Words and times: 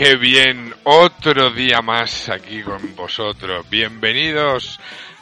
Qué 0.00 0.16
bien, 0.16 0.74
otro 0.84 1.50
día 1.50 1.82
más 1.82 2.30
aquí 2.30 2.62
con 2.62 2.96
vosotros. 2.96 3.68
Bienvenidos 3.68 4.80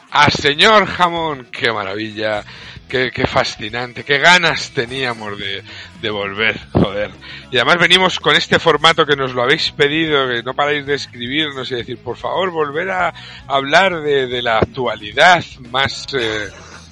a 0.09 0.31
Señor 0.31 0.85
Jamón, 0.85 1.49
qué 1.51 1.69
maravilla, 1.69 2.45
qué, 2.87 3.11
qué 3.11 3.27
fascinante, 3.27 4.05
qué 4.05 4.19
ganas 4.19 4.71
teníamos 4.71 5.37
de, 5.37 6.09
volver, 6.09 6.57
joder. 6.71 7.11
Y 7.51 7.57
además 7.57 7.77
venimos 7.77 8.21
con 8.21 8.37
este 8.37 8.57
formato 8.57 9.05
que 9.05 9.17
nos 9.17 9.33
lo 9.33 9.43
habéis 9.43 9.69
pedido, 9.71 10.29
que 10.29 10.43
no 10.43 10.53
paráis 10.53 10.85
de 10.85 10.95
escribirnos 10.95 11.69
y 11.71 11.75
decir, 11.75 11.97
por 11.97 12.15
favor, 12.15 12.49
volver 12.49 12.89
a 12.89 13.13
hablar 13.47 13.99
de, 13.99 14.27
de 14.27 14.41
la 14.41 14.59
actualidad 14.59 15.43
más... 15.71 16.07
eh, 16.13 16.47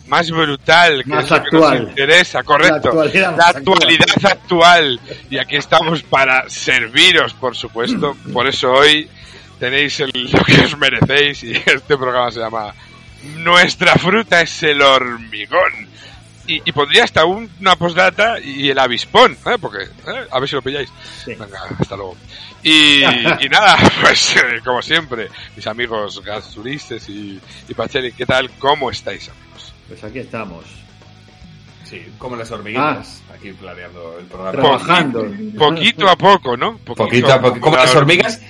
más 0.08 0.30
brutal, 0.32 1.04
que 1.04 1.10
Más 1.10 1.26
es 1.26 1.32
lo 1.32 1.38
que 1.38 1.42
actual. 1.44 1.80
nos 1.82 1.90
interesa, 1.90 2.44
correcto. 2.44 2.74
La 2.94 3.02
actualidad 3.02 3.38
La 3.38 3.48
actual. 3.48 4.32
actual. 4.32 5.00
Y 5.30 5.38
aquí 5.38 5.56
estamos 5.58 6.04
para 6.04 6.50
serviros, 6.50 7.34
por 7.34 7.56
supuesto. 7.56 8.16
Por 8.34 8.48
eso 8.48 8.72
hoy 8.72 9.10
tenéis 9.60 10.00
el- 10.00 10.12
lo 10.32 10.44
que 10.44 10.60
os 10.62 10.78
merecéis 10.78 11.44
y 11.44 11.52
este 11.54 11.98
programa 11.98 12.32
se 12.32 12.40
llama 12.40 12.74
Nuestra 13.38 13.96
fruta 13.96 14.42
es 14.42 14.64
el 14.64 14.82
hormigón. 14.82 15.88
Y, 16.50 16.62
y 16.64 16.72
pondría 16.72 17.04
hasta 17.04 17.26
un- 17.26 17.50
una 17.60 17.76
postdata 17.76 18.40
y 18.40 18.70
el 18.70 18.80
avispón, 18.80 19.34
¿eh? 19.46 19.58
porque 19.60 19.84
¿eh? 19.84 20.28
a 20.32 20.40
ver 20.40 20.48
si 20.48 20.56
lo 20.56 20.62
pilláis. 20.62 20.90
Sí. 21.26 21.34
Venga, 21.34 21.60
hasta 21.78 21.98
luego. 21.98 22.16
Y, 22.64 23.04
y 23.42 23.50
nada, 23.50 23.78
pues 24.02 24.36
eh, 24.38 24.62
como 24.64 24.82
siempre, 24.82 25.28
mis 25.58 25.68
amigos 25.68 26.24
Gas 26.24 26.56
Ulises 26.56 27.10
y, 27.10 27.38
y 27.68 27.74
Pacheli, 27.74 28.14
¿qué 28.14 28.26
tal? 28.26 28.50
¿Cómo 28.60 28.90
estáis, 28.90 29.28
amigos? 29.28 29.47
Pues 29.88 30.04
aquí 30.04 30.20
estamos. 30.20 30.66
Sí, 31.84 32.06
como 32.18 32.36
las 32.36 32.52
hormiguitas, 32.52 33.22
aquí 33.34 33.54
planeando 33.54 34.18
el 34.20 34.26
programa. 34.26 34.52
Trabajando. 34.60 35.26
Poquito 35.58 36.10
a 36.10 36.18
poco, 36.18 36.58
¿no? 36.58 36.78
Poquito 36.80 37.32
a 37.32 37.40
poco, 37.40 37.62
como 37.62 37.78
las 37.78 37.96
hormigas, 37.96 38.42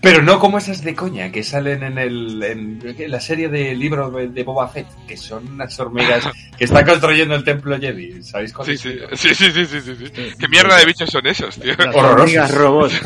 pero 0.00 0.22
no 0.22 0.40
como 0.40 0.58
esas 0.58 0.82
de 0.82 0.96
coña 0.96 1.30
que 1.30 1.44
salen 1.44 1.84
en, 1.84 1.98
el, 1.98 2.42
en 2.42 3.10
la 3.10 3.20
serie 3.20 3.48
de 3.48 3.76
libro 3.76 4.10
de, 4.10 4.42
Boba 4.42 4.66
Fett, 4.66 4.88
que 5.06 5.16
son 5.16 5.46
unas 5.52 5.78
hormigas 5.78 6.28
que 6.58 6.64
están 6.64 6.84
construyendo 6.84 7.36
el 7.36 7.44
templo 7.44 7.78
Jedi. 7.78 8.24
¿Sabéis 8.24 8.52
cuál 8.52 8.66
Sí, 8.66 8.72
es? 8.72 8.80
sí, 9.20 9.34
sí, 9.36 9.52
sí, 9.52 9.52
sí, 9.66 9.80
sí, 9.80 9.94
sí, 9.96 10.06
sí. 10.06 10.22
¿Qué 10.36 10.48
mierda 10.48 10.76
de 10.76 10.86
bichos 10.86 11.10
son 11.10 11.24
esos, 11.28 11.60
tío? 11.60 11.74
Las 11.78 11.94
hormigas 11.94 12.52
robots. 12.52 13.00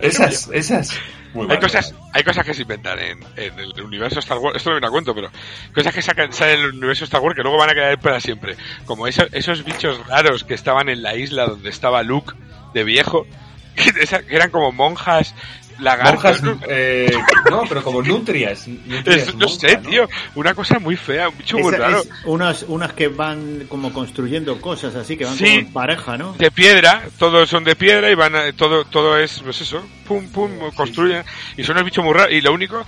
Esas, 0.00 0.48
esas. 0.54 0.90
Muy 1.36 1.46
Hay 1.50 1.58
cosas, 1.58 1.94
hay 2.14 2.24
cosas 2.24 2.46
que 2.46 2.54
se 2.54 2.62
inventan 2.62 2.98
en, 2.98 3.20
en 3.36 3.58
el 3.58 3.82
universo 3.82 4.20
Star 4.20 4.38
Wars, 4.38 4.56
esto 4.56 4.70
no 4.70 4.76
me 4.76 4.80
lo 4.80 4.90
cuento, 4.90 5.14
pero 5.14 5.30
cosas 5.74 5.94
que 5.94 6.00
sacan, 6.00 6.32
salen 6.32 6.60
en 6.60 6.64
el 6.64 6.70
universo 6.70 7.04
Star 7.04 7.20
Wars 7.20 7.36
que 7.36 7.42
luego 7.42 7.58
van 7.58 7.70
a 7.70 7.74
quedar 7.74 8.00
para 8.00 8.20
siempre. 8.20 8.56
Como 8.86 9.06
esos, 9.06 9.28
esos 9.32 9.62
bichos 9.62 10.06
raros 10.06 10.44
que 10.44 10.54
estaban 10.54 10.88
en 10.88 11.02
la 11.02 11.14
isla 11.14 11.46
donde 11.46 11.68
estaba 11.68 12.02
Luke 12.02 12.34
de 12.72 12.84
viejo, 12.84 13.26
que 13.74 14.34
eran 14.34 14.50
como 14.50 14.72
monjas 14.72 15.34
lagartas. 15.78 16.14
Monjas, 16.14 16.42
¿no? 16.42 16.60
eh, 16.68 17.10
no, 17.50 17.64
pero 17.68 17.82
como 17.82 18.02
nutrias. 18.02 18.66
nutrias 18.68 19.28
Es- 19.28 19.34
no 19.34 19.48
sé, 19.48 19.76
¿no? 19.78 19.88
tío, 19.90 20.08
una 20.34 20.54
cosa 20.54 20.78
muy 20.78 20.96
fea, 20.96 21.28
un 21.28 21.38
bicho 21.38 21.58
muy 21.58 21.72
raro. 21.72 22.02
unas, 22.24 22.62
unas 22.68 22.92
que 22.92 23.08
van 23.08 23.66
como 23.68 23.92
construyendo 23.92 24.60
cosas 24.60 24.94
así, 24.94 25.16
que 25.16 25.24
van 25.24 25.36
Sí. 25.36 25.44
como 25.44 25.58
en 25.58 25.72
pareja, 25.72 26.16
¿no? 26.18 26.32
de 26.34 26.50
piedra, 26.50 27.02
todos 27.18 27.48
son 27.48 27.64
de 27.64 27.76
piedra 27.76 28.10
y 28.10 28.14
van 28.14 28.34
a- 28.36 28.52
todo 28.52 28.84
todo 28.84 29.18
es 29.18 29.40
pues 29.42 29.60
eso, 29.60 29.84
pum 30.06 30.26
pum, 30.28 30.50
construyen 30.74 31.24
y 31.56 31.64
son 31.64 31.74
unos 31.76 31.84
bichos 31.84 32.04
muy 32.04 32.14
raros 32.14 32.32
y 32.32 32.40
lo 32.40 32.52
único 32.52 32.84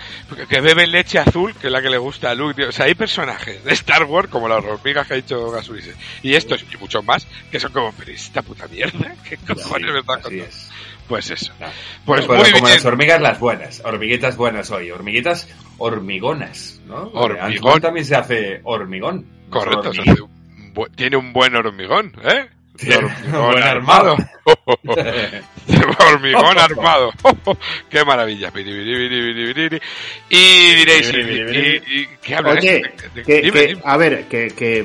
que 0.49 0.61
beben 0.61 0.91
leche 0.91 1.19
azul, 1.19 1.55
que 1.55 1.67
es 1.67 1.73
la 1.73 1.83
que 1.83 1.91
le 1.91 1.99
gusta 1.99 2.31
a 2.31 2.35
Luke, 2.35 2.55
tío. 2.55 2.69
o 2.69 2.73
sea, 2.73 2.87
hay 2.87 2.95
personajes 2.95 3.63
de 3.65 3.73
Star 3.73 4.05
Wars 4.05 4.29
como 4.29 4.49
las 4.49 4.65
hormigas 4.65 5.07
que 5.07 5.15
ha 5.15 5.17
dicho 5.17 5.51
Gasurise 5.51 5.95
y 6.23 6.35
estos 6.35 6.65
y 6.73 6.77
muchos 6.79 7.05
más 7.05 7.27
que 7.51 7.59
son 7.61 7.73
como, 7.73 7.93
pero 7.93 8.13
esta 8.13 8.43
puta 8.43 8.67
mierda, 8.69 9.15
¿qué 9.29 9.37
cojones 9.39 9.93
me 9.93 9.99
estás 10.01 10.17
contando? 10.23 10.45
es. 10.45 10.71
Pues 11.09 11.31
eso. 11.31 11.53
No. 11.59 11.67
Pues 12.05 12.27
Bueno, 12.27 12.43
muy 12.43 12.53
como 12.53 12.65
bien. 12.67 12.75
las 12.77 12.85
hormigas 12.85 13.21
las 13.23 13.41
buenas, 13.41 13.81
hormiguitas 13.85 14.37
buenas 14.37 14.71
hoy, 14.71 14.91
hormiguitas 14.91 15.49
hormigonas, 15.79 16.81
¿no? 16.87 17.11
Hormigón. 17.15 17.81
También 17.81 18.05
se 18.05 18.15
hace 18.15 18.61
hormigón. 18.65 19.25
Correcto, 19.49 19.93
se 19.95 20.03
hace 20.03 20.21
un 20.23 20.75
bu- 20.75 20.91
tiene 20.95 21.17
un 21.17 21.33
buen 21.33 21.57
hormigón, 21.57 22.13
¿eh? 22.23 22.47
Hormigón 22.97 23.51
buen 23.51 23.63
armado. 23.65 24.17
hormigón 26.13 26.59
armado. 26.59 27.11
Qué 27.91 28.05
maravilla. 28.05 28.53
Y 28.55 28.63
diréis, 30.75 31.13
¿y, 31.13 31.19
y- 31.19 31.83
y- 32.03 32.09
qué 32.23 32.35
hablan 32.35 32.59
Oye, 32.59 32.83
que, 33.25 33.51
que- 33.51 33.79
a 33.83 33.97
ver, 33.97 34.25
que, 34.29 34.49
que, 34.49 34.85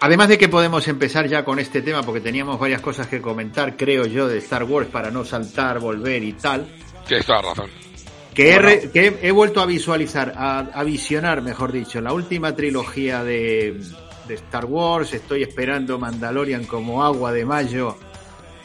además 0.00 0.28
de 0.28 0.38
que 0.38 0.48
podemos 0.48 0.86
empezar 0.88 1.26
ya 1.28 1.44
con 1.44 1.58
este 1.58 1.82
tema, 1.82 2.02
porque 2.02 2.20
teníamos 2.20 2.58
varias 2.58 2.80
cosas 2.80 3.06
que 3.06 3.20
comentar, 3.20 3.76
creo 3.76 4.06
yo, 4.06 4.28
de 4.28 4.38
Star 4.38 4.64
Wars 4.64 4.88
para 4.88 5.10
no 5.10 5.24
saltar, 5.24 5.78
volver 5.80 6.22
y 6.22 6.32
tal, 6.34 6.66
Tienes 7.06 7.24
toda 7.26 7.40
razón. 7.42 7.70
que, 8.34 8.52
he, 8.54 8.58
Bueno. 8.60 8.92
que 8.92 9.06
he, 9.06 9.28
he 9.28 9.30
vuelto 9.30 9.60
a 9.60 9.66
visualizar, 9.66 10.34
a, 10.36 10.58
a 10.58 10.84
visionar, 10.84 11.42
mejor 11.42 11.72
dicho, 11.72 12.00
la 12.00 12.12
última 12.12 12.54
trilogía 12.54 13.24
de, 13.24 13.80
de 14.26 14.34
Star 14.34 14.66
Wars, 14.66 15.14
estoy 15.14 15.42
esperando 15.42 15.98
Mandalorian 15.98 16.64
como 16.64 17.02
agua 17.02 17.32
de 17.32 17.44
mayo. 17.44 17.96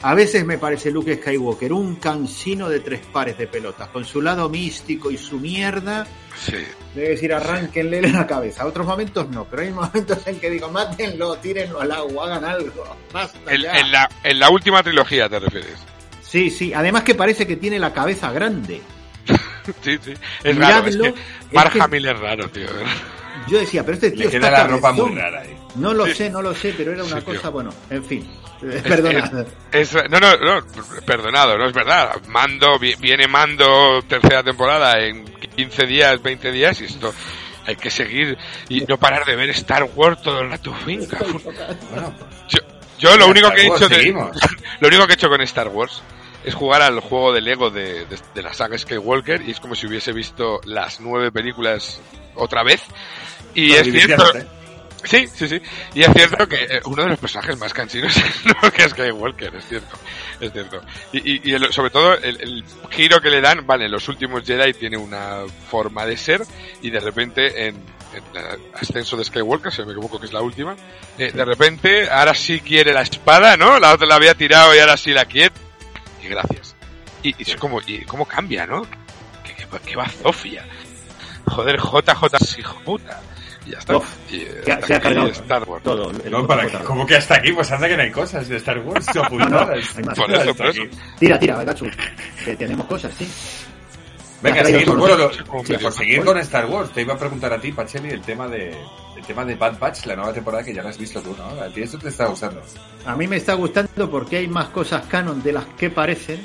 A 0.02 0.14
veces 0.14 0.44
me 0.44 0.58
parece 0.58 0.90
Luke 0.90 1.16
Skywalker 1.16 1.72
un 1.72 1.96
cansino 1.96 2.68
de 2.68 2.80
tres 2.80 3.00
pares 3.12 3.38
de 3.38 3.46
pelotas, 3.46 3.88
con 3.88 4.04
su 4.04 4.20
lado 4.20 4.48
místico 4.48 5.10
y 5.10 5.16
su 5.18 5.38
mierda, 5.38 6.06
Sí. 6.36 6.56
Debe 6.96 7.10
decir, 7.10 7.32
arránquenle 7.32 8.02
la 8.10 8.26
cabeza. 8.26 8.64
A 8.64 8.66
otros 8.66 8.84
momentos 8.86 9.28
no, 9.30 9.44
pero 9.44 9.62
hay 9.62 9.70
momentos 9.70 10.18
en 10.26 10.40
que 10.40 10.50
digo, 10.50 10.68
mátenlo, 10.68 11.36
tírenlo 11.36 11.80
al 11.80 11.92
agua, 11.92 12.24
hagan 12.26 12.44
algo. 12.44 12.84
Basta 13.12 13.38
En, 13.52 13.62
ya. 13.62 13.72
en 13.78 13.92
la, 13.92 14.10
en 14.24 14.38
la 14.40 14.50
última 14.50 14.82
trilogía 14.82 15.28
te 15.28 15.38
refieres. 15.38 15.76
Sí, 16.22 16.50
sí. 16.50 16.74
Además 16.74 17.04
que 17.04 17.14
parece 17.14 17.46
que 17.46 17.54
tiene 17.56 17.78
la 17.78 17.92
cabeza 17.92 18.32
grande. 18.32 18.80
Sí, 19.82 19.96
sí. 20.04 20.12
Es 20.42 20.56
raro. 20.58 20.86
Es 20.88 20.96
que 20.98 21.08
es 21.08 21.14
Mark 21.52 21.72
que- 21.72 21.80
Hamill 21.80 22.04
es 22.06 22.18
raro, 22.18 22.48
tío. 22.50 22.66
Yo 23.48 23.58
decía, 23.60 23.82
pero 23.82 23.94
este 23.94 24.10
tío 24.10 24.24
Le 24.26 24.30
queda 24.30 24.48
está 24.48 24.58
la 24.64 24.66
ropa 24.68 24.92
muy 24.92 25.00
cabezón. 25.14 25.18
rara 25.18 25.40
ahí. 25.40 25.53
No 25.76 25.92
lo 25.92 26.06
Sí. 26.06 26.14
sé, 26.14 26.30
no 26.30 26.40
lo 26.42 26.54
sé, 26.54 26.72
pero 26.76 26.92
era 26.92 27.02
una 27.04 27.18
Sí, 27.20 27.24
tío. 27.26 27.34
cosa, 27.36 27.48
bueno, 27.50 27.70
en 27.90 28.04
fin. 28.04 28.30
Eh, 28.62 28.80
Perdona. 28.86 29.30
Es- 29.72 29.92
no, 30.10 30.20
no, 30.20 30.36
no, 30.36 30.66
perdonado, 31.04 31.58
no 31.58 31.66
es 31.66 31.72
verdad. 31.72 32.16
Mando, 32.28 32.78
vi- 32.78 32.94
viene 32.96 33.26
Mando 33.28 34.00
tercera 34.08 34.42
temporada 34.42 35.00
en 35.00 35.24
15 35.56 35.86
días, 35.86 36.22
20 36.22 36.50
días 36.52 36.80
y 36.80 36.84
esto 36.84 37.12
hay 37.66 37.76
que 37.76 37.90
seguir 37.90 38.36
y 38.68 38.80
no 38.82 38.98
parar 38.98 39.24
de 39.24 39.36
ver 39.36 39.50
Star 39.50 39.84
Wars 39.94 40.22
todo 40.22 40.40
el 40.40 40.50
rato. 40.50 40.74
Venga, 40.86 41.18
fu- 41.18 41.40
Bueno, 41.90 42.14
yo, 42.48 42.58
yo 42.98 43.16
lo 43.16 43.26
único 43.26 43.48
Star 43.48 43.56
que 43.56 43.62
he 43.62 43.66
hecho 43.66 43.88
de, 43.88 44.12
lo 44.80 44.88
único 44.88 45.06
que 45.06 45.12
he 45.12 45.16
hecho 45.16 45.28
con 45.28 45.40
Star 45.42 45.68
Wars 45.68 46.02
es 46.44 46.54
jugar 46.54 46.82
al 46.82 47.00
juego 47.00 47.32
de 47.32 47.40
Lego 47.40 47.70
de, 47.70 48.04
de- 48.06 48.18
de 48.34 48.42
la 48.42 48.52
saga 48.54 48.78
Skywalker 48.78 49.42
y 49.42 49.50
es 49.50 49.60
como 49.60 49.74
si 49.74 49.86
hubiese 49.86 50.12
visto 50.12 50.60
las 50.64 51.00
nueve 51.00 51.32
películas 51.32 52.00
otra 52.34 52.62
vez. 52.62 52.82
Y 53.54 53.72
es 53.72 53.82
cierto, 53.84 54.24
divirtiéndote. 54.32 54.46
Sí, 55.04 55.26
sí, 55.26 55.48
sí. 55.48 55.60
Y 55.94 56.02
es 56.02 56.12
cierto 56.12 56.48
que 56.48 56.56
eh, 56.64 56.80
uno 56.86 57.02
de 57.02 57.10
los 57.10 57.18
personajes 57.18 57.58
más 57.58 57.72
cansinos 57.72 58.16
no 58.44 58.70
que 58.72 58.84
es 58.84 58.90
Skywalker, 58.90 59.54
es 59.54 59.68
cierto. 59.68 59.96
Es 60.40 60.52
cierto. 60.52 60.80
Y, 61.12 61.52
el- 61.52 61.72
sobre 61.72 61.90
todo 61.90 62.14
el, 62.14 62.64
giro 62.90 63.20
que 63.20 63.30
le 63.30 63.40
dan, 63.40 63.66
vale, 63.66 63.88
los 63.88 64.08
últimos 64.08 64.44
Jedi 64.44 64.72
tiene 64.74 64.96
una 64.96 65.42
forma 65.70 66.06
de 66.06 66.16
ser 66.16 66.42
y 66.82 66.90
de 66.90 67.00
repente 67.00 67.68
en, 67.68 67.76
el 68.34 68.60
ascenso 68.74 69.16
de 69.16 69.24
Skywalker, 69.24 69.72
si 69.72 69.82
me 69.82 69.92
equivoco 69.92 70.18
que 70.20 70.26
es 70.26 70.32
la 70.32 70.40
última, 70.40 70.76
eh, 71.18 71.32
de 71.32 71.44
repente 71.44 72.08
ahora 72.08 72.34
sí 72.34 72.60
quiere 72.60 72.92
la 72.92 73.02
espada, 73.02 73.56
¿no? 73.56 73.78
La 73.78 73.92
otra 73.92 74.06
la 74.06 74.14
había 74.16 74.34
tirado 74.34 74.74
y 74.74 74.78
ahora 74.78 74.96
sí 74.96 75.12
la 75.12 75.24
quiere. 75.24 75.52
Y 76.22 76.28
gracias. 76.28 76.74
Y, 77.22 77.30
y 77.38 77.50
es 77.50 77.56
como, 77.56 77.80
y 77.86 78.04
cómo 78.04 78.24
cambia, 78.26 78.66
¿no? 78.66 78.82
Qué, 79.42 79.54
qué, 79.56 79.66
qué 79.84 79.96
bazofia. 79.96 80.64
Joder, 81.46 81.76
JJ, 81.78 82.58
hijo 82.58 82.80
puta. 82.84 83.20
Y 83.66 83.70
ya 83.70 83.78
está. 83.78 83.96
Uf, 83.96 84.06
Y, 84.30 84.40
se 84.64 84.72
ha- 84.72 84.74
hasta 84.74 84.86
se 84.86 84.94
ha 84.94 84.96
aquí 84.98 85.02
cargado 85.04 85.26
Star 85.28 85.62
Wars. 85.68 85.82
Todo. 85.82 86.12
No, 86.30 86.46
para 86.46 86.66
que, 86.66 86.78
como 86.78 87.06
que 87.06 87.16
hasta 87.16 87.36
aquí, 87.36 87.52
pues 87.52 87.70
anda 87.72 87.88
que 87.88 87.96
no 87.96 88.02
hay 88.02 88.10
cosas 88.10 88.48
de 88.48 88.56
Star 88.56 88.78
Wars, 88.80 89.06
no, 89.14 89.22
No. 89.48 89.66
Por 89.66 89.78
eso, 89.78 90.00
Hasta 90.10 90.54
por 90.54 90.66
eso. 90.66 90.82
aquí. 90.82 90.90
Tira, 91.18 91.38
tira, 91.38 91.64
Gatsu. 91.64 91.86
Que 92.44 92.56
tenemos 92.56 92.86
cosas, 92.86 93.12
sí. 93.16 93.26
Venga, 94.42 94.62
seguimos. 94.64 94.96
Bueno, 94.98 95.16
lo- 95.16 95.32
Sí, 95.32 95.74
por 95.78 95.92
seguir 95.92 96.22
con 96.24 96.36
Star 96.38 96.66
Wars, 96.66 96.90
te 96.92 97.00
iba 97.02 97.14
a 97.14 97.18
preguntar 97.18 97.52
a 97.54 97.58
ti, 97.60 97.72
Pacheli, 97.72 98.10
el 98.10 98.20
tema 98.20 98.46
de 98.48 98.76
el 99.16 99.24
tema 99.24 99.42
de 99.46 99.54
Bad 99.54 99.78
Batch, 99.78 100.04
la 100.04 100.16
nueva 100.16 100.34
temporada 100.34 100.62
que 100.62 100.74
ya 100.74 100.82
la 100.82 100.90
has 100.90 100.98
visto 100.98 101.22
tú, 101.22 101.34
¿no? 101.38 101.62
A 101.62 101.68
ti 101.68 101.80
esto 101.80 101.98
te 101.98 102.08
está 102.08 102.26
gustando. 102.26 102.60
A 103.06 103.16
mí 103.16 103.26
me 103.26 103.36
está 103.36 103.54
gustando 103.54 104.10
porque 104.10 104.36
hay 104.38 104.48
más 104.48 104.68
cosas 104.68 105.06
canon 105.06 105.42
de 105.42 105.52
las 105.52 105.64
que 105.78 105.88
parecen. 105.88 106.44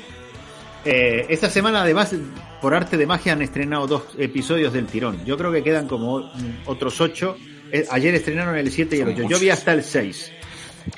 Eh, 0.86 1.26
esta 1.28 1.50
semana, 1.50 1.82
además, 1.82 2.14
por 2.60 2.74
arte 2.74 2.96
de 2.96 3.06
magia, 3.06 3.32
han 3.32 3.42
estrenado 3.42 3.86
dos 3.86 4.02
episodios 4.18 4.72
del 4.72 4.86
tirón. 4.86 5.24
Yo 5.24 5.36
creo 5.36 5.50
que 5.52 5.62
quedan 5.62 5.86
como 5.88 6.30
otros 6.66 7.00
ocho. 7.00 7.36
Eh, 7.72 7.86
ayer 7.90 8.14
estrenaron 8.14 8.56
el 8.56 8.70
7 8.70 8.96
y 8.96 9.00
el 9.00 9.06
Son 9.14 9.24
8. 9.24 9.28
Yo 9.28 9.38
vi 9.38 9.50
hasta 9.50 9.72
el 9.72 9.84
6. 9.84 10.32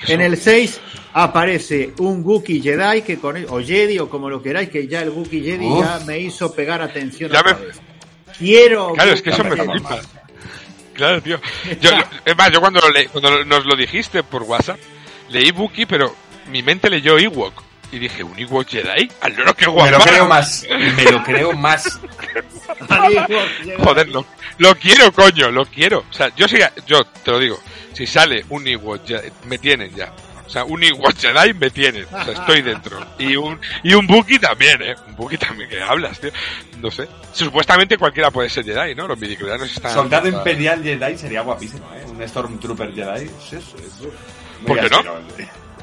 En 0.07 0.21
el 0.21 0.37
6 0.37 0.79
aparece 1.13 1.93
un 1.99 2.23
Wookiee 2.25 2.61
Jedi, 2.61 3.01
que 3.03 3.17
con 3.19 3.35
o 3.49 3.61
Jedi 3.61 3.99
o 3.99 4.09
como 4.09 4.29
lo 4.29 4.41
queráis, 4.41 4.69
que 4.69 4.87
ya 4.87 5.01
el 5.01 5.09
Wookiee 5.09 5.41
Jedi 5.43 5.67
ya 5.79 5.99
me 6.05 6.19
hizo 6.19 6.53
pegar 6.53 6.81
atención 6.81 7.31
Ya 7.31 7.43
me-. 7.43 7.55
Quiero. 8.37 8.93
Claro, 8.93 9.11
es 9.11 9.21
que 9.21 9.29
eso 9.29 9.43
me 9.43 9.51
flipa. 9.55 10.01
Claro, 10.93 11.21
tío. 11.21 11.39
Yo, 11.81 11.89
yo- 11.91 12.03
es 12.25 12.37
más, 12.37 12.51
yo 12.51 12.59
cuando, 12.59 12.79
lo 12.79 12.89
le- 12.91 13.07
cuando 13.07 13.43
nos 13.45 13.65
lo 13.65 13.75
dijiste 13.75 14.21
por 14.23 14.43
WhatsApp, 14.43 14.79
leí 15.29 15.49
Buki, 15.51 15.85
pero 15.87 16.13
mi 16.51 16.61
mente 16.61 16.87
leyó 16.89 17.17
Ewok. 17.17 17.62
Y 17.93 17.99
dije, 17.99 18.23
¿un 18.23 18.37
Ewok 18.39 18.67
Jedi? 18.67 19.07
¡Al 19.21 19.35
loro 19.35 19.53
que 19.55 19.67
Me 19.67 19.73
guapo! 19.73 19.91
lo 19.91 19.99
creo 19.99 20.25
más, 20.27 20.65
me 20.97 21.03
lo 21.03 21.23
creo 21.23 21.53
más. 21.53 21.99
Joder, 23.77 24.09
lo, 24.09 24.25
lo 24.57 24.75
quiero, 24.75 25.11
coño, 25.11 25.51
lo 25.51 25.63
quiero. 25.65 26.03
O 26.09 26.13
sea, 26.13 26.33
yo 26.35 26.47
sí, 26.47 26.57
yo 26.87 27.03
te 27.05 27.29
lo 27.29 27.37
digo, 27.37 27.59
si 27.93 28.07
sale 28.07 28.45
un 28.49 28.67
Ewok 28.67 29.05
Jedi, 29.05 29.29
me 29.45 29.59
tienen 29.59 29.93
ya. 29.93 30.11
O 30.43 30.49
sea, 30.49 30.63
un 30.63 30.83
Ewok 30.83 31.15
Jedi 31.15 31.53
me 31.53 31.69
tienen. 31.69 32.05
O 32.05 32.23
sea, 32.23 32.33
estoy 32.33 32.63
dentro. 32.63 32.99
Y 33.19 33.35
un, 33.35 33.61
y 33.83 33.93
un 33.93 34.07
Buki 34.07 34.39
también, 34.39 34.81
¿eh? 34.81 34.95
Un 35.09 35.15
Buki 35.15 35.37
también, 35.37 35.69
que 35.69 35.79
hablas, 35.79 36.19
tío. 36.19 36.31
No 36.79 36.89
sé. 36.89 37.07
Supuestamente 37.31 37.99
cualquiera 37.99 38.31
puede 38.31 38.49
ser 38.49 38.65
Jedi, 38.65 38.95
¿no? 38.95 39.07
Los 39.07 39.19
midichlorianos 39.19 39.71
están... 39.71 39.93
Soldado 39.93 40.27
Imperial 40.27 40.81
Jedi 40.81 41.15
sería 41.15 41.41
guapísimo, 41.41 41.87
¿eh? 41.93 42.05
Un 42.07 42.27
Stormtrooper 42.27 42.91
Jedi. 42.91 43.25
Es 43.25 43.53
eso, 43.53 43.77
es 43.77 43.85
eso. 43.85 44.11
¿Por 44.65 44.79
qué 44.79 44.89
no? 44.89 45.03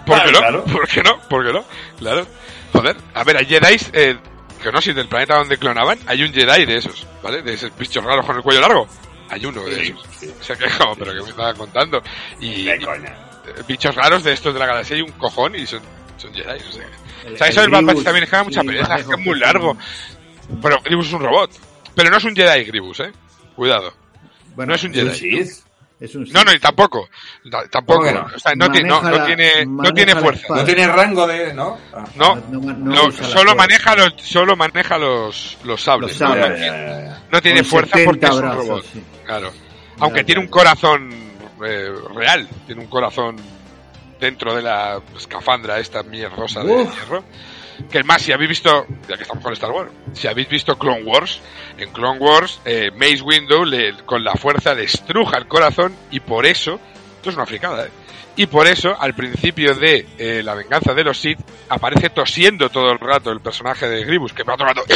¿Por 0.07 0.23
qué 0.25 0.33
no? 0.33 0.39
Claro. 0.39 0.65
¿Por 0.65 0.89
qué 0.89 1.03
no? 1.03 1.19
¿Por 1.29 1.47
qué 1.47 1.53
no? 1.53 1.65
Claro. 1.99 2.27
Joder, 2.73 2.97
a 3.15 3.25
ver, 3.25 3.37
hay 3.37 3.47
Jedi, 3.47 3.77
eh, 3.93 4.17
que 4.63 4.71
no, 4.73 4.81
si 4.81 4.93
del 4.93 5.09
planeta 5.09 5.37
donde 5.37 5.59
clonaban, 5.59 5.99
hay 6.07 6.23
un 6.23 6.33
Jedi 6.33 6.67
de 6.67 6.77
esos, 6.77 7.07
¿vale? 7.23 7.43
De 7.43 7.55
esos 7.55 7.77
bichos 7.77 8.05
raros 8.05 8.25
con 8.27 8.37
el 8.37 8.43
cuello 8.43 8.61
largo. 8.61 8.87
Hay 9.29 9.45
uno 9.47 9.63
de 9.65 9.75
Sí, 9.77 9.81
esos. 9.93 10.07
sí. 10.19 10.35
O 10.41 10.43
sea 10.43 10.57
que, 10.57 10.67
como, 10.79 10.97
pero 10.97 11.13
que 11.15 11.23
me 11.23 11.31
estaba 11.31 11.55
contando. 11.55 12.03
Y, 12.41 12.69
y, 12.71 12.79
coña. 12.81 13.09
eh, 13.47 13.63
bichos 13.67 13.95
raros 13.95 14.23
de 14.25 14.33
estos 14.33 14.53
de 14.55 14.61
la 14.61 14.67
galaxia 14.67 14.97
hay 14.97 15.03
un 15.03 15.13
cojón 15.13 15.55
y 15.57 15.67
son, 15.67 15.81
son 16.17 16.33
Jedi, 16.35 16.61
o 16.69 16.73
sea. 16.73 16.87
El- 17.27 17.35
O 17.35 17.37
sea, 17.37 17.49
eso 17.49 17.61
el 17.65 17.71
del 17.71 17.85
Bad 17.85 17.95
Batch 17.95 18.05
también 18.05 18.25
es 18.25 18.31
que 18.31 18.37
da 18.37 18.45
mucha 18.45 18.61
sí, 18.63 18.67
pereza, 18.67 18.97
es 18.97 19.07
que 19.07 19.13
es 19.15 19.19
muy 19.21 19.39
largo. 19.39 19.77
Pero 20.63 20.81
Grievous 20.83 21.07
es 21.09 21.13
un 21.13 21.23
robot. 21.23 21.51
Pero 21.95 22.11
no 22.11 22.17
es 22.17 22.25
un 22.25 22.35
Jedi 22.35 22.65
Grievous, 22.65 23.01
eh. 23.01 23.13
Cuidado. 23.55 23.93
Bueno, 24.57 24.71
No 24.71 24.75
es 24.77 24.85
un 24.85 24.95
¿Es 24.95 25.03
un 25.03 25.11
Jedi. 25.13 25.19
Sith? 25.19 25.41
Es 25.41 25.65
un 26.15 26.25
No, 26.33 26.45
no, 26.45 26.53
y 26.53 26.59
tampoco. 26.59 27.09
Ta- 27.51 27.69
Tampoco. 27.69 28.01
¿Cómo 28.01 28.09
que 28.09 28.15
no? 28.15 28.27
O 28.35 28.39
sea, 28.39 28.53
no, 28.55 28.71
tiene, 28.71 28.89
no, 28.89 29.03
no 29.03 29.11
la- 29.11 29.27
tiene, 29.27 29.67
no 29.67 29.93
tiene 29.93 30.17
fuerza. 30.17 30.55
No 30.55 30.65
tiene 30.65 30.87
rango 30.89 31.27
de. 31.27 31.53
¿No? 31.53 31.79
Ah. 31.93 32.05
No, 32.17 32.37
No, 32.51 33.11
solo 33.13 33.55
maneja 33.55 33.95
los, 33.97 34.15
solo 34.17 34.57
maneja 34.57 34.97
los, 34.99 35.59
los 35.65 35.83
sables. 35.83 36.19
Los 36.19 36.21
¿no? 36.21 36.29
sables. 36.43 36.61
No, 37.31 37.39
Ya, 37.39 37.41
tiene- 37.43 37.61
no 37.61 37.69
Con 37.69 37.71
fuerza 37.71 37.99
porque 38.05 38.27
70 38.27 38.27
es 38.29 38.33
un 38.35 38.41
brazos, 38.41 38.67
robot. 38.69 38.85
sí. 38.93 39.03
Claro. 39.27 39.53
Aunque 39.99 40.21
Ya, 40.21 40.27
tiene 40.27 40.41
un 40.41 40.49
corazón 40.49 41.11
eh, 41.65 41.93
real, 42.15 42.49
tiene 42.67 42.81
un 42.81 42.89
corazón 42.89 43.37
dentro 44.19 44.55
de 44.55 44.63
la 44.63 45.01
escafandra 45.17 45.79
esta 45.79 46.03
mierdosa 46.03 46.63
de 46.65 46.73
Uf. 46.73 46.95
hierro. 46.95 47.25
Que 47.91 48.03
más, 48.03 48.23
si 48.23 48.33
habéis 48.33 48.51
visto, 48.51 48.87
ya 49.09 49.17
que 49.17 49.23
estamos 49.23 49.43
con 49.43 49.53
Star 49.53 49.71
Wars, 49.71 49.91
si 50.13 50.27
habéis 50.29 50.49
visto 50.49 50.79
Clone 50.79 51.03
Wars, 51.05 51.41
en 51.79 51.91
Clone 51.93 52.19
Wars, 52.19 52.61
eh, 52.65 52.91
Mace 52.95 53.23
Windu 53.23 53.65
le, 53.65 53.95
con 54.05 54.23
la 54.25 54.35
fuerza 54.35 54.75
destruja 54.75 55.39
el 55.39 55.47
corazón 55.47 55.95
y 56.11 56.21
por 56.21 56.47
eso, 56.47 56.81
esto 57.17 57.31
es 57.31 57.37
una 57.37 57.47
fricada, 57.47 57.87
¿eh? 57.87 57.91
Y 58.37 58.47
por 58.47 58.67
eso, 58.69 58.97
al 58.99 59.13
principio 59.15 59.75
de 59.75 60.07
eh, 60.17 60.43
La 60.43 60.55
venganza 60.55 60.95
de 60.95 61.05
los 61.05 61.19
Sith, 61.19 61.39
aparece 61.69 62.11
tosiendo 62.11 62.71
todo 62.71 62.93
el 62.93 62.99
rato 62.99 63.33
el 63.33 63.41
personaje 63.41 63.89
de 63.89 64.05
Grievous, 64.05 64.33
que 64.33 64.45
va 64.45 64.57
todo 64.57 64.69
el 64.69 64.77
rato, 64.77 64.95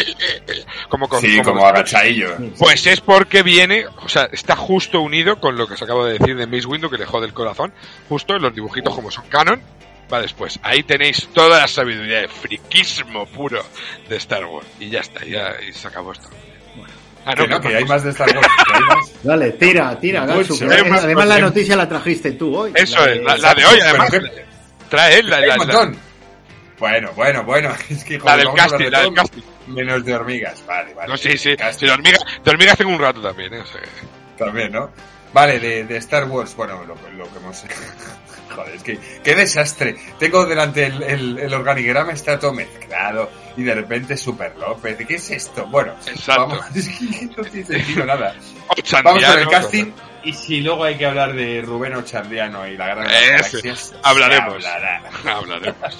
como 0.88 1.08
con, 1.08 1.20
Sí, 1.20 1.42
como 1.42 1.66
agachadillo. 1.66 2.36
pues 2.58 2.86
es 2.86 3.00
porque 3.00 3.42
viene, 3.42 3.86
o 3.86 4.08
sea, 4.08 4.28
está 4.32 4.56
justo 4.56 5.00
unido 5.00 5.40
con 5.40 5.56
lo 5.56 5.66
que 5.66 5.74
os 5.74 5.82
acabo 5.82 6.06
de 6.06 6.18
decir 6.18 6.36
de 6.36 6.46
Mace 6.46 6.66
Windu, 6.66 6.88
que 6.88 6.96
le 6.96 7.06
jode 7.06 7.26
el 7.26 7.34
corazón, 7.34 7.72
justo 8.08 8.34
en 8.34 8.42
los 8.42 8.54
dibujitos 8.54 8.94
como 8.94 9.10
son 9.10 9.26
canon, 9.26 9.60
va 10.12 10.20
después. 10.20 10.58
Ahí 10.62 10.82
tenéis 10.82 11.28
toda 11.32 11.60
la 11.60 11.68
sabiduría 11.68 12.20
de 12.20 12.28
friquismo 12.28 13.26
puro 13.26 13.62
de 14.08 14.16
Star 14.16 14.44
Wars. 14.46 14.66
Y 14.80 14.90
ya 14.90 15.00
está, 15.00 15.24
ya 15.24 15.54
y 15.68 15.72
se 15.72 15.88
acabó 15.88 16.12
esto. 16.12 16.28
Ah, 17.26 17.32
Que 17.34 17.46
no, 17.48 17.58
que 17.60 17.68
que 17.68 17.76
hay 17.76 17.84
más 17.86 18.04
de 18.04 18.10
Star 18.10 18.28
Wars. 18.36 19.12
Dale, 19.22 19.52
tira, 19.52 19.98
tira, 19.98 20.26
más 20.26 21.04
además 21.04 21.26
la 21.26 21.38
noticia 21.38 21.74
la 21.76 21.88
trajiste 21.88 22.32
tú 22.32 22.54
hoy. 22.56 22.72
Eso 22.74 22.98
La 23.04 23.12
es, 23.12 23.18
de- 23.18 23.24
la, 23.24 23.36
la 23.38 23.54
de 23.54 23.64
hoy 23.64 23.80
además. 23.80 24.10
Trae 24.90 25.18
él, 25.18 25.30
la, 25.30 25.40
la, 25.40 25.56
montón. 25.56 25.96
Bueno, 26.78 27.10
bueno, 27.16 27.42
bueno. 27.44 27.70
Es 27.88 28.04
que 28.04 28.18
la 28.18 28.36
del 28.36 28.52
casting, 28.54 28.84
de 28.84 28.90
la 28.90 29.00
del 29.02 29.14
casting. 29.14 29.42
Menos 29.68 30.04
de 30.04 30.14
hormigas. 30.14 30.62
Vale, 30.66 30.92
vale. 30.92 31.08
No, 31.08 31.16
sí, 31.16 31.38
sí. 31.38 31.56
Si 31.78 31.86
de 31.86 31.92
hormigas, 31.92 32.20
de 32.44 32.50
hormigas 32.50 32.76
tengo 32.76 32.90
un 32.92 32.98
rato 32.98 33.22
también, 33.22 33.54
¿eh? 33.54 33.60
O 33.60 33.66
sea, 33.66 33.80
que- 33.80 33.88
También, 34.44 34.72
¿no? 34.72 34.90
Vale, 35.34 35.58
de, 35.58 35.84
de 35.84 35.96
Star 35.96 36.24
Wars, 36.28 36.54
bueno, 36.54 36.84
lo, 36.84 36.94
lo 36.94 37.30
que 37.30 37.38
hemos... 37.38 37.64
Joder, 38.54 38.74
es 38.76 38.82
que 38.84 38.98
qué 39.24 39.34
desastre. 39.34 39.96
Tengo 40.16 40.46
delante 40.46 40.86
el, 40.86 41.02
el, 41.02 41.38
el 41.40 41.52
organigrama, 41.52 42.12
está 42.12 42.38
todo 42.38 42.52
mezclado 42.52 43.28
y 43.56 43.64
de 43.64 43.74
repente 43.74 44.16
Super 44.16 44.56
López. 44.56 44.96
¿Qué 44.96 45.16
es 45.16 45.30
esto? 45.32 45.66
Bueno, 45.66 45.94
Exacto. 46.06 46.46
vamos, 46.46 46.64
es 46.76 46.88
que 46.88 47.26
no 47.36 47.42
tiene 47.42 47.66
sentido 47.66 48.06
nada. 48.06 48.36
Vamos 49.02 49.24
con 49.24 49.38
el 49.40 49.48
casting 49.48 49.86
y 50.22 50.32
si 50.32 50.60
luego 50.60 50.84
hay 50.84 50.96
que 50.96 51.06
hablar 51.06 51.34
de 51.34 51.62
Rubén 51.62 51.96
Ochandiano 51.96 52.68
y 52.68 52.76
la 52.76 52.86
guerra 52.86 53.02
de 53.02 53.08
las 53.08 53.22
Ese, 53.22 53.30
galaxias, 53.56 53.78
se 53.88 53.96
hablaremos. 54.04 54.64
Hablaremos. 55.24 55.98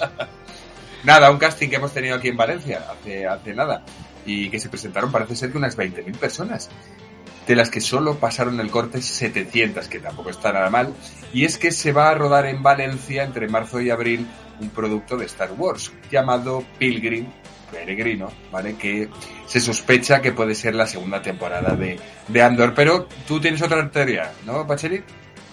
Nada, 1.02 1.30
un 1.32 1.38
casting 1.38 1.68
que 1.68 1.76
hemos 1.76 1.92
tenido 1.92 2.14
aquí 2.14 2.28
en 2.28 2.36
Valencia 2.36 2.86
hace, 2.88 3.26
hace 3.26 3.52
nada 3.52 3.82
y 4.24 4.48
que 4.48 4.58
se 4.58 4.68
presentaron 4.68 5.10
parece 5.10 5.36
ser 5.36 5.50
que 5.50 5.58
unas 5.58 5.76
20.000 5.76 6.16
personas, 6.16 6.70
de 7.46 7.56
las 7.56 7.70
que 7.70 7.80
solo 7.80 8.16
pasaron 8.16 8.60
el 8.60 8.70
corte 8.70 9.02
700, 9.02 9.88
que 9.88 9.98
tampoco 9.98 10.30
está 10.30 10.52
nada 10.52 10.70
mal, 10.70 10.94
y 11.32 11.44
es 11.44 11.58
que 11.58 11.70
se 11.70 11.92
va 11.92 12.10
a 12.10 12.14
rodar 12.14 12.46
en 12.46 12.62
Valencia 12.62 13.24
entre 13.24 13.48
marzo 13.48 13.80
y 13.80 13.90
abril 13.90 14.26
un 14.60 14.70
producto 14.70 15.16
de 15.16 15.26
Star 15.26 15.52
Wars 15.52 15.92
llamado 16.10 16.64
Pilgrim, 16.78 17.26
peregrino, 17.70 18.30
¿vale? 18.52 18.76
Que 18.76 19.08
se 19.46 19.60
sospecha 19.60 20.22
que 20.22 20.32
puede 20.32 20.54
ser 20.54 20.74
la 20.74 20.86
segunda 20.86 21.20
temporada 21.20 21.74
de, 21.74 21.98
de 22.28 22.42
Andor, 22.42 22.72
pero 22.74 23.08
tú 23.26 23.40
tienes 23.40 23.60
otra 23.62 23.90
teoría, 23.90 24.32
¿no, 24.46 24.66
Pacheli? 24.66 25.02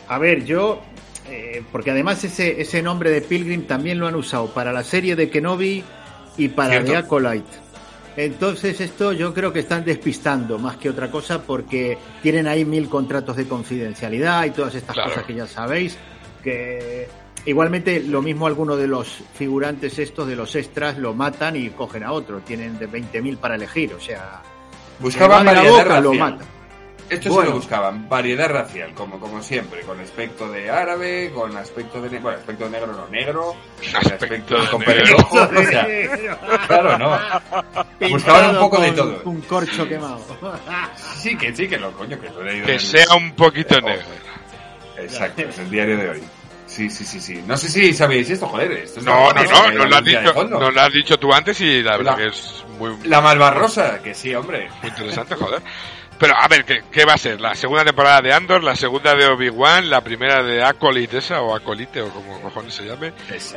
A 0.07 0.17
ver, 0.17 0.45
yo, 0.45 0.81
eh, 1.29 1.63
porque 1.71 1.91
además 1.91 2.23
ese, 2.23 2.61
ese 2.61 2.81
nombre 2.81 3.09
de 3.09 3.21
Pilgrim 3.21 3.65
también 3.65 3.99
lo 3.99 4.07
han 4.07 4.15
usado 4.15 4.53
para 4.53 4.71
la 4.71 4.83
serie 4.83 5.15
de 5.15 5.29
Kenobi 5.29 5.83
y 6.37 6.47
para 6.49 6.71
Cierto. 6.71 6.91
The 6.91 6.97
Acolyte. 6.97 7.70
Entonces 8.17 8.81
esto 8.81 9.13
yo 9.13 9.33
creo 9.33 9.53
que 9.53 9.59
están 9.59 9.85
despistando 9.85 10.59
más 10.59 10.77
que 10.77 10.89
otra 10.89 11.09
cosa 11.09 11.41
porque 11.41 11.97
tienen 12.21 12.47
ahí 12.47 12.65
mil 12.65 12.89
contratos 12.89 13.35
de 13.37 13.47
confidencialidad 13.47 14.45
y 14.45 14.51
todas 14.51 14.75
estas 14.75 14.93
Claro. 14.95 15.09
cosas 15.09 15.25
que 15.25 15.33
ya 15.33 15.47
sabéis 15.47 15.97
que 16.43 17.07
igualmente 17.45 18.01
lo 18.03 18.21
mismo 18.21 18.47
algunos 18.47 18.77
de 18.77 18.87
los 18.87 19.23
figurantes 19.35 19.97
estos 19.99 20.27
de 20.27 20.35
los 20.35 20.55
extras 20.55 20.97
lo 20.97 21.13
matan 21.13 21.55
y 21.55 21.69
cogen 21.69 22.03
a 22.03 22.11
otro, 22.11 22.39
tienen 22.39 22.77
de 22.77 22.89
20.000 22.89 23.37
para 23.37 23.55
elegir, 23.55 23.93
o 23.93 23.99
sea, 23.99 24.41
Buscaban 24.99 25.45
la 25.45 25.63
boca, 25.63 25.99
lo 25.99 26.13
matan. 26.13 26.47
Esto 27.11 27.29
Bueno. 27.29 27.41
se 27.41 27.49
lo 27.49 27.55
buscaban, 27.57 28.07
variedad 28.07 28.49
racial, 28.49 28.93
como, 28.93 29.19
como 29.19 29.43
siempre, 29.43 29.81
con 29.81 29.99
aspecto 29.99 30.49
de 30.49 30.69
árabe, 30.71 31.29
con 31.35 31.55
aspecto 31.57 32.01
de 32.01 32.09
negro, 32.09 32.21
bueno, 32.23 32.37
aspecto 32.39 32.63
de 32.65 32.69
negro 32.71 32.93
no 32.93 33.07
negro, 33.09 33.43
con 33.77 33.95
Aspecto 33.97 34.23
aspecto 34.25 34.61
de 34.61 34.67
con 34.69 34.79
negro. 34.79 34.93
pelirrojo, 34.95 35.35
o 35.37 35.63
sea, 35.65 35.87
claro, 36.67 36.97
no. 36.97 37.19
Buscaban 38.09 38.51
un 38.51 38.59
poco 38.61 38.79
de 38.81 38.91
todo. 38.93 39.21
Un 39.25 39.41
corcho 39.41 39.87
quemado. 39.89 40.19
Sí, 41.17 41.37
que 41.37 41.53
sí, 41.53 41.67
que 41.67 41.77
lo 41.77 41.91
coño, 41.91 42.19
que 42.19 42.29
lo 42.29 42.41
he 42.41 42.45
leído. 42.45 42.59
en 42.61 42.65
Que 42.67 42.73
el- 42.75 42.79
sea 42.79 43.13
un 43.15 43.33
poquito 43.35 43.75
Oh. 43.77 43.81
negro. 43.81 44.05
Exacto, 44.97 45.41
es 45.41 45.59
el 45.59 45.69
diario 45.69 45.97
de 45.97 46.09
hoy. 46.11 46.23
Sí, 46.67 46.89
sí, 46.89 47.03
sí, 47.03 47.19
sí. 47.19 47.43
No 47.45 47.57
sé 47.57 47.67
si 47.67 47.93
sabíais 47.93 48.29
esto, 48.29 48.47
joder. 48.47 48.71
Esto 48.71 49.01
es 49.01 49.05
No, 49.05 49.33
no, 49.33 49.43
no, 49.43 49.71
nos 49.73 49.89
lo 49.89 49.95
has 49.97 50.05
dicho, 50.05 50.43
nos 50.45 50.73
lo 50.73 50.81
has 50.81 50.93
dicho 50.93 51.17
tú 51.19 51.33
antes 51.33 51.59
y 51.59 51.83
la 51.83 51.97
verdad 51.97 52.11
La- 52.11 52.17
que 52.17 52.27
es 52.27 52.63
muy, 52.79 52.95
La 53.03 53.19
Malvarrosa, 53.19 54.01
que 54.01 54.13
sí, 54.13 54.33
hombre. 54.33 54.69
muy 54.81 54.89
interesante, 54.89 55.35
joder. 55.35 55.61
Pero 56.21 56.35
a 56.37 56.47
ver, 56.47 56.63
¿qué, 56.65 56.83
qué 56.91 57.03
va 57.03 57.13
a 57.13 57.17
ser? 57.17 57.41
¿La 57.41 57.55
segunda 57.55 57.83
temporada 57.83 58.21
de 58.21 58.31
Andor? 58.31 58.63
¿La 58.63 58.75
segunda 58.75 59.15
de 59.15 59.25
Obi-Wan? 59.25 59.89
¿La 59.89 60.01
primera 60.01 60.43
de 60.43 60.63
Acolyte 60.63 61.17
esa? 61.17 61.41
¿O 61.41 61.55
Acolite? 61.55 61.99
¿O 61.99 62.09
como 62.09 62.39
cojones 62.39 62.75
se 62.75 62.85
llame? 62.85 63.11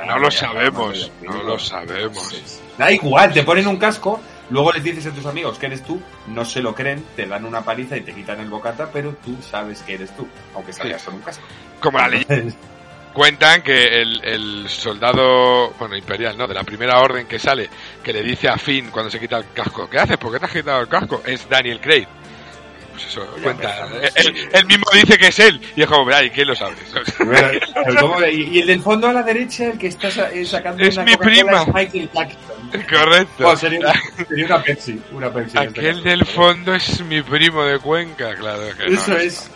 No 0.06 0.18
lo 0.18 0.30
sabemos, 0.30 1.12
no 1.20 1.42
lo 1.42 1.58
sabemos. 1.58 2.42
Da 2.78 2.90
igual, 2.90 3.34
te 3.34 3.42
ponen 3.42 3.66
un 3.66 3.76
casco, 3.76 4.18
luego 4.48 4.72
les 4.72 4.82
dices 4.82 5.04
a 5.04 5.10
tus 5.10 5.26
amigos 5.26 5.58
que 5.58 5.66
eres 5.66 5.84
tú, 5.84 6.00
no 6.28 6.42
se 6.46 6.62
lo 6.62 6.74
creen, 6.74 7.04
te 7.14 7.26
dan 7.26 7.44
una 7.44 7.60
paliza 7.60 7.98
y 7.98 8.00
te 8.00 8.14
quitan 8.14 8.40
el 8.40 8.48
bocata, 8.48 8.88
pero 8.90 9.14
tú 9.22 9.36
sabes 9.42 9.82
que 9.82 9.92
eres 9.96 10.16
tú, 10.16 10.26
aunque 10.54 10.72
salgas 10.72 11.02
con 11.02 11.16
un 11.16 11.20
casco. 11.20 11.44
Como 11.80 11.98
la 11.98 12.08
leyenda. 12.08 12.54
Cuentan 13.12 13.60
que 13.60 14.00
el, 14.00 14.24
el 14.24 14.68
soldado, 14.70 15.70
bueno, 15.78 15.96
imperial, 15.96 16.38
¿no? 16.38 16.46
De 16.46 16.54
la 16.54 16.64
primera 16.64 16.98
orden 16.98 17.26
que 17.26 17.38
sale, 17.38 17.68
que 18.02 18.14
le 18.14 18.22
dice 18.22 18.48
a 18.48 18.56
Finn 18.56 18.90
cuando 18.90 19.10
se 19.10 19.20
quita 19.20 19.36
el 19.36 19.52
casco, 19.52 19.86
¿qué 19.90 19.98
haces? 19.98 20.16
¿Por 20.16 20.32
qué 20.32 20.38
te 20.38 20.46
has 20.46 20.52
quitado 20.52 20.80
el 20.80 20.88
casco? 20.88 21.22
Es 21.26 21.46
Daniel 21.46 21.78
Craig. 21.78 22.08
Pues 22.94 23.06
eso, 23.06 23.26
cuenta. 23.42 23.88
Él, 24.14 24.66
mismo 24.66 24.84
dice 24.92 25.18
que 25.18 25.26
es 25.26 25.38
él. 25.40 25.60
Y 25.74 25.82
es 25.82 25.88
como, 25.88 26.08
¿y 26.10 26.30
quién 26.30 26.46
lo 26.46 26.54
sabe? 26.54 26.76
Y, 28.32 28.60
el 28.60 28.66
del 28.68 28.82
fondo 28.82 29.08
a 29.08 29.12
la 29.12 29.22
derecha, 29.22 29.66
el 29.66 29.78
que 29.78 29.88
está 29.88 30.08
eh, 30.30 30.44
sacando 30.44 30.82
Es 30.82 30.96
una 30.96 31.04
mi 31.04 31.16
prima. 31.16 31.62
es 31.62 31.74
Michael 31.74 32.10
Jackson. 32.14 32.84
Correcto. 32.88 33.48
Oh, 33.48 33.56
sería, 33.56 33.92
sería 34.28 34.46
una 34.46 34.62
Pepsi, 34.62 35.00
una 35.12 35.32
Pepsi. 35.32 35.58
este 35.58 35.80
Aquel 35.80 36.02
del 36.02 36.24
fondo 36.24 36.74
es 36.74 37.00
mi 37.02 37.20
primo 37.22 37.64
de 37.64 37.78
Cuenca, 37.80 38.34
claro. 38.34 38.62
que 38.76 38.88
no, 38.88 38.94
Eso 38.94 39.16
es. 39.16 39.50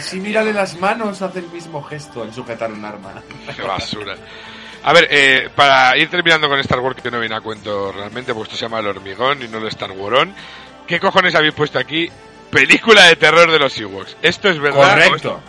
Si 0.00 0.20
mírale 0.20 0.52
las 0.52 0.78
manos, 0.78 1.20
hace 1.20 1.40
el 1.40 1.48
mismo 1.48 1.82
gesto 1.82 2.22
al 2.22 2.32
sujetar 2.32 2.72
un 2.72 2.84
arma. 2.84 3.22
Qué 3.56 3.62
basura. 3.62 4.16
A 4.82 4.92
ver, 4.94 5.08
eh, 5.10 5.50
para 5.54 5.96
ir 5.98 6.08
terminando 6.08 6.48
con 6.48 6.58
Star 6.60 6.80
Wars, 6.80 7.02
que 7.02 7.10
no 7.10 7.20
viene 7.20 7.34
a 7.36 7.40
cuento 7.40 7.92
realmente, 7.92 8.32
pues 8.32 8.48
esto 8.48 8.56
se 8.56 8.64
llama 8.64 8.78
El 8.80 8.86
Hormigón 8.86 9.42
y 9.42 9.48
no 9.48 9.58
el 9.58 9.66
Star 9.68 9.90
Warón. 9.92 10.34
¿Qué 10.86 10.98
cojones 10.98 11.34
habéis 11.34 11.54
puesto 11.54 11.78
aquí? 11.78 12.10
Película 12.50 13.06
de 13.06 13.16
terror 13.16 13.50
de 13.50 13.58
los 13.58 13.78
Ewoks. 13.78 14.16
¿Esto 14.22 14.48
es 14.48 14.58
verdad? 14.58 14.94
Correcto, 14.94 15.40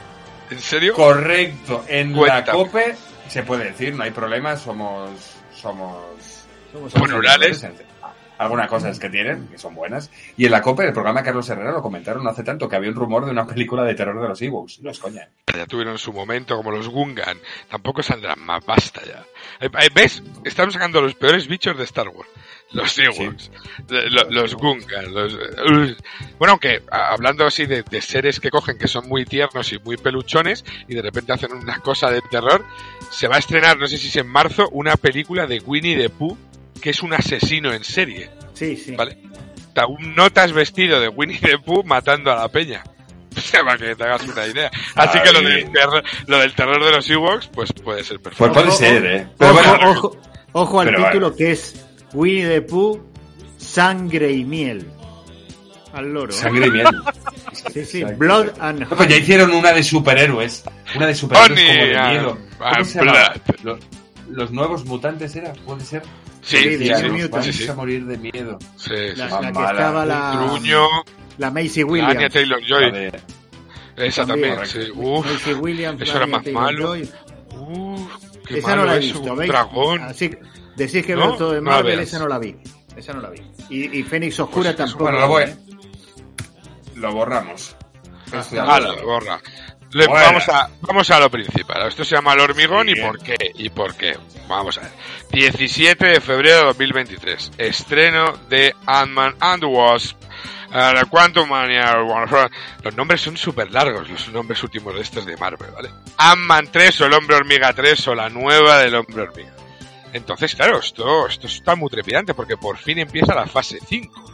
¿En 0.50 0.60
serio? 0.60 0.94
correcto. 0.94 1.84
En 1.88 2.14
la. 2.20 2.44
COPE 2.46 2.96
se 3.28 3.44
puede 3.44 3.66
decir, 3.66 3.96
no 3.96 4.04
hay 4.04 4.12
problema, 4.12 4.56
somos. 4.56 5.12
Somos. 5.56 6.46
Somos 6.72 6.94
Plurales. 6.94 7.66
Algunas 8.38 8.68
cosas 8.70 8.98
que 8.98 9.08
tienen, 9.08 9.48
que 9.50 9.60
son 9.60 9.76
buenas. 9.76 10.10
Y 10.36 10.46
en 10.46 10.52
la 10.52 10.64
COPE, 10.64 10.86
el 10.88 10.94
programa 10.94 11.20
de 11.20 11.26
Carlos 11.26 11.48
Herrera 11.48 11.72
lo 11.72 11.82
comentaron 11.84 12.24
no 12.24 12.32
hace 12.32 12.44
tanto, 12.44 12.68
que 12.68 12.76
había 12.76 12.90
un 12.90 12.96
rumor 12.96 13.24
de 13.26 13.30
una 13.30 13.46
película 13.46 13.84
de 13.84 13.94
terror 13.94 14.20
de 14.20 14.28
los 14.28 14.42
Ewoks. 14.42 14.80
No 14.82 14.90
es 14.90 14.98
coña. 14.98 15.30
Ya 15.56 15.68
tuvieron 15.68 16.00
su 16.00 16.12
momento, 16.12 16.58
como 16.58 16.72
los 16.72 16.88
Gungan. 16.90 17.38
Tampoco 17.70 18.02
saldrán 18.02 18.40
más, 18.44 18.66
basta 18.66 19.02
ya. 19.06 19.24
Eh, 19.60 19.70
eh, 19.80 19.90
¿Ves? 19.94 20.24
Estamos 20.44 20.74
sacando 20.74 21.02
los 21.02 21.14
peores 21.14 21.48
bichos 21.48 21.78
de 21.78 21.84
Star 21.84 22.08
Wars. 22.10 22.30
Los 22.74 22.98
Ewoks, 23.00 23.52
lo- 23.90 24.30
los 24.30 24.56
Gungan, 24.56 25.14
los... 25.14 25.34
eh, 25.34 25.96
bueno, 26.40 26.54
aunque 26.54 26.82
hablando 26.90 27.46
así 27.46 27.66
de, 27.66 27.84
de 27.84 28.02
seres 28.02 28.40
que 28.40 28.50
cogen 28.50 28.78
que 28.78 28.88
son 28.88 29.10
muy 29.10 29.26
tiernos 29.26 29.74
y 29.74 29.80
muy 29.80 29.98
peluchones 29.98 30.64
y 30.88 30.96
de 30.96 31.02
repente 31.02 31.34
hacen 31.34 31.52
unas 31.52 31.80
cosas 31.82 32.12
de 32.14 32.22
terror, 32.22 32.64
se 33.10 33.28
va 33.28 33.36
a 33.36 33.40
estrenar, 33.40 33.78
no 33.78 33.88
sé 33.88 33.98
si 33.98 34.08
es 34.08 34.16
en 34.16 34.28
marzo, 34.28 34.70
una 34.70 34.96
película 34.96 35.48
de 35.48 35.60
Winnie 35.60 35.98
the 35.98 36.10
Pooh 36.10 36.38
que 36.82 36.92
es 36.92 37.04
un 37.04 37.14
asesino 37.14 37.74
en 37.74 37.84
serie, 37.84 38.30
Sí, 38.54 38.78
sí. 38.78 38.96
¿vale? 38.96 39.18
Está 39.58 39.86
un 39.88 40.16
notas 40.16 40.52
vestido 40.54 41.00
de 41.00 41.10
Winnie 41.10 41.40
the 41.40 41.58
Pooh 41.60 41.84
matando 41.84 42.32
a 42.32 42.36
la 42.36 42.48
peña. 42.48 42.84
Para 43.52 43.78
que 43.78 43.96
te 43.96 44.04
hagas 44.04 44.24
una 44.28 44.46
idea. 44.48 44.70
Así 44.96 45.20
que 45.22 45.32
lo 45.32 45.42
del, 45.42 45.72
terror, 45.72 46.04
lo 46.28 46.38
del 46.40 46.54
terror 46.54 46.84
de 46.84 46.92
los 46.92 47.10
Ewoks, 47.10 47.48
pues 47.48 47.72
puede 47.74 48.04
ser 48.04 48.20
Pues 48.20 48.36
perfecto. 48.36 48.54
puede 48.54 48.68
Ojo, 48.70 48.78
ser, 48.78 49.06
¿eh? 49.06 49.28
Pero 49.38 49.52
Ojo, 49.52 49.62
bueno, 49.70 49.90
ojo, 49.92 50.18
ojo 50.54 50.80
al 50.82 50.88
Pero 50.90 51.06
título 51.06 51.36
que 51.36 51.52
es 51.52 51.81
Winnie 52.14 52.48
the 52.48 52.62
Pooh, 52.62 53.00
sangre 53.58 54.32
y 54.32 54.44
miel. 54.44 54.86
Al 55.94 56.14
loro. 56.14 56.32
¿eh? 56.32 56.36
sangre 56.36 56.68
y 56.68 56.72
miel. 56.72 56.88
Sí, 57.74 57.84
sí. 57.86 58.04
Blood 58.04 58.48
and 58.60 58.80
No, 58.80 58.88
pues 58.90 59.00
ya 59.02 59.06
Honey. 59.16 59.18
hicieron 59.20 59.52
una 59.52 59.74
de 59.74 59.84
superhéroes. 59.84 60.64
Una 60.96 61.08
de 61.08 61.16
superhéroes 61.16 61.52
Honey 61.60 61.68
como 61.68 61.86
de 62.02 62.10
miedo. 62.14 62.38
¿Cómo 62.58 62.70
and 62.72 62.86
se. 62.86 63.06
Los, 63.64 63.80
los 64.30 64.52
nuevos 64.52 64.86
mutantes 64.86 65.36
era, 65.36 65.52
puede 65.54 65.82
ser. 65.84 66.02
Sí, 66.42 66.58
Sí, 66.58 66.64
sí, 66.64 66.70
de 66.70 66.96
sí, 67.44 67.52
sí, 67.52 67.54
sí. 67.66 67.68
a 67.70 67.74
morir 67.76 68.06
de 68.06 68.18
miedo. 68.18 68.58
Sí, 68.78 68.90
sí, 68.90 69.16
La, 69.18 69.28
sí. 69.30 69.34
la 69.34 69.40
que 69.42 69.52
Mala. 69.52 69.72
estaba 69.72 70.06
la, 70.06 70.32
Truño, 70.48 70.88
la 71.38 71.52
Macy 71.52 71.82
Anya 71.82 71.92
Williams. 71.92 72.34
Taylor-Joy. 72.34 72.82
La 72.82 72.92
de- 72.98 73.22
Esa 73.98 74.26
también, 74.26 74.56
También. 74.56 74.86
sí. 74.86 74.92
Uf, 74.96 75.26
Macy 75.26 75.54
Williams, 75.54 76.02
eso 76.02 76.12
era 76.16 76.24
Anya 76.24 76.32
más 76.38 76.44
Taylor-Joy. 76.46 77.10
uf, 77.60 78.12
qué 78.48 78.58
Esa 78.60 78.68
malo 78.70 78.82
no 78.82 78.88
la 78.88 78.96
he 78.96 79.00
eso, 79.00 79.14
visto, 79.20 79.34
un 79.34 79.38
¿veis? 79.40 79.52
dragón. 79.52 80.02
Así 80.04 80.30
que 80.30 80.40
decís 80.76 81.06
que 81.06 81.16
¿No? 81.16 81.36
todo 81.36 81.52
de 81.54 81.62
Marvel, 81.62 82.00
esa 82.00 82.20
no 82.20 82.28
la 82.28 82.40
vi. 82.40 82.56
Esa 82.96 83.14
no 83.14 83.22
la 83.22 83.30
vi. 83.30 83.42
Y, 83.70 84.00
y 84.00 84.04
Fénix 84.04 84.40
Oscura 84.40 84.74
Pues, 84.76 84.78
tampoco. 84.78 85.04
Bueno, 85.06 85.20
lo 85.20 85.28
voy. 85.28 85.44
¿eh? 85.44 85.56
Lo 86.96 87.14
borramos. 87.14 87.76
Ya 88.52 88.80
lo. 88.80 89.20
Le- 89.94 90.06
Fuera. 90.06 90.26
vamos, 90.28 90.48
a, 90.48 90.70
vamos 90.82 91.12
a 91.12 91.20
lo 91.20 91.30
principal. 91.30 91.88
Esto 91.88 92.06
se 92.06 92.16
llama 92.16 92.32
el 92.34 92.40
hormigón 92.40 92.88
Sí, 92.88 92.94
y 92.96 93.02
por 93.02 93.20
qué. 93.20 93.36
Y 93.56 93.70
por 93.70 93.96
qué. 93.96 94.18
Vamos 94.48 94.78
a 94.78 94.82
ver. 94.82 94.92
17 95.34 96.06
de 96.08 96.22
febrero 96.22 96.60
de 96.60 96.64
2023. 96.68 97.52
Estreno 97.58 98.32
de 98.50 98.74
Ant-Man 98.86 99.36
and 99.42 99.60
the 99.62 99.66
Wasp. 99.66 100.18
The 100.72 101.06
Quantum 101.10 101.50
Mania. 101.50 101.98
Los 102.84 102.96
nombres 102.96 103.20
son 103.20 103.36
súper 103.36 103.70
largos, 103.72 104.10
los 104.10 104.30
nombres 104.30 104.64
últimos 104.64 104.96
de 104.96 105.02
estos 105.02 105.26
de 105.26 105.36
Marvel, 105.36 105.70
¿vale? 105.72 105.90
Ant-Man 106.18 106.70
3 106.72 107.02
o 107.02 107.06
el 107.08 107.14
Hombre 107.14 107.36
Hormiga 107.36 107.74
3 107.74 108.08
o 108.08 108.16
la 108.16 108.30
nueva 108.30 108.78
del 108.80 108.96
Hombre 108.96 109.24
Hormiga. 109.24 109.52
Entonces, 110.14 110.56
claro, 110.56 110.80
esto, 110.80 111.28
esto 111.28 111.48
está 111.48 111.76
muy 111.76 111.90
trepidante 111.90 112.34
porque 112.34 112.58
por 112.58 112.78
fin 112.78 113.00
empieza 113.00 113.34
la 113.36 113.46
fase 113.48 113.80
5. 113.88 114.26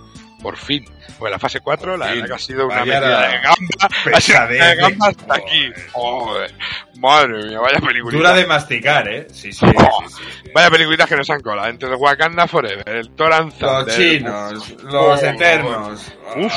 Por 0.41 0.55
fin. 0.55 0.85
Pues 1.17 1.31
la 1.31 1.39
fase 1.39 1.61
4, 1.61 1.97
la 1.97 2.13
que 2.13 2.31
ha 2.33 2.37
sido 2.37 2.67
una 2.67 2.79
Vaya 2.81 2.99
metida 2.99 3.09
la 3.09 3.27
de 3.27 3.33
gamba. 3.41 3.55
Ha 3.79 3.89
sido 4.19 4.37
una 4.37 4.49
pesadez 4.49 4.59
de 4.61 4.67
de- 4.67 4.75
gamba 4.75 5.07
hasta 5.07 5.23
Joder. 5.25 5.43
aquí. 5.43 5.71
Joder. 5.91 6.53
Madre 6.99 7.43
mía, 7.43 7.59
vaya 7.59 7.79
película. 7.79 8.17
Dura 8.17 8.33
de 8.33 8.45
masticar, 8.45 9.07
¿eh? 9.07 9.27
Sí, 9.31 9.51
sí, 9.51 9.65
Oh, 9.65 10.03
sí, 10.07 10.13
sí. 10.43 10.51
Vaya 10.53 10.69
peliculitas 10.69 11.09
que 11.09 11.15
nos 11.15 11.29
han 11.31 11.41
colado. 11.41 11.67
Entre 11.69 11.89
el 11.89 11.95
Wakanda 11.95 12.47
Forever, 12.47 12.87
el 12.87 13.09
Thor 13.15 13.33
and 13.33 13.53
Los 13.59 13.95
chinos, 13.95 14.69
los 14.83 14.93
Oh, 14.93 15.15
eternos. 15.25 16.01
Uf. 16.35 16.53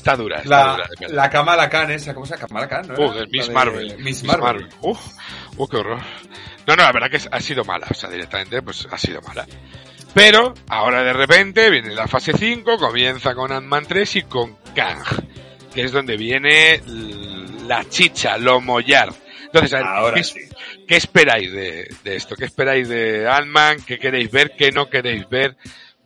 Está 0.00 0.16
dura, 0.16 0.38
está 0.38 0.48
La, 0.48 0.72
dura. 0.72 0.88
de 0.98 1.14
la 1.14 1.28
Kamala 1.28 1.68
Khan 1.68 1.90
esa, 1.90 2.14
¿cómo 2.14 2.24
se 2.24 2.34
llama? 2.34 2.46
Kamala 2.48 2.68
Khan, 2.68 2.88
¿no? 2.88 2.96
Joder, 2.96 3.24
La 3.24 3.28
Miss 3.30 3.48
de 3.48 3.52
Marvel. 3.52 3.98
Miss 3.98 4.24
Marvel. 4.24 4.68
Uf, 4.80 4.98
uf, 5.58 5.70
qué 5.70 5.76
horror. 5.76 6.00
No, 6.66 6.74
no, 6.74 6.82
la 6.84 6.92
verdad 6.92 7.10
que 7.10 7.20
ha 7.30 7.40
sido 7.40 7.64
mala. 7.64 7.86
O 7.90 7.92
sea, 7.94 8.08
directamente, 8.08 8.62
pues 8.62 8.88
ha 8.90 8.96
sido 8.96 9.20
mala. 9.20 9.46
Pero, 10.14 10.54
ahora 10.70 11.02
de 11.02 11.12
repente, 11.12 11.68
viene 11.68 11.94
la 11.94 12.08
fase 12.08 12.32
5, 12.32 12.78
comienza 12.78 13.34
con 13.34 13.52
Ant-Man 13.52 13.84
3 13.86 14.16
y 14.16 14.22
con 14.22 14.56
Kang. 14.74 15.02
Que 15.74 15.82
es 15.84 15.92
donde 15.92 16.16
viene 16.16 16.80
la 17.66 17.84
chicha, 17.88 18.38
lo 18.38 18.58
mollar. 18.62 19.10
Entonces, 19.44 19.74
a 19.74 19.78
ver, 19.78 19.86
Ahora 19.86 20.14
¿qué, 20.16 20.24
sí. 20.24 20.40
qué 20.88 20.96
esperáis 20.96 21.52
de, 21.52 21.94
de 22.04 22.16
esto? 22.16 22.36
¿Qué 22.36 22.46
esperáis 22.46 22.88
de 22.88 23.28
Ant-Man? 23.28 23.82
¿Qué 23.86 23.98
queréis 23.98 24.30
ver? 24.30 24.52
¿Qué 24.56 24.72
no 24.72 24.88
queréis 24.88 25.28
ver? 25.28 25.56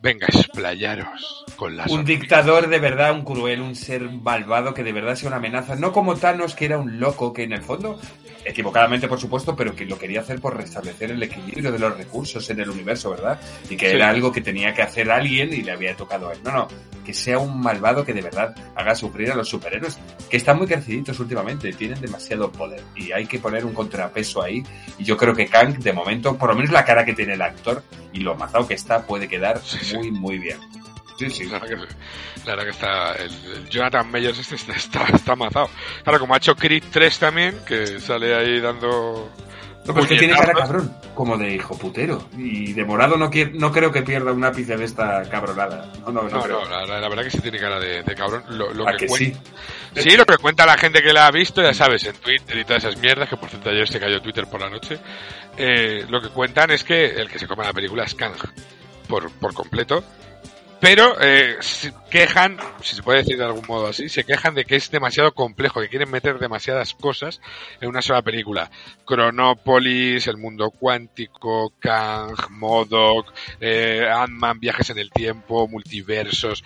Venga, 0.01 0.27
explayaros 0.27 1.44
con 1.55 1.77
Un 1.89 2.05
dictador 2.05 2.67
de 2.67 2.79
verdad, 2.79 3.11
un 3.13 3.23
cruel, 3.23 3.61
un 3.61 3.75
ser 3.75 4.01
malvado 4.09 4.73
que 4.73 4.83
de 4.83 4.91
verdad 4.93 5.15
sea 5.15 5.27
una 5.29 5.37
amenaza. 5.37 5.75
No 5.75 5.91
como 5.91 6.15
Thanos, 6.15 6.55
que 6.55 6.65
era 6.65 6.77
un 6.77 6.99
loco 6.99 7.31
que 7.33 7.43
en 7.43 7.53
el 7.53 7.61
fondo, 7.63 7.99
equivocadamente 8.43 9.07
por 9.07 9.19
supuesto, 9.19 9.55
pero 9.55 9.75
que 9.75 9.85
lo 9.85 9.97
quería 9.97 10.21
hacer 10.21 10.39
por 10.39 10.55
restablecer 10.57 11.11
el 11.11 11.21
equilibrio 11.23 11.71
de 11.71 11.79
los 11.79 11.97
recursos 11.97 12.49
en 12.49 12.59
el 12.59 12.69
universo, 12.69 13.09
¿verdad? 13.11 13.39
Y 13.69 13.75
que 13.77 13.89
Sí. 13.89 13.95
era 13.95 14.09
algo 14.09 14.31
que 14.31 14.41
tenía 14.41 14.73
que 14.73 14.81
hacer 14.81 15.09
alguien 15.09 15.51
y 15.53 15.61
le 15.63 15.71
había 15.71 15.95
tocado 15.95 16.29
a 16.29 16.33
él. 16.33 16.39
No, 16.43 16.51
no, 16.51 16.67
que 17.05 17.13
sea 17.13 17.39
un 17.39 17.59
malvado 17.61 18.03
que 18.05 18.13
de 18.13 18.21
verdad 18.21 18.53
haga 18.75 18.95
sufrir 18.95 19.31
a 19.31 19.35
los 19.35 19.47
superhéroes, 19.49 19.97
que 20.29 20.37
están 20.37 20.57
muy 20.57 20.67
creciditos 20.67 21.19
últimamente, 21.19 21.71
tienen 21.73 21.99
demasiado 22.01 22.51
poder 22.51 22.81
y 22.95 23.11
hay 23.11 23.25
que 23.25 23.39
poner 23.39 23.65
un 23.65 23.73
contrapeso 23.73 24.41
ahí. 24.43 24.63
Y 24.97 25.03
yo 25.03 25.15
creo 25.17 25.33
que 25.35 25.47
Kang, 25.47 25.77
de 25.79 25.93
momento, 25.93 26.37
por 26.37 26.49
lo 26.49 26.55
menos 26.55 26.71
la 26.71 26.83
cara 26.85 27.05
que 27.05 27.13
tiene 27.13 27.33
el 27.33 27.41
actor 27.41 27.83
y 28.13 28.19
lo 28.19 28.35
mazado 28.35 28.67
que 28.67 28.73
está, 28.73 29.05
puede 29.05 29.27
quedar 29.27 29.59
Sí, 29.63 29.77
sí. 29.81 29.97
muy, 29.97 30.11
muy 30.11 30.37
bien. 30.39 30.57
Sí, 31.17 31.29
sí. 31.29 31.45
La 31.45 31.59
verdad 31.59 31.67
que, 31.87 32.39
la 32.45 32.55
verdad 32.55 32.63
que 32.63 32.69
está. 32.71 33.13
El, 33.15 33.31
el 33.55 33.69
Jonathan 33.69 34.11
Meyers 34.11 34.37
este 34.39 34.55
está, 34.55 34.73
está, 34.73 35.05
está 35.13 35.35
matado. 35.35 35.69
Claro, 36.03 36.19
como 36.19 36.33
ha 36.33 36.37
hecho 36.37 36.55
Creed 36.55 36.83
3 36.91 37.19
también, 37.19 37.59
que 37.65 37.99
sale 37.99 38.35
ahí 38.35 38.59
dando. 38.59 39.31
No, 39.85 39.93
pues 39.93 40.07
que 40.07 40.17
tiene 40.17 40.33
cara 40.33 40.51
cabrón, 40.53 40.91
como 41.13 41.37
de 41.37 41.53
hijo 41.53 41.77
putero. 41.77 42.27
Y 42.35 42.73
de 42.73 42.83
morado 42.83 43.17
no, 43.17 43.29
quier- 43.29 43.53
no 43.53 43.71
creo 43.71 43.91
que 43.91 44.01
pierda 44.01 44.31
un 44.31 44.43
ápice 44.43 44.75
de 44.75 44.83
esta 44.83 45.21
cabronada. 45.29 45.93
No, 46.01 46.11
no, 46.11 46.23
no, 46.23 46.29
No, 46.29 46.41
creo. 46.41 46.65
no, 46.67 46.85
la, 46.87 47.07
verdad 47.07 47.23
que 47.23 47.29
sí 47.29 47.39
tiene 47.39 47.59
cara 47.59 47.79
de, 47.79 48.01
de 48.01 48.15
cabrón. 48.15 48.43
Lo, 48.49 48.73
lo 48.73 48.89
¿A 48.89 48.93
que 48.97 49.07
sí? 49.07 49.31
Sí, 49.95 50.17
lo 50.17 50.25
que 50.25 50.37
cuenta 50.39 50.65
la 50.65 50.75
gente 50.75 51.03
que 51.03 51.13
la 51.13 51.27
ha 51.27 51.31
visto, 51.31 51.61
ya 51.61 51.71
sabes, 51.71 52.03
en 52.05 52.15
Twitter 52.15 52.57
y 52.57 52.65
todas 52.65 52.83
esas 52.83 52.97
mierdas, 52.99 53.29
que 53.29 53.37
por 53.37 53.47
cierto 53.47 53.69
ayer 53.69 53.87
se 53.87 53.99
cayó 53.99 54.19
Twitter 54.23 54.47
por 54.47 54.59
la 54.59 54.71
noche, 54.71 54.97
eh, 55.55 56.03
lo 56.09 56.19
que 56.19 56.29
cuentan 56.29 56.71
es 56.71 56.83
que 56.83 57.05
el 57.05 57.29
que 57.29 57.37
se 57.37 57.47
come 57.47 57.63
la 57.63 57.71
película 57.71 58.05
es 58.05 58.15
Kang, 58.15 58.33
por, 59.07 59.29
por 59.33 59.53
completo, 59.53 60.03
pero 60.85 61.19
eh, 61.19 61.57
se 61.61 61.91
quejan, 62.11 62.59
si 62.83 62.95
se 62.95 63.01
puede 63.01 63.23
decir 63.23 63.39
de 63.39 63.43
algún 63.43 63.65
modo 63.67 63.87
así, 63.87 64.07
se 64.07 64.23
quejan 64.23 64.53
de 64.53 64.65
que 64.65 64.75
es 64.75 64.91
demasiado 64.91 65.33
complejo, 65.33 65.81
que 65.81 65.89
quieren 65.89 66.11
meter 66.11 66.37
demasiadas 66.37 66.93
cosas 66.93 67.41
en 67.81 67.89
una 67.89 68.03
sola 68.03 68.21
película. 68.21 68.69
Chronopolis, 69.03 70.27
el 70.27 70.37
mundo 70.37 70.69
cuántico, 70.69 71.73
Kang, 71.79 72.35
Modok, 72.51 73.33
eh, 73.59 74.07
Ant-Man, 74.07 74.59
viajes 74.59 74.91
en 74.91 74.99
el 74.99 75.09
tiempo, 75.09 75.67
multiversos, 75.67 76.63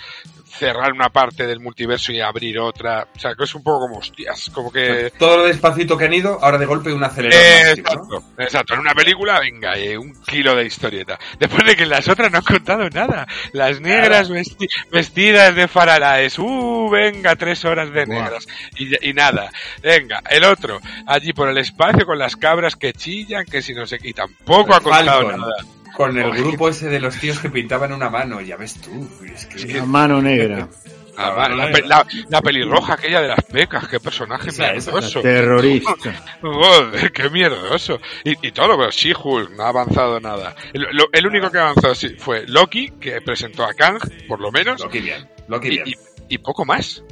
cerrar 0.49 0.91
una 0.91 1.09
parte 1.09 1.45
del 1.45 1.59
multiverso 1.59 2.11
y 2.11 2.19
abrir 2.21 2.59
otra. 2.59 3.07
O 3.15 3.19
sea, 3.19 3.35
que 3.35 3.43
es 3.43 3.55
un 3.55 3.63
poco 3.63 3.81
como 3.81 3.99
hostias, 3.99 4.49
como 4.53 4.71
que... 4.71 5.11
Todo 5.17 5.37
lo 5.37 5.43
despacito 5.45 5.97
que 5.97 6.05
han 6.05 6.13
ido, 6.13 6.39
ahora 6.41 6.57
de 6.57 6.65
golpe 6.65 6.91
un 6.91 7.03
acelerador 7.03 7.45
Eh, 7.45 7.71
exacto, 7.71 8.23
exacto. 8.37 8.73
En 8.73 8.79
una 8.79 8.93
película, 8.93 9.39
venga, 9.39 9.77
eh, 9.77 9.97
un 9.97 10.13
kilo 10.23 10.55
de 10.55 10.65
historieta. 10.65 11.19
Después 11.39 11.65
de 11.65 11.75
que 11.75 11.85
las 11.85 12.07
otras 12.07 12.31
no 12.31 12.39
han 12.39 12.43
contado 12.43 12.89
nada. 12.89 13.27
Las 13.53 13.79
negras 13.79 14.29
vesti- 14.29 14.69
vestidas 14.91 15.55
de 15.55 15.67
faralaes. 15.67 16.37
Uh, 16.39 16.89
venga, 16.89 17.35
tres 17.35 17.63
horas 17.65 17.91
de 17.91 18.05
negras. 18.05 18.47
Y, 18.77 19.09
y 19.09 19.13
nada. 19.13 19.51
Venga, 19.83 20.21
el 20.29 20.43
otro, 20.43 20.79
allí 21.05 21.33
por 21.33 21.49
el 21.49 21.57
espacio 21.57 22.05
con 22.05 22.17
las 22.17 22.35
cabras 22.35 22.75
que 22.75 22.93
chillan, 22.93 23.45
que 23.45 23.61
si 23.61 23.73
no 23.73 23.85
sé. 23.85 23.99
Y 24.03 24.13
tampoco 24.13 24.73
ha 24.73 24.81
contado 24.81 25.21
Falcon, 25.27 25.41
nada. 25.41 25.55
Con 25.99 26.17
el 26.17 26.31
grupo 26.31 26.69
ese 26.69 26.87
de 26.87 26.97
los 27.01 27.19
tíos 27.19 27.39
que 27.39 27.49
pintaban 27.49 27.91
una 27.91 28.09
mano, 28.09 28.39
ya 28.39 28.55
ves 28.55 28.75
tú. 28.79 29.05
Es 29.35 29.45
que, 29.47 29.73
La 29.73 29.83
mano 29.85 30.21
negra. 30.21 30.69
Ah, 31.17 31.49
la, 31.49 31.69
la- 31.81 32.07
la 32.29 32.41
pelirroja 32.41 32.93
aquella 32.93 33.19
de 33.19 33.27
las 33.27 33.43
pecas, 33.43 33.85
qué 33.89 33.99
personaje 33.99 34.47
Esa, 34.47 34.71
esa. 34.71 34.91
mierdoso. 34.91 35.21
Terrorista. 35.21 35.93
Joder, 36.41 37.11
qué 37.11 37.29
mierdoso. 37.29 37.99
Y, 38.23 38.47
y 38.47 38.51
todo, 38.53 38.77
pero 38.77 38.89
She-Hulk 38.89 39.51
no 39.57 39.63
ha 39.63 39.67
avanzado 39.67 40.21
nada. 40.21 40.55
El, 40.71 40.83
lo- 40.93 41.09
el 41.11 41.27
único 41.27 41.51
que 41.51 41.57
avanzó 41.57 41.93
sí, 41.93 42.15
fue 42.17 42.47
Loki, 42.47 42.91
que 42.91 43.19
presentó 43.19 43.65
a 43.65 43.73
Kang, 43.73 43.99
por 44.29 44.39
lo 44.39 44.53
menos, 44.53 44.79
Loki 44.79 45.01
bien, 45.01 45.27
Loki 45.49 45.67
y, 45.67 45.69
bien. 45.71 45.83
y- 45.89 46.35
y 46.35 46.37
poco 46.37 46.63
más. 46.63 47.03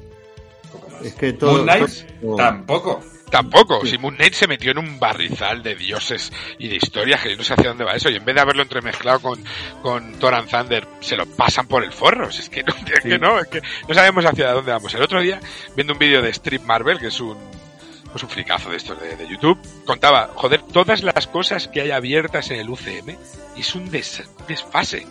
Poco 0.72 0.90
más. 0.90 1.02
Es 1.02 1.14
que 1.16 1.34
todo. 1.34 1.52
Moon 1.52 1.64
Knight, 1.66 1.90
todo- 2.22 2.36
tampoco. 2.38 3.04
Tampoco, 3.30 3.86
si 3.86 3.98
Moon 3.98 4.16
Knight 4.16 4.34
se 4.34 4.48
metió 4.48 4.72
en 4.72 4.78
un 4.78 5.00
barrizal 5.00 5.62
de 5.62 5.76
dioses 5.76 6.32
y 6.60 6.70
de 6.70 6.76
historias 6.78 7.22
que 7.22 7.32
yo 7.32 7.38
no 7.38 7.44
sé 7.44 7.54
hacia 7.54 7.70
dónde 7.70 7.84
va 7.84 7.94
eso, 7.96 8.10
y 8.10 8.16
en 8.16 8.24
vez 8.24 8.34
de 8.36 8.42
haberlo 8.42 8.64
entremezclado 8.64 9.20
con, 9.20 9.44
con 9.82 10.14
Thor 10.18 10.34
and 10.34 10.50
Thunder, 10.50 10.88
se 11.02 11.18
lo 11.18 11.26
pasan 11.26 11.68
por 11.68 11.84
el 11.84 11.92
forro. 11.92 12.32
Si 12.32 12.42
Es 12.42 12.50
que 12.50 12.64
no, 12.64 12.74
es 12.94 13.02
que 13.02 13.20
no, 13.20 13.40
es 13.40 13.48
que 13.48 13.62
no 13.88 13.94
sabemos 13.94 14.26
hacia 14.26 14.52
dónde 14.52 14.72
vamos. 14.72 14.94
El 14.94 15.02
otro 15.02 15.22
día, 15.22 15.40
viendo 15.76 15.94
un 15.94 16.00
vídeo 16.00 16.22
de 16.22 16.30
Strip 16.30 16.64
Marvel, 16.64 17.00
que 17.00 17.08
es 17.08 17.20
un, 17.20 17.38
pues 18.12 18.24
un 18.24 18.30
fricazo 18.30 18.70
de 18.70 18.78
estos 18.78 19.00
de, 19.02 19.18
de 19.18 19.28
YouTube, 19.28 19.60
contaba, 19.86 20.30
joder, 20.34 20.62
todas 20.62 21.04
las 21.04 21.28
cosas 21.28 21.68
que 21.68 21.82
hay 21.82 21.92
abiertas 21.92 22.50
en 22.52 22.60
el 22.62 22.70
UCM, 22.70 23.18
es 23.58 23.76
un 23.76 23.92
des- 23.92 24.24
desfase. 24.48 25.06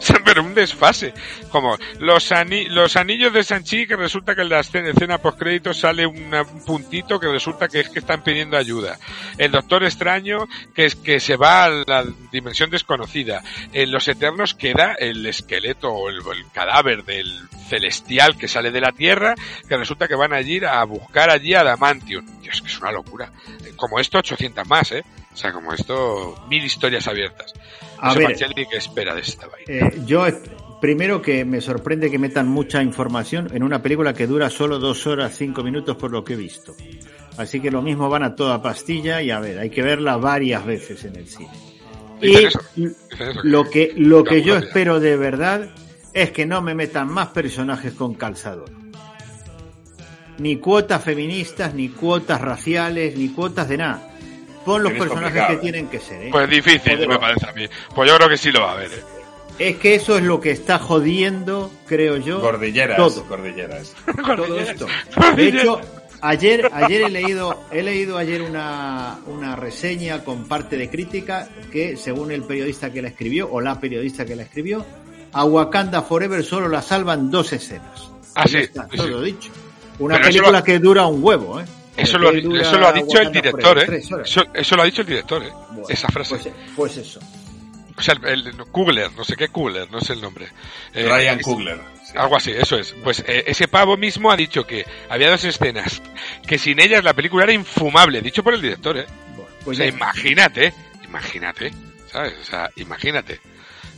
Pero 0.24 0.42
un 0.42 0.54
desfase. 0.54 1.14
Como 1.50 1.76
los, 1.98 2.32
los 2.68 2.96
anillos 2.96 3.32
de 3.32 3.44
Sanchi, 3.44 3.86
que 3.86 3.96
resulta 3.96 4.34
que 4.34 4.42
en 4.42 4.48
la 4.48 4.60
escena, 4.60 4.90
escena 4.90 5.18
post 5.18 5.42
sale 5.72 6.06
un 6.06 6.30
puntito 6.66 7.18
que 7.18 7.28
resulta 7.28 7.68
que 7.68 7.80
es 7.80 7.88
que 7.88 7.98
están 7.98 8.22
pidiendo 8.22 8.56
ayuda. 8.56 8.98
El 9.38 9.52
Doctor 9.52 9.84
Extraño, 9.84 10.46
que 10.74 10.86
es 10.86 10.96
que 10.96 11.20
se 11.20 11.36
va 11.36 11.64
a 11.64 11.70
la 11.70 12.04
dimensión 12.32 12.70
desconocida. 12.70 13.42
En 13.72 13.90
los 13.90 14.08
Eternos 14.08 14.54
queda 14.54 14.94
el 14.98 15.24
esqueleto 15.26 15.90
o 15.92 16.08
el, 16.08 16.16
el 16.16 16.50
cadáver 16.52 17.04
del 17.04 17.48
celestial 17.68 18.36
que 18.36 18.48
sale 18.48 18.70
de 18.70 18.80
la 18.80 18.92
Tierra, 18.92 19.34
que 19.68 19.76
resulta 19.76 20.08
que 20.08 20.14
van 20.14 20.32
a 20.32 20.40
ir 20.40 20.66
a 20.66 20.82
buscar 20.84 21.30
allí 21.30 21.54
a 21.54 21.64
Damantium. 21.64 22.24
Dios, 22.40 22.62
que 22.62 22.68
es 22.68 22.78
una 22.78 22.92
locura. 22.92 23.32
Como 23.76 23.98
esto, 23.98 24.18
800 24.18 24.66
más, 24.66 24.92
¿eh? 24.92 25.04
O 25.36 25.38
sea, 25.38 25.52
como 25.52 25.74
esto, 25.74 26.34
mil 26.48 26.64
historias 26.64 27.06
abiertas. 27.08 27.52
A 27.98 28.14
sé, 28.14 28.20
ver, 28.20 28.36
¿qué 28.70 28.76
espera 28.78 29.14
de 29.14 29.20
esta 29.20 29.46
vaina? 29.46 29.86
eh, 29.88 30.00
yo 30.06 30.24
primero 30.80 31.20
que 31.20 31.44
me 31.44 31.60
sorprende 31.60 32.10
que 32.10 32.18
metan 32.18 32.48
mucha 32.48 32.82
información 32.82 33.50
en 33.52 33.62
una 33.62 33.82
película 33.82 34.14
que 34.14 34.26
dura 34.26 34.48
solo 34.48 34.78
dos 34.78 35.06
horas 35.06 35.36
cinco 35.36 35.62
minutos 35.62 35.96
por 35.98 36.10
lo 36.10 36.24
que 36.24 36.32
he 36.32 36.36
visto. 36.36 36.74
Así 37.36 37.60
que 37.60 37.70
lo 37.70 37.82
mismo 37.82 38.08
van 38.08 38.22
a 38.22 38.34
toda 38.34 38.62
pastilla 38.62 39.20
y 39.20 39.30
a 39.30 39.38
ver, 39.38 39.58
hay 39.58 39.68
que 39.68 39.82
verla 39.82 40.16
varias 40.16 40.64
veces 40.64 41.04
en 41.04 41.16
el 41.16 41.28
cine. 41.28 41.50
Y 42.22 42.34
eso, 42.46 42.58
Dicen 42.74 42.96
eso, 43.20 43.40
lo 43.42 43.68
que 43.68 43.92
lo 43.94 44.24
que 44.24 44.40
yo 44.42 44.54
rápida. 44.54 44.68
espero 44.68 45.00
de 45.00 45.18
verdad 45.18 45.68
es 46.14 46.30
que 46.30 46.46
no 46.46 46.62
me 46.62 46.74
metan 46.74 47.08
más 47.12 47.28
personajes 47.28 47.92
con 47.92 48.14
calzador. 48.14 48.70
Ni 50.38 50.56
cuotas 50.56 51.04
feministas, 51.04 51.74
ni 51.74 51.90
cuotas 51.90 52.40
raciales, 52.40 53.18
ni 53.18 53.28
cuotas 53.28 53.68
de 53.68 53.76
nada. 53.76 54.15
Pon 54.66 54.82
los 54.82 54.92
personajes 54.92 55.22
complicado, 55.22 55.48
que 55.48 55.54
eh. 55.54 55.58
tienen 55.58 55.88
que 55.88 56.00
ser. 56.00 56.22
¿eh? 56.24 56.28
Pues 56.30 56.50
difícil, 56.50 56.92
Joder. 56.94 57.08
me 57.08 57.18
parece 57.18 57.48
a 57.48 57.52
mí. 57.52 57.66
Pues 57.94 58.10
yo 58.10 58.16
creo 58.18 58.28
que 58.28 58.36
sí 58.36 58.50
lo 58.52 58.60
va 58.60 58.72
a 58.72 58.76
ver, 58.76 58.90
¿eh? 58.92 59.02
Es 59.58 59.76
que 59.78 59.94
eso 59.94 60.18
es 60.18 60.22
lo 60.24 60.38
que 60.38 60.50
está 60.50 60.78
jodiendo, 60.78 61.70
creo 61.86 62.18
yo, 62.18 62.42
Cordilleras, 62.42 62.98
todo. 62.98 63.24
cordilleras. 63.24 63.94
todo 64.36 64.58
esto. 64.60 64.86
De 65.34 65.48
hecho, 65.48 65.80
ayer, 66.20 66.68
ayer 66.74 67.02
he 67.02 67.08
leído, 67.08 67.64
he 67.72 67.82
leído 67.82 68.18
ayer 68.18 68.42
una, 68.42 69.18
una 69.26 69.56
reseña 69.56 70.22
con 70.24 70.44
parte 70.46 70.76
de 70.76 70.90
crítica 70.90 71.48
que, 71.72 71.96
según 71.96 72.32
el 72.32 72.42
periodista 72.42 72.92
que 72.92 73.00
la 73.00 73.08
escribió, 73.08 73.48
o 73.50 73.62
la 73.62 73.80
periodista 73.80 74.26
que 74.26 74.36
la 74.36 74.42
escribió, 74.42 74.84
a 75.32 75.44
Wakanda 75.44 76.02
Forever 76.02 76.44
solo 76.44 76.68
la 76.68 76.82
salvan 76.82 77.30
dos 77.30 77.52
escenas. 77.54 78.10
Ah, 78.34 78.46
sí, 78.46 78.58
está, 78.58 78.86
sí, 78.90 78.98
todo 78.98 79.22
dicho. 79.22 79.50
Una 79.98 80.16
Pero 80.16 80.26
película 80.28 80.58
lo- 80.58 80.64
que 80.64 80.78
dura 80.78 81.06
un 81.06 81.24
huevo, 81.24 81.60
¿eh? 81.60 81.64
Eso 81.96 82.18
lo, 82.18 82.30
eso 82.30 82.78
lo 82.78 82.88
ha 82.88 82.92
dicho 82.92 83.18
el 83.20 83.32
director, 83.32 83.78
¿eh? 83.78 84.02
Eso, 84.24 84.44
eso 84.52 84.76
lo 84.76 84.82
ha 84.82 84.84
dicho 84.84 85.02
el 85.02 85.08
director, 85.08 85.42
¿eh? 85.42 85.50
Bueno, 85.70 85.84
Esa 85.88 86.08
frase. 86.08 86.36
Pues, 86.36 86.54
pues 86.76 86.96
eso. 86.98 87.20
O 87.98 88.02
sea, 88.02 88.14
el, 88.24 88.46
el 88.46 88.56
Kugler, 88.66 89.10
no 89.12 89.24
sé 89.24 89.36
qué 89.36 89.48
Kugler, 89.48 89.90
no 89.90 90.00
sé 90.00 90.12
el 90.12 90.20
nombre. 90.20 90.48
Eh, 90.92 91.08
Ryan 91.08 91.42
sí. 91.42 92.14
Algo 92.14 92.36
así, 92.36 92.50
eso 92.50 92.76
es. 92.76 92.94
Pues 93.02 93.24
eh, 93.26 93.44
ese 93.46 93.68
pavo 93.68 93.96
mismo 93.96 94.30
ha 94.30 94.36
dicho 94.36 94.66
que 94.66 94.84
había 95.08 95.30
dos 95.30 95.44
escenas, 95.44 96.02
que 96.46 96.58
sin 96.58 96.80
ellas 96.80 97.02
la 97.02 97.14
película 97.14 97.44
era 97.44 97.52
infumable, 97.52 98.20
dicho 98.20 98.42
por 98.42 98.54
el 98.54 98.60
director, 98.60 98.98
¿eh? 98.98 99.06
Bueno, 99.34 99.50
O 99.60 99.64
pues 99.64 99.78
sea, 99.78 99.86
imagínate, 99.86 100.74
imagínate, 101.04 101.72
¿sabes? 102.12 102.34
O 102.40 102.44
sea, 102.44 102.70
imagínate. 102.76 103.40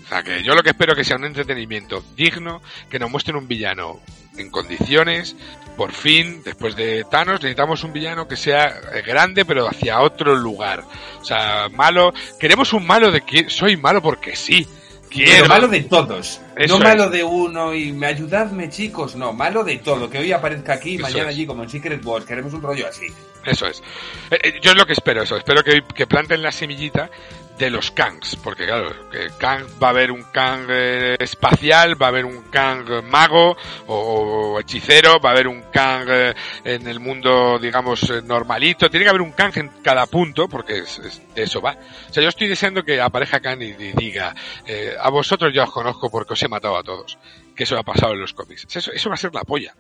O 0.08 0.10
sea, 0.10 0.22
que 0.22 0.42
yo 0.42 0.54
lo 0.54 0.62
que 0.62 0.70
espero 0.70 0.94
que 0.94 1.04
sea 1.04 1.16
un 1.16 1.26
entretenimiento 1.26 2.02
digno, 2.16 2.62
que 2.88 2.98
nos 2.98 3.10
muestren 3.10 3.36
un 3.36 3.46
villano 3.46 4.00
en 4.38 4.50
condiciones. 4.50 5.36
Por 5.76 5.92
fin, 5.92 6.42
después 6.42 6.74
de 6.76 7.04
Thanos, 7.10 7.42
necesitamos 7.42 7.84
un 7.84 7.92
villano 7.92 8.26
que 8.26 8.36
sea 8.36 8.80
eh, 8.94 9.02
grande, 9.06 9.44
pero 9.44 9.68
hacia 9.68 10.00
otro 10.00 10.34
lugar. 10.34 10.82
O 11.20 11.24
sea, 11.24 11.68
malo. 11.68 12.14
Queremos 12.40 12.72
un 12.72 12.86
malo 12.86 13.10
de 13.10 13.20
que 13.20 13.50
soy 13.50 13.76
malo 13.76 14.00
porque 14.00 14.34
sí. 14.34 14.66
Quiero. 15.10 15.30
Pero 15.32 15.48
malo 15.48 15.68
de 15.68 15.82
todos. 15.82 16.40
Eso 16.56 16.78
no 16.78 16.84
malo 16.84 17.04
es. 17.04 17.10
de 17.10 17.24
uno 17.24 17.74
y 17.74 17.92
me 17.92 18.06
ayudadme, 18.06 18.70
chicos. 18.70 19.14
No, 19.14 19.34
malo 19.34 19.62
de 19.62 19.76
todo. 19.76 20.08
Que 20.08 20.18
hoy 20.18 20.32
aparezca 20.32 20.72
aquí 20.72 20.94
y 20.94 20.98
mañana 20.98 21.24
es. 21.24 21.36
allí, 21.36 21.46
como 21.46 21.64
en 21.64 21.68
Secret 21.68 22.02
Wars. 22.02 22.24
Queremos 22.24 22.54
un 22.54 22.62
rollo 22.62 22.86
así. 22.88 23.06
Eso 23.44 23.66
es. 23.66 23.82
Eh, 24.30 24.38
eh, 24.42 24.60
yo 24.62 24.70
es 24.70 24.76
lo 24.76 24.86
que 24.86 24.94
espero, 24.94 25.22
eso. 25.22 25.36
Espero 25.36 25.62
que, 25.62 25.82
que 25.94 26.06
planten 26.06 26.42
la 26.42 26.50
semillita 26.50 27.10
de 27.58 27.70
los 27.70 27.90
Kangs. 27.90 28.36
Porque 28.36 28.66
claro, 28.66 29.10
que 29.10 29.28
Kang 29.38 29.64
va 29.82 29.88
a 29.88 29.90
haber 29.90 30.10
un 30.10 30.22
Kang 30.24 30.66
eh, 30.70 31.16
espacial, 31.18 32.00
va 32.00 32.06
a 32.06 32.08
haber 32.10 32.24
un 32.24 32.42
Kang 32.50 33.02
mago 33.04 33.56
o, 33.86 34.58
hechicero, 34.60 35.20
va 35.20 35.30
a 35.30 35.32
haber 35.32 35.48
un 35.48 35.62
Kang 35.72 36.08
eh, 36.08 36.34
en 36.64 36.86
el 36.86 37.00
mundo, 37.00 37.58
digamos, 37.58 38.08
eh, 38.10 38.22
normalito. 38.24 38.88
Tiene 38.88 39.04
que 39.04 39.10
haber 39.10 39.22
un 39.22 39.32
Kang 39.32 39.52
en 39.56 39.68
cada 39.82 40.06
punto, 40.06 40.48
porque 40.48 40.78
es, 40.78 41.20
de 41.34 41.42
eso 41.42 41.60
va. 41.60 41.76
O 42.08 42.12
sea, 42.12 42.22
yo 42.22 42.28
estoy 42.28 42.48
deseando 42.48 42.84
que 42.84 43.00
aparezca 43.00 43.40
Kang 43.40 43.60
y, 43.62 43.66
y 43.66 43.92
diga, 43.92 44.34
eh, 44.66 44.94
a 44.98 45.10
vosotros 45.10 45.52
ya 45.52 45.64
os 45.64 45.72
conozco 45.72 46.10
porque 46.10 46.34
os 46.34 46.42
he 46.42 46.48
matado 46.48 46.76
a 46.76 46.82
todos. 46.82 47.18
Que 47.54 47.64
eso 47.64 47.76
ha 47.76 47.82
pasado 47.82 48.12
en 48.12 48.20
los 48.20 48.34
cómics. 48.34 48.66
Eso, 48.74 48.92
eso 48.92 49.08
va 49.08 49.14
a 49.14 49.18
ser 49.18 49.34
la 49.34 49.42
polla. 49.42 49.74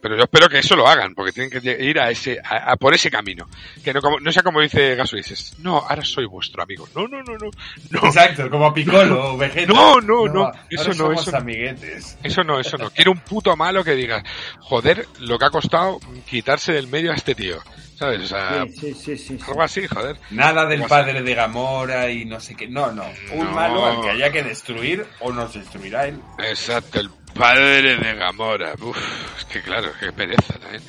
Pero 0.00 0.16
yo 0.16 0.22
espero 0.24 0.48
que 0.48 0.58
eso 0.58 0.76
lo 0.76 0.86
hagan, 0.86 1.14
porque 1.14 1.32
tienen 1.32 1.50
que 1.50 1.76
ir 1.84 1.98
a 1.98 2.10
ese, 2.10 2.38
a, 2.44 2.72
a 2.72 2.76
por 2.76 2.94
ese 2.94 3.10
camino. 3.10 3.46
Que 3.82 3.92
no, 3.92 4.00
como, 4.00 4.20
no 4.20 4.30
sea 4.30 4.42
como 4.42 4.60
dice 4.60 4.94
Gasuises, 4.94 5.58
no, 5.58 5.78
ahora 5.78 6.04
soy 6.04 6.26
vuestro 6.26 6.62
amigo. 6.62 6.88
No, 6.94 7.08
no, 7.08 7.22
no, 7.22 7.36
no, 7.36 7.50
no, 7.90 8.06
Exacto, 8.06 8.48
como 8.48 8.72
Piccolo 8.72 9.32
o 9.34 9.36
Vegeta. 9.36 9.72
No, 9.72 10.00
no, 10.00 10.26
no, 10.26 10.52
eso 10.68 10.92
no, 10.94 11.12
eso 11.12 11.32
no. 11.32 11.38
amiguetes. 11.38 12.16
eso 12.22 12.44
no, 12.44 12.60
eso 12.60 12.76
no. 12.78 12.90
Quiero 12.90 13.10
un 13.12 13.18
puto 13.20 13.56
malo 13.56 13.82
que 13.82 13.92
diga, 13.96 14.22
joder, 14.60 15.06
lo 15.20 15.38
que 15.38 15.44
ha 15.46 15.50
costado 15.50 15.98
quitarse 16.28 16.72
del 16.72 16.86
medio 16.86 17.10
a 17.10 17.14
este 17.16 17.34
tío. 17.34 17.56
¿Sabes? 17.98 18.22
O 18.22 18.26
sea, 18.28 18.64
Sí, 18.66 18.72
sí, 18.80 18.94
sí, 18.94 19.16
sí, 19.18 19.38
sí. 19.38 19.44
algo 19.46 19.62
así, 19.62 19.86
joder. 19.86 20.16
Nada 20.30 20.64
del 20.64 20.84
padre 20.84 21.20
de 21.22 21.34
Gamora 21.34 22.10
y 22.10 22.24
no 22.24 22.40
sé 22.40 22.54
qué. 22.54 22.66
No, 22.66 22.90
no. 22.92 23.04
Un 23.32 23.44
No. 23.44 23.50
malo 23.50 23.84
al 23.84 24.00
que 24.00 24.08
haya 24.10 24.32
que 24.32 24.42
destruir 24.42 25.04
o 25.20 25.30
nos 25.32 25.52
destruirá 25.52 26.06
él. 26.06 26.18
Exacto, 26.38 26.98
el 27.00 27.10
padre 27.40 27.96
de 27.96 28.14
Gamora. 28.14 28.74
Uf, 28.80 29.38
es 29.38 29.44
que 29.46 29.62
claro, 29.62 29.90
qué 29.98 30.12
pereza 30.12 30.58
también. 30.58 30.82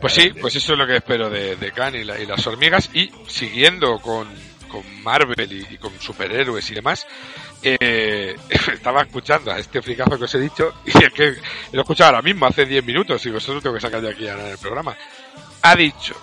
Pues 0.00 0.12
sí, 0.14 0.30
pues 0.40 0.54
eso 0.54 0.72
es 0.74 0.78
lo 0.78 0.86
que 0.86 0.96
espero 0.96 1.28
de, 1.28 1.56
de 1.56 1.72
Khan 1.72 1.94
y, 1.96 2.04
la- 2.04 2.18
y 2.20 2.26
las 2.26 2.46
hormigas. 2.46 2.88
Y 2.94 3.10
siguiendo 3.26 3.98
con, 3.98 4.28
con 4.68 5.02
Marvel 5.02 5.52
y, 5.70 5.76
con 5.78 5.98
superhéroes 6.00 6.70
y 6.70 6.74
demás, 6.74 7.06
eh, 7.62 8.36
estaba 8.72 9.02
escuchando 9.02 9.50
a 9.50 9.58
este 9.58 9.82
fricazo 9.82 10.16
que 10.16 10.24
os 10.24 10.34
he 10.36 10.40
dicho 10.40 10.72
y 10.86 10.90
es 11.02 11.12
que 11.12 11.30
lo 11.72 11.80
he 11.80 11.82
escuchado 11.82 12.10
ahora 12.10 12.22
mismo, 12.22 12.46
hace 12.46 12.64
10 12.64 12.84
minutos, 12.84 13.26
y 13.26 13.30
vosotros 13.30 13.62
tengo 13.62 13.74
que 13.74 13.80
sacar 13.82 14.00
de 14.00 14.10
aquí 14.10 14.28
ahora 14.28 14.44
en 14.46 14.52
el 14.52 14.58
programa. 14.58 14.96
Ha 15.62 15.74
dicho 15.74 16.14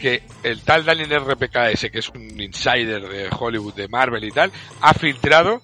que 0.00 0.22
el 0.42 0.60
tal 0.60 0.84
Daniel 0.84 1.20
RPKS, 1.24 1.90
que 1.90 2.00
es 2.00 2.08
un 2.10 2.38
insider 2.38 3.08
de 3.08 3.28
Hollywood, 3.30 3.72
de 3.74 3.88
Marvel 3.88 4.24
y 4.24 4.30
tal, 4.30 4.52
ha 4.82 4.92
filtrado 4.92 5.62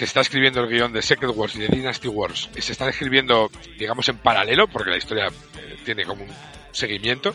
que 0.00 0.06
está 0.06 0.22
escribiendo 0.22 0.62
el 0.62 0.70
guion 0.70 0.94
de 0.94 1.02
Secret 1.02 1.30
Wars 1.34 1.54
y 1.56 1.58
de 1.58 1.68
Dynasty 1.68 2.08
Wars. 2.08 2.48
Y 2.56 2.62
se 2.62 2.72
están 2.72 2.88
escribiendo, 2.88 3.50
digamos, 3.78 4.08
en 4.08 4.16
paralelo, 4.16 4.66
porque 4.66 4.88
la 4.88 4.96
historia 4.96 5.26
eh, 5.26 5.76
tiene 5.84 6.06
como 6.06 6.24
un 6.24 6.30
seguimiento, 6.72 7.34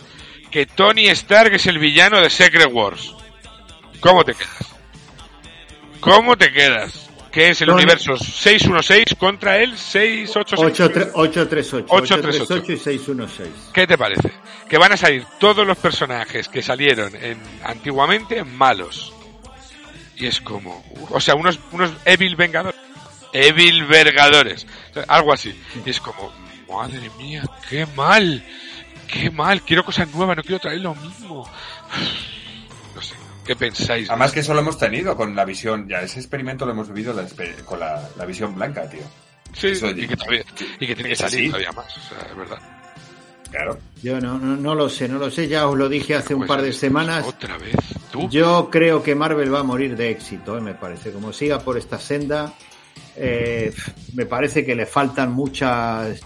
que 0.49 0.65
Tony 0.65 1.07
Stark 1.09 1.53
es 1.53 1.67
el 1.67 1.77
villano 1.77 2.19
de 2.19 2.27
Secret 2.31 2.67
Wars. 2.71 3.13
¿Cómo 3.99 4.23
te 4.25 4.33
quedas? 4.33 4.75
¿Cómo 5.99 6.35
te 6.35 6.51
quedas? 6.51 7.07
¿Qué 7.31 7.49
es 7.49 7.61
el 7.61 7.67
Tony- 7.67 7.83
universo 7.83 8.17
616 8.17 9.15
contra 9.19 9.59
el 9.59 9.77
686? 9.77 11.15
838, 11.15 11.85
838 11.87 12.73
y 12.73 12.77
616. 12.77 13.49
¿Qué 13.75 13.85
te 13.85 13.95
parece? 13.95 14.31
Que 14.67 14.79
van 14.79 14.91
a 14.91 14.97
salir 14.97 15.23
todos 15.39 15.67
los 15.67 15.77
personajes 15.77 16.47
que 16.47 16.63
salieron 16.63 17.15
en, 17.15 17.39
antiguamente 17.63 18.43
malos. 18.43 19.13
Y 20.17 20.27
es 20.27 20.39
como, 20.41 20.83
o 21.09 21.19
sea, 21.19 21.35
unos, 21.35 21.59
unos 21.71 21.91
Evil 22.05 22.35
Vengadores. 22.35 22.79
Evil 23.33 23.85
Vergadores. 23.85 24.65
Algo 25.07 25.33
así. 25.33 25.53
Y 25.85 25.89
es 25.89 25.99
como, 25.99 26.31
madre 26.69 27.09
mía, 27.17 27.43
qué 27.69 27.85
mal. 27.95 28.45
Qué 29.07 29.29
mal. 29.29 29.61
Quiero 29.61 29.83
cosas 29.83 30.07
nuevas, 30.13 30.37
no 30.37 30.43
quiero 30.43 30.59
traer 30.59 30.79
lo 30.81 30.95
mismo. 30.95 31.49
No 32.95 33.01
sé, 33.01 33.13
¿qué 33.45 33.57
pensáis? 33.57 34.09
Además 34.09 34.31
que 34.31 34.39
eso 34.39 34.53
lo 34.53 34.61
hemos 34.61 34.77
tenido 34.77 35.17
con 35.17 35.35
la 35.35 35.43
visión, 35.43 35.85
ya 35.89 35.99
ese 36.01 36.19
experimento 36.19 36.65
lo 36.65 36.71
hemos 36.71 36.87
vivido 36.87 37.11
la 37.13 37.25
con 37.65 37.77
la, 37.77 38.07
la 38.15 38.23
visión 38.25 38.55
blanca, 38.55 38.89
tío. 38.89 39.01
Sí, 39.53 39.67
eso- 39.67 39.89
y, 39.89 40.07
que 40.07 40.15
todavía- 40.15 40.45
y 40.79 40.87
que 40.87 40.95
tiene 40.95 41.09
que 41.09 41.15
salir 41.17 41.39
así. 41.39 41.47
todavía 41.47 41.71
más. 41.73 41.97
O 41.97 41.99
sea, 42.09 42.27
es 42.29 42.35
verdad. 42.37 42.59
Claro. 43.51 43.77
Yo 44.03 44.19
no, 44.19 44.37
no, 44.37 44.55
no 44.55 44.75
lo 44.75 44.89
sé, 44.89 45.07
no 45.07 45.17
lo 45.17 45.31
sé, 45.31 45.47
ya 45.47 45.67
os 45.67 45.77
lo 45.77 45.89
dije 45.89 46.15
hace 46.15 46.33
un 46.33 46.41
Pues 46.41 46.49
par 46.49 46.61
de 46.61 46.73
semanas. 46.73 47.25
Otra 47.25 47.57
vez. 47.57 47.75
Tú. 48.11 48.29
Yo 48.29 48.69
creo 48.71 49.01
que 49.01 49.15
Marvel 49.15 49.53
va 49.53 49.59
a 49.59 49.63
morir 49.63 49.95
de 49.95 50.09
éxito, 50.09 50.57
eh, 50.57 50.61
me 50.61 50.73
parece. 50.73 51.11
Como 51.11 51.33
siga 51.33 51.59
por 51.59 51.77
esta 51.77 51.99
senda, 51.99 52.53
eh, 53.15 53.73
me 54.13 54.25
parece 54.25 54.65
que 54.65 54.75
le 54.75 54.85
faltan 54.85 55.31
muchas. 55.31 56.21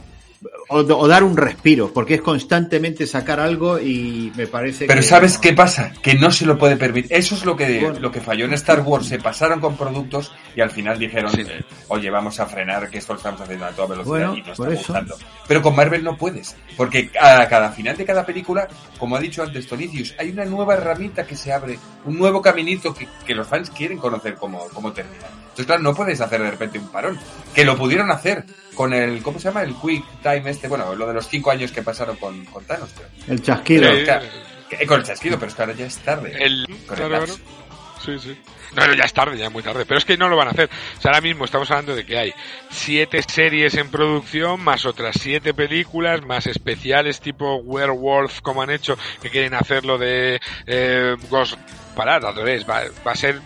O, 0.69 0.77
o 0.79 1.07
dar 1.07 1.23
un 1.23 1.35
respiro, 1.35 1.91
porque 1.91 2.13
es 2.15 2.21
constantemente 2.21 3.05
sacar 3.07 3.39
algo 3.39 3.79
y 3.79 4.31
me 4.37 4.47
parece 4.47 4.85
Pero 4.85 5.01
que. 5.01 5.05
¿sabes 5.07 5.37
qué 5.37 5.51
pasa? 5.53 5.91
Que 6.01 6.13
no 6.13 6.31
se 6.31 6.45
lo 6.45 6.57
puede 6.57 6.77
permitir. 6.77 7.11
Eso 7.11 7.35
es 7.35 7.43
lo 7.43 7.55
que, 7.57 7.79
Bueno. 7.81 7.99
lo 7.99 8.11
que 8.11 8.21
falló 8.21 8.45
en 8.45 8.53
Star 8.53 8.81
Wars. 8.81 9.07
Se 9.07 9.19
pasaron 9.19 9.59
con 9.59 9.75
productos 9.75 10.31
y 10.55 10.61
al 10.61 10.69
final 10.71 10.97
dijeron, 10.97 11.31
Sí. 11.33 11.41
eh, 11.41 11.63
oye, 11.89 12.09
vamos 12.09 12.39
a 12.39 12.45
frenar 12.45 12.89
que 12.89 12.99
esto 12.99 13.13
lo 13.13 13.17
estamos 13.17 13.41
haciendo 13.41 13.65
a 13.65 13.71
toda 13.71 13.87
velocidad 13.89 14.11
Bueno, 14.29 14.35
y 14.37 14.41
nos 14.41 14.59
está 14.59 14.69
gustando. 14.69 15.17
Pero 15.47 15.61
con 15.61 15.75
Marvel 15.75 16.03
no 16.03 16.15
puedes. 16.15 16.55
Porque 16.77 17.09
a 17.19 17.47
cada 17.49 17.71
final 17.71 17.97
de 17.97 18.05
cada 18.05 18.25
película, 18.25 18.67
como 18.97 19.15
ha 19.15 19.19
dicho 19.19 19.43
antes 19.43 19.67
Tonicius, 19.67 20.13
hay 20.19 20.29
una 20.29 20.45
nueva 20.45 20.75
herramienta 20.75 21.25
que 21.25 21.35
se 21.35 21.51
abre, 21.51 21.77
un 22.05 22.17
nuevo 22.17 22.41
caminito 22.41 22.93
que, 22.93 23.07
que 23.25 23.33
los 23.35 23.47
fans 23.47 23.71
quieren 23.71 23.97
conocer 23.97 24.35
cómo, 24.35 24.67
cómo 24.73 24.93
termina. 24.93 25.25
Entonces, 25.41 25.65
claro, 25.65 25.81
no 25.81 25.93
puedes 25.93 26.21
hacer 26.21 26.41
de 26.41 26.51
repente 26.51 26.79
un 26.79 26.87
parón. 26.87 27.19
Que 27.53 27.65
lo 27.65 27.75
pudieron 27.75 28.09
hacer 28.11 28.45
con 28.79 28.93
el, 28.93 29.21
¿cómo 29.21 29.37
se 29.39 29.49
llama? 29.49 29.61
El 29.63 29.75
Quick 29.75 30.05
Time 30.23 30.49
este, 30.49 30.69
bueno, 30.69 30.95
lo 30.95 31.05
de 31.05 31.13
los 31.13 31.27
cinco 31.27 31.51
años 31.51 31.69
que 31.69 31.83
pasaron 31.83 32.15
con, 32.15 32.45
con 32.45 32.63
Thanos, 32.63 32.89
pero- 32.95 33.09
El 33.27 33.41
chasquido. 33.41 33.91
Claro, 34.05 34.25
que- 34.69 34.87
con 34.87 35.01
el 35.01 35.05
chasquido, 35.05 35.37
pero 35.37 35.49
es 35.49 35.55
que 35.55 35.61
ahora 35.61 35.73
ya 35.73 35.85
es 35.85 35.97
tarde. 35.97 36.33
El, 36.39 36.65
Con 36.87 36.95
claro, 36.95 37.25
el. 37.25 37.29
Sí, 37.29 38.17
sí. 38.17 38.41
No, 38.77 38.87
no, 38.87 38.93
ya 38.93 39.03
es 39.03 39.11
tarde, 39.11 39.37
ya 39.37 39.47
es 39.47 39.51
muy 39.51 39.63
tarde. 39.63 39.83
Pero 39.85 39.97
es 39.97 40.05
que 40.05 40.15
no 40.15 40.29
lo 40.29 40.37
van 40.37 40.47
a 40.47 40.51
hacer. 40.51 40.69
O 40.97 41.01
sea, 41.01 41.11
ahora 41.11 41.19
mismo 41.19 41.43
estamos 41.43 41.69
hablando 41.71 41.93
de 41.93 42.05
que 42.05 42.17
hay 42.17 42.33
siete 42.69 43.21
series 43.21 43.73
en 43.75 43.91
producción, 43.91 44.61
más 44.61 44.85
otras 44.85 45.17
siete 45.19 45.53
películas, 45.53 46.21
más 46.21 46.47
especiales 46.47 47.19
tipo 47.19 47.55
Werewolf, 47.57 48.39
como 48.39 48.61
han 48.61 48.69
hecho, 48.69 48.97
que 49.21 49.29
quieren 49.29 49.55
hacerlo 49.55 49.97
de 49.97 50.39
eh, 50.67 51.17
Ghost 51.29 51.55
parar, 51.97 52.25
al 52.25 52.33
revés. 52.33 52.65
Va, 52.65 52.83
va 53.05 53.11
a 53.11 53.15
ser 53.15 53.41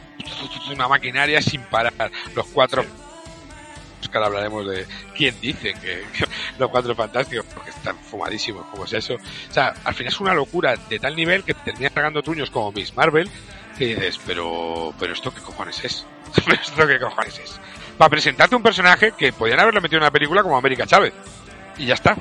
una 0.72 0.88
maquinaria 0.88 1.42
sin 1.42 1.64
parar. 1.64 2.12
Los 2.36 2.46
cuatro 2.54 2.86
ahora 4.18 4.28
hablaremos 4.28 4.68
de 4.68 4.86
quién 5.16 5.36
dice 5.42 5.74
que, 5.74 6.04
los 6.60 6.70
cuatro 6.70 6.96
fantásticos, 6.96 7.46
porque 7.54 7.70
están 7.70 7.98
fumadísimos, 8.00 8.66
como 8.68 8.86
es 8.86 8.94
eso. 8.94 9.16
O 9.16 9.54
sea, 9.54 9.74
al 9.84 9.94
final 9.94 10.14
es 10.14 10.20
una 10.20 10.34
locura 10.34 10.76
de 10.90 11.00
tal 11.00 11.16
nivel 11.16 11.44
que 11.44 11.54
te 11.54 11.72
terminas 11.72 11.94
tragando 11.94 12.22
truños 12.22 12.50
como 12.50 12.72
Miss 12.72 12.96
Marvel, 12.96 13.30
que 13.78 13.88
dices, 13.88 14.20
pero, 14.26 14.94
pero 15.00 15.14
esto 15.14 15.34
qué 15.34 15.42
cojones 15.42 15.84
es? 15.84 16.06
¿Pero 16.46 16.62
esto 16.62 16.88
qué 16.88 17.00
cojones 17.00 17.40
es? 17.40 17.60
Para 17.98 18.10
presentarte 18.10 18.56
un 18.56 18.64
personaje 18.64 19.14
que 19.18 19.34
podían 19.34 19.60
haberlo 19.60 19.82
metido 19.82 19.98
en 19.98 20.04
una 20.04 20.12
película 20.12 20.42
como 20.42 20.58
América 20.58 20.86
Chávez. 20.86 21.14
Y 21.78 21.86
ya 21.86 21.96
está. 21.96 22.16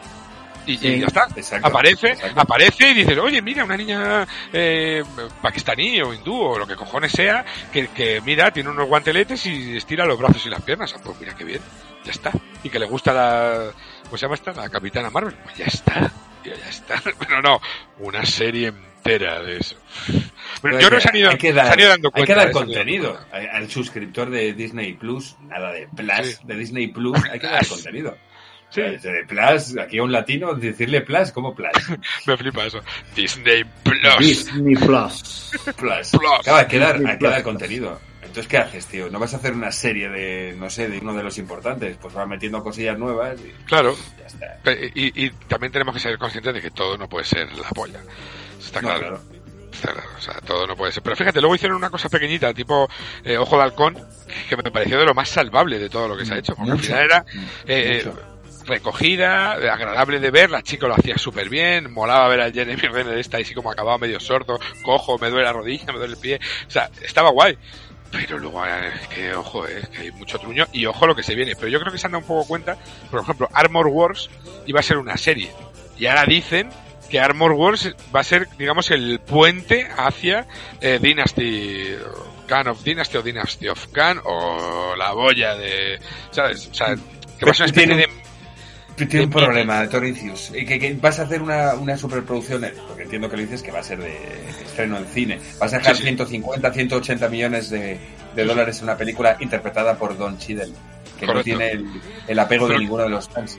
Y, 0.66 0.76
ya 1.00 1.06
está. 1.06 1.26
Exacto, 1.34 1.66
aparece, 1.66 2.08
exacto. 2.12 2.40
aparece 2.40 2.90
y 2.90 2.94
dices, 2.94 3.18
oye, 3.18 3.42
mira, 3.42 3.64
una 3.64 3.76
niña 3.76 4.26
eh, 4.52 5.02
pakistaní 5.40 6.00
o 6.00 6.14
hindú 6.14 6.34
o 6.40 6.58
lo 6.58 6.66
que 6.66 6.76
cojones 6.76 7.12
sea, 7.12 7.44
que, 7.72 7.88
que 7.88 8.20
mira, 8.20 8.50
tiene 8.52 8.70
unos 8.70 8.86
guanteletes 8.86 9.44
y 9.46 9.76
estira 9.76 10.04
los 10.06 10.18
brazos 10.18 10.44
y 10.46 10.50
las 10.50 10.62
piernas. 10.62 10.94
Ah, 10.96 11.00
Pues 11.04 11.18
mira 11.20 11.34
qué 11.34 11.44
bien, 11.44 11.60
ya 12.04 12.12
está. 12.12 12.30
Y 12.62 12.68
que 12.70 12.78
le 12.78 12.86
gusta 12.86 13.12
la, 13.12 13.72
¿cómo 14.04 14.16
se 14.16 14.22
llama 14.26 14.34
esta? 14.36 14.52
La 14.52 14.68
Capitana 14.68 15.10
Marvel. 15.10 15.34
Pues 15.42 15.56
ya 15.56 15.66
está, 15.66 16.12
ya, 16.44 16.54
ya 16.54 16.68
está. 16.68 17.02
Pero 17.18 17.42
no, 17.42 17.60
una 17.98 18.24
serie 18.24 18.68
entera 18.68 19.42
de 19.42 19.56
eso. 19.56 19.74
Bueno, 20.62 20.78
yo 20.78 20.86
Pero 20.86 20.90
no 20.96 21.00
se 21.00 21.08
han 21.08 21.16
ido, 21.16 21.30
hay 21.30 21.38
que 21.38 21.52
dar, 21.52 21.66
se 21.66 21.72
han 21.72 21.80
ido 21.80 21.88
dando 21.88 22.08
hay 22.08 22.12
cuenta. 22.12 22.34
que 22.34 22.40
dar 22.40 22.50
contenido. 22.52 23.18
Al 23.32 23.68
suscriptor 23.68 24.30
de 24.30 24.52
Disney 24.52 24.92
Plus, 24.92 25.36
nada 25.42 25.72
de 25.72 25.88
Plus, 25.88 26.26
Sí. 26.26 26.36
de 26.44 26.54
Disney 26.56 26.86
Plus, 26.86 27.18
hay 27.30 27.40
que 27.40 27.48
dar 27.48 27.66
contenido. 27.66 28.16
Sí. 28.72 28.80
Eh, 28.80 28.98
De 29.02 29.24
Plus, 29.26 29.76
aquí 29.78 29.98
a 29.98 30.02
un 30.02 30.10
latino, 30.12 30.54
decirle 30.54 31.02
Plus, 31.02 31.30
¿cómo 31.32 31.54
Plus? 31.54 31.70
Me 32.26 32.36
flipa 32.36 32.64
eso. 32.66 32.80
Disney 33.14 33.64
Plus. 33.82 34.18
Disney 34.18 34.74
Plus. 34.76 35.50
Plus. 35.76 36.10
Plus. 36.10 36.10
Claro, 36.42 36.56
hay 36.58 36.66
que 36.66 36.78
dar, 36.78 36.98
Disney 36.98 37.42
contenido. 37.42 38.00
Entonces, 38.22 38.48
¿qué 38.48 38.56
haces, 38.56 38.86
tío? 38.86 39.10
¿No 39.10 39.18
vas 39.18 39.34
a 39.34 39.36
hacer 39.36 39.52
una 39.52 39.70
serie 39.70 40.08
de, 40.08 40.54
no 40.58 40.70
sé, 40.70 40.88
de 40.88 40.98
uno 41.00 41.12
de 41.12 41.22
los 41.22 41.36
importantes? 41.36 41.98
Pues 42.00 42.14
vas 42.14 42.26
metiendo 42.26 42.62
cosillas 42.62 42.98
nuevas 42.98 43.38
y 43.40 43.52
Claro. 43.66 43.94
ya 44.18 44.26
está. 44.26 44.56
Pe- 44.62 44.90
Y, 44.94 45.26
y 45.26 45.30
también 45.48 45.70
tenemos 45.70 45.92
que 45.94 46.00
ser 46.00 46.16
conscientes 46.16 46.54
de 46.54 46.62
que 46.62 46.70
todo 46.70 46.96
no 46.96 47.08
puede 47.10 47.26
ser 47.26 47.52
la 47.52 47.68
polla. 47.70 48.00
Está 48.58 48.80
No, 48.80 48.88
claro. 48.88 49.00
claro. 49.00 49.20
Está 49.70 49.92
claro, 49.92 50.08
o 50.16 50.20
sea, 50.20 50.34
todo 50.46 50.66
no 50.66 50.76
puede 50.76 50.92
ser. 50.92 51.02
Pero 51.02 51.16
fíjate, 51.16 51.40
luego 51.40 51.54
hicieron 51.56 51.76
una 51.76 51.90
cosa 51.90 52.08
pequeñita, 52.08 52.54
tipo 52.54 52.88
eh, 53.24 53.36
Ojo 53.36 53.56
de 53.56 53.62
Halcón, 53.64 53.98
que 54.48 54.56
me 54.56 54.70
pareció 54.70 54.98
de 54.98 55.04
lo 55.06 55.12
más 55.14 55.28
salvable 55.28 55.78
de 55.78 55.90
todo 55.90 56.08
lo 56.08 56.16
que 56.16 56.24
se 56.24 56.32
ha 56.34 56.38
hecho. 56.38 56.54
Porque 56.54 56.70
Mucho. 56.72 56.94
al 56.94 57.00
final 57.00 57.04
era 57.04 57.24
eh, 57.66 58.02
Mucho. 58.06 58.31
Recogida, 58.66 59.52
agradable 59.52 60.20
de 60.20 60.30
ver, 60.30 60.50
la 60.50 60.62
chica 60.62 60.86
lo 60.86 60.94
hacía 60.94 61.18
súper 61.18 61.48
bien, 61.48 61.92
molaba 61.92 62.28
ver 62.28 62.40
a 62.40 62.50
Jeremy 62.50 62.80
Renner 62.80 63.18
esta 63.18 63.38
y 63.38 63.42
así 63.42 63.54
como 63.54 63.70
acababa 63.70 63.98
medio 63.98 64.20
sordo, 64.20 64.58
cojo, 64.82 65.18
me 65.18 65.30
duele 65.30 65.44
la 65.44 65.52
rodilla, 65.52 65.86
me 65.86 65.98
duele 65.98 66.14
el 66.14 66.20
pie. 66.20 66.40
O 66.66 66.70
sea, 66.70 66.90
estaba 67.02 67.30
guay. 67.30 67.56
Pero 68.12 68.38
luego, 68.38 68.64
eh, 68.66 68.92
es 69.00 69.08
que 69.08 69.34
ojo, 69.34 69.66
eh, 69.66 69.82
que 69.90 70.02
hay 70.02 70.10
mucho 70.12 70.38
truño 70.38 70.66
y 70.72 70.84
ojo 70.84 71.06
lo 71.06 71.16
que 71.16 71.22
se 71.22 71.34
viene. 71.34 71.56
Pero 71.56 71.68
yo 71.68 71.80
creo 71.80 71.90
que 71.90 71.98
se 71.98 72.06
han 72.06 72.12
dado 72.12 72.20
un 72.22 72.28
poco 72.28 72.46
cuenta, 72.46 72.76
por 73.10 73.22
ejemplo, 73.22 73.48
Armor 73.52 73.86
Wars 73.86 74.28
iba 74.66 74.80
a 74.80 74.82
ser 74.82 74.98
una 74.98 75.16
serie. 75.16 75.50
Y 75.98 76.06
ahora 76.06 76.26
dicen 76.26 76.68
que 77.08 77.20
Armor 77.20 77.52
Wars 77.52 77.94
va 78.14 78.20
a 78.20 78.24
ser, 78.24 78.48
digamos, 78.58 78.90
el 78.90 79.20
puente 79.20 79.88
hacia 79.96 80.46
eh, 80.80 80.98
Dynasty, 81.00 81.96
Khan 82.46 82.68
of 82.68 82.82
Dynasty 82.82 83.16
o 83.16 83.22
Dynasty 83.22 83.68
of 83.68 83.86
Khan 83.92 84.20
o 84.24 84.94
la 84.96 85.12
boya 85.12 85.54
de, 85.54 85.98
¿sabes? 86.30 86.68
O 86.70 86.74
sea, 86.74 86.94
que 87.38 87.44
va 87.46 87.50
a 87.50 87.54
ser 87.54 87.64
una 87.64 87.66
especie 87.66 87.96
de... 87.96 88.08
Tiene 89.06 89.26
un 89.26 89.30
problema, 89.30 89.88
Torricius. 89.88 90.52
Y 90.54 90.64
que, 90.64 90.78
que 90.78 90.94
vas 90.94 91.18
a 91.18 91.22
hacer 91.22 91.42
una, 91.42 91.74
una 91.74 91.96
superproducción, 91.96 92.64
porque 92.88 93.04
entiendo 93.04 93.28
que 93.28 93.36
lo 93.36 93.42
dices 93.42 93.62
que 93.62 93.70
va 93.70 93.80
a 93.80 93.82
ser 93.82 93.98
de 94.00 94.16
estreno 94.64 94.98
en 94.98 95.06
cine. 95.06 95.38
Vas 95.58 95.72
a 95.74 95.78
dejar 95.78 95.94
Sí, 95.96 96.02
sí. 96.02 96.08
150, 96.08 96.72
180 96.72 97.28
millones 97.28 97.70
de, 97.70 97.98
de 98.34 98.44
dólares 98.44 98.78
en 98.78 98.84
una 98.84 98.96
película 98.96 99.36
interpretada 99.40 99.96
por 99.96 100.16
Don 100.16 100.38
Cheadle, 100.38 100.72
que 101.18 101.26
no 101.26 101.42
tiene 101.42 101.70
el, 101.72 101.86
el 102.26 102.38
apego 102.38 102.68
de 102.68 102.78
ninguno 102.78 103.04
de 103.04 103.10
los 103.10 103.28
fans. 103.28 103.58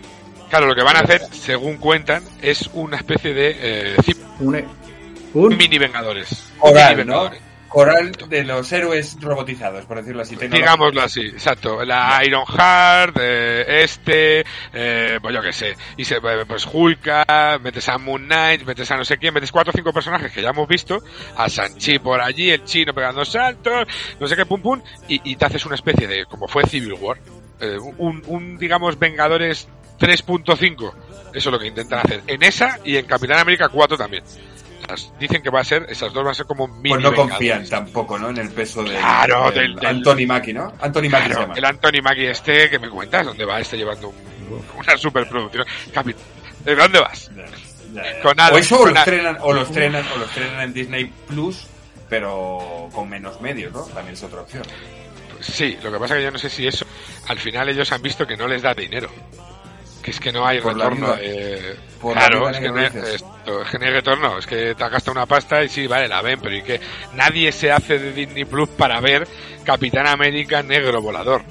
Claro, 0.50 0.68
lo 0.68 0.76
que 0.76 0.84
van 0.84 0.98
a 0.98 1.00
hacer, 1.00 1.22
según 1.32 1.78
cuentan, 1.78 2.24
es 2.42 2.70
una 2.74 2.98
especie 2.98 3.34
de 3.34 3.56
eh, 3.60 3.96
Un, 4.40 4.64
un 5.34 5.58
mini 5.58 5.80
Vengadores. 5.80 6.52
Coral, 6.60 6.98
Mini 6.98 7.10
¿no? 7.10 7.32
Coral 7.74 8.12
de 8.30 8.44
los 8.44 8.72
héroes 8.72 9.18
robotizados, 9.20 9.86
por 9.86 9.98
decirlo 9.98 10.22
así. 10.22 10.36
Digámoslo 10.36 11.02
así, 11.02 11.22
exacto. 11.22 11.84
La 11.84 12.22
Iron 12.24 12.46
Heart, 12.46 13.18
eh, 13.20 13.82
este, 13.82 14.46
eh, 14.72 15.18
pues 15.20 15.34
yo 15.34 15.42
qué 15.42 15.52
sé. 15.52 15.76
Y 15.98 16.06
se, 16.06 16.18
eh, 16.18 16.46
pues 16.48 16.68
Hulka, 16.72 17.26
metes 17.64 17.90
a 17.90 17.98
Moon 17.98 18.26
Knight, 18.26 18.64
metes 18.64 18.92
a 18.92 18.96
no 18.96 19.04
sé 19.04 19.18
quién, 19.18 19.34
metes 19.34 19.52
cuatro 19.52 19.72
o 19.72 19.76
cinco 19.76 19.92
personajes 19.92 20.32
que 20.32 20.44
ya 20.44 20.50
hemos 20.50 20.68
visto, 20.68 21.00
a 21.36 21.50
Sanchi 21.50 21.98
por 21.98 22.22
allí, 22.22 22.52
el 22.52 22.64
chino 22.64 22.94
pegando 22.94 23.26
saltos, 23.26 23.88
no 24.20 24.28
sé 24.28 24.36
qué, 24.36 24.46
pum 24.46 24.62
pum, 24.62 24.80
y, 25.08 25.32
y 25.32 25.36
te 25.36 25.46
haces 25.46 25.66
una 25.66 25.74
especie 25.74 26.08
de, 26.08 26.26
como 26.26 26.48
fue 26.48 26.68
Civil 26.68 26.94
War, 26.94 27.18
eh, 27.60 27.80
un, 27.98 28.22
un, 28.28 28.58
digamos, 28.60 29.00
Vengadores 29.00 29.68
3.5. 30.00 30.94
Eso 31.34 31.34
es 31.34 31.46
lo 31.46 31.58
que 31.58 31.68
intentan 31.68 32.02
hacer. 32.06 32.22
En 32.28 32.44
esa 32.44 32.80
y 32.84 32.98
en 32.98 33.06
Capitán 33.06 33.40
América 33.40 33.70
4 33.70 33.98
también. 33.98 34.24
Dicen 35.19 35.41
que 35.41 35.50
va 35.50 35.62
a 35.62 35.63
ser, 35.63 35.86
esas 35.89 36.12
dos 36.13 36.24
van 36.24 36.32
a 36.32 36.34
ser 36.36 36.46
como 36.46 36.67
mini 36.67 36.89
Pues 36.89 37.02
no 37.02 37.13
confían 37.15 37.67
tampoco, 37.67 38.17
¿no? 38.19 38.30
En 38.30 38.38
el 38.38 38.50
peso 38.50 38.84
de 38.84 38.98
Claro, 38.98 39.52
del- 39.52 39.76
del- 39.76 39.86
Anthony 39.86 40.26
Mackie, 40.28 40.54
¿no? 40.54 40.74
Anthony 40.82 41.10
Mackie 41.10 41.10
se 41.10 41.10
Claro, 41.30 41.41
llama. 41.41 41.54
el 41.56 41.65
Anthony 41.65 42.02
Mackie 42.04 42.28
este, 42.28 42.69
que 42.69 42.80
me 42.80 42.89
cuentas, 42.89 43.26
¿dónde 43.26 43.46
va 43.46 43.60
este 43.60 43.78
llevando 43.78 44.10
un- 44.10 44.63
una 44.78 44.98
superproducción? 44.98 45.65
¿De 46.65 46.76
dónde 46.76 47.00
vas? 47.00 47.30
Ya, 47.36 47.46
ya, 47.93 48.04
ya. 48.13 48.22
Con 48.22 48.36
nada, 48.38 48.54
o 48.54 48.58
eso 48.58 48.76
o 48.76 48.80
con 48.84 48.93
lo, 48.93 49.00
estrenan, 49.00 49.38
o 49.41 49.54
lo 49.54 49.62
estrenan 49.63 50.06
o 50.13 50.17
lo 50.17 50.26
estrenan 50.26 50.62
en 50.62 50.74
Disney 50.74 51.12
Plus, 51.28 51.67
pero 52.10 52.89
con 52.93 53.10
menos 53.10 53.39
medios, 53.41 53.72
¿no? 53.74 53.84
También 53.84 54.13
es 54.13 54.24
otra 54.24 54.41
opción. 54.41 54.63
Sí, 55.39 55.78
lo 55.84 55.91
que 55.91 56.00
pasa 56.00 56.15
que 56.15 56.24
yo 56.24 56.32
no 56.32 56.38
sé 56.38 56.50
si 56.50 56.65
eso, 56.65 56.86
al 57.28 57.38
final 57.38 57.67
ellos 57.69 57.91
han 57.91 58.02
visto 58.02 58.26
que 58.26 58.38
no 58.38 58.48
les 58.48 58.62
da 58.62 58.74
dinero. 58.74 59.10
Que 60.04 60.12
es 60.12 60.20
que 60.20 60.32
no 60.34 60.46
hay 60.46 60.60
Por 60.60 60.76
retorno. 60.76 61.16
eh, 61.20 61.78
claro, 62.02 62.50
es 62.50 62.60
que, 62.60 62.70
no 62.70 62.78
hay, 62.78 62.89
dices. 62.89 63.16
esto, 63.16 63.62
es 63.62 63.70
que 63.70 63.80
no 63.80 63.86
hay 63.86 63.92
retorno. 63.92 64.38
Es 64.38 64.46
que 64.46 64.76
te 64.76 64.84
has 64.84 64.92
gastado 64.92 65.13
una 65.13 65.26
pasta 65.26 65.63
y 65.63 65.70
sí, 65.70 65.88
vale, 65.88 66.10
la 66.10 66.22
ven, 66.22 66.39
pero 66.42 66.54
y 66.56 66.62
que 66.62 66.82
nadie 67.13 67.52
se 67.54 67.72
hace 67.72 67.98
de 67.98 68.12
Disney 68.12 68.44
Plus 68.44 68.68
para 68.70 69.00
ver 69.00 69.26
Capitán 69.63 70.06
América 70.06 70.62
negro 70.62 71.02
volador. 71.02 71.42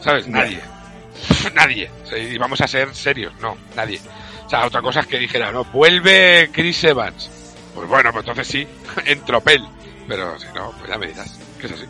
¿Sabes? 0.00 0.26
Nadie. 0.26 0.60
nadie. 1.54 1.90
O 2.02 2.06
sea, 2.06 2.18
y 2.18 2.38
vamos 2.38 2.60
a 2.62 2.66
ser 2.66 2.94
serios, 2.94 3.34
no, 3.40 3.58
nadie. 3.76 4.00
O 4.46 4.48
sea, 4.48 4.64
otra 4.64 4.80
cosa 4.80 5.00
es 5.00 5.06
que 5.06 5.18
dijera, 5.18 5.52
no, 5.52 5.64
vuelve 5.66 6.48
Chris 6.50 6.82
Evans. 6.84 7.30
Pues 7.74 7.86
bueno, 7.86 8.10
pues 8.10 8.22
entonces 8.26 8.46
sí, 8.48 8.66
en 9.04 9.20
tropel. 9.24 9.62
Pero 10.08 10.38
si 10.38 10.46
no, 10.54 10.72
pues 10.78 10.90
ya 10.90 10.96
me 10.96 11.08
dirás, 11.08 11.38
que 11.60 11.66
es 11.66 11.72
así. 11.72 11.84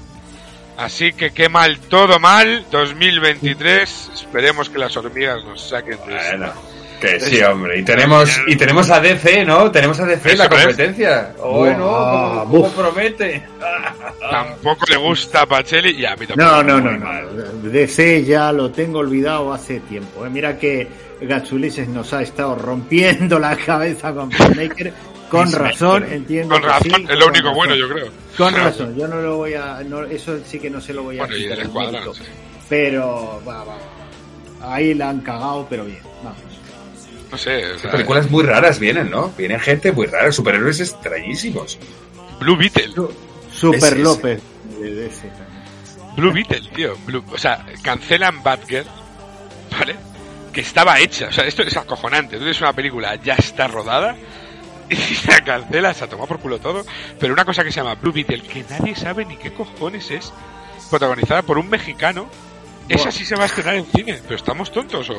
Así 0.79 1.13
que 1.13 1.33
qué 1.33 1.49
mal, 1.49 1.81
todo 1.81 2.21
mal, 2.21 2.65
2023, 2.71 4.11
esperemos 4.15 4.71
que 4.71 4.79
las 4.79 4.97
hormigas 4.97 5.45
nos 5.45 5.61
saquen 5.61 5.99
de 6.07 6.17
esta. 6.17 6.37
Bueno, 6.37 6.53
que 7.01 7.19
sí, 7.19 7.43
hombre. 7.43 7.81
Y 7.81 7.83
tenemos, 7.83 8.41
y 8.47 8.55
tenemos 8.55 8.89
a 8.89 9.01
DC, 9.01 9.45
¿no? 9.45 9.73
Tenemos 9.73 9.99
a 9.99 10.07
DC 10.07 10.33
en 10.33 10.39
la 10.39 10.49
competencia. 10.49 11.35
Bueno, 11.37 11.85
¿cómo, 11.85 12.31
cómo 12.31 12.47
buf. 12.47 12.75
promete? 12.75 13.43
Tampoco 14.31 14.87
le 14.89 14.97
gusta 14.99 15.43
a 15.43 15.47
Pacelli 15.47 16.01
y 16.01 16.07
a 16.07 16.15
mí 16.15 16.29
tampoco. 16.29 16.49
No, 16.49 16.63
no, 16.63 16.81
no, 16.81 16.97
no. 16.97 17.71
DC 17.71 18.25
ya 18.25 18.53
lo 18.53 18.71
tengo 18.71 19.01
olvidado 19.01 19.53
hace 19.53 19.81
tiempo. 19.81 20.25
¿eh? 20.25 20.31
Mira 20.31 20.59
que 20.59 20.87
Gatsulises 21.21 21.89
nos 21.89 22.13
ha 22.13 22.23
estado 22.23 22.55
rompiendo 22.55 23.41
la 23.41 23.57
cabeza 23.57 24.15
con 24.15 24.29
Peacemaker. 24.31 24.93
Con 25.29 25.53
razón, 25.53 26.05
entiendo. 26.11 26.55
Con 26.55 26.63
razón, 26.63 26.91
sí, 26.97 27.07
es 27.09 27.19
lo 27.19 27.27
único 27.27 27.49
razón. 27.49 27.55
bueno, 27.55 27.75
yo 27.77 27.89
creo. 27.89 28.09
Con 28.37 28.55
razón, 28.55 28.97
yo 28.97 29.09
no 29.09 29.21
lo 29.21 29.37
voy 29.37 29.55
a. 29.55 29.83
no, 29.85 30.05
eso 30.05 30.39
sí 30.47 30.59
que 30.59 30.71
no 30.71 30.81
se 30.81 30.93
lo 30.95 31.03
voy 31.03 31.17
a 31.19 31.23
Bueno, 31.23 31.37
y 31.37 31.43
quitar 31.43 31.59
el 31.59 31.65
escuadrón, 31.67 32.15
sí. 32.15 32.23
Pero, 32.69 33.43
va, 33.47 33.65
va. 33.65 33.77
Ahí 34.63 34.95
la 34.95 35.11
han 35.11 35.21
cagado, 35.21 35.67
pero 35.69 35.85
bien. 35.85 36.01
Vamos. 36.23 36.39
No 37.31 37.37
sé, 37.39 37.65
o 37.73 37.79
sea, 37.79 37.91
Películas 37.91 38.31
muy 38.31 38.43
raras 38.45 38.79
vienen, 38.79 39.11
¿no? 39.11 39.31
Vienen 39.37 39.61
gente 39.61 39.93
muy 39.93 40.07
rara, 40.07 40.33
superhéroes 40.33 40.81
extrañísimos. 40.81 41.79
Blue 42.41 42.57
Beetle. 42.57 42.89
Super 43.53 43.77
Ese, 43.77 43.87
ese. 43.89 43.99
López 43.99 44.41
también. 44.73 46.17
Blue 46.17 46.33
Beetle, 46.33 46.63
tío. 46.75 46.97
Blue- 47.07 47.25
o 47.31 47.39
sea, 47.39 47.67
cancelan 47.83 48.43
Batgirl, 48.43 48.87
¿vale? 49.79 49.97
Que 50.53 50.63
estaba 50.63 50.99
hecha. 51.01 51.29
O 51.29 51.33
sea, 51.33 51.45
esto 51.45 51.63
es 51.63 51.77
acojonante. 51.77 52.33
Tú 52.37 52.41
tienes 52.41 52.61
una 52.61 52.73
película, 52.73 53.15
ya 53.17 53.35
está 53.35 53.69
rodada, 53.69 54.17
y 54.91 55.27
la 55.27 55.41
cancelas, 55.41 56.03
a 56.03 56.09
tomar 56.09 56.29
por 56.29 56.41
culo 56.41 56.59
todo. 56.59 56.85
Pero 57.19 57.33
una 57.33 57.45
cosa 57.45 57.65
que 57.65 57.71
se 57.71 57.81
llama 57.81 57.95
Blue 57.95 58.13
Beetle, 58.13 58.43
que 58.43 58.65
nadie 58.69 58.95
sabe 58.95 59.25
ni 59.25 59.37
qué 59.37 59.53
cojones 59.53 60.11
es, 60.11 60.33
protagonizada 60.91 61.43
por 61.43 61.59
un 61.59 61.69
mexicano, 61.69 62.29
esa 62.89 63.11
sí 63.11 63.25
se 63.25 63.37
va 63.37 63.45
a 63.45 63.47
estrenar 63.47 63.75
en 63.75 63.87
cine. 63.87 64.21
¿Pero 64.23 64.37
estamos 64.37 64.73
tontos 64.73 65.11
o, 65.11 65.15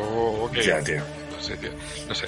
o 0.45 0.51
qué? 0.51 0.63
Ya, 0.63 0.81
tío. 0.81 1.03
No 1.31 1.41
sé, 1.41 1.57
tío. 1.57 1.71
No 2.07 2.15
sé. 2.15 2.27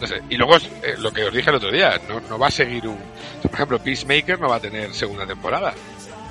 No 0.00 0.06
sé. 0.06 0.22
Y 0.30 0.36
luego 0.36 0.56
eh, 0.56 0.94
lo 0.98 1.12
que 1.12 1.24
os 1.24 1.34
dije 1.34 1.50
el 1.50 1.56
otro 1.56 1.72
día, 1.72 2.00
no, 2.08 2.20
no 2.20 2.38
va 2.38 2.46
a 2.46 2.50
seguir 2.50 2.86
un... 2.86 2.98
Por 3.42 3.52
ejemplo, 3.52 3.78
Peacemaker 3.80 4.38
no 4.38 4.48
va 4.48 4.56
a 4.56 4.60
tener 4.60 4.94
segunda 4.94 5.26
temporada. 5.26 5.74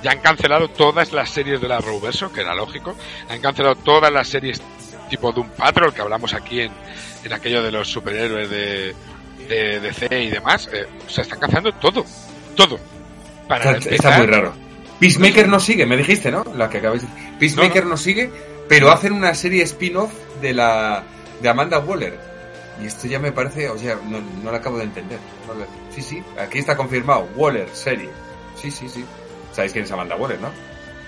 Ya 0.02 0.12
han 0.12 0.20
cancelado 0.20 0.68
todas 0.68 1.12
las 1.12 1.28
series 1.30 1.60
de 1.60 1.68
la 1.68 1.78
Arrowverso, 1.78 2.32
que 2.32 2.40
era 2.40 2.54
lógico. 2.54 2.96
Han 3.28 3.40
cancelado 3.40 3.74
todas 3.76 4.10
las 4.10 4.28
series 4.28 4.62
tipo 5.10 5.32
Doom 5.32 5.50
Patrol, 5.50 5.92
que 5.92 6.00
hablamos 6.00 6.34
aquí 6.34 6.60
en, 6.60 6.72
en 7.24 7.32
aquello 7.32 7.62
de 7.62 7.72
los 7.72 7.88
superhéroes 7.88 8.48
de, 8.48 8.94
de 9.48 9.80
DC 9.80 10.22
y 10.22 10.30
demás. 10.30 10.68
Eh, 10.72 10.86
o 11.06 11.10
sea, 11.10 11.22
están 11.22 11.38
cancelando 11.40 11.72
todo. 11.74 12.04
Todo. 12.56 12.78
Para 13.46 13.72
Está, 13.78 13.90
está 13.90 14.18
muy 14.18 14.26
raro. 14.26 14.52
Peacemaker 15.00 15.48
no 15.48 15.60
sigue, 15.60 15.86
me 15.86 15.96
dijiste, 15.96 16.30
¿no? 16.30 16.44
La 16.56 16.68
que 16.68 16.78
acabáis 16.78 17.02
de 17.02 17.08
Peacemaker 17.38 17.86
no, 17.86 17.96
sigue, 17.96 18.30
pero 18.68 18.90
hacen 18.90 19.12
una 19.12 19.32
serie 19.34 19.62
spin-off 19.62 20.12
de 20.42 20.52
la 20.54 21.04
de 21.40 21.48
Amanda 21.48 21.78
Waller. 21.78 22.18
Y 22.82 22.86
esto 22.86 23.06
ya 23.06 23.18
me 23.18 23.32
parece, 23.32 23.68
o 23.68 23.78
sea, 23.78 23.96
no, 24.08 24.20
no 24.20 24.50
lo 24.50 24.56
acabo 24.56 24.78
de 24.78 24.84
entender. 24.84 25.18
No 25.46 25.54
lo- 25.54 25.66
sí, 25.94 26.02
sí, 26.02 26.22
aquí 26.38 26.58
está 26.58 26.76
confirmado. 26.76 27.28
Waller, 27.36 27.68
serie. 27.72 28.08
Sí, 28.60 28.70
sí, 28.70 28.88
sí. 28.88 29.04
Sabéis 29.52 29.72
quién 29.72 29.84
es 29.84 29.90
Amanda 29.92 30.16
Waller, 30.16 30.40
¿no? 30.40 30.50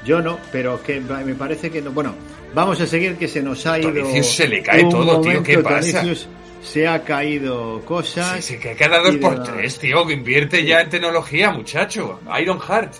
Yo 0.05 0.23
no, 0.23 0.39
pero 0.51 0.83
que 0.83 1.01
me 1.01 1.35
parece 1.35 1.71
que 1.71 1.83
no. 1.83 1.91
Bueno, 1.93 2.15
vamos 2.55 2.81
a 2.81 2.87
seguir 2.87 3.17
que 3.17 3.29
se 3.29 3.43
nos 3.43 3.67
ha 3.67 3.79
ido. 3.79 3.93
Tonicius 3.93 4.35
se 4.35 4.49
le 4.49 4.63
cae 4.63 4.85
todo, 4.89 5.21
tío, 5.21 5.43
¿qué 5.43 5.59
pasa? 5.59 6.01
Tonicius 6.01 6.29
se 6.63 6.87
ha 6.89 7.03
caído 7.03 7.83
cosas. 7.85 8.37
Sí, 8.45 8.55
sí, 8.55 8.59
que 8.61 8.75
cada 8.75 8.99
dos 9.01 9.17
por 9.17 9.43
tres, 9.43 9.79
tío, 9.79 10.07
que 10.07 10.15
invierte 10.15 10.65
ya 10.65 10.81
en 10.81 10.91
tecnología, 10.91 11.51
muchacho. 11.51 12.21
Iron 12.41 12.61
Heart. 12.61 12.93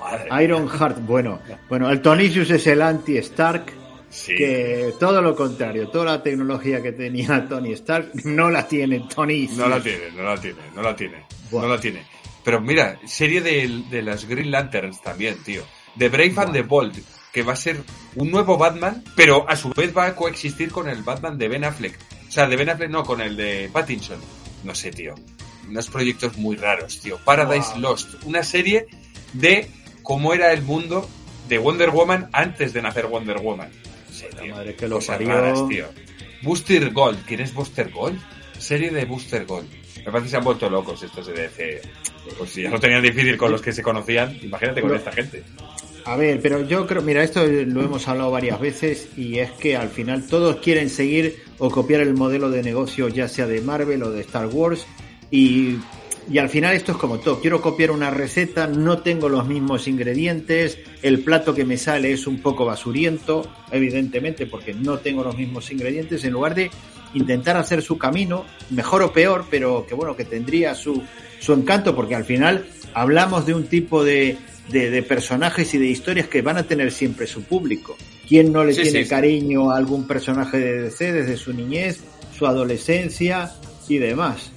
Madre. 0.00 0.44
Iron 0.44 0.68
Heart, 0.68 0.98
bueno, 1.00 1.40
bueno, 1.68 1.90
el 1.90 2.00
Tonicius 2.00 2.50
es 2.50 2.66
el 2.66 2.82
anti-Stark, 2.82 3.72
Sí. 4.08 4.34
que 4.36 4.94
todo 5.00 5.20
lo 5.20 5.34
contrario, 5.34 5.88
toda 5.88 6.04
la 6.06 6.22
tecnología 6.22 6.80
que 6.80 6.92
tenía 6.92 7.44
Tony 7.48 7.72
Stark 7.72 8.12
no 8.24 8.50
la 8.50 8.66
tiene 8.66 9.00
Tonicius. 9.14 9.58
No 9.58 9.68
la 9.68 9.82
tiene, 9.82 10.10
no 10.16 10.22
la 10.22 10.40
tiene, 10.40 10.60
no 10.74 10.82
la 10.82 10.96
tiene. 10.96 11.16
No 11.52 11.68
la 11.68 11.80
tiene. 11.80 12.06
Pero 12.44 12.60
mira, 12.60 12.98
serie 13.04 13.40
de, 13.42 13.82
de 13.90 14.02
las 14.02 14.24
Green 14.26 14.50
Lanterns 14.52 15.02
también, 15.02 15.42
tío. 15.42 15.62
The 15.98 16.08
Brave 16.08 16.34
and 16.36 16.52
the 16.52 16.62
Bold, 16.62 16.96
que 17.32 17.42
va 17.42 17.54
a 17.54 17.56
ser 17.56 17.82
un 18.14 18.30
nuevo 18.30 18.56
Batman, 18.56 19.02
pero 19.16 19.44
a 19.48 19.56
su 19.56 19.70
vez 19.70 19.94
va 19.94 20.06
a 20.06 20.14
coexistir 20.14 20.70
con 20.70 20.88
el 20.88 21.02
Batman 21.02 21.36
de 21.36 21.48
Ben 21.48 21.64
Affleck. 21.64 21.98
O 22.36 22.38
sea, 22.38 22.46
de 22.48 22.56
Ben 22.56 22.68
Affleck 22.68 22.90
no, 22.90 23.02
con 23.02 23.22
el 23.22 23.34
de 23.34 23.70
Pattinson. 23.72 24.20
No 24.62 24.74
sé, 24.74 24.90
tío. 24.90 25.14
Unos 25.70 25.88
proyectos 25.88 26.36
muy 26.36 26.54
raros, 26.56 27.00
tío. 27.00 27.16
Paradise 27.24 27.70
Wow. 27.72 27.80
Lost, 27.80 28.22
una 28.24 28.42
serie 28.42 28.88
de 29.32 29.70
cómo 30.02 30.34
era 30.34 30.52
el 30.52 30.60
mundo 30.60 31.08
de 31.48 31.56
Wonder 31.56 31.88
Woman 31.88 32.28
antes 32.34 32.74
de 32.74 32.82
nacer 32.82 33.06
Wonder 33.06 33.38
Woman. 33.38 33.70
Sí, 34.12 34.26
La 34.34 34.42
tío. 34.42 34.54
madre 34.54 34.76
que 34.76 34.86
lo 34.86 34.96
Cosas 34.96 35.18
raras, 35.24 35.66
tío. 35.66 35.86
Booster 36.42 36.90
Gold. 36.92 37.24
¿Quién 37.24 37.40
es 37.40 37.54
Booster 37.54 37.90
Gold? 37.90 38.20
Serie 38.58 38.90
de 38.90 39.06
Booster 39.06 39.46
Gold. 39.46 39.70
Me 40.04 40.12
parece 40.12 40.24
que 40.24 40.28
se 40.32 40.36
han 40.36 40.44
vuelto 40.44 40.68
locos 40.68 41.02
estos 41.02 41.26
de 41.28 41.32
DC. 41.32 41.80
Pues 42.36 42.50
si 42.50 42.64
ya 42.64 42.68
lo 42.70 42.78
tenían 42.78 43.00
difícil 43.02 43.38
con 43.38 43.50
los 43.50 43.62
que 43.62 43.72
se 43.72 43.82
conocían, 43.82 44.38
imagínate 44.42 44.82
con 44.82 44.90
No. 44.90 44.96
esta 44.96 45.10
gente. 45.10 45.42
A 46.06 46.14
ver, 46.14 46.40
pero 46.40 46.64
yo 46.64 46.86
creo, 46.86 47.02
mira, 47.02 47.24
esto 47.24 47.44
lo 47.44 47.82
hemos 47.82 48.06
hablado 48.06 48.30
varias 48.30 48.60
veces 48.60 49.08
y 49.16 49.40
es 49.40 49.50
que 49.50 49.76
al 49.76 49.88
final 49.88 50.24
todos 50.24 50.56
quieren 50.56 50.88
seguir 50.88 51.42
o 51.58 51.68
copiar 51.68 52.00
el 52.00 52.14
modelo 52.14 52.48
de 52.48 52.62
negocio 52.62 53.08
ya 53.08 53.26
sea 53.26 53.48
de 53.48 53.60
Marvel 53.60 54.04
o 54.04 54.12
de 54.12 54.20
Star 54.20 54.46
Wars 54.46 54.86
y, 55.32 55.78
y 56.30 56.38
al 56.38 56.48
final 56.48 56.76
esto 56.76 56.92
es 56.92 56.98
como 56.98 57.18
todo, 57.18 57.40
quiero 57.40 57.60
copiar 57.60 57.90
una 57.90 58.10
receta, 58.10 58.68
no 58.68 58.98
tengo 58.98 59.28
los 59.28 59.48
mismos 59.48 59.88
ingredientes, 59.88 60.78
el 61.02 61.24
plato 61.24 61.56
que 61.56 61.64
me 61.64 61.76
sale 61.76 62.12
es 62.12 62.28
un 62.28 62.40
poco 62.40 62.64
basuriento, 62.64 63.44
evidentemente 63.72 64.46
porque 64.46 64.74
no 64.74 64.98
tengo 64.98 65.24
los 65.24 65.36
mismos 65.36 65.72
ingredientes, 65.72 66.22
en 66.22 66.34
lugar 66.34 66.54
de 66.54 66.70
intentar 67.14 67.56
hacer 67.56 67.82
su 67.82 67.98
camino, 67.98 68.44
mejor 68.70 69.02
o 69.02 69.12
peor, 69.12 69.46
pero 69.50 69.84
que 69.88 69.96
bueno, 69.96 70.14
que 70.14 70.24
tendría 70.24 70.76
su, 70.76 71.02
su 71.40 71.52
encanto 71.52 71.96
porque 71.96 72.14
al 72.14 72.24
final 72.24 72.64
hablamos 72.94 73.44
de 73.44 73.54
un 73.54 73.66
tipo 73.66 74.04
de, 74.04 74.38
de, 74.68 74.90
de 74.90 75.02
personajes 75.02 75.72
y 75.74 75.78
de 75.78 75.86
historias 75.86 76.28
que 76.28 76.42
van 76.42 76.56
a 76.58 76.62
tener 76.64 76.90
siempre 76.92 77.26
su 77.26 77.42
público. 77.44 77.96
¿Quién 78.28 78.52
no 78.52 78.64
le 78.64 78.72
Sí, 78.72 78.82
tiene 78.82 78.98
sí, 78.98 79.04
sí. 79.04 79.10
cariño 79.10 79.70
a 79.70 79.76
algún 79.76 80.06
personaje 80.06 80.58
de 80.58 80.82
DC 80.82 81.12
desde 81.12 81.36
su 81.36 81.52
niñez, 81.52 82.00
su 82.36 82.46
adolescencia 82.46 83.50
y 83.88 83.98
demás? 83.98 84.50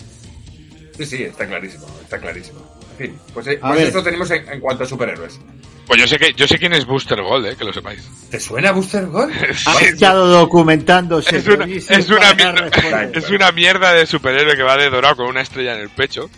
Sí, 0.98 1.06
sí, 1.06 1.24
está 1.24 1.48
clarísimo, 1.48 1.86
está 2.04 2.20
clarísimo. 2.20 2.60
En 3.00 3.06
fin, 3.08 3.18
pues, 3.34 3.48
eh, 3.48 3.60
pues 3.62 3.80
esto 3.82 4.04
tenemos 4.04 4.30
en, 4.32 4.50
en 4.50 4.60
cuanto 4.60 4.84
a 4.84 4.88
superhéroes. 4.88 5.40
Pues 5.88 6.02
yo 6.02 6.08
sé 6.08 6.20
que 6.20 6.34
yo 6.34 6.48
sé 6.48 6.58
quién 6.60 6.74
es 6.74 6.86
Booster 6.86 7.20
Gold, 7.22 7.46
eh, 7.48 7.56
que 7.58 7.64
lo 7.64 7.72
sepáis. 7.74 8.02
¿Te 8.30 8.40
suena 8.40 8.72
Booster 8.72 9.06
Gold? 9.08 9.34
Ha 9.66 9.74
Sí, 9.76 9.86
estado 9.86 10.28
documentándose. 10.28 11.38
es 11.38 11.48
una, 11.48 11.66
es, 11.66 12.10
una 12.10 12.34
mierda, 12.36 13.04
es 13.14 13.30
una 13.32 13.52
mierda 13.52 13.94
de 13.94 14.06
superhéroe 14.06 14.56
que 14.56 14.62
va 14.64 14.78
de 14.78 14.90
dorado 14.90 15.16
con 15.16 15.28
una 15.28 15.42
estrella 15.42 15.74
en 15.76 15.82
el 15.82 15.90
pecho. 15.90 16.30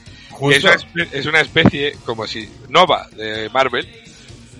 Es 0.51 0.63
una, 0.63 0.73
espe- 0.75 1.09
es 1.11 1.25
una 1.25 1.41
especie 1.41 1.95
como 2.05 2.25
si 2.27 2.49
Nova 2.69 3.07
de 3.15 3.49
Marvel, 3.49 3.87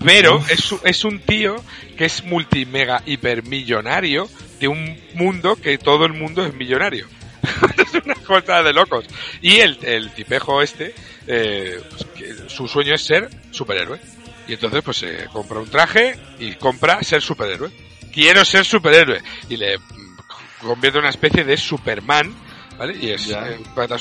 pero 0.04 0.38
es, 0.48 0.74
es 0.84 1.04
un 1.04 1.20
tío 1.20 1.56
que 1.96 2.04
es 2.06 2.24
multimega 2.24 3.02
hipermillonario 3.06 4.28
de 4.60 4.68
un 4.68 4.98
mundo 5.14 5.56
que 5.56 5.78
todo 5.78 6.04
el 6.06 6.12
mundo 6.12 6.44
es 6.44 6.54
millonario. 6.54 7.06
es 7.78 7.94
una 8.04 8.14
cosa 8.14 8.62
de 8.62 8.72
locos. 8.72 9.04
Y 9.40 9.58
el, 9.58 9.78
el 9.82 10.10
tipejo 10.12 10.62
este, 10.62 10.94
eh, 11.26 11.80
pues, 11.90 12.52
su 12.52 12.68
sueño 12.68 12.94
es 12.94 13.02
ser 13.02 13.28
superhéroe. 13.50 14.00
Y 14.48 14.54
entonces 14.54 14.82
pues 14.82 14.96
se 14.98 15.26
compra 15.32 15.58
un 15.60 15.68
traje 15.68 16.16
y 16.38 16.52
compra 16.54 17.02
ser 17.02 17.22
superhéroe. 17.22 17.70
Quiero 18.12 18.44
ser 18.44 18.64
superhéroe. 18.64 19.20
Y 19.48 19.56
le 19.56 19.78
mm, 19.78 20.16
convierte 20.60 20.98
en 20.98 21.04
una 21.04 21.10
especie 21.10 21.44
de 21.44 21.56
Superman, 21.56 22.34
¿vale? 22.78 22.96
Y 23.00 23.10
es, 23.10 23.28
eh, 23.28 23.58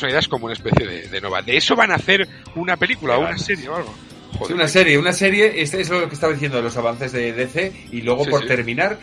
idea, 0.08 0.20
es 0.20 0.28
como 0.28 0.46
una 0.46 0.54
especie 0.54 0.86
de, 0.88 1.08
de 1.08 1.22
Nova. 1.22 1.42
De 1.42 1.58
eso 1.58 1.76
van 1.76 1.92
a 1.92 1.96
hacer 1.96 2.28
una 2.56 2.78
película 2.78 3.18
o 3.18 3.22
una 3.22 3.38
serie 3.38 3.68
o 3.70 3.76
algo. 3.76 3.94
Sí, 4.48 4.54
una 4.54 4.68
serie, 4.68 4.98
una 4.98 5.14
serie, 5.14 5.62
este 5.62 5.82
es 5.82 5.90
lo 5.90 6.08
que 6.08 6.16
estaba 6.16 6.34
diciendo 6.34 6.58
de 6.58 6.64
los 6.64 6.78
avances 6.78 7.12
de 7.12 7.34
DC 7.34 7.88
y 7.92 8.02
luego 8.02 8.24
Sí, 8.24 8.30
por 8.30 8.42
sí. 8.42 8.48
terminar, 8.48 8.98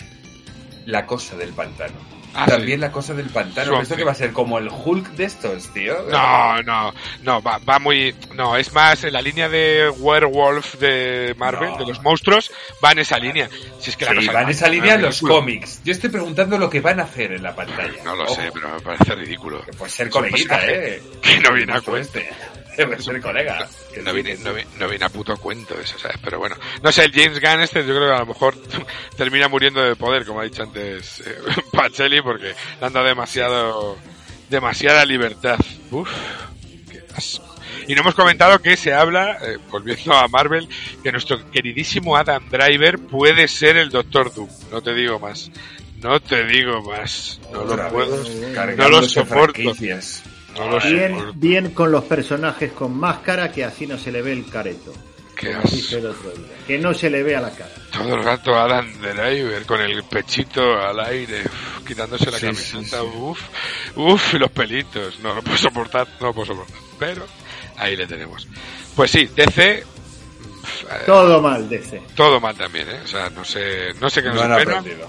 la 0.87 1.05
cosa 1.07 1.37
del 1.37 1.51
pantano. 1.53 1.95
Ah, 2.35 2.47
También 2.47 2.79
sí. 2.79 2.83
la 2.83 2.93
cosa 2.93 3.15
del 3.15 3.27
pantano. 3.31 3.69
Swamp 3.69 3.83
¿Esto 3.83 3.97
que 3.97 4.05
va 4.05 4.13
a 4.13 4.15
ser? 4.15 4.33
¿Como 4.33 4.59
el 4.59 4.69
Hulk 4.69 5.09
de 5.11 5.25
estos, 5.25 5.73
tío? 5.73 5.95
No, 6.11 6.63
no, 6.63 6.93
no, 7.23 7.43
va, 7.43 7.59
va 7.59 7.79
muy... 7.79 8.15
No, 8.35 8.57
es 8.57 8.73
más 8.73 9.03
en 9.05 9.13
la 9.13 9.21
línea 9.23 9.49
de 9.49 9.89
Werewolf 9.99 10.75
de 10.77 11.35
Marvel, 11.39 11.71
No. 11.71 11.79
de 11.79 11.87
los 11.87 12.03
monstruos, 12.03 12.51
va 12.85 12.93
en 12.93 13.01
esa 13.01 13.19
línea. 13.19 13.49
Si 13.81 13.91
es 13.91 13.97
que 13.97 14.05
la 14.05 14.13
Sí, 14.13 14.17
cosa 14.19 14.33
van 14.33 14.43
en 14.45 14.51
esa 14.51 14.69
línea 14.69 14.97
los 14.99 15.21
cómics. 15.21 15.81
Yo 15.85 15.93
estoy 15.93 16.11
preguntando 16.11 16.59
lo 16.59 16.69
que 16.71 16.81
van 16.81 17.01
a 17.01 17.05
hacer 17.05 17.33
en 17.33 17.43
la 17.43 17.55
pantalla. 17.55 18.03
No 18.05 18.15
lo 18.15 18.25
Ojo, 18.25 18.35
sé, 18.35 18.51
pero 18.53 18.69
me 18.75 18.81
parece 18.81 19.15
ridículo. 19.15 19.65
Que 19.65 19.73
puede 19.73 19.91
ser 19.91 20.11
personaje 20.11 20.95
¿eh? 20.97 21.03
Que 21.23 21.41
no 21.41 21.53
viene 21.55 21.73
a 21.73 21.81
Como 21.81 21.93
cuento. 21.97 22.19
este. 22.19 22.31
Debe 22.87 23.03
ser 23.03 23.21
colega. 23.21 23.69
Que 23.95 24.03
No 24.03 24.13
viene, 24.13 24.37
no, 24.39 24.55
vi- 24.55 24.65
no 24.79 24.89
viene 24.89 25.05
a 25.05 25.09
puto 25.09 25.37
cuento 25.37 25.79
eso, 25.81 25.99
¿sabes? 25.99 26.19
Pero 26.23 26.39
bueno, 26.39 26.57
no 26.83 26.93
sé, 26.93 27.05
el 27.05 27.13
James 27.13 27.41
Gunn 27.41 27.61
este 27.63 27.81
yo 27.87 27.95
creo 27.95 28.09
que 28.09 28.15
a 28.15 28.19
lo 28.21 28.27
mejor 28.27 28.55
termina 29.17 29.49
muriendo 29.49 29.83
de 29.83 29.97
poder, 29.97 30.25
como 30.25 30.41
ha 30.41 30.45
dicho 30.45 30.63
antes 30.63 31.21
eh, 31.21 31.39
Pacelli, 31.73 32.21
porque 32.23 32.55
le 32.81 32.87
han 32.87 32.93
dado 32.93 33.07
demasiado, 33.07 33.99
demasiada 34.49 35.05
libertad. 35.05 35.59
Uf, 35.91 36.09
qué 36.91 37.03
asco. 37.17 37.45
Y 37.87 37.95
no 37.95 38.03
hemos 38.03 38.15
comentado 38.15 38.59
que 38.61 38.77
se 38.77 38.93
habla, 38.93 39.39
eh, 39.43 39.57
volviendo 39.71 40.13
a 40.15 40.29
Marvel, 40.29 40.69
que 41.03 41.11
nuestro 41.11 41.51
queridísimo 41.51 42.17
Adam 42.17 42.47
Driver 42.51 42.99
puede 42.99 43.49
ser 43.49 43.79
el 43.79 43.89
Doctor 43.89 44.33
Doom. 44.35 44.49
No 44.71 44.83
te 44.83 44.93
digo 44.95 45.19
más. 45.19 45.51
No 46.03 46.21
te 46.21 46.45
digo 46.45 46.83
más. 46.83 47.41
No 47.51 47.65
lo 47.65 47.89
puedo. 47.89 48.23
No 48.77 48.89
lo 48.91 49.03
soporto. 49.03 49.55
franquicias. 49.55 50.23
No 50.59 50.69
lo 50.71 51.33
Bien, 51.35 51.71
con 51.73 51.91
los 51.93 52.05
personajes 52.05 52.73
con 52.73 52.97
máscara 52.99 53.51
que 53.53 53.65
así 53.65 53.87
no 53.87 53.97
se 53.99 54.11
le 54.13 54.23
ve 54.23 54.33
el 54.33 54.49
careto. 54.51 54.93
El 55.41 55.55
otro 56.07 56.31
día. 56.33 56.47
Que 56.67 56.79
no 56.79 56.93
se 56.93 57.09
le 57.09 57.23
ve 57.23 57.37
a 57.37 57.41
la 57.41 57.51
cara. 57.51 57.71
Todo 57.93 58.17
el 58.17 58.25
rato 58.25 58.57
Adam 58.59 58.93
Driver 59.01 59.65
con 59.67 59.81
el 59.81 60.03
pechito 60.03 60.61
al 60.81 60.99
aire, 60.99 61.43
uf, 61.45 61.87
quitándose 61.87 62.29
la 62.29 62.39
Sí, 62.39 62.47
camiseta, 62.47 63.01
sí, 63.03 63.07
sí. 63.13 63.19
uff, 63.19 63.41
uff, 63.95 64.35
y 64.35 64.39
los 64.39 64.51
pelitos. 64.51 65.21
No 65.21 65.35
lo 65.37 65.43
puedo 65.43 65.57
soportar, 65.57 66.09
no 66.21 66.27
lo 66.27 66.35
puedo 66.35 66.47
soportar. 66.47 66.77
Pero 66.99 67.25
ahí 67.77 67.95
le 67.95 68.09
tenemos. 68.09 68.49
Pues 68.97 69.13
sí, 69.13 69.31
DC, 69.37 69.75
eh, 69.75 69.85
Todo 71.07 71.41
mal, 71.41 71.69
DC. 71.69 72.03
todo 72.17 72.41
mal 72.41 72.57
también, 72.57 72.89
¿eh? 72.91 73.01
O 73.05 73.07
sea, 73.07 73.31
no 73.31 73.45
sé, 73.45 73.95
no 74.01 74.11
sé 74.11 74.23
qué 74.25 74.31
nos 74.31 74.45
No 74.49 74.59
espera. 74.59 74.79
aprendido. 74.81 75.09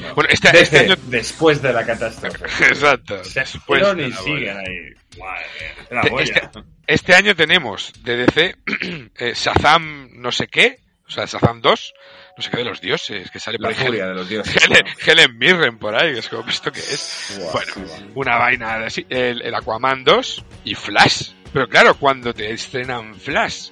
No. 0.00 0.14
Bueno, 0.14 0.30
este, 0.30 0.60
este 0.60 0.78
año... 0.80 0.94
después 1.06 1.62
de 1.62 1.72
la 1.72 1.84
catástrofe. 1.84 2.44
Exacto. 2.64 3.22
Se 3.24 3.40
después 3.40 3.96
de 3.96 4.02
y 4.02 4.10
la 4.10 4.16
siguen 4.16 4.56
ahí. 4.56 4.94
Madre 5.18 5.44
la 5.90 6.22
Este-. 6.22 6.64
Este 6.86 7.14
año 7.14 7.34
tenemos 7.34 7.92
de 8.02 8.16
DC 8.16 8.56
eh, 9.18 9.32
Shazam 9.34 10.10
no 10.12 10.30
sé 10.32 10.48
qué, 10.48 10.78
o 11.06 11.10
sea, 11.10 11.24
Shazam 11.24 11.60
2, 11.60 11.94
no 12.36 12.42
sé 12.42 12.50
qué 12.50 12.56
de 12.58 12.64
los 12.64 12.80
dioses, 12.80 13.30
que 13.30 13.40
sale 13.40 13.58
La 13.58 13.68
por 13.68 13.76
furia 13.76 14.06
de 14.08 14.14
los 14.14 14.28
dioses. 14.28 14.56
Helen, 14.64 14.86
Helen 15.06 15.38
Mirren 15.38 15.78
por 15.78 15.94
ahí, 15.94 16.12
que 16.12 16.18
es 16.18 16.28
como, 16.28 16.48
¿esto 16.48 16.72
qué 16.72 16.80
es? 16.80 17.40
Bueno, 17.52 17.72
una 18.14 18.36
vaina 18.36 18.78
de 18.78 18.86
así, 18.86 19.06
el, 19.08 19.40
el 19.42 19.54
Aquaman 19.54 20.04
2 20.04 20.44
y 20.64 20.74
Flash. 20.74 21.30
Pero 21.52 21.68
claro, 21.68 21.94
cuando 21.94 22.34
te 22.34 22.50
estrenan 22.52 23.14
Flash 23.14 23.70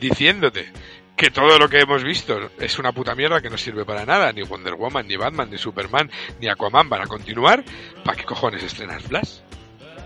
diciéndote 0.00 0.70
que 1.16 1.30
todo 1.30 1.58
lo 1.58 1.68
que 1.68 1.80
hemos 1.80 2.02
visto 2.02 2.50
es 2.58 2.78
una 2.78 2.92
puta 2.92 3.14
mierda 3.14 3.40
que 3.40 3.50
no 3.50 3.58
sirve 3.58 3.84
para 3.84 4.04
nada, 4.04 4.32
ni 4.32 4.42
Wonder 4.42 4.74
Woman, 4.74 5.06
ni 5.06 5.16
Batman, 5.16 5.50
ni 5.50 5.58
Superman, 5.58 6.10
ni 6.40 6.48
Aquaman 6.48 6.88
van 6.88 7.02
a 7.02 7.06
continuar, 7.06 7.64
¿para 8.04 8.16
qué 8.16 8.24
cojones 8.24 8.62
estrenas 8.62 9.02
Flash? 9.02 9.38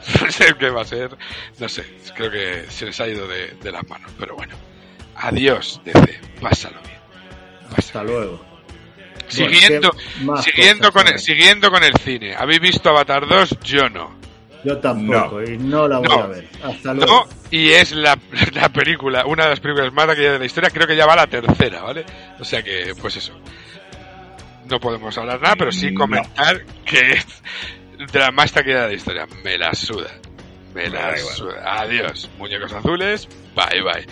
No 0.22 0.30
sé 0.30 0.54
qué 0.58 0.70
va 0.70 0.82
a 0.82 0.84
ser, 0.84 1.10
no 1.58 1.68
sé, 1.68 1.84
creo 2.14 2.30
que 2.30 2.70
se 2.70 2.86
les 2.86 3.00
ha 3.00 3.08
ido 3.08 3.26
de, 3.26 3.48
de 3.48 3.72
las 3.72 3.86
manos, 3.88 4.10
pero 4.18 4.36
bueno. 4.36 4.54
Adiós, 5.16 5.80
DC, 5.84 6.20
pásalo 6.40 6.80
bien. 6.82 6.98
Hasta 7.76 8.04
luego. 8.04 8.44
Siguiendo, 9.26 9.90
Bueno, 9.92 10.08
¿qué 10.18 10.24
más 10.24 10.44
siguiendo, 10.44 10.92
cosas 10.92 11.04
con 11.04 11.14
el, 11.14 11.18
siguiendo 11.18 11.70
con 11.70 11.84
el 11.84 11.94
cine. 11.96 12.34
¿Habéis 12.34 12.60
visto 12.60 12.88
Avatar 12.88 13.26
2? 13.28 13.60
Yo 13.60 13.88
no. 13.90 14.17
Yo 14.64 14.78
tampoco, 14.78 15.42
y 15.42 15.56
no 15.58 15.86
la 15.86 15.98
voy 15.98 16.08
No. 16.08 16.14
a 16.22 16.26
ver. 16.26 16.48
Hasta 16.64 16.92
luego. 16.94 17.12
No, 17.12 17.28
y 17.50 17.70
es 17.70 17.92
la, 17.92 18.18
la 18.54 18.68
película, 18.70 19.24
una 19.26 19.44
de 19.44 19.50
las 19.50 19.60
películas 19.60 19.92
más 19.92 20.06
taquilleras 20.06 20.34
de 20.34 20.38
la 20.40 20.46
historia, 20.46 20.70
creo 20.70 20.86
que 20.86 20.96
ya 20.96 21.06
va 21.06 21.14
la 21.16 21.26
tercera, 21.26 21.82
¿vale? 21.82 22.04
O 22.40 22.44
sea 22.44 22.62
que, 22.62 22.92
pues 23.00 23.16
eso. 23.16 23.32
No 24.66 24.78
podemos 24.80 25.16
hablar 25.16 25.40
nada, 25.40 25.54
pero 25.56 25.72
sí 25.72 25.94
comentar 25.94 26.62
que 26.84 26.98
es 27.12 27.42
de 28.12 28.18
la 28.18 28.30
más 28.32 28.52
taquillera 28.52 28.82
de 28.82 28.88
la 28.88 28.94
historia. 28.94 29.26
Me 29.42 29.56
la 29.56 29.72
suda. 29.74 30.10
Me 30.74 30.88
la 30.90 31.16
suda. 31.16 31.80
Adiós. 31.80 32.28
Muñecos 32.38 32.72
azules. 32.74 33.26
Bye 33.54 33.82
bye. 33.82 34.06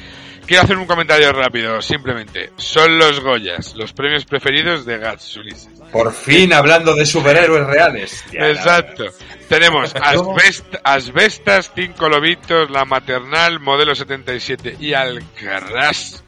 Quiero 0.47 0.63
hacer 0.63 0.79
un 0.79 0.87
comentario 0.87 1.31
rápido, 1.33 1.83
simplemente. 1.83 2.51
Son 2.57 2.97
los 2.99 3.21
Goyas, 3.21 3.75
los 3.75 3.93
premios 3.93 4.25
preferidos 4.25 4.87
de 4.87 4.97
Gats 4.97 5.37
Ulises. 5.37 5.76
Por 5.93 6.13
fin 6.13 6.53
hablando 6.53 6.95
de 6.95 7.07
superhéroes 7.07 7.67
reales. 7.67 8.25
Ya, 8.33 8.49
Exacto. 8.51 9.05
Tenemos. 9.49 9.95
Asbest- 9.95 10.81
Asbestas, 10.85 11.73
Cinco 11.75 12.09
Lobitos, 12.09 12.71
La 12.71 12.85
Maternal, 12.85 13.61
Modelo 13.61 13.95
77 13.95 14.77
y 14.81 14.93
Alcarrás. 14.95 16.23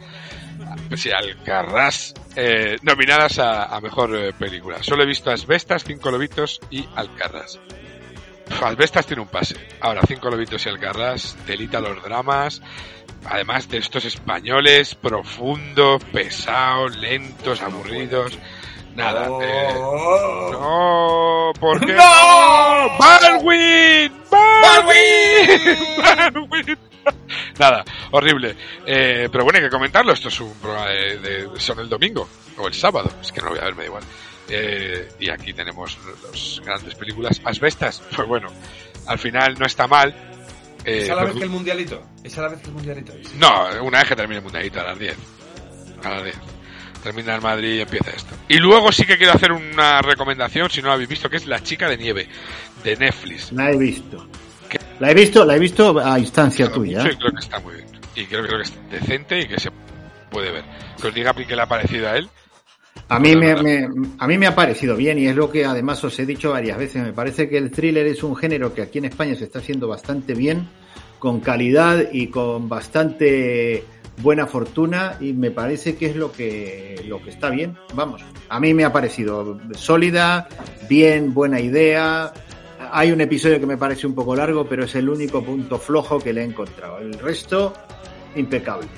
Sí, 0.97 1.11
Alcarrás. 1.11 2.15
eh, 2.37 2.77
nominadas 2.83 3.39
a, 3.39 3.65
a 3.65 3.81
Mejor 3.81 4.17
eh, 4.17 4.33
Película. 4.33 4.83
Solo 4.83 5.03
he 5.03 5.07
visto 5.07 5.31
Asbestas, 5.31 5.85
Cinco 5.85 6.11
Lobitos 6.11 6.61
y 6.71 6.87
Alcarrás. 6.95 7.59
Asbestas 8.63 9.07
tiene 9.07 9.23
un 9.23 9.29
pase. 9.29 9.57
Ahora, 9.81 10.01
Cinco 10.07 10.31
Lobitos 10.31 10.65
y 10.65 10.69
Alcarrás 10.71 11.37
delita 11.47 11.81
los 11.81 12.03
dramas. 12.03 12.63
Además 13.27 13.69
de 13.69 13.79
estos 13.79 14.05
españoles, 14.05 14.95
profundos, 14.95 16.03
pesados, 16.05 16.97
lentos, 16.97 17.61
aburridos. 17.61 18.39
Nada. 18.99 19.29
eh, 19.43 19.75
Oh. 19.77 21.53
no, 21.55 21.61
¿por 21.61 21.81
qué? 21.81 21.93
¡No! 21.95 22.99
¡Baldwin! 22.99 24.13
¡Baldwin! 24.31 25.97
¡Baldwin! 26.03 26.79
Nada, 27.59 27.85
horrible. 28.11 28.55
Eh, 28.87 29.29
pero 29.33 29.45
bueno, 29.45 29.59
hay 29.59 29.65
que 29.65 29.71
comentarlo. 29.71 30.13
Esto 30.13 30.29
es 30.29 30.41
un 30.41 30.53
programa 30.55 30.89
de, 30.91 31.19
de- 31.19 31.61
son 31.61 31.79
el 31.81 31.89
domingo 31.89 32.29
o 32.59 32.67
el 32.69 32.75
sábado. 32.75 33.11
Es 33.21 33.33
que 33.33 33.41
no 33.41 33.47
lo 33.47 33.51
voy 33.53 33.61
a 33.61 33.65
ver, 33.65 33.75
me 33.75 33.83
da 33.83 33.87
igual. 33.87 34.05
Eh, 34.51 35.09
y 35.21 35.31
aquí 35.31 35.53
tenemos 35.53 35.99
las 36.33 36.61
grandes 36.65 36.95
películas. 36.95 37.41
Asbestas, 37.45 38.03
pues 38.17 38.27
bueno, 38.29 38.49
al 39.07 39.19
final 39.19 39.55
no 39.59 39.67
está 39.67 39.87
mal. 39.87 40.15
Eh, 40.85 41.03
¿Es 41.05 41.11
a 41.11 41.15
la 41.17 41.23
me 41.23 41.29
vez 41.29 41.37
que 41.39 41.45
el 41.45 41.51
mundialito? 41.51 42.03
¿Es 42.25 42.39
a 42.39 42.43
la 42.43 42.49
vez 42.49 42.61
que 42.61 42.67
el 42.69 42.73
mundialito? 42.75 43.13
Sí. 43.25 43.37
no, 43.39 43.69
una 43.83 43.99
vez 43.99 44.09
que 44.09 44.17
termine 44.17 44.39
el 44.39 44.45
mundialito, 44.45 44.81
a 44.81 44.85
las 44.85 44.99
10. 44.99 45.17
A 46.05 46.11
las 46.11 46.25
10. 46.25 46.37
Termina 47.03 47.35
el 47.35 47.41
Madrid 47.41 47.75
y 47.77 47.81
empieza 47.81 48.11
esto. 48.11 48.35
Y 48.49 48.59
luego 48.59 48.91
sí 48.93 49.05
que 49.05 49.17
quiero 49.17 49.33
hacer 49.33 49.53
una 49.53 50.03
recomendación, 50.03 50.69
si 50.69 50.81
no 50.83 50.89
lo 50.89 50.95
habéis 50.95 51.09
visto, 51.09 51.31
que 51.31 51.37
es 51.37 51.47
La 51.47 51.63
chica 51.63 51.89
de 51.89 51.97
nieve, 51.97 52.29
de 52.83 52.97
Netflix. 52.97 53.53
La 53.53 53.71
he 53.71 53.77
visto. 53.77 54.27
La 55.01 55.11
he 55.13 55.15
visto, 55.15 55.45
la 55.45 55.55
he 55.57 55.59
visto 55.61 55.99
a 56.01 56.19
instancia 56.19 56.71
tuya. 56.73 57.03
Sí, 57.03 57.11
creo 57.17 57.31
que 57.31 57.39
está 57.39 57.61
muy 57.61 57.75
bien. 57.77 57.87
Y 58.17 58.25
creo, 58.27 58.43
creo 58.45 58.57
que 58.59 58.65
es 58.65 58.73
decente 58.91 59.41
y 59.41 59.47
que 59.47 59.61
se 59.61 59.71
puede 60.31 60.51
ver. 60.51 60.65
Que 61.01 61.07
os 61.09 61.15
diga 61.15 61.33
qué 61.35 61.55
le 61.55 61.63
ha 61.63 61.67
parecido 61.69 62.09
a 62.09 62.17
él. 62.17 62.29
A 63.09 63.21
mí 63.21 63.37
me, 63.37 63.55
me- 63.63 63.89
a 64.19 64.27
mí 64.27 64.37
me 64.37 64.47
ha 64.49 64.55
parecido 64.57 64.97
bien 64.97 65.19
y 65.19 65.29
es 65.29 65.37
lo 65.37 65.51
que 65.53 65.65
además 65.65 66.03
os 66.03 66.19
he 66.19 66.27
dicho 66.27 66.51
varias 66.51 66.77
veces. 66.77 67.01
Me 67.03 67.13
parece 67.13 67.49
que 67.49 67.57
el 67.59 67.71
thriller 67.71 68.07
es 68.09 68.25
un 68.25 68.35
género 68.35 68.75
que 68.75 68.83
aquí 68.83 68.99
en 68.99 69.05
España 69.05 69.37
se 69.37 69.45
está 69.45 69.61
haciendo 69.61 69.87
bastante 69.87 70.35
bien, 70.35 70.69
con 71.21 71.39
calidad 71.41 72.09
y 72.13 72.27
con 72.27 72.69
bastante 72.69 73.85
buena 74.21 74.47
fortuna 74.47 75.17
y 75.21 75.33
me 75.33 75.51
parece 75.51 75.97
que 75.97 76.07
es 76.07 76.17
lo 76.17 76.33
que 76.33 77.05
lo 77.07 77.23
que 77.23 77.31
está 77.31 77.51
bien. 77.51 77.77
Vamos, 77.95 78.23
a 78.49 78.61
mí 78.61 78.75
me 78.75 78.85
ha 78.85 78.93
parecido 78.93 79.59
sólida, 79.73 80.49
bien, 80.89 81.35
buena 81.35 81.61
idea. 81.61 82.33
Hay 82.91 83.13
un 83.13 83.21
episodio 83.21 83.61
que 83.61 83.67
me 83.67 83.77
parece 83.77 84.07
un 84.07 84.15
poco 84.15 84.35
largo, 84.35 84.67
pero 84.67 84.85
es 84.85 84.95
el 84.95 85.09
único 85.09 85.43
punto 85.43 85.79
flojo 85.79 86.19
que 86.19 86.33
le 86.33 86.43
he 86.43 86.45
encontrado. 86.45 86.99
El 86.99 87.15
resto, 87.15 87.73
impecable. 88.35 88.89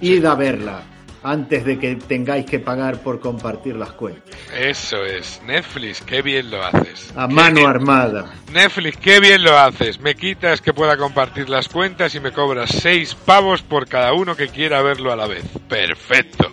Id 0.00 0.24
a 0.24 0.34
verla 0.34 0.97
antes 1.22 1.64
de 1.64 1.78
que 1.78 1.96
tengáis 1.96 2.46
que 2.46 2.58
pagar 2.58 3.00
por 3.02 3.20
compartir 3.20 3.74
las 3.76 3.92
cuentas. 3.92 4.36
Eso 4.54 5.04
es. 5.04 5.40
Netflix, 5.44 6.00
qué 6.02 6.22
bien 6.22 6.50
lo 6.50 6.64
haces. 6.64 7.12
A 7.16 7.26
Qué 7.28 7.34
mano 7.34 7.56
bien- 7.56 7.68
armada. 7.68 8.32
Netflix, 8.52 8.96
qué 8.98 9.20
bien 9.20 9.42
lo 9.42 9.58
haces. 9.58 10.00
Me 10.00 10.14
quitas 10.14 10.60
que 10.60 10.72
pueda 10.72 10.96
compartir 10.96 11.48
las 11.48 11.68
cuentas 11.68 12.14
y 12.14 12.20
me 12.20 12.32
cobras 12.32 12.70
seis 12.70 13.14
pavos 13.14 13.62
por 13.62 13.88
cada 13.88 14.12
uno 14.12 14.36
que 14.36 14.48
quiera 14.48 14.80
verlo 14.82 15.12
a 15.12 15.16
la 15.16 15.26
vez. 15.26 15.44
Perfecto. 15.68 16.50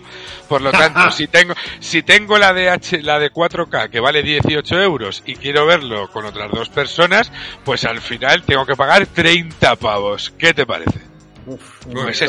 Por 0.48 0.60
lo 0.62 0.70
tanto, 0.72 1.10
si 1.10 1.26
tengo, 1.28 1.54
si 1.80 2.02
tengo 2.02 2.36
la 2.38 2.52
de 2.52 2.68
H, 2.70 3.02
la 3.02 3.18
de 3.18 3.30
4K 3.32 3.88
que 3.90 4.00
vale 4.00 4.22
18 4.22 4.80
euros 4.82 5.22
y 5.26 5.36
quiero 5.36 5.64
verlo 5.66 6.08
con 6.10 6.24
otras 6.24 6.50
dos 6.50 6.68
personas, 6.68 7.32
pues 7.64 7.84
al 7.84 8.00
final 8.00 8.42
tengo 8.42 8.66
que 8.66 8.74
pagar 8.76 9.06
30 9.06 9.76
pavos. 9.76 10.32
¿Qué 10.38 10.52
te 10.54 10.66
parece? 10.66 11.00
Uf, 11.46 11.86
ese, 12.08 12.26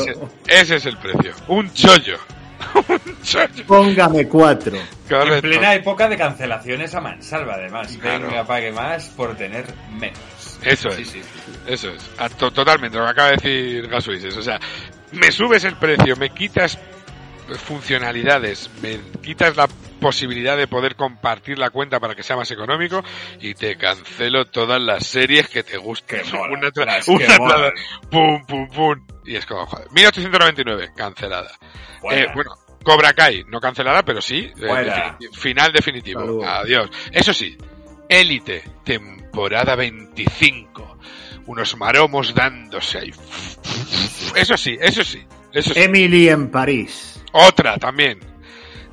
ese 0.47 0.75
es 0.75 0.85
el 0.85 0.97
precio. 0.97 1.33
Un 1.47 1.71
chollo. 1.73 2.17
Un 2.89 3.21
chollo. 3.23 3.65
Póngame 3.65 4.27
cuatro. 4.27 4.77
En 5.09 5.41
plena 5.41 5.73
época 5.73 6.07
de 6.07 6.17
cancelaciones 6.17 6.93
a 6.95 7.01
mansalva, 7.01 7.53
además. 7.55 7.97
Claro. 7.99 8.27
Venga, 8.27 8.43
pague 8.45 8.71
más 8.71 9.09
por 9.09 9.35
tener 9.35 9.65
menos. 9.99 10.19
Eso 10.63 10.89
Sí, 10.91 11.01
es. 11.01 11.07
sí, 11.09 11.21
sí. 11.23 11.51
Eso 11.67 11.89
es. 11.89 12.09
Totalmente, 12.37 12.97
lo 12.97 13.05
que 13.05 13.11
acaba 13.11 13.29
de 13.29 13.35
decir 13.37 13.87
Gasuises. 13.87 14.35
O 14.37 14.41
sea, 14.41 14.59
me 15.11 15.31
subes 15.31 15.63
el 15.63 15.75
precio, 15.75 16.15
me 16.17 16.29
quitas 16.29 16.77
funcionalidades, 17.55 18.69
me 18.81 18.99
quitas 19.21 19.55
la 19.55 19.67
posibilidad 19.99 20.55
de 20.57 20.67
poder 20.67 20.95
compartir 20.95 21.57
la 21.57 21.69
cuenta 21.71 21.99
para 21.99 22.13
que 22.15 22.21
sea 22.23 22.35
más 22.35 22.51
económico 22.51 23.03
y 23.41 23.53
te 23.55 23.77
cancelo 23.77 24.45
todas 24.45 24.81
las 24.81 25.05
series 25.07 25.47
que 25.49 25.63
te 25.63 25.77
gusten. 25.77 26.21
Una 26.51 26.69
tras- 26.71 27.05
tras- 27.05 27.71
pum, 28.09 28.45
pum, 28.45 28.67
pum. 28.69 29.07
Y 29.25 29.35
es 29.35 29.45
como, 29.45 29.65
joder. 29.65 29.87
1899, 29.91 30.91
cancelada. 30.95 31.51
Eh, 32.11 32.27
bueno, 32.33 32.51
Cobra 32.83 33.13
Kai, 33.13 33.43
no 33.47 33.59
cancelada, 33.59 34.03
pero 34.03 34.21
sí. 34.21 34.51
eh, 34.55 34.61
defini- 34.61 35.33
final 35.35 35.71
definitivo. 35.73 36.45
Adiós. 36.45 36.89
Eso 37.11 37.33
sí, 37.33 37.57
Élite, 38.07 38.63
temporada 38.83 39.75
25. 39.75 40.97
Unos 41.47 41.75
maromos 41.77 42.33
dándose 42.33 42.97
ahí. 42.99 43.11
Eso 44.35 44.57
sí, 44.57 44.77
eso 44.79 45.03
sí. 45.03 45.23
Eso 45.53 45.73
sí. 45.73 45.79
Emily 45.79 46.29
en 46.29 46.49
París. 46.49 47.16
Otra 47.37 47.77
también. 47.77 48.19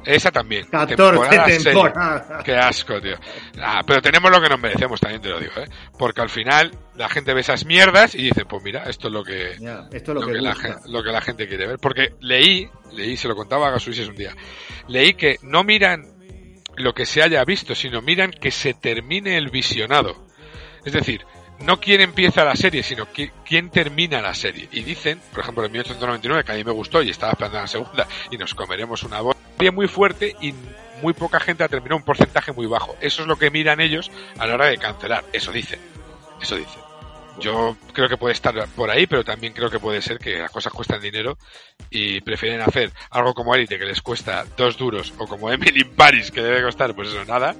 Esa 0.05 0.31
también. 0.31 0.67
14 0.67 0.97
Temporada 0.97 1.47
temporadas. 1.47 2.45
Qué 2.45 2.55
asco, 2.55 3.01
tío. 3.01 3.17
Ah, 3.61 3.83
pero 3.87 4.03
tenemos 4.03 4.31
lo 4.31 4.41
que 4.41 4.49
nos 4.49 4.61
merecemos, 4.61 5.01
también 5.01 5.23
te 5.23 5.31
lo 5.31 5.41
digo, 5.41 5.53
¿eh? 5.57 5.67
Porque 5.99 6.21
al 6.21 6.29
final 6.29 6.73
la 6.95 7.09
gente 7.09 7.33
ve 7.33 7.41
esas 7.41 7.65
mierdas 7.65 8.15
y 8.15 8.25
dice, 8.25 8.45
pues 8.45 8.63
mira, 8.63 8.85
esto 8.85 9.09
es 9.09 9.15
lo 9.15 9.25
que, 9.25 9.53
esto 9.53 9.63
es 9.91 10.09
lo, 10.09 10.15
lo 10.15 10.27
que, 10.27 10.33
que, 10.35 10.41
la, 10.41 10.81
lo 10.89 11.03
que 11.03 11.11
la 11.11 11.21
gente 11.23 11.49
quiere 11.49 11.67
ver. 11.67 11.79
Porque 11.79 12.15
leí, 12.21 12.69
leí, 12.93 13.17
se 13.17 13.29
lo 13.29 13.35
contaba 13.35 13.69
a 13.69 13.71
Gasuises 13.71 14.09
un 14.09 14.17
día, 14.17 14.37
leí 14.89 15.15
que 15.15 15.39
no 15.43 15.65
miran 15.65 16.15
lo 16.77 16.93
que 16.93 17.07
se 17.07 17.23
haya 17.23 17.43
visto, 17.45 17.75
sino 17.75 18.03
miran 18.03 18.31
que 18.31 18.51
se 18.51 18.75
termine 18.75 19.39
el 19.39 19.49
visionado. 19.49 20.27
Es 20.85 20.93
decir, 20.93 21.25
no 21.61 21.81
quién 21.81 22.01
empieza 22.01 22.45
la 22.45 22.57
serie, 22.57 22.83
sino 22.83 23.07
qui- 23.07 23.31
quién 23.45 23.71
termina 23.71 24.21
la 24.21 24.35
serie. 24.35 24.69
Y 24.73 24.83
dicen, 24.83 25.21
por 25.33 25.41
ejemplo, 25.43 25.65
en 25.65 25.73
1899, 25.73 26.45
que 26.45 26.53
a 26.53 26.55
mí 26.57 26.65
me 26.65 26.73
gustó 26.73 27.03
y 27.03 27.11
estaba 27.11 27.33
esperando 27.33 27.59
la 27.61 27.67
segunda, 27.67 28.07
y 28.31 28.37
nos 28.37 28.55
comeremos 28.55 29.03
una 29.03 29.21
voz 29.21 29.37
muy 29.73 29.89
fuerte 29.89 30.37
y 30.43 30.53
muy 31.01 31.15
poca 31.15 31.41
gente 31.41 31.65
ha 31.65 31.69
terminado 31.69 31.97
un 31.97 32.03
porcentaje 32.05 32.53
muy 32.53 32.67
bajo. 32.67 32.95
Eso 33.01 33.23
es 33.23 33.29
lo 33.29 33.37
que 33.37 33.51
miran 33.51 33.81
ellos 33.81 34.11
a 34.39 34.47
la 34.47 34.55
hora 34.55 34.67
de 34.67 34.77
cancelar. 34.77 35.25
Eso 35.33 35.53
dicen. 35.53 35.81
Eso 36.43 36.57
dicen. 36.57 36.83
Yo 37.41 37.75
creo 37.95 38.09
que 38.09 38.19
puede 38.19 38.35
estar 38.35 38.55
por 38.77 38.91
ahí, 38.91 39.07
pero 39.07 39.25
también 39.25 39.55
creo 39.55 39.71
que 39.71 39.81
puede 39.81 40.03
ser 40.03 40.19
que 40.19 40.39
las 40.39 40.51
cosas 40.51 40.73
cuestan 40.73 41.01
dinero 41.01 41.39
y 41.91 42.21
prefieren 42.21 42.61
hacer 42.61 42.93
algo 43.11 43.33
como 43.33 43.55
Elite 43.55 43.79
que 43.79 43.87
les 43.87 44.03
cuesta 44.03 44.45
dos 44.57 44.77
duros 44.77 45.15
o 45.19 45.27
como 45.27 45.51
Emily 45.51 45.81
in 45.81 45.95
Paris 45.97 46.31
que 46.31 46.43
debe 46.43 46.63
costar 46.63 46.95
pues 46.95 47.09
eso 47.09 47.25
nada. 47.25 47.55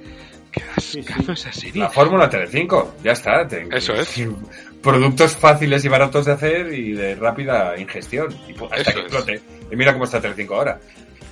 Que 0.55 0.81
Sí, 0.81 0.91
sí. 0.91 0.99
ascazo 0.99 1.31
esa 1.33 1.51
serie. 1.51 1.81
La 1.81 1.89
Fórmula 1.89 2.29
Telecinco, 2.29 2.95
ya 3.03 3.11
está. 3.11 3.47
te- 3.47 3.67
Eso 3.71 3.93
es. 3.93 4.15
Productos 4.81 5.35
fáciles 5.35 5.83
y 5.83 5.87
baratos 5.89 6.25
de 6.25 6.31
hacer 6.33 6.71
y 6.73 6.93
de 6.93 7.15
rápida 7.15 7.77
ingestión. 7.79 8.33
Y 8.47 8.51
hasta 8.53 8.75
Eso 8.77 8.83
que 8.83 8.99
es. 8.99 9.05
explote. 9.05 9.41
Y 9.71 9.75
mira 9.75 9.93
cómo 9.93 10.05
está 10.05 10.21
Telecinco 10.21 10.55
ahora. 10.55 10.79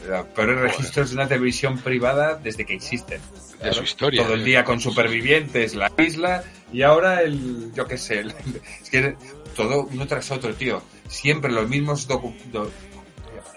Los 0.09 0.26
peores 0.28 0.59
registros 0.59 1.09
de 1.11 1.15
una 1.15 1.28
televisión 1.28 1.78
privada 1.80 2.36
desde 2.36 2.65
que 2.65 2.74
existen. 2.74 3.21
De 3.63 3.71
su 3.71 3.84
historia. 3.84 4.24
Todo 4.24 4.34
el 4.34 4.43
día 4.43 4.63
con 4.65 4.80
supervivientes, 4.82 5.76
la 5.76 5.89
isla, 5.97 6.43
y 6.74 6.82
ahora 6.82 7.21
el, 7.21 7.71
yo 7.74 7.86
qué 7.88 7.97
sé, 7.97 8.19
el- 8.19 8.34
es 8.84 8.89
que 8.89 9.15
todo 9.55 9.88
uno 9.89 10.05
tras 10.07 10.30
otro, 10.32 10.53
tío. 10.55 10.82
Siempre 11.07 11.51
los 11.51 11.69
mismos 11.69 12.05
docu, 12.07 12.34
do- 12.51 12.69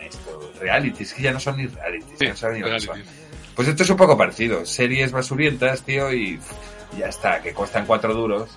esto, 0.01 0.53
realities, 0.61 1.13
que 1.15 1.23
ya 1.23 1.33
no 1.33 1.41
son 1.41 1.57
ni 1.57 1.67
realities, 1.67 2.17
Sí, 2.19 2.27
no 2.29 2.37
saben 2.37 2.63
ni 2.63 2.81
son. 2.81 3.03
Pues 3.57 3.67
esto 3.69 3.83
es 3.83 3.91
un 3.91 3.97
poco 3.97 4.17
parecido. 4.17 4.65
Series 4.67 5.11
basurientas, 5.11 5.83
tío, 5.83 6.13
y 6.13 6.39
ya 6.99 7.07
está, 7.09 7.41
que 7.43 7.53
cuestan 7.53 7.87
cuatro 7.87 8.15
duros. 8.15 8.51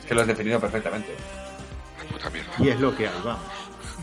Es 0.00 0.06
que 0.06 0.14
lo 0.14 0.20
has 0.22 0.26
definido 0.26 0.58
perfectamente. 0.60 1.14
Una 2.00 2.10
puta 2.12 2.30
mierda. 2.30 2.52
Y 2.60 2.68
es 2.68 2.80
lo 2.80 2.96
que 2.96 3.08
hay, 3.08 3.14
vamos. 3.24 3.42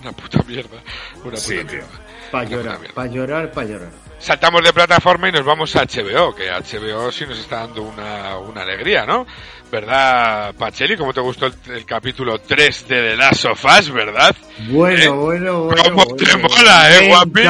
Una 0.01 0.11
puta 0.11 0.43
mierda. 0.43 0.77
Una 1.23 1.37
Sí, 1.37 1.53
puta 1.55 1.67
tío. 1.71 1.79
mierda. 1.79 1.99
Para 2.31 2.43
llorar, 2.49 2.79
para 2.93 3.07
llorar, 3.09 3.51
para 3.51 3.67
llorar. 3.67 3.89
Saltamos 4.19 4.63
de 4.63 4.73
plataforma 4.73 5.29
y 5.29 5.31
nos 5.31 5.45
vamos 5.45 5.75
a 5.75 5.83
HBO, 5.85 6.33
que 6.33 6.49
HBO 6.49 7.11
sí 7.11 7.25
nos 7.27 7.37
está 7.37 7.57
dando 7.59 7.83
una, 7.83 8.37
una 8.37 8.61
alegría, 8.63 9.05
¿no? 9.05 9.27
¿Verdad, 9.71 10.53
Pacheli? 10.55 10.95
¿Cómo 10.95 11.13
te 11.13 11.19
gustó 11.21 11.47
el, 11.47 11.53
el 11.73 11.85
capítulo 11.85 12.39
3 12.39 12.87
de 12.87 13.09
The 13.09 13.15
Last 13.17 13.45
of 13.45 13.63
Us, 13.65 13.91
verdad? 13.91 14.35
Bueno, 14.69 15.03
¿Eh? 15.03 15.09
bueno, 15.09 15.63
bueno. 15.65 15.83
¿Cómo 15.83 15.95
bueno, 16.05 16.15
te 16.15 16.25
bueno. 16.37 16.47
mola, 16.49 16.95
eh, 16.97 17.01
Me 17.01 17.07
guapi? 17.07 17.41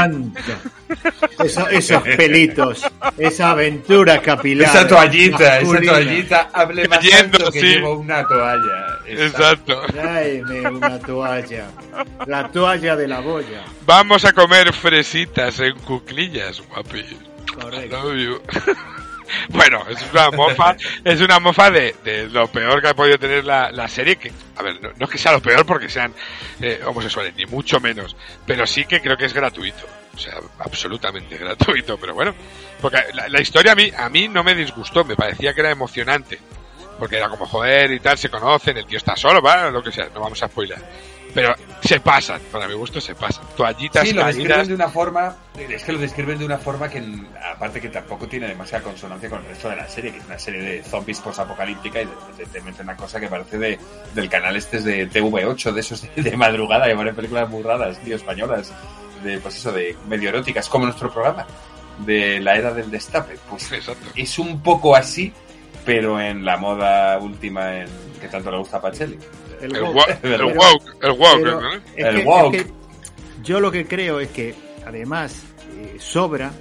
Eso- 1.43 1.67
esos 1.69 2.03
pelitos, 2.03 2.81
esa 3.17 3.51
aventura 3.51 4.21
capilar. 4.21 4.69
esa 4.69 4.87
toallita, 4.87 5.57
esa 5.57 5.61
masculina. 5.65 5.91
toallita, 5.93 6.49
hable 6.53 6.87
más 6.87 6.99
Cayendo, 6.99 7.37
alto 7.37 7.51
que 7.51 7.59
sí. 7.59 7.65
llevo 7.67 7.93
una 7.99 8.27
toalla. 8.27 8.99
Exacto. 9.07 9.81
Tráeme 9.87 10.67
una 10.69 10.99
toalla. 10.99 11.65
La 12.27 12.49
toalla 12.49 12.95
de 12.95 13.07
la 13.07 13.19
boya. 13.19 13.63
Vamos 13.85 14.25
a 14.25 14.33
comer 14.33 14.71
fresitas 14.73 15.59
en 15.59 15.77
cuclillas, 15.79 16.54
guapi. 16.61 16.99
I 16.99 17.17
Correcto. 17.61 18.03
love 18.03 18.17
you. 18.17 18.41
Bueno, 19.49 19.83
es 19.89 19.97
una 20.11 20.29
mofa, 20.29 20.75
es 21.03 21.19
una 21.19 21.39
mofa 21.39 21.71
de, 21.71 21.95
de 22.03 22.27
lo 22.27 22.47
peor 22.47 22.79
que 22.79 22.89
ha 22.89 22.93
podido 22.93 23.17
tener 23.17 23.43
la, 23.43 23.71
la 23.71 23.87
serie, 23.87 24.17
que, 24.17 24.31
a 24.55 24.61
ver, 24.61 24.79
no, 24.81 24.89
no 24.95 25.05
es 25.05 25.09
que 25.11 25.17
sea 25.17 25.31
lo 25.31 25.41
peor 25.41 25.65
porque 25.65 25.89
sean 25.89 26.13
eh, 26.61 26.79
homosexuales, 26.85 27.35
ni 27.35 27.45
mucho 27.47 27.79
menos, 27.79 28.15
pero 28.45 28.67
sí 28.67 28.85
que 28.85 29.01
creo 29.01 29.17
que 29.17 29.25
es 29.25 29.33
gratuito, 29.33 29.83
o 30.13 30.17
sea, 30.17 30.35
absolutamente 30.59 31.37
gratuito, 31.39 31.97
pero 31.97 32.13
bueno, 32.13 32.35
porque 32.79 32.99
la, 33.13 33.27
la 33.27 33.41
historia 33.41 33.71
a 33.71 33.75
mí, 33.75 33.91
a 33.97 34.09
mí 34.09 34.27
no 34.27 34.43
me 34.43 34.53
disgustó, 34.53 35.03
me 35.03 35.15
parecía 35.15 35.55
que 35.55 35.61
era 35.61 35.71
emocionante, 35.71 36.39
porque 36.99 37.17
era 37.17 37.27
como 37.27 37.47
joder 37.47 37.91
y 37.91 37.99
tal, 37.99 38.17
se 38.19 38.29
conocen, 38.29 38.77
el 38.77 38.85
tío 38.85 38.97
está 38.99 39.15
solo, 39.15 39.41
va, 39.41 39.71
lo 39.71 39.81
que 39.81 39.91
sea, 39.91 40.07
no 40.13 40.21
vamos 40.21 40.41
a 40.43 40.47
spoiler, 40.47 40.77
pero 41.35 41.53
se 41.81 41.99
pasan, 41.99 42.39
para 42.49 42.65
mi 42.65 42.73
gusto 42.75 43.01
se 43.01 43.13
pasan, 43.13 43.45
toallitas 43.57 44.07
Sí, 44.07 44.13
lo 44.13 44.25
describen 44.25 44.67
de 44.69 44.73
una 44.73 44.87
forma, 44.87 45.35
es 45.69 45.83
que 45.83 45.91
lo 45.91 45.99
describen 45.99 46.39
de 46.39 46.45
una 46.45 46.57
forma 46.57 46.89
que, 46.89 47.03
aparte 47.53 47.81
que 47.81 47.89
tampoco 47.89 48.25
tiene 48.25 48.47
demasiada 48.47 48.85
consonancia 48.85 49.29
con 49.29 49.39
el 49.41 49.47
resto 49.47 49.69
de 49.69 49.75
la 49.75 49.87
serie, 49.89 50.13
que 50.13 50.19
es 50.19 50.25
una 50.25 50.39
serie 50.39 50.61
de 50.61 50.83
zombies 50.83 51.19
posapocalíptica 51.19 52.01
y 52.01 52.07
te 52.51 52.61
mete 52.61 52.83
una 52.83 52.95
cosa 52.95 53.19
que 53.19 53.27
parece 53.27 53.57
de, 53.57 53.77
del 54.13 54.29
canal 54.29 54.55
este 54.55 54.79
de 54.79 55.11
TV8, 55.11 55.73
de 55.73 55.81
esos 55.81 56.01
de, 56.15 56.23
de 56.23 56.37
madrugada, 56.37 56.87
que 56.87 56.95
ponen 56.95 57.13
películas 57.13 57.51
burradas, 57.51 57.99
tío, 57.99 58.15
españolas, 58.15 58.73
de, 59.21 59.37
pues 59.39 59.57
eso, 59.57 59.73
de 59.73 59.93
medio 60.07 60.29
eróticas, 60.29 60.69
como 60.69 60.85
nuestro 60.85 61.11
programa, 61.11 61.45
de 61.99 62.39
la 62.39 62.55
era 62.55 62.73
del 62.73 62.89
destape. 62.89 63.37
Pues 63.49 63.69
exacto. 63.73 64.09
es 64.15 64.39
un 64.39 64.61
poco 64.61 64.95
así, 64.95 65.33
pero 65.85 66.17
en 66.21 66.45
la 66.45 66.55
moda 66.55 67.17
última 67.19 67.81
en, 67.81 67.89
que 68.21 68.29
tanto 68.29 68.49
le 68.51 68.57
gusta 68.57 68.77
a 68.77 68.81
Pacheli. 68.81 69.19
El 69.61 69.75
El, 69.75 69.83
woke. 69.83 69.95
wo- 69.95 70.05
el 70.23 70.43
woke, 70.55 70.83
el 71.01 71.11
woke, 71.11 71.39
Pero 71.43 71.61
¿no? 71.61 71.73
es 71.73 71.81
El 71.95 72.15
que- 72.15 72.19
es 72.21 72.25
woke. 72.25 72.51
que 72.51 72.65
yo 73.43 73.59
lo 73.59 73.71
que 73.71 73.85
creo 73.85 74.19
es 74.19 74.29
que 74.29 74.55
además 74.85 75.43
eh, 75.77 75.97
sobra 75.99 76.51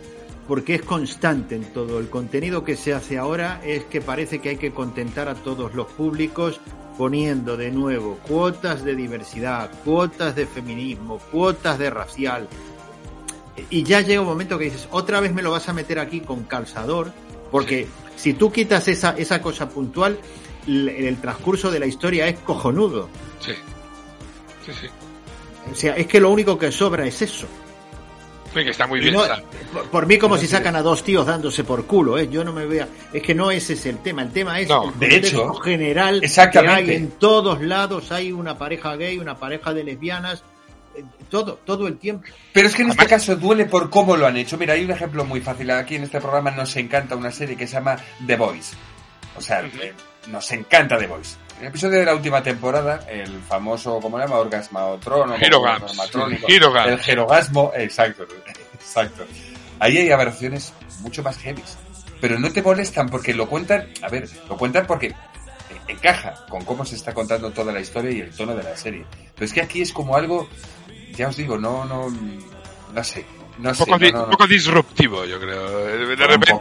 porque 0.47 0.75
es 0.75 0.83
constante 0.83 1.55
en 1.57 1.65
todo. 1.73 1.99
El 1.99 2.11
contenido 2.11 2.65
que 2.65 2.77
se 2.77 2.93
hace 2.93 3.17
ahora 3.17 3.61
es 3.65 3.85
que 3.85 4.01
parece 4.03 4.41
que 4.41 4.51
hay 4.51 4.57
que 4.59 4.73
contentar 4.73 5.29
a 5.29 5.35
todos 5.35 5.75
los 5.75 5.87
públicos 5.87 6.61
poniendo 6.99 7.57
de 7.57 7.71
nuevo 7.71 8.19
cuotas 8.29 8.85
de 8.85 8.95
diversidad, 8.95 9.71
cuotas 9.85 10.37
de 10.37 10.47
feminismo, 10.47 11.19
cuotas 11.33 11.79
de 11.79 11.91
racial. 11.91 12.47
Y 13.71 13.85
ya 13.85 14.01
llega 14.01 14.21
un 14.21 14.27
momento 14.27 14.59
que 14.59 14.65
dices, 14.67 14.89
otra 14.91 15.21
vez 15.21 15.33
me 15.33 15.43
lo 15.43 15.51
vas 15.53 15.69
a 15.69 15.73
meter 15.73 15.99
aquí 15.99 16.21
con 16.21 16.43
calzador, 16.45 17.13
porque 17.51 17.87
si 18.17 18.35
tú 18.35 18.53
quitas 18.53 18.87
esa, 18.89 19.15
esa 19.17 19.41
cosa 19.41 19.69
puntual, 19.69 20.19
el, 20.67 20.89
el 20.89 21.17
transcurso 21.21 21.71
de 21.71 21.79
la 21.81 21.87
historia 21.87 22.27
es 22.29 22.39
cojonudo. 22.41 23.09
Sí. 23.41 23.53
Sí, 24.67 24.73
sí. 24.81 24.87
O 25.71 25.75
sea, 25.75 25.97
es 25.97 26.07
que 26.07 26.21
lo 26.21 26.31
único 26.31 26.59
que 26.59 26.71
sobra 26.73 27.07
es 27.07 27.23
eso. 27.23 27.47
Sí, 28.55 28.63
que 28.63 28.71
está 28.71 28.87
muy 28.87 29.01
bien. 29.01 29.15
no- 29.15 29.25
por, 29.73 29.85
por 29.91 30.07
mí 30.07 30.17
como 30.17 30.37
No, 30.37 30.41
si 30.41 30.47
sacan 30.47 30.77
a 30.77 30.83
dos 30.83 31.03
tíos 31.03 31.27
dándose 31.27 31.65
por 31.65 31.87
culo, 31.87 32.19
¿eh? 32.19 32.29
Yo 32.29 32.45
no 32.45 32.53
me 32.53 32.67
vea. 32.67 32.87
Es 33.13 33.23
que 33.23 33.35
no 33.35 33.51
ese 33.51 33.73
es 33.73 33.85
el 33.87 33.99
tema. 33.99 34.23
El 34.23 34.31
tema 34.31 34.61
es 34.61 34.69
No, 34.69 34.93
el 34.93 34.99
de 34.99 35.17
hecho, 35.17 35.55
general 35.55 36.23
exactamente. 36.23 36.85
que 36.85 36.91
hay 36.93 36.97
en 36.97 37.11
todos 37.13 37.61
lados. 37.63 38.13
Hay 38.13 38.31
una 38.31 38.57
pareja 38.57 38.95
gay, 38.97 39.19
una 39.19 39.37
pareja 39.37 39.75
de 39.75 39.83
lesbianas, 39.83 40.45
eh, 40.95 41.03
todo, 41.29 41.59
todo 41.65 41.89
el 41.89 41.97
tiempo. 41.99 42.25
Pero 42.53 42.69
es 42.69 42.77
que 42.77 42.83
en 42.83 42.91
este 42.91 43.07
caso 43.07 43.35
duele 43.35 43.65
por 43.65 43.91
cómo 43.91 44.17
lo 44.17 44.25
han 44.27 44.37
hecho. 44.37 44.57
Mira, 44.57 44.75
hay 44.75 44.85
un 44.85 44.93
ejemplo 44.93 45.25
muy 45.25 45.41
fácil. 45.41 45.71
Aquí 45.73 45.97
en 45.97 46.05
este 46.05 46.21
programa 46.21 46.53
nos 46.53 46.77
encanta 46.77 47.17
una 47.17 47.33
serie 47.33 47.57
que 47.57 47.67
se 47.67 47.73
llama 47.75 47.97
The 48.25 48.37
Voice. 48.37 48.77
O 49.37 49.41
sea, 49.41 49.63
eh, 49.63 49.93
nos 50.29 50.51
encanta 50.53 50.99
The 50.99 51.07
Voice. 51.07 51.37
El 51.61 51.69
episodio 51.69 52.01
de 52.01 52.05
la 52.07 52.15
última 52.15 52.43
temporada, 52.43 53.07
el 53.09 53.41
famoso, 53.43 54.01
¿cómo 54.01 54.19
se 54.19 54.25
llama? 54.27 54.37
Girogams. 55.39 56.93
El 56.93 56.99
gerogasmo, 56.99 57.73
exacto, 57.75 58.27
exacto. 58.75 59.25
Ahí 59.79 59.99
hay 59.99 60.11
aberraciones 60.11 60.73
mucho 61.01 61.23
más 61.23 61.39
heavy. 61.39 61.63
Pero 62.21 62.39
no 62.39 62.51
te 62.53 62.63
molestan 62.63 63.09
porque 63.09 63.35
lo 63.35 63.49
cuentan, 63.49 63.89
a 64.03 64.09
ver, 64.09 64.29
lo 64.49 64.57
cuentan 64.57 64.87
porque 64.87 65.15
encaja 65.89 66.47
con 66.49 66.65
cómo 66.65 66.85
se 66.85 66.97
está 66.97 67.13
contando 67.13 67.51
toda 67.51 67.73
la 67.73 67.81
historia 67.81 68.11
y 68.11 68.21
el 68.21 68.31
tono 68.31 68.55
de 68.55 68.63
la 68.63 68.77
serie. 68.77 69.05
Pero 69.35 69.45
es 69.45 69.53
que 69.53 69.61
aquí 69.61 69.83
es 69.83 69.93
como 69.93 70.17
algo, 70.17 70.49
ya 71.15 71.29
os 71.29 71.37
digo, 71.37 71.59
no, 71.59 71.85
no, 71.85 72.09
no 72.09 73.05
sé. 73.05 73.25
No 73.59 73.69
Un 73.71 73.75
sé. 73.75 73.85
poco, 73.85 73.93
no, 73.93 73.99
di- 74.07 74.13
no, 74.13 74.19
un 74.19 74.25
no. 74.25 74.31
poco 74.31 74.47
disruptivo, 74.47 75.25
yo 75.25 75.39
creo. 75.41 75.87
De 75.87 76.17
repente, 76.27 76.53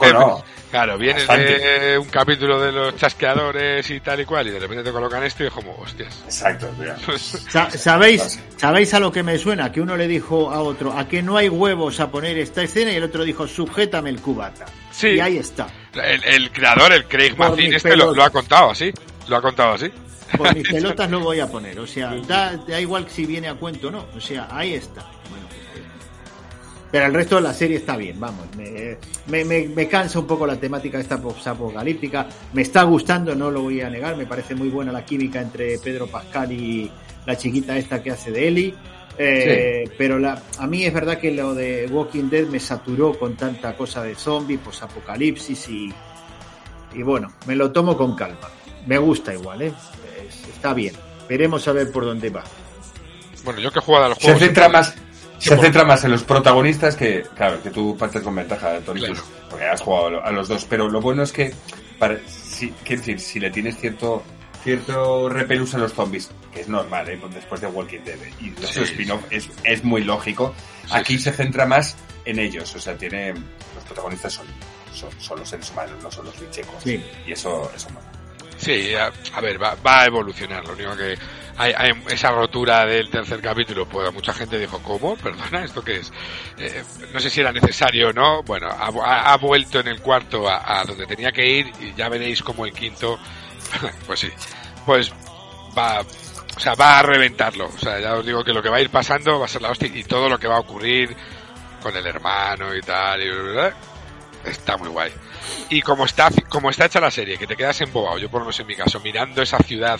claro, 0.70 0.98
vienes 0.98 1.26
Bastante. 1.28 1.60
de 1.60 1.98
un 1.98 2.08
capítulo 2.08 2.62
de 2.62 2.72
los 2.72 2.96
chasqueadores 2.96 3.90
y 3.90 4.00
tal 4.00 4.20
y 4.22 4.26
cual, 4.26 4.48
y 4.48 4.52
de 4.52 4.60
repente 4.60 4.84
te 4.84 4.92
colocan 4.92 5.24
esto 5.24 5.44
y 5.44 5.48
es 5.48 5.54
como, 5.54 5.76
hostias. 5.78 6.22
Exacto, 6.26 6.70
¿Sabéis, 7.78 8.40
¿Sabéis 8.58 8.94
a 8.94 9.00
lo 9.00 9.12
que 9.12 9.24
me 9.24 9.38
suena? 9.38 9.72
Que 9.72 9.82
uno 9.82 9.98
le 9.98 10.08
dijo 10.08 10.52
a 10.52 10.62
otro, 10.62 10.98
a 10.98 11.08
que 11.08 11.22
no 11.22 11.38
hay 11.38 11.50
huevos 11.50 12.00
a 12.00 12.10
poner 12.12 12.38
esta 12.38 12.64
escena 12.64 12.92
y 12.92 12.96
el 12.96 13.04
otro 13.04 13.24
dijo, 13.24 13.48
sujétame 13.48 14.10
el 14.10 14.22
cubata. 14.22 14.66
Sí. 14.92 15.10
Y 15.10 15.20
ahí 15.20 15.38
está. 15.38 15.68
El, 15.94 16.24
el 16.24 16.52
creador, 16.52 16.94
el 16.94 17.06
Craig 17.06 17.36
mis 17.58 17.74
este 17.76 17.96
lo, 17.96 18.24
ha 18.24 18.30
contado 18.30 18.72
así. 18.72 18.92
Lo 19.28 19.38
ha 19.38 19.42
contado 19.42 19.74
así. 19.74 19.92
Por 20.38 20.54
mis 20.56 20.68
pelotas 20.72 21.10
lo 21.10 21.20
voy 21.20 21.40
a 21.40 21.48
poner. 21.48 21.80
O 21.80 21.88
sea, 21.88 22.14
da, 22.28 22.56
da 22.58 22.80
igual 22.80 23.08
si 23.10 23.26
viene 23.26 23.48
a 23.48 23.56
cuento 23.56 23.88
o 23.88 23.92
no. 23.92 24.06
O 24.16 24.20
sea, 24.22 24.48
ahí 24.52 24.74
está. 24.74 25.02
Bueno, 25.30 25.46
pues 25.48 25.52
ahí 25.52 25.60
está. 25.60 25.63
Pero 26.94 27.08
el 27.08 27.14
resto 27.16 27.38
de 27.38 27.42
la 27.42 27.54
serie 27.54 27.78
está 27.78 27.98
bien, 27.98 28.20
vamos. 28.20 28.46
Me, 28.56 28.98
me, 29.26 29.44
me- 29.44 29.68
me 29.68 29.88
cansa 29.88 30.20
un 30.20 30.28
poco 30.28 30.46
la 30.46 30.58
temática 30.58 31.00
esta 31.00 31.16
apocalíptica. 31.16 32.28
Me 32.54 32.62
está 32.62 32.84
gustando, 32.84 33.34
no 33.34 33.50
lo 33.50 33.64
voy 33.64 33.82
a 33.82 33.90
negar. 33.90 34.16
Me 34.16 34.28
parece 34.28 34.54
muy 34.54 34.70
buena 34.70 34.92
la 34.92 35.04
química 35.04 35.42
entre 35.42 35.80
Pedro 35.80 36.06
Pascal 36.06 36.52
y 36.52 36.92
la 37.26 37.36
chiquita 37.36 37.76
esta 37.78 38.04
que 38.04 38.12
hace 38.12 38.30
de 38.32 38.48
Ellie. 38.48 38.76
Eh, 39.18 39.90
Pero 39.98 40.20
la, 40.20 40.40
a 40.60 40.68
mí 40.68 40.86
es 40.86 40.94
verdad 40.94 41.18
que 41.18 41.32
lo 41.32 41.56
de 41.56 41.88
Walking 41.92 42.30
Dead 42.30 42.46
me 42.46 42.60
saturó 42.60 43.18
con 43.18 43.36
tanta 43.36 43.76
cosa 43.76 44.04
de 44.04 44.14
zombies, 44.14 44.60
posapocalipsis 44.60 45.68
y, 45.70 45.92
y 46.94 47.02
bueno, 47.02 47.34
me 47.48 47.56
lo 47.56 47.72
tomo 47.72 47.98
con 47.98 48.16
calma. 48.16 48.50
Me 48.86 49.00
gusta 49.00 49.34
igual, 49.34 49.64
¿eh? 49.64 49.74
Es- 50.28 50.48
está 50.48 50.76
bien. 50.76 50.94
Veremos 51.28 51.68
a 51.68 51.72
ver 51.72 51.92
por 51.92 52.06
dónde 52.06 52.30
va. 52.30 52.44
Bueno, 53.44 53.60
yo 53.62 53.72
que 53.72 53.80
he 53.80 53.82
jugado 53.82 54.06
a 54.06 54.10
los 54.10 54.18
Se 54.20 54.26
juegos. 54.26 54.42
centra 54.44 54.70
más. 54.70 54.94
Se 55.44 55.58
centra 55.58 55.84
más 55.84 56.04
en 56.04 56.12
los 56.12 56.24
protagonistas 56.24 56.96
que, 56.96 57.24
claro, 57.36 57.62
que 57.62 57.70
tú 57.70 57.96
partes 57.98 58.22
con 58.22 58.36
ventaja, 58.36 58.80
Tony, 58.80 59.00
Claro. 59.02 59.14
pues, 59.16 59.26
porque 59.50 59.66
has 59.66 59.82
jugado 59.82 60.08
a 60.08 60.10
lo- 60.12 60.26
a 60.26 60.32
los 60.32 60.48
dos. 60.48 60.66
Pero 60.70 60.90
lo 60.90 61.02
bueno 61.02 61.24
es 61.24 61.32
que, 61.32 61.54
para, 62.00 62.18
si, 62.28 62.70
quiero 62.84 63.02
decir, 63.02 63.20
si 63.20 63.40
le 63.40 63.50
tienes 63.52 63.78
cierto 63.78 64.24
cierto 64.64 65.28
repelús 65.28 65.76
a 65.76 65.78
los 65.78 65.92
zombies, 65.92 66.32
que 66.54 66.62
es 66.62 66.70
normal, 66.70 67.10
¿eh? 67.10 67.20
Después 67.34 67.60
de 67.60 67.68
Walking 67.68 68.00
Dead 68.06 68.16
¿eh? 68.24 68.34
y 68.40 68.50
los 68.52 68.70
Sí, 68.70 68.80
spin-off 68.84 69.22
es, 69.30 69.50
es 69.66 69.84
muy 69.84 70.06
lógico. 70.06 70.54
Sí, 70.86 70.92
Aquí 70.94 71.20
se 71.20 71.34
centra 71.34 71.66
más 71.66 71.98
en 72.24 72.40
ellos, 72.40 72.74
o 72.74 72.80
sea, 72.80 72.96
tiene 72.98 73.34
los 73.34 73.84
protagonistas 73.86 74.32
son, 74.32 74.46
son, 74.94 75.10
son 75.20 75.40
los 75.40 75.50
seres 75.50 75.70
humanos, 75.72 75.96
no 76.02 76.10
son 76.10 76.26
los 76.28 76.40
bichecos. 76.40 76.86
Y 76.88 77.04
eso, 77.28 77.70
eso 77.76 77.90
mola. 77.90 78.06
Sí, 78.64 78.96
a, 78.96 79.42
ver, 79.42 79.62
va, 79.62 79.76
va 79.86 80.02
a 80.02 80.06
evolucionar. 80.06 80.66
Lo 80.66 80.74
único 80.74 80.96
que 80.96 81.18
hay, 81.58 81.74
hay 81.76 81.92
esa 82.08 82.32
rotura 82.32 82.86
del 82.86 83.10
tercer 83.10 83.42
capítulo, 83.42 83.86
pues 83.86 84.12
mucha 84.14 84.34
gente 84.34 84.58
dijo, 84.58 84.80
¿cómo? 84.82 85.18
Perdona, 85.18 85.66
¿esto 85.66 85.84
qué 85.84 85.98
es? 85.98 86.14
Eh, 86.58 86.82
no 87.14 87.20
sé 87.20 87.30
si 87.30 87.42
era 87.42 87.52
necesario 87.52 88.10
o 88.10 88.14
no. 88.14 88.42
Bueno, 88.44 88.70
ha, 88.70 89.36
vuelto 89.38 89.82
en 89.82 89.90
el 89.90 90.00
cuarto 90.02 90.48
a, 90.48 90.80
a 90.80 90.86
donde 90.86 91.06
tenía 91.06 91.32
que 91.32 91.46
ir 91.46 91.72
y 91.82 91.94
ya 91.94 92.08
veréis 92.08 92.42
como 92.42 92.66
el 92.66 92.72
quinto, 92.72 93.20
pues 94.08 94.22
sí, 94.22 94.30
pues 94.86 95.12
va, 95.78 96.02
o 96.56 96.60
sea, 96.60 96.76
va 96.76 97.00
a 97.00 97.04
reventarlo. 97.04 97.66
O 97.66 97.78
sea, 97.78 98.00
ya 98.00 98.14
os 98.14 98.26
digo 98.26 98.44
que 98.44 98.54
lo 98.54 98.62
que 98.62 98.70
va 98.70 98.78
a 98.78 98.82
ir 98.82 98.90
pasando 98.90 99.40
va 99.40 99.46
a 99.46 99.50
ser 99.50 99.62
la 99.62 99.72
hostia 99.72 99.90
y 99.94 100.04
todo 100.04 100.30
lo 100.30 100.40
que 100.40 100.48
va 100.48 100.56
a 100.56 100.62
ocurrir 100.62 101.16
con 101.82 101.96
el 101.98 102.08
hermano 102.08 102.74
y 102.74 102.82
tal, 102.82 103.22
y, 103.22 103.30
está 104.46 104.78
muy 104.78 104.90
guay. 104.90 105.12
Y 105.70 105.82
como 105.82 106.06
está, 106.06 106.30
como 106.50 106.70
está 106.70 106.86
hecha 106.86 107.00
la 107.00 107.12
serie, 107.12 107.38
que 107.38 107.48
te 107.48 107.56
quedas 107.56 107.80
embobado, 107.82 108.18
yo 108.18 108.30
por 108.30 108.42
lo 108.42 108.46
menos 108.46 108.60
en 108.60 108.68
mi 108.68 108.76
caso, 108.76 109.00
mirando 109.00 109.42
esa 109.42 109.60
ciudad 109.60 110.00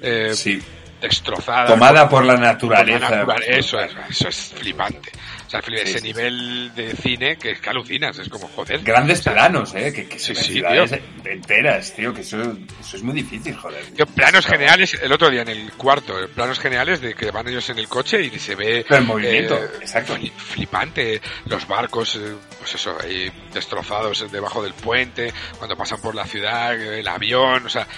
eh, 0.00 0.32
Sí, 0.34 0.62
destrozada. 1.00 1.66
tomada 1.66 2.08
por 2.08 2.24
la 2.24 2.34
por 2.34 2.40
la 2.70 2.98
naturaleza. 2.98 3.24
eso, 3.46 3.80
es, 3.80 3.92
eso 4.10 4.28
es 4.28 4.54
flipante. 4.58 5.10
O 5.46 5.50
sea, 5.50 5.60
ese 5.60 5.98
sí, 5.98 6.04
nivel 6.04 6.72
de 6.76 6.94
cine 6.94 7.36
que, 7.36 7.56
que 7.56 7.70
alucinas, 7.70 8.16
es 8.20 8.28
como 8.28 8.46
joder. 8.48 8.80
Grandes 8.84 9.20
planos, 9.22 9.74
¿eh? 9.74 9.92
Que, 9.92 10.06
que 10.06 10.16
Sí, 10.20 10.32
ciudades 10.32 10.92
tío. 10.92 11.00
enteras, 11.32 11.92
tío, 11.92 12.14
que 12.14 12.20
eso, 12.20 12.40
eso 12.80 12.96
es 12.96 13.02
muy 13.02 13.14
difícil, 13.14 13.56
joder. 13.56 13.82
Planos 14.14 14.46
generales, 14.46 14.96
el 15.02 15.10
otro 15.12 15.28
día 15.28 15.42
en 15.42 15.48
el 15.48 15.72
cuarto, 15.72 16.14
planos 16.36 16.60
generales 16.60 17.00
de 17.00 17.14
que 17.14 17.32
van 17.32 17.48
ellos 17.48 17.68
en 17.70 17.80
el 17.80 17.88
coche 17.88 18.22
y 18.22 18.38
se 18.38 18.54
ve 18.54 18.84
Pero 18.88 19.00
el 19.00 19.06
movimiento, 19.06 19.56
eh, 19.56 19.70
exacto. 19.80 20.14
fli- 20.16 20.30
flipante, 20.30 21.20
los 21.46 21.66
barcos, 21.66 22.14
eh, 22.14 22.36
pues 22.58 22.76
eso, 22.76 22.96
ahí 23.02 23.32
destrozados 23.52 24.30
debajo 24.30 24.62
del 24.62 24.74
puente, 24.74 25.32
cuando 25.58 25.76
pasan 25.76 26.00
por 26.00 26.14
la 26.14 26.26
ciudad, 26.26 26.80
el 26.80 27.08
avión, 27.08 27.66
o 27.66 27.68
sea, 27.68 27.88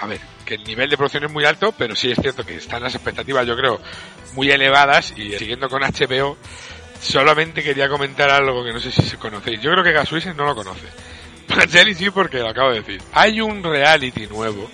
a 0.00 0.06
ver, 0.06 0.20
que 0.44 0.54
el 0.54 0.64
nivel 0.64 0.88
de 0.90 0.96
producción 0.96 1.24
es 1.24 1.30
muy 1.32 1.44
alto, 1.44 1.72
pero 1.76 1.94
sí 1.96 2.10
es 2.10 2.18
cierto 2.20 2.44
que 2.44 2.56
están 2.56 2.82
las 2.82 2.94
expectativas, 2.94 3.46
yo 3.46 3.56
creo, 3.56 3.80
muy 4.34 4.50
elevadas 4.50 5.12
y 5.16 5.32
siguiendo 5.38 5.68
con 5.68 5.82
HBO, 5.82 6.36
solamente 7.00 7.62
quería 7.62 7.88
comentar 7.88 8.30
algo 8.30 8.64
que 8.64 8.72
no 8.72 8.80
sé 8.80 8.90
si 8.90 9.16
conocéis. 9.16 9.60
Yo 9.60 9.70
creo 9.72 9.84
que 9.84 9.92
Gasuisen 9.92 10.36
no 10.36 10.44
lo 10.44 10.54
conoce. 10.54 10.86
Jelly 11.70 11.94
sí 11.94 12.10
porque 12.10 12.38
lo 12.38 12.48
acabo 12.48 12.70
de 12.70 12.80
decir. 12.80 13.02
Hay 13.12 13.40
un 13.40 13.62
reality 13.62 14.26
nuevo 14.26 14.70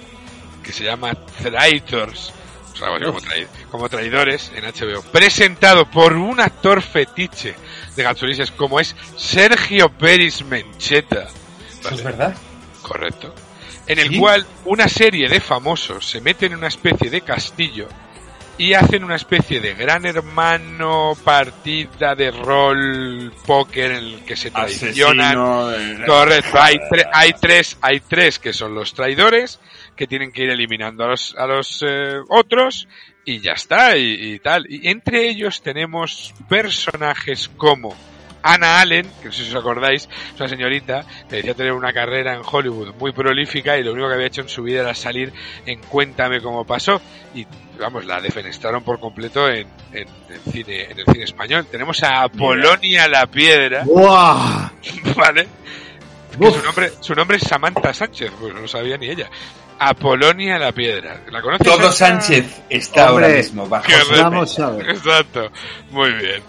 que 0.62 0.72
se 0.72 0.84
llama 0.84 1.12
Traitors, 1.42 2.32
o 2.72 2.76
sea, 2.76 2.88
como, 2.88 3.20
trai- 3.20 3.46
como 3.70 3.88
traidores 3.88 4.52
en 4.54 4.64
HBO, 4.64 5.02
presentado 5.10 5.90
por 5.90 6.12
un 6.14 6.40
actor 6.40 6.80
fetiche 6.82 7.54
de 7.96 8.02
Gatsulises 8.02 8.50
como 8.52 8.78
es 8.80 8.94
Sergio 9.16 9.88
Peris 9.90 10.44
Mencheta. 10.44 11.24
Eso 11.24 11.80
Vale. 11.84 11.96
es 11.96 12.04
verdad. 12.04 12.34
Correcto. 12.82 13.34
En 13.90 13.98
el 13.98 14.08
¿Sí? 14.10 14.18
cual 14.18 14.46
una 14.66 14.88
serie 14.88 15.28
de 15.28 15.40
famosos 15.40 16.08
se 16.08 16.20
meten 16.20 16.52
en 16.52 16.58
una 16.58 16.68
especie 16.68 17.10
de 17.10 17.20
castillo 17.22 17.88
y 18.56 18.74
hacen 18.74 19.04
una 19.04 19.16
especie 19.16 19.58
de 19.60 19.72
gran 19.74 20.04
hermano 20.04 21.16
partida 21.24 22.14
de 22.14 22.30
rol 22.30 23.32
póker 23.46 23.90
en 23.92 23.96
el 23.96 24.24
que 24.24 24.36
se 24.36 24.50
traicionan. 24.50 25.34
Eh, 25.74 26.04
Correcto, 26.06 26.60
hay, 26.60 26.76
tre- 26.76 27.08
hay 27.12 27.32
tres, 27.40 27.78
hay 27.80 28.00
tres 28.00 28.38
que 28.38 28.52
son 28.52 28.74
los 28.74 28.92
traidores 28.92 29.58
que 29.96 30.06
tienen 30.06 30.30
que 30.30 30.44
ir 30.44 30.50
eliminando 30.50 31.04
a 31.04 31.08
los, 31.08 31.34
a 31.36 31.46
los 31.46 31.82
eh, 31.86 32.18
otros 32.28 32.86
y 33.24 33.40
ya 33.40 33.52
está 33.52 33.96
y, 33.96 34.34
y 34.34 34.38
tal. 34.40 34.66
Y 34.68 34.88
entre 34.88 35.28
ellos 35.28 35.62
tenemos 35.62 36.34
personajes 36.48 37.48
como 37.56 37.96
Anna 38.42 38.80
Allen, 38.80 39.10
que 39.20 39.26
no 39.26 39.32
sé 39.32 39.44
si 39.44 39.50
os 39.50 39.56
acordáis, 39.56 40.08
es 40.34 40.40
una 40.40 40.48
señorita 40.48 41.04
que 41.28 41.36
decía 41.36 41.54
tener 41.54 41.72
una 41.72 41.92
carrera 41.92 42.34
en 42.34 42.42
Hollywood 42.44 42.94
muy 42.98 43.12
prolífica 43.12 43.78
y 43.78 43.82
lo 43.82 43.92
único 43.92 44.08
que 44.08 44.14
había 44.14 44.26
hecho 44.26 44.42
en 44.42 44.48
su 44.48 44.62
vida 44.62 44.80
era 44.80 44.94
salir 44.94 45.32
en 45.66 45.80
Cuéntame 45.80 46.40
cómo 46.40 46.64
pasó 46.64 47.00
y 47.34 47.46
vamos, 47.78 48.04
la 48.04 48.20
defenestraron 48.20 48.82
por 48.82 49.00
completo 49.00 49.48
en, 49.48 49.66
en 49.92 50.08
el 50.28 50.52
cine, 50.52 50.84
en 50.90 50.98
el 50.98 51.04
cine 51.06 51.24
español. 51.24 51.66
Tenemos 51.70 52.02
a 52.02 52.22
Apolonia 52.22 53.08
la 53.08 53.26
Piedra, 53.26 53.84
¡Buah! 53.84 54.70
¿vale? 55.16 55.48
Que 56.38 56.50
su 56.50 56.62
nombre, 56.62 56.92
su 57.00 57.14
nombre 57.14 57.36
es 57.36 57.42
Samantha 57.42 57.92
Sánchez, 57.92 58.30
pues 58.38 58.54
no 58.54 58.60
lo 58.60 58.68
sabía 58.68 58.96
ni 58.96 59.10
ella. 59.10 59.28
Apolonia 59.78 60.58
la 60.58 60.72
Piedra. 60.72 61.22
¿La 61.30 61.40
conoces? 61.40 61.66
Todo? 61.66 61.90
Sánchez 61.90 62.62
está 62.68 63.10
Hombre, 63.10 63.26
ahora 63.26 63.36
mismo 63.38 63.66
bajo 63.66 63.86
Vamos 64.10 64.58
a 64.60 64.70
ver. 64.70 64.90
Exacto, 64.90 65.50
muy 65.90 66.12
bien. 66.12 66.42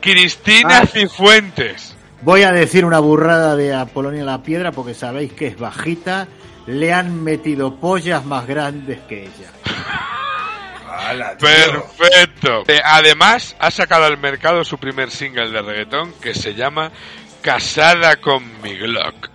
Cristina 0.00 0.80
Ah. 0.82 0.86
Cifuentes. 0.86 1.94
Voy 2.22 2.42
a 2.42 2.50
decir 2.52 2.84
una 2.84 2.98
burrada 2.98 3.54
de 3.56 3.74
Apolonia 3.74 4.24
la 4.24 4.42
Piedra 4.42 4.72
porque 4.72 4.94
sabéis 4.94 5.32
que 5.32 5.46
es 5.46 5.58
bajita. 5.58 6.26
Le 6.66 6.92
han 6.92 7.22
metido 7.22 7.76
pollas 7.76 8.24
más 8.24 8.46
grandes 8.46 8.98
que 9.08 9.22
ella. 9.24 9.50
Perfecto. 11.38 12.64
Eh, 12.66 12.80
además, 12.84 13.56
ha 13.58 13.70
sacado 13.70 14.04
al 14.04 14.18
mercado 14.18 14.64
su 14.64 14.78
primer 14.78 15.10
single 15.10 15.50
de 15.50 15.62
reggaetón 15.62 16.12
que 16.20 16.34
se 16.34 16.54
llama 16.54 16.90
Casada 17.40 18.16
con 18.16 18.60
mi 18.62 18.76
Glock. 18.76 19.30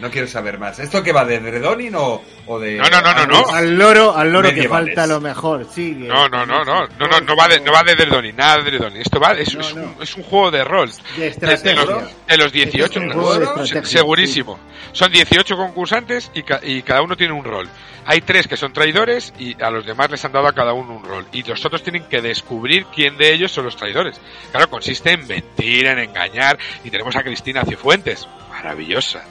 No 0.00 0.10
quiero 0.10 0.26
saber 0.28 0.58
más. 0.58 0.78
¿Esto 0.78 1.02
qué 1.02 1.12
va 1.12 1.24
de 1.24 1.38
Redonin 1.40 1.94
o, 1.94 2.22
o 2.46 2.58
de.? 2.58 2.76
No, 2.76 2.88
no, 2.90 3.00
no, 3.00 3.14
no, 3.14 3.26
no. 3.26 3.48
Al 3.48 3.78
loro, 3.78 4.14
al 4.14 4.30
loro 4.32 4.52
que 4.52 4.68
falta 4.68 5.06
lo 5.06 5.20
mejor. 5.20 5.66
Sigue. 5.72 6.06
No, 6.06 6.28
no, 6.28 6.44
no, 6.44 6.64
no, 6.64 6.86
no, 6.86 7.06
no, 7.08 7.20
no 7.20 7.36
va 7.36 7.48
de, 7.48 7.60
no 7.60 7.72
va 7.72 7.82
de 7.82 7.94
Dredoni, 7.94 8.32
nada 8.32 8.58
de 8.58 8.64
Dredoni. 8.72 9.00
Esto 9.00 9.18
va, 9.18 9.32
es, 9.32 9.54
No, 9.54 9.60
es, 9.62 9.74
no. 9.74 9.82
Un, 9.84 9.96
es 10.02 10.14
un 10.16 10.22
juego 10.24 10.50
de 10.50 10.64
rol. 10.64 10.90
De 11.16 11.28
estrategia. 11.28 11.84
los, 11.84 12.26
de 12.26 12.36
los 12.36 12.52
18, 12.52 12.84
Este 12.84 12.98
es 12.98 13.04
un 13.04 13.12
juego 13.12 13.34
de 13.34 13.44
¿no? 13.46 13.62
estrategia, 13.62 13.84
segurísimo. 13.98 14.58
Son 14.92 15.10
18 15.10 15.56
concursantes 15.56 16.30
y, 16.34 16.42
ca- 16.42 16.60
y 16.62 16.82
cada 16.82 17.00
uno 17.02 17.16
tiene 17.16 17.32
un 17.32 17.44
rol. 17.44 17.68
Hay 18.04 18.20
tres 18.20 18.46
que 18.46 18.56
son 18.56 18.72
traidores 18.72 19.32
y 19.38 19.60
a 19.62 19.70
los 19.70 19.84
demás 19.84 20.10
les 20.10 20.24
han 20.24 20.30
dado 20.32 20.46
a 20.46 20.52
cada 20.52 20.72
uno 20.74 20.94
un 20.96 21.04
rol. 21.04 21.26
Y 21.32 21.42
los 21.42 21.64
otros 21.64 21.82
tienen 21.82 22.04
que 22.04 22.20
descubrir 22.20 22.86
quién 22.94 23.16
de 23.16 23.32
ellos 23.32 23.50
son 23.50 23.64
los 23.64 23.76
traidores. 23.76 24.20
Claro, 24.52 24.68
consiste 24.70 25.10
en 25.12 25.26
mentir, 25.26 25.86
en 25.86 25.98
engañar. 25.98 26.58
Y 26.84 26.90
tenemos 26.90 27.16
a 27.16 27.22
Cristina 27.24 27.64
Cifuentes, 27.64 28.28
maravillosa. 28.50 29.24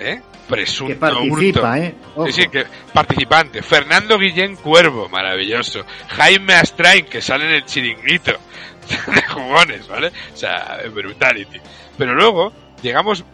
¿Eh? 0.00 0.20
Presunto 0.48 0.94
Que 0.94 0.98
participa, 0.98 1.60
hurto. 1.60 1.74
¿eh? 1.76 1.94
Ojo. 2.16 2.26
Sí, 2.26 2.32
sí, 2.32 2.48
que 2.48 2.64
participante. 2.92 3.62
Fernando 3.62 4.18
Guillén 4.18 4.56
Cuervo, 4.56 5.08
maravilloso. 5.10 5.84
Jaime 6.08 6.54
Astrain, 6.54 7.04
que 7.04 7.20
sale 7.20 7.44
en 7.44 7.52
el 7.52 7.64
chiringuito 7.66 8.32
de 9.14 9.22
jugones, 9.28 9.86
¿vale? 9.86 10.10
O 10.32 10.36
sea, 10.36 10.78
brutality. 10.92 11.60
Pero 11.98 12.14
luego, 12.14 12.52
llegamos, 12.82 13.24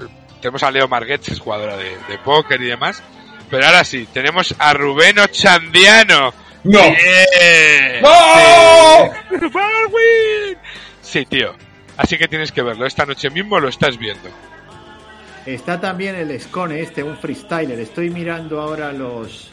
tenemos 0.40 0.62
a 0.64 0.70
Leo 0.72 0.88
Marguets, 0.88 1.28
es 1.28 1.38
jugadora 1.38 1.76
de, 1.76 1.96
de 2.08 2.18
póker 2.24 2.60
y 2.60 2.66
demás. 2.66 3.02
Pero 3.48 3.64
ahora 3.64 3.84
sí, 3.84 4.08
tenemos 4.12 4.54
a 4.58 4.72
Rubeno 4.74 5.28
Chandiano. 5.28 6.34
¡No! 6.64 6.80
Bien. 6.82 8.02
¡No! 8.02 9.12
Sí, 11.00 11.24
tío. 11.26 11.54
Así 11.96 12.18
que 12.18 12.26
tienes 12.28 12.50
que 12.52 12.62
verlo. 12.62 12.86
Esta 12.86 13.06
noche 13.06 13.30
mismo 13.30 13.60
lo 13.60 13.68
estás 13.68 13.96
viendo. 13.98 14.28
Está 15.46 15.80
también 15.80 16.16
el 16.16 16.38
Scone 16.40 16.80
este, 16.80 17.02
un 17.02 17.16
freestyler. 17.16 17.78
Estoy 17.78 18.10
mirando 18.10 18.60
ahora 18.60 18.92
los 18.92 19.50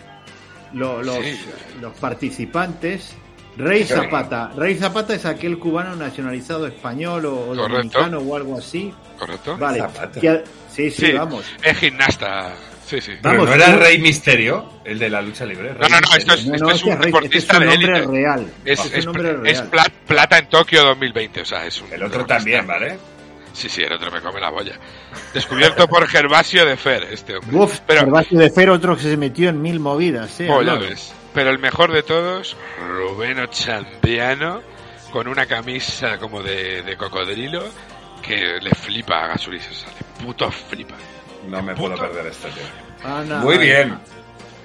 lo- 0.73 1.03
los, 1.03 1.23
Sí. 1.23 1.39
los 1.81 1.93
participantes. 1.99 3.15
Rey 3.55 3.83
Sí. 3.83 3.93
Zapata. 3.93 4.49
Rey 4.55 4.73
Zapata 4.75 5.13
es 5.13 5.25
aquel 5.25 5.59
cubano 5.59 5.95
nacionalizado 5.95 6.65
español 6.65 7.25
o, 7.27 7.49
o 7.49 7.55
dominicano 7.55 8.17
o 8.17 8.35
algo 8.35 8.57
así. 8.57 8.91
¿Correcto? 9.19 9.55
Vale. 9.57 9.79
Zapata. 9.79 10.19
Sí, 10.67 10.89
sí, 10.89 11.05
Sí. 11.05 11.11
vamos. 11.11 11.45
Es 11.61 11.77
gimnasta. 11.77 12.53
Sí, 12.87 12.99
sí. 12.99 13.11
Vamos, 13.21 13.47
no 13.47 13.53
era 13.53 13.75
Rey 13.77 13.99
Misterio, 13.99 14.67
el 14.83 14.97
de 14.99 15.09
la 15.09 15.21
lucha 15.21 15.45
libre. 15.45 15.73
No, 15.79 15.87
no, 15.87 15.99
no, 16.01 16.17
esto 16.17 16.33
es, 16.33 16.45
No, 16.47 16.55
esto 16.55 16.65
no, 16.65 16.71
es 16.71 16.75
este 16.77 16.89
un 16.89 16.93
es 16.93 16.99
Rey- 16.99 17.13
este 17.13 17.37
es 17.37 17.47
deportista 17.47 17.53
su 17.53 17.59
de 17.59 17.65
nombre 17.67 17.91
élite. 17.99 18.11
real. 18.11 18.53
Es, 18.65 18.93
es, 18.93 19.05
nombre 19.05 19.29
es 19.31 19.39
real. 19.59 19.67
pla- 19.69 19.91
plata 20.07 20.37
en 20.39 20.49
Tokio 20.49 20.83
2020, 20.83 21.41
o 21.41 21.45
sea, 21.45 21.65
es 21.65 21.79
un... 21.81 21.87
El 21.93 22.03
otro 22.03 22.09
deportista. 22.23 22.35
también, 22.37 22.67
¿vale? 22.67 22.97
Sí, 23.53 23.69
sí, 23.69 23.83
el 23.83 23.93
otro 23.93 24.11
me 24.11 24.19
come 24.19 24.41
la 24.41 24.49
bolla. 24.49 24.73
Descubierto 25.33 25.87
por 25.87 26.07
Gervasio 26.07 26.65
de 26.65 26.75
Fer, 26.75 27.03
este 27.11 27.37
hombre. 27.37 27.55
Uf, 27.55 27.79
Pero, 27.85 28.01
Gervasio 28.01 28.39
de 28.39 28.49
Fer, 28.49 28.69
otro 28.71 28.95
que 28.97 29.03
se 29.03 29.15
metió 29.15 29.49
en 29.49 29.61
mil 29.61 29.79
movidas. 29.79 30.39
Eh, 30.39 30.47
oh, 30.49 30.61
ya 30.63 30.75
ves. 30.75 31.13
Pero 31.33 31.51
el 31.51 31.59
mejor 31.59 31.91
de 31.91 32.03
todos, 32.03 32.57
Rubén 32.87 33.39
Ochandiano, 33.39 34.61
con 35.11 35.27
una 35.27 35.45
camisa 35.45 36.17
como 36.17 36.41
de, 36.41 36.81
de 36.81 36.97
cocodrilo, 36.97 37.63
que 38.23 38.59
le 38.59 38.71
flipa 38.71 39.23
a 39.23 39.27
Gasuris, 39.27 39.69
o 39.69 39.73
sea, 39.73 39.89
le 39.89 40.25
puto 40.25 40.49
flipa. 40.51 40.95
No 41.47 41.61
me 41.61 41.75
puedo 41.75 41.95
perder 41.95 42.27
esto, 42.27 42.47
tío. 42.47 42.63
Ana, 43.07 43.39
Muy 43.39 43.57
bien. 43.57 43.97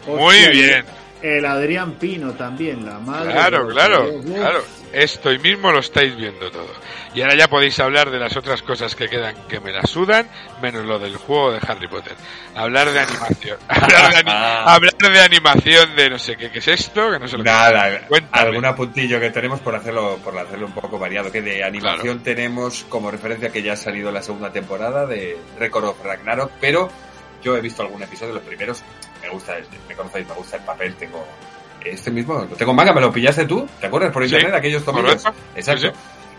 Muy 0.06 0.48
bien. 0.50 0.84
El 1.20 1.44
Adrián 1.44 1.92
Pino 1.92 2.32
también, 2.32 2.86
la 2.86 2.98
madre. 3.00 3.32
Claro, 3.32 3.68
claro, 3.68 4.20
claro. 4.24 4.62
Esto 4.92 5.32
y 5.32 5.38
mismo 5.38 5.70
lo 5.70 5.80
estáis 5.80 6.16
viendo 6.16 6.50
todo. 6.50 6.68
Y 7.14 7.20
ahora 7.22 7.34
ya 7.34 7.48
podéis 7.48 7.78
hablar 7.80 8.10
de 8.10 8.18
las 8.18 8.36
otras 8.36 8.62
cosas 8.62 8.94
que 8.94 9.08
quedan 9.08 9.34
que 9.48 9.60
me 9.60 9.72
la 9.72 9.82
sudan, 9.82 10.28
menos 10.62 10.84
lo 10.84 10.98
del 10.98 11.16
juego 11.16 11.52
de 11.52 11.58
Harry 11.66 11.88
Potter. 11.88 12.14
Hablar 12.54 12.90
de 12.92 13.00
animación. 13.00 13.58
hablar, 13.68 14.10
de 14.10 14.16
ani- 14.18 14.30
hablar 14.66 14.94
de 14.94 15.20
animación 15.20 15.96
de 15.96 16.10
no 16.10 16.18
sé 16.18 16.36
qué, 16.36 16.50
qué 16.50 16.58
es 16.58 16.68
esto, 16.68 17.10
que 17.10 17.18
no 17.18 17.28
sé 17.28 17.36
lo 17.38 17.44
que 17.44 17.50
Nada, 17.50 18.06
Cuéntame. 18.08 18.48
algún 18.48 18.64
apuntillo 18.64 19.20
que 19.20 19.30
tenemos 19.30 19.60
por 19.60 19.74
hacerlo, 19.74 20.18
por 20.22 20.36
hacerlo 20.38 20.66
un 20.66 20.72
poco 20.72 20.98
variado, 20.98 21.30
que 21.32 21.42
de 21.42 21.62
animación 21.64 22.22
tenemos 22.22 22.84
como 22.88 23.10
referencia 23.10 23.50
que 23.50 23.62
ya 23.62 23.72
ha 23.74 23.76
salido 23.76 24.10
la 24.12 24.22
segunda 24.22 24.52
temporada 24.52 25.06
de 25.06 25.36
Record 25.58 25.84
of 25.86 26.04
Ragnarok, 26.04 26.52
pero 26.60 26.90
yo 27.42 27.56
he 27.56 27.60
visto 27.60 27.82
algún 27.82 28.02
episodio, 28.02 28.34
los 28.34 28.42
primeros, 28.42 28.82
me 29.22 29.28
gusta, 29.28 29.56
me 29.88 29.94
conocéis, 29.94 30.26
me 30.26 30.34
gusta 30.34 30.56
el 30.56 30.62
papel, 30.64 30.94
tengo 30.96 31.26
este 31.84 32.10
mismo, 32.10 32.34
lo 32.34 32.46
tengo 32.56 32.72
en 32.72 32.76
manga, 32.76 32.92
me 32.92 33.00
lo 33.00 33.12
pillaste 33.12 33.46
tú, 33.46 33.66
¿te 33.80 33.86
acuerdas 33.86 34.12
por 34.12 34.22
Sí, 34.28 34.34
internet 34.34 34.54
aquellos 34.58 34.84
domingos? 34.84 35.22
correcto. 35.22 35.40
Exacto. 35.54 35.88
Sí, 35.88 35.92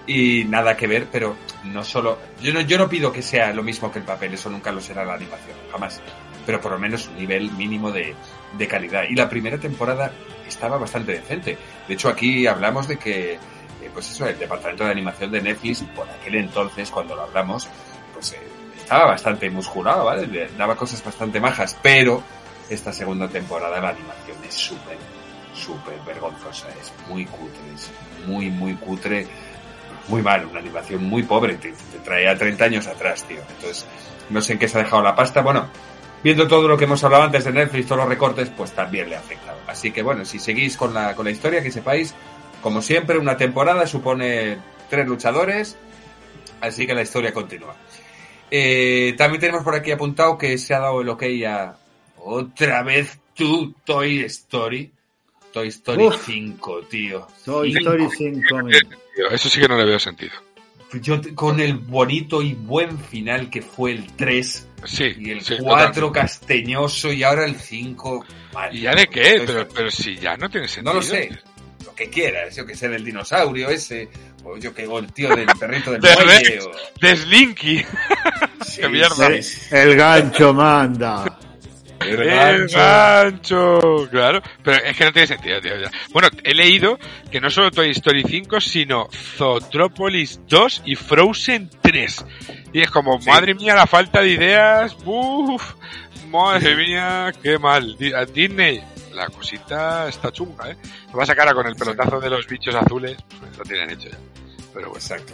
Y 0.08 0.44
nada 0.46 0.76
que 0.76 0.88
ver, 0.88 1.08
pero 1.12 1.36
no 1.66 1.84
solo, 1.84 2.18
yo 2.42 2.52
no, 2.54 2.62
yo 2.62 2.78
no 2.78 2.90
pido 2.90 3.12
que 3.12 3.22
sea 3.22 3.54
lo 3.54 3.62
mismo 3.64 3.92
que 3.92 4.00
el 4.00 4.06
papel, 4.06 4.34
eso 4.34 4.50
nunca 4.50 4.72
lo 4.72 4.82
será 4.82 5.06
la 5.06 5.14
animación, 5.14 5.56
jamás. 5.72 6.02
Pero 6.46 6.60
por 6.60 6.72
lo 6.72 6.80
menos 6.80 7.08
un 7.08 7.18
nivel 7.18 7.52
mínimo 7.52 7.92
de, 7.92 8.16
de 8.58 8.68
calidad. 8.68 9.04
Y 9.08 9.16
la 9.16 9.30
primera 9.30 9.58
temporada 9.60 10.12
estaba 10.48 10.78
bastante 10.78 11.12
decente. 11.12 11.58
De 11.88 11.94
hecho, 11.94 12.10
aquí 12.10 12.48
hablamos 12.48 12.88
de 12.88 12.98
que, 12.98 13.34
eh, 13.34 13.40
pues 13.94 14.10
eso, 14.10 14.26
el 14.28 14.40
departamento 14.40 14.84
de 14.84 14.92
animación 14.92 15.30
de 15.32 15.42
Netflix, 15.42 15.84
por 15.96 16.10
aquel 16.10 16.36
entonces, 16.36 16.90
cuando 16.90 17.16
lo 17.16 17.22
hablamos, 17.24 17.68
pues 18.16 18.32
eh, 18.34 18.40
estaba 18.82 19.06
bastante 19.06 19.48
musculado, 19.52 20.06
¿vale? 20.06 20.26
Le 20.26 20.48
Daba 20.58 20.76
cosas 20.76 21.04
bastante 21.04 21.40
majas, 21.40 21.78
pero 21.84 22.24
esta 22.68 22.92
segunda 22.92 23.28
temporada 23.28 23.80
la 23.80 23.90
animación 23.90 24.38
es 24.48 24.56
súper, 24.56 24.98
súper 25.60 26.00
vergonzosa, 26.06 26.68
es 26.70 26.92
muy 27.08 27.26
cutre, 27.26 27.74
es 27.76 27.92
muy, 28.26 28.50
muy 28.50 28.76
cutre, 28.76 29.28
muy 30.08 30.22
mal, 30.22 30.46
una 30.46 30.60
animación 30.60 31.04
muy 31.04 31.24
pobre, 31.24 31.56
te, 31.56 31.72
te 31.72 32.00
trae 32.04 32.28
a 32.28 32.38
30 32.38 32.66
años 32.66 32.88
atrás, 32.88 33.24
tío. 33.26 33.40
Entonces, 33.56 33.86
no 34.30 34.42
sé 34.42 34.54
en 34.54 34.60
qué 34.60 34.68
se 34.68 34.80
ha 34.80 34.84
dejado 34.84 35.02
la 35.02 35.16
pasta, 35.16 35.42
bueno, 35.42 35.70
viendo 36.24 36.48
todo 36.48 36.68
lo 36.68 36.78
que 36.78 36.86
hemos 36.86 37.04
hablado 37.04 37.24
antes 37.24 37.46
de 37.46 37.52
Netflix, 37.52 37.88
todos 37.88 38.02
los 38.02 38.10
recortes, 38.10 38.50
pues 38.50 38.72
también 38.72 39.10
le 39.10 39.16
ha 39.16 39.20
afectado. 39.20 39.58
Así 39.68 39.92
que 39.92 40.02
bueno, 40.02 40.26
si 40.26 40.40
seguís 40.40 40.78
con 40.78 40.94
la, 40.94 41.16
con 41.16 41.26
la 41.26 41.32
historia, 41.32 41.62
que 41.62 41.72
sepáis, 41.72 42.14
como 42.62 42.82
siempre, 42.82 43.18
una 43.18 43.38
temporada 43.38 43.86
supone 43.88 44.58
tres 44.90 45.08
luchadores, 45.08 45.78
así 46.62 46.86
que 46.86 46.94
la 46.94 47.02
historia 47.02 47.34
continúa. 47.34 47.76
Eh, 48.52 49.14
también 49.18 49.40
tenemos 49.40 49.64
por 49.64 49.76
aquí 49.76 49.92
apuntado 49.92 50.38
que 50.38 50.58
se 50.58 50.74
ha 50.74 50.80
dado 50.80 51.02
el 51.02 51.10
ok 51.10 51.24
a 51.48 51.78
otra 52.18 52.84
vez 52.84 53.20
tu 53.34 53.74
Toy 53.86 54.22
Story. 54.22 54.92
Toy 55.52 55.68
Story 55.70 56.06
Uf. 56.06 56.16
5, 56.26 56.82
tío. 56.90 57.28
Toy 57.46 57.74
Cinco. 57.74 57.80
Story 57.92 58.08
5. 58.18 58.42
Tío, 59.16 59.30
Eso 59.32 59.50
sí 59.50 59.60
que 59.60 59.68
no 59.68 59.78
le 59.78 59.86
veo 59.86 60.00
sentido. 60.00 60.34
Yo 61.02 61.22
te- 61.22 61.36
con 61.36 61.60
el 61.60 61.76
bonito 61.76 62.42
y 62.42 62.54
buen 62.54 62.98
final 63.00 63.50
que 63.50 63.62
fue 63.62 63.92
el 63.92 64.12
3 64.16 64.68
Sí, 64.86 65.14
y 65.20 65.30
el 65.32 65.42
sí, 65.42 65.56
4 65.60 65.88
totalmente. 66.08 66.20
casteñoso 66.20 67.12
y 67.14 67.22
ahora 67.24 67.46
el 67.46 67.56
5. 67.56 68.26
mal. 68.54 68.76
¿Y 68.76 68.82
ya 68.82 68.96
de 68.96 69.08
qué? 69.08 69.22
Pero, 69.46 69.62
Story. 69.62 69.70
pero 69.76 69.92
si 69.92 70.16
ya 70.18 70.36
no 70.38 70.50
tiene 70.50 70.68
sentido. 70.68 70.94
No 70.94 71.00
lo 71.00 71.06
sé. 71.06 71.30
Lo 71.86 71.94
que 71.96 72.10
quieras, 72.10 72.56
yo 72.56 72.66
que 72.66 72.76
sé, 72.76 72.88
del 72.90 73.04
dinosaurio 73.04 73.70
ese, 73.70 74.10
o 74.44 74.58
yo 74.58 74.74
que, 74.74 74.88
o 74.88 75.00
el 75.00 75.12
tío 75.14 75.30
del 75.36 75.48
perrito 75.60 75.92
del 75.92 76.02
De 76.02 76.16
muelle, 76.16 76.50
Rex. 76.50 76.66
o... 76.66 76.72
De 77.02 77.16
Slinky. 77.18 77.78
Sí, 78.66 78.82
¡Qué 78.82 78.90
mierda! 78.90 79.30
El 79.72 79.96
gancho 79.96 80.54
manda. 80.54 81.29
El 82.02 82.22
¡El 82.22 82.68
gancho. 82.68 82.78
gancho! 82.78 84.08
Claro, 84.10 84.42
pero 84.64 84.78
es 84.84 84.96
que 84.98 85.06
no 85.06 85.12
tiene 85.12 85.28
sentido, 85.28 85.60
tío. 85.62 85.78
ya. 85.82 85.92
Bueno, 86.12 86.30
he 86.44 86.54
leído 86.54 86.98
que 87.32 87.42
no 87.42 87.50
solo 87.50 87.72
Toy 87.72 87.90
Story 87.92 88.24
5, 88.24 88.62
sino 88.62 89.08
Zootropolis 89.12 90.40
2 90.48 90.84
y 90.86 90.96
Frozen 90.96 91.70
3. 91.82 92.26
Y 92.74 92.82
es 92.82 92.90
como, 92.92 93.20
Sí. 93.22 93.30
madre 93.30 93.54
mía, 93.54 93.76
la 93.76 93.88
falta 93.88 94.22
de 94.22 94.30
ideas. 94.30 94.96
¡Uf! 95.06 95.74
Madre 96.30 96.76
mía, 96.76 97.32
qué 97.42 97.58
mal. 97.58 97.98
A 98.16 98.26
Disney, 98.26 98.82
la 99.14 99.28
cosita 99.28 100.08
está 100.08 100.32
chunga, 100.32 100.70
¿eh? 100.72 100.78
Lo 101.12 101.18
va 101.18 101.24
a 101.24 101.28
sacar 101.28 101.48
ahora 101.48 101.56
con 101.64 101.68
el 101.68 101.76
pelotazo 101.76 102.20
de 102.20 102.30
los 102.30 102.48
bichos 102.48 102.76
azules. 102.76 103.18
Pues 103.40 103.58
lo 103.58 103.64
tienen 103.64 103.90
hecho 103.90 104.10
ya. 104.10 104.18
Pero 104.74 104.90
bueno, 104.90 104.96
Exacto. 104.96 105.34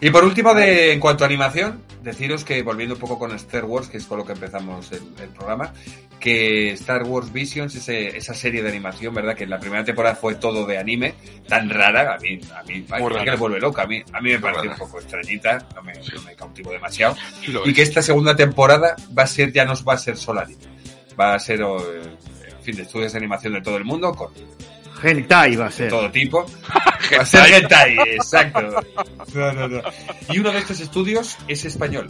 Y 0.00 0.10
por 0.10 0.24
último, 0.24 0.54
de, 0.54 0.92
en 0.92 1.00
cuanto 1.00 1.24
a 1.24 1.26
animación, 1.26 1.82
deciros 2.02 2.44
que 2.44 2.62
volviendo 2.62 2.94
un 2.94 3.00
poco 3.00 3.18
con 3.18 3.32
Star 3.34 3.64
Wars, 3.64 3.88
que 3.88 3.98
es 3.98 4.04
con 4.06 4.18
lo 4.18 4.24
que 4.24 4.32
empezamos 4.32 4.90
el, 4.92 5.02
el 5.22 5.28
programa, 5.30 5.72
que 6.20 6.72
Star 6.72 7.02
Wars 7.04 7.32
Visions, 7.32 7.74
ese- 7.74 8.16
esa 8.16 8.34
serie 8.34 8.62
de 8.62 8.68
animación, 8.68 9.14
¿verdad? 9.14 9.34
Que 9.36 9.44
en 9.44 9.50
la 9.50 9.58
primera 9.60 9.84
temporada 9.84 10.14
fue 10.16 10.34
todo 10.36 10.66
de 10.66 10.78
anime, 10.78 11.14
tan 11.46 11.70
rara, 11.70 12.14
a 12.14 12.18
mí, 12.18 12.40
a 12.54 12.62
mí, 12.64 12.84
a 12.90 12.96
que 13.24 13.30
le 13.30 13.36
vuelve 13.36 13.60
loca, 13.60 13.82
a 13.82 13.86
mí, 13.86 14.02
a 14.12 14.20
mí 14.20 14.30
me 14.30 14.38
parece 14.38 14.68
un 14.68 14.76
poco 14.76 14.98
extrañita, 15.00 15.66
no 15.74 15.82
me, 15.82 15.92
no 15.94 16.22
me 16.22 16.34
cautivo 16.34 16.72
demasiado. 16.72 17.16
Lo 17.48 17.64
Y 17.66 17.70
es. 17.70 17.76
que 17.76 17.82
esta 17.82 18.02
segunda 18.02 18.34
temporada 18.34 18.96
va 19.16 19.22
a 19.24 19.26
ser, 19.26 19.52
ya 19.52 19.64
no 19.64 19.74
va 19.84 19.94
a 19.94 19.98
ser 19.98 20.16
solo 20.16 20.40
anime, 20.40 20.64
va 21.18 21.34
a 21.34 21.38
ser, 21.38 21.60
eh, 21.60 21.66
en 22.58 22.62
fin, 22.64 22.76
de 22.76 22.82
estudios 22.82 23.12
de 23.12 23.18
animación 23.18 23.52
de 23.52 23.60
todo 23.62 23.76
el 23.76 23.84
mundo, 23.84 24.12
con 24.12 24.32
Hentai 25.02 25.56
va 25.56 25.66
a 25.66 25.68
de 25.68 25.74
ser. 25.74 25.88
todo 25.90 26.10
tipo. 26.10 26.44
Va 27.16 27.22
a 27.22 27.24
ser 27.26 27.54
hentai, 27.54 27.96
exacto. 28.16 28.60
No, 29.32 29.52
no, 29.52 29.68
no. 29.68 29.80
Y 30.30 30.38
uno 30.38 30.50
de 30.52 30.58
estos 30.58 30.80
estudios 30.80 31.36
es 31.48 31.64
español. 31.64 32.06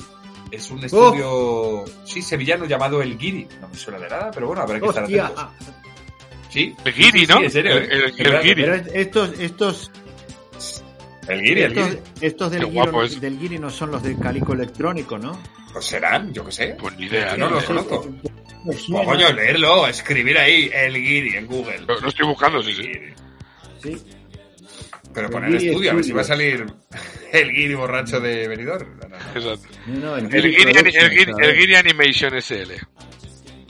Es 0.50 0.70
un 0.70 0.82
estudio, 0.82 1.84
sí, 2.04 2.20
sevillano 2.22 2.64
llamado 2.64 3.00
El 3.02 3.16
Guiri. 3.18 3.46
No 3.60 3.68
me 3.68 3.76
suena 3.76 3.98
de 4.00 4.08
nada, 4.08 4.30
pero 4.32 4.46
bueno, 4.48 4.62
habrá 4.62 4.80
que 4.80 4.86
estar 4.86 5.04
atentos. 5.04 5.46
Sí, 6.48 6.74
El 6.84 6.94
Guiri, 6.94 7.20
sí, 7.20 7.26
sí, 7.26 7.32
¿no? 7.32 7.42
en 7.42 7.50
serio, 7.50 7.72
El- 7.76 7.82
¿eh? 7.84 7.88
el- 7.92 8.04
Es 8.04 8.18
el. 8.18 8.40
Guiri. 8.42 8.62
Pero 8.62 8.74
estos, 8.94 9.38
estos, 9.38 9.90
El 11.28 11.42
Guiri, 11.42 11.62
el 11.62 11.72
estos, 11.72 11.86
Guiri. 11.90 12.00
estos 12.22 12.50
del, 12.50 12.66
Guiri, 12.70 13.04
es. 13.04 13.20
del 13.20 13.38
Guiri 13.38 13.58
no 13.58 13.70
son 13.70 13.90
los 13.90 14.02
del 14.02 14.18
calico 14.18 14.54
electrónico, 14.54 15.18
¿no? 15.18 15.40
Pues 15.72 15.84
serán, 15.84 16.32
yo 16.32 16.44
qué 16.44 16.52
sé. 16.52 16.76
Pues 16.80 16.96
ni 16.96 17.06
idea, 17.06 17.36
No 17.36 17.48
¿no? 17.48 17.56
los 17.56 17.62
No, 17.70 17.84
conozco. 17.86 18.08
Suena. 18.78 19.04
coño, 19.04 19.32
leerlo, 19.32 19.86
escribir 19.86 20.36
ahí 20.38 20.70
El 20.72 20.94
Guiri 20.94 21.36
en 21.36 21.46
Google. 21.46 21.80
lo 21.80 22.08
estoy 22.08 22.26
buscando, 22.26 22.62
sí, 22.62 22.74
sí. 22.74 22.92
Sí. 23.82 23.96
Pero 25.14 25.30
poner 25.30 25.54
estudio, 25.54 25.90
a 25.90 25.94
ver 25.94 26.04
si 26.04 26.12
va 26.12 26.20
a 26.20 26.24
salir 26.24 26.66
el 27.32 27.52
Guiri 27.52 27.74
borracho 27.74 28.20
de 28.20 28.48
Benidorm. 28.48 28.98
No, 28.98 29.08
no. 29.08 29.16
Exacto. 29.16 29.68
No, 29.86 29.94
no, 29.98 30.16
El 30.16 30.28
Guiri 30.28 30.62
el, 30.62 31.70
el 31.70 31.76
Animation 31.76 32.40
SL. 32.40 32.72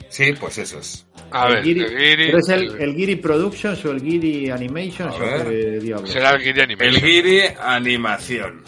Sí, 0.08 0.32
pues 0.38 0.58
esos. 0.58 1.06
A 1.30 1.48
El 1.48 1.54
ver, 1.54 1.58
el 1.58 1.64
Giri, 1.64 2.26
¿Pero 2.26 2.38
es 2.38 2.48
el, 2.48 2.80
el 2.80 2.94
Giri 2.94 3.16
Productions 3.16 3.84
o 3.84 3.90
el 3.90 4.00
Giri 4.00 4.50
Animations 4.50 5.12
A 5.14 5.16
o 5.16 5.18
ver. 5.20 5.44
qué 5.48 5.78
diablos? 5.80 6.10
será 6.10 6.30
el 6.30 6.40
Giri 6.40 6.60
El 6.60 6.64
Animation. 6.64 7.00
Giri 7.02 7.40
Animación. 7.60 8.62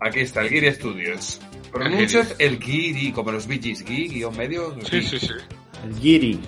Aquí 0.00 0.20
está, 0.20 0.42
el 0.42 0.48
Giri 0.50 0.72
Studios. 0.72 1.40
Pronuncias 1.72 2.34
el 2.38 2.62
Giri, 2.62 3.12
como 3.12 3.32
los 3.32 3.46
Gees, 3.46 3.84
Gui, 3.84 4.08
guion 4.08 4.36
medio. 4.36 4.76
Sí, 4.88 5.02
sí, 5.02 5.18
sí. 5.18 5.32
El 5.84 5.94
Giri. 5.98 6.40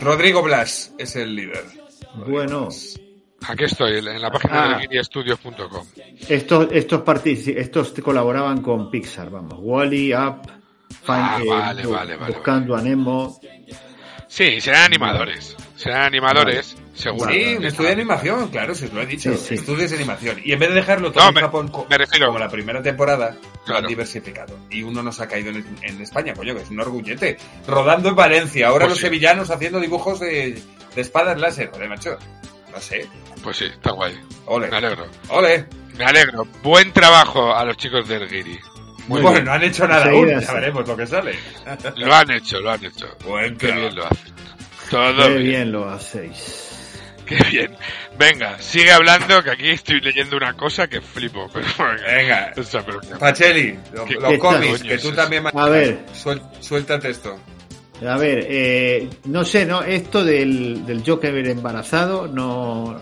Rodrigo 0.00 0.42
Blas 0.42 0.94
es 0.98 1.16
el 1.16 1.34
líder. 1.34 1.64
Bueno, 2.26 2.68
Aquí 3.48 3.64
estoy, 3.64 3.98
en 3.98 4.20
la 4.20 4.30
página 4.30 4.76
Ah. 4.76 4.78
de 4.78 4.88
GiriStudios.com. 4.88 5.86
estos, 6.28 6.68
estos, 6.72 7.02
estos 7.48 7.92
colaboraban 8.02 8.60
con 8.62 8.90
Pixar, 8.90 9.30
vamos. 9.30 9.54
Wally, 9.60 10.12
Up, 10.14 10.42
Ah, 11.08 11.38
eh, 11.42 11.48
vale, 11.48 11.84
Bu- 11.84 11.90
vale, 11.92 12.16
vale, 12.16 12.34
Buscando 12.34 12.76
a 12.76 12.82
Nemo. 12.82 13.38
Sí, 14.28 14.60
serán 14.60 14.84
animadores. 14.84 15.56
Serán 15.76 16.02
animadores. 16.06 16.76
seguro. 16.94 17.30
Sí, 17.30 17.54
un 17.56 17.64
estudio 17.64 17.88
de 17.88 17.94
animación, 17.94 18.48
claro, 18.48 18.74
si 18.74 18.86
os 18.86 18.92
lo 18.92 19.02
he 19.02 19.06
dicho. 19.06 19.32
Sí, 19.36 19.38
sí. 19.48 19.54
Estudios 19.54 19.90
de 19.90 19.96
animación. 19.98 20.40
Y 20.42 20.52
en 20.52 20.58
vez 20.58 20.70
de 20.70 20.74
dejarlo 20.76 21.12
todo 21.12 21.22
No, 21.24 21.28
en 21.28 21.34
me- 21.34 21.40
Japón 21.42 21.68
co- 21.68 21.86
me 21.88 21.98
refiero- 21.98 22.26
como 22.26 22.38
la 22.38 22.48
primera 22.48 22.82
temporada, 22.82 23.36
lo 23.66 23.76
han 23.76 23.86
diversificado. 23.86 24.58
Y 24.70 24.82
uno 24.82 25.02
nos 25.02 25.20
ha 25.20 25.28
caído 25.28 25.50
en, 25.50 25.64
en 25.82 26.00
España, 26.00 26.32
coño, 26.34 26.54
que 26.54 26.62
es 26.62 26.70
un 26.70 26.80
orgullete. 26.80 27.36
Rodando 27.68 28.08
en 28.08 28.16
Valencia, 28.16 28.68
ahora 28.68 28.86
Pues 28.86 28.90
los 28.92 28.98
sí. 28.98 29.04
sevillanos 29.04 29.50
haciendo 29.50 29.78
dibujos 29.78 30.18
de, 30.20 30.60
de 30.94 31.00
espadas 31.00 31.38
láser. 31.38 31.70
Joder, 31.70 31.88
macho. 31.88 32.16
No 32.72 32.80
sé. 32.80 33.06
Pues 33.42 33.58
sí, 33.58 33.66
está 33.66 33.92
guay. 33.92 34.18
Ole. 34.46 34.68
Me 34.68 34.76
alegro. 34.78 35.06
Ole. 35.28 35.66
Me 35.98 36.04
alegro. 36.04 36.46
Buen 36.62 36.92
trabajo 36.92 37.54
a 37.54 37.64
los 37.64 37.76
chicos 37.76 38.08
del 38.08 38.28
Giri. 38.28 38.58
Muy 39.08 39.20
bueno, 39.22 39.30
bien. 39.32 39.44
no 39.44 39.52
han 39.52 39.62
hecho 39.62 39.86
nada 39.88 40.04
Enseguida 40.06 40.34
aún. 40.36 40.44
Ya 40.46 40.52
veremos 40.52 40.88
lo 40.88 40.96
que 40.96 41.06
sale. 41.06 41.34
Lo 41.96 42.14
han 42.14 42.30
hecho, 42.30 42.60
lo 42.60 42.70
han 42.72 42.84
hecho. 42.84 43.06
Buen 43.24 43.56
Qué 43.56 43.72
bien 43.72 43.94
lo 43.94 44.06
hacen. 44.06 44.34
Todo 44.90 45.16
Qué 45.22 45.28
bien. 45.30 45.42
bien 45.44 45.72
lo 45.72 45.88
hacéis. 45.90 46.62
Qué 47.26 47.36
bien. 47.50 47.76
Venga, 48.18 48.56
sigue 48.60 48.92
hablando 48.92 49.42
que 49.42 49.50
aquí 49.50 49.70
estoy 49.70 50.00
leyendo 50.00 50.36
una 50.36 50.54
cosa 50.54 50.86
que 50.88 51.00
flipo. 51.00 51.48
Pero 51.52 51.66
Venga. 52.06 52.52
O 52.56 52.62
sea, 52.62 52.84
pero 52.86 53.00
que- 53.00 53.08
Pacheli, 53.16 53.78
lo- 53.92 54.04
¿Qué- 54.04 54.14
los 54.14 54.30
qué 54.30 54.38
cómics, 54.38 54.82
que 54.82 54.94
es 54.94 55.02
tú 55.02 55.08
eso? 55.08 55.16
también... 55.16 55.44
A 55.52 55.68
ver. 55.68 55.98
Suel- 56.14 56.42
suéltate 56.60 57.10
esto. 57.10 57.36
A 58.06 58.16
ver, 58.18 58.46
eh, 58.48 59.08
no 59.24 59.42
sé, 59.44 59.64
no, 59.64 59.82
esto 59.82 60.22
del, 60.22 60.84
del 60.84 61.02
Joker 61.04 61.34
embarazado, 61.48 62.28
no. 62.28 62.94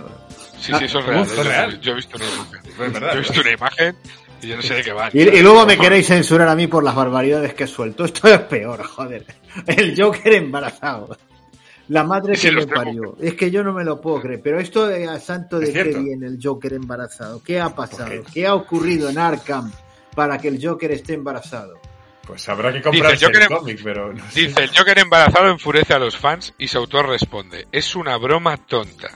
Sí, 0.61 0.70
Ah, 0.72 0.78
sí, 0.78 0.84
eso 0.86 1.00
es 1.00 1.07
real. 1.07 1.20
uf, 1.22 1.34
Yo- 1.34 1.40
es 1.42 1.46
real. 1.48 1.80
Yo 1.80 1.92
he 1.92 1.94
visto 1.96 2.16
una 2.16 2.24
imagen. 2.26 2.61
Es 2.70 2.78
verdad, 2.78 3.09
Yo 3.12 3.18
he 3.18 3.20
visto 3.20 3.40
una 3.40 3.50
imagen 3.50 3.96
yo 4.49 4.57
no 4.57 4.62
sé 4.62 4.74
de 4.74 4.82
qué 4.82 4.92
van. 4.92 5.11
Y, 5.12 5.20
y 5.22 5.42
luego 5.42 5.66
me 5.66 5.76
queréis 5.78 6.07
censurar 6.09 6.49
a 6.49 6.55
mí 6.57 6.66
por 6.66 6.82
las 6.84 6.95
barbaridades 6.95 7.55
que 7.55 7.66
suelto. 7.66 8.05
Esto 8.05 8.28
es 8.28 8.40
peor, 8.40 8.82
joder. 8.84 9.24
El 9.66 9.95
Joker 10.01 10.32
embarazado. 10.34 11.16
La 11.88 12.03
madre 12.03 12.34
que 12.34 12.51
me 12.51 12.66
parió. 12.66 13.14
Es 13.20 13.34
que 13.34 13.51
yo 13.51 13.62
no 13.62 13.72
me 13.74 13.84
lo 13.84 14.01
puedo 14.01 14.20
creer. 14.22 14.40
Pero 14.42 14.59
esto 14.59 14.86
de 14.86 15.07
a 15.07 15.20
santo 15.20 15.59
de 15.61 15.70
qué 15.72 15.84
viene 15.84 16.26
el 16.26 16.38
Joker 16.42 16.72
embarazado. 16.72 17.42
¿Qué 17.42 17.61
ha 17.61 17.74
pasado? 17.74 18.07
¿Por 18.09 18.24
qué? 18.24 18.32
¿Qué 18.32 18.47
ha 18.47 18.55
ocurrido 18.55 19.11
en 19.11 19.18
Arkham 19.18 19.70
para 20.14 20.38
que 20.38 20.49
el 20.49 20.66
Joker 20.66 20.92
esté 20.92 21.12
embarazado? 21.14 21.74
Pues 22.26 22.49
habrá 22.49 22.72
que 22.72 22.90
Dice, 22.90 23.16
yo 23.18 23.28
el 23.28 23.34
creo- 23.34 23.59
cómic, 23.59 23.80
pero 23.84 24.14
no 24.14 24.24
sé. 24.30 24.40
Dice, 24.47 24.62
el 24.64 24.70
Joker 24.74 24.99
embarazado 24.99 25.49
enfurece 25.51 25.92
a 25.92 25.99
los 25.99 26.16
fans 26.16 26.55
y 26.57 26.68
su 26.68 26.78
autor 26.78 27.07
responde, 27.07 27.66
es 27.70 27.95
una 27.95 28.16
broma 28.16 28.57
tonta. 28.57 29.11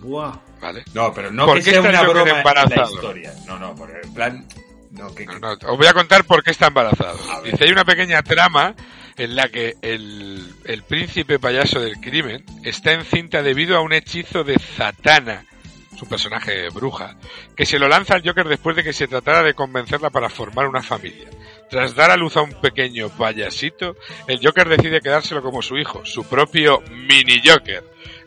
Buah. 0.00 0.32
¿Vale? 0.66 0.84
No, 0.94 1.12
pero 1.14 1.30
no 1.30 1.46
¿Por 1.46 1.58
que 1.58 1.64
qué 1.64 1.70
sea 1.72 1.80
una 1.80 1.98
Joker 1.98 2.10
broma 2.12 2.28
en 2.28 2.32
la 2.34 2.38
embarazado? 2.38 2.94
historia. 2.94 3.34
No, 3.46 3.58
no, 3.58 3.74
por 3.74 3.90
en 3.90 4.14
plan... 4.14 4.46
No, 4.90 5.14
que... 5.14 5.26
No, 5.26 5.38
no, 5.38 5.52
os 5.52 5.76
voy 5.76 5.86
a 5.86 5.92
contar 5.92 6.24
por 6.24 6.42
qué 6.42 6.50
está 6.50 6.68
embarazado. 6.68 7.18
Dice, 7.44 7.64
hay 7.64 7.70
una 7.70 7.84
pequeña 7.84 8.22
trama 8.22 8.74
en 9.16 9.36
la 9.36 9.48
que 9.48 9.74
el, 9.82 10.54
el 10.64 10.82
príncipe 10.82 11.38
payaso 11.38 11.80
del 11.80 12.00
crimen 12.00 12.44
está 12.64 12.92
encinta 12.92 13.42
debido 13.42 13.76
a 13.76 13.80
un 13.80 13.92
hechizo 13.92 14.42
de 14.44 14.58
Zatanna, 14.58 15.44
su 15.98 16.06
personaje 16.06 16.68
bruja, 16.70 17.16
que 17.56 17.64
se 17.64 17.78
lo 17.78 17.88
lanza 17.88 18.14
al 18.14 18.22
Joker 18.26 18.48
después 18.48 18.76
de 18.76 18.84
que 18.84 18.92
se 18.92 19.08
tratara 19.08 19.42
de 19.42 19.54
convencerla 19.54 20.10
para 20.10 20.28
formar 20.28 20.66
una 20.66 20.82
familia. 20.82 21.28
Tras 21.68 21.94
dar 21.94 22.10
a 22.10 22.16
luz 22.16 22.36
a 22.36 22.42
un 22.42 22.52
pequeño 22.52 23.08
payasito, 23.10 23.96
el 24.28 24.40
Joker 24.42 24.68
decide 24.68 25.00
quedárselo 25.00 25.42
como 25.42 25.62
su 25.62 25.76
hijo, 25.76 26.04
su 26.04 26.24
propio 26.24 26.80
mini 26.90 27.40
Joker. 27.44 27.84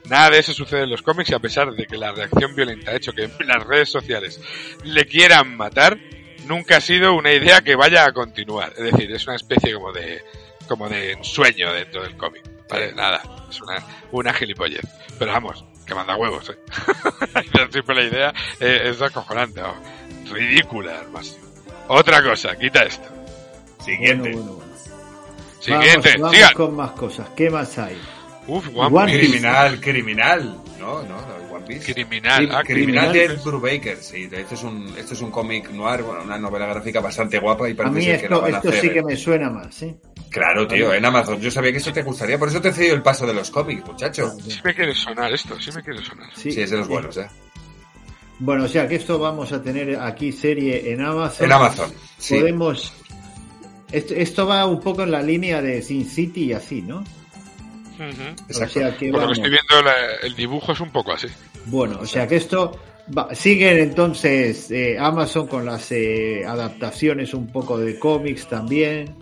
Nada 0.09 0.31
de 0.31 0.39
eso 0.39 0.53
sucede 0.53 0.83
en 0.83 0.89
los 0.89 1.01
cómics 1.01 1.29
y 1.29 1.35
a 1.35 1.39
pesar 1.39 1.71
de 1.71 1.85
que 1.85 1.97
la 1.97 2.11
reacción 2.11 2.55
violenta 2.55 2.91
ha 2.91 2.95
hecho 2.95 3.13
que 3.13 3.23
en 3.23 3.31
las 3.47 3.63
redes 3.63 3.89
sociales 3.89 4.41
le 4.83 5.05
quieran 5.05 5.55
matar, 5.55 5.97
nunca 6.45 6.77
ha 6.77 6.81
sido 6.81 7.13
una 7.13 7.31
idea 7.31 7.61
que 7.61 7.75
vaya 7.75 8.05
a 8.05 8.11
continuar. 8.11 8.73
Es 8.77 8.91
decir, 8.91 9.11
es 9.11 9.25
una 9.27 9.35
especie 9.35 9.73
como 9.73 9.91
de 9.91 10.21
como 10.67 10.87
de 10.87 11.13
ensueño 11.13 11.73
dentro 11.73 12.03
del 12.03 12.15
cómic. 12.15 12.43
Vale, 12.69 12.93
nada, 12.93 13.23
es 13.49 13.59
una, 13.61 13.83
una 14.11 14.33
gilipollez. 14.33 14.85
Pero 15.17 15.31
vamos, 15.31 15.65
que 15.85 15.95
manda 15.95 16.15
huevos, 16.15 16.49
eh. 16.51 16.59
Siempre 17.71 17.95
la 17.95 18.03
idea 18.03 18.33
eh, 18.59 18.81
es 18.85 19.01
acojonante, 19.01 19.61
vamos. 19.61 19.79
ridícula 20.31 20.99
al 20.99 21.09
máximo. 21.09 21.47
Otra 21.87 22.21
cosa, 22.21 22.55
quita 22.55 22.83
esto. 22.83 23.18
Siguiente. 23.83 24.31
Bueno, 24.31 24.53
bueno, 24.53 24.53
bueno. 24.53 24.69
Siguiente, 25.59 26.15
vamos, 26.19 26.51
con 26.53 26.75
más 26.75 26.91
cosas. 26.91 27.27
¿Qué 27.35 27.49
más 27.49 27.77
hay? 27.77 27.97
Uf, 28.47 28.67
One 28.73 28.97
One 28.97 29.11
Piece. 29.13 29.27
Criminal, 29.29 29.79
criminal. 29.81 30.59
No, 30.79 31.01
no, 31.03 31.09
no, 31.21 31.53
One 31.55 31.65
Piece. 31.67 31.93
Criminal. 31.93 32.49
Ah, 32.51 32.63
Criminal 32.63 33.09
Criminal. 33.09 33.13
de 33.13 33.25
Ed 33.25 33.39
Brubaker, 33.43 33.97
sí. 33.97 34.29
Este 34.31 34.55
es 34.55 34.63
un, 34.63 34.87
este 34.97 35.13
es 35.13 35.21
un 35.21 35.29
cómic 35.31 35.69
noir, 35.71 36.01
bueno, 36.01 36.23
una 36.23 36.37
novela 36.37 36.65
gráfica 36.67 36.99
bastante 37.01 37.37
guapa 37.39 37.67
y 37.69 37.73
A 37.73 37.75
parece 37.75 37.95
mí 37.95 38.03
ser 38.05 38.21
que 38.21 38.29
la 38.29 38.35
esto, 38.35 38.41
van 38.41 38.53
a 38.53 38.57
esto 38.57 38.69
hacer. 38.69 38.81
sí 38.81 38.89
que 38.91 39.03
me 39.03 39.15
suena 39.17 39.49
más, 39.49 39.81
¿eh? 39.83 39.95
Claro, 40.29 40.67
tío, 40.67 40.93
en 40.93 41.03
Amazon. 41.05 41.39
Yo 41.41 41.51
sabía 41.51 41.71
que 41.71 41.79
eso 41.79 41.91
te 41.91 42.03
gustaría, 42.03 42.37
por 42.39 42.47
eso 42.49 42.61
te 42.61 42.69
he 42.69 42.73
cedido 42.73 42.95
el 42.95 43.01
paso 43.01 43.25
de 43.27 43.33
los 43.33 43.49
cómics, 43.51 43.85
muchacho. 43.85 44.31
Sí 44.47 44.59
me 44.63 44.73
quiere 44.73 44.93
sonar 44.95 45.33
esto, 45.33 45.59
sí 45.59 45.71
me 45.75 45.83
quiere 45.83 46.03
sonar. 46.03 46.29
Sí, 46.35 46.51
Sí, 46.51 46.61
es 46.61 46.69
de 46.69 46.77
los 46.77 46.85
sí. 46.87 46.93
buenos, 46.93 47.17
¿eh? 47.17 47.27
Bueno, 48.39 48.63
o 48.63 48.67
sea 48.67 48.87
que 48.87 48.95
esto 48.95 49.19
vamos 49.19 49.51
a 49.51 49.61
tener 49.61 49.99
aquí 49.99 50.31
serie 50.31 50.91
en 50.93 51.01
Amazon. 51.01 51.45
En 51.45 51.51
Amazon, 51.51 51.93
sí. 52.17 52.35
Podemos. 52.39 52.93
Esto, 53.91 54.13
esto 54.13 54.45
va 54.47 54.65
un 54.65 54.79
poco 54.79 55.03
en 55.03 55.11
la 55.11 55.21
línea 55.21 55.61
de 55.61 55.81
Sin 55.81 56.05
City 56.05 56.45
y 56.45 56.53
así, 56.53 56.81
¿no? 56.81 56.97
Ujú. 56.99 58.05
O 58.05 58.43
Exacto. 58.47 58.73
sea 58.79 58.95
que 58.97 59.09
Por 59.11 59.21
lo 59.21 59.27
que 59.27 59.33
estoy 59.33 59.49
viendo, 59.49 59.81
la- 59.83 60.15
el 60.27 60.35
dibujo 60.35 60.71
es 60.71 60.79
un 60.79 60.91
poco 60.91 61.11
así. 61.13 61.27
Bueno, 61.65 61.97
o 62.01 62.05
sea 62.05 62.27
que 62.27 62.37
esto 62.37 62.79
va- 63.17 63.33
siguen 63.35 63.77
entonces 63.79 64.69
eh, 64.71 64.97
Amazon 64.99 65.47
con 65.47 65.65
las 65.65 65.91
eh, 65.91 66.43
adaptaciones 66.47 67.33
un 67.33 67.47
poco 67.51 67.77
de 67.77 67.97
cómics 67.99 68.47
también. 68.47 69.15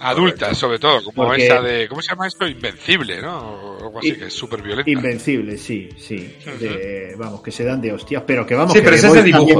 Adultas, 0.00 0.56
sobre 0.56 0.78
todo, 0.78 1.04
como 1.04 1.26
Porque- 1.28 1.44
esa 1.44 1.60
de. 1.60 1.86
¿Cómo 1.86 2.00
se 2.00 2.08
llama 2.08 2.26
esto? 2.26 2.48
Invencible, 2.48 3.20
¿no? 3.20 3.38
O 3.38 3.84
algo 3.84 3.98
así, 3.98 4.08
In- 4.08 4.16
que 4.16 4.24
es 4.26 4.32
súper 4.32 4.62
violenta. 4.62 4.90
Invencible, 4.90 5.58
sí, 5.58 5.90
sí. 5.98 6.34
De- 6.58 7.14
vamos, 7.18 7.42
que 7.42 7.50
se 7.52 7.64
dan 7.64 7.82
de 7.82 7.92
hostias, 7.92 8.22
pero 8.26 8.46
que 8.46 8.54
vamos. 8.54 8.72
Sí, 8.72 8.78
que 8.78 8.84
pero 8.84 8.96
es 8.96 9.02
de 9.02 9.30
también 9.30 9.58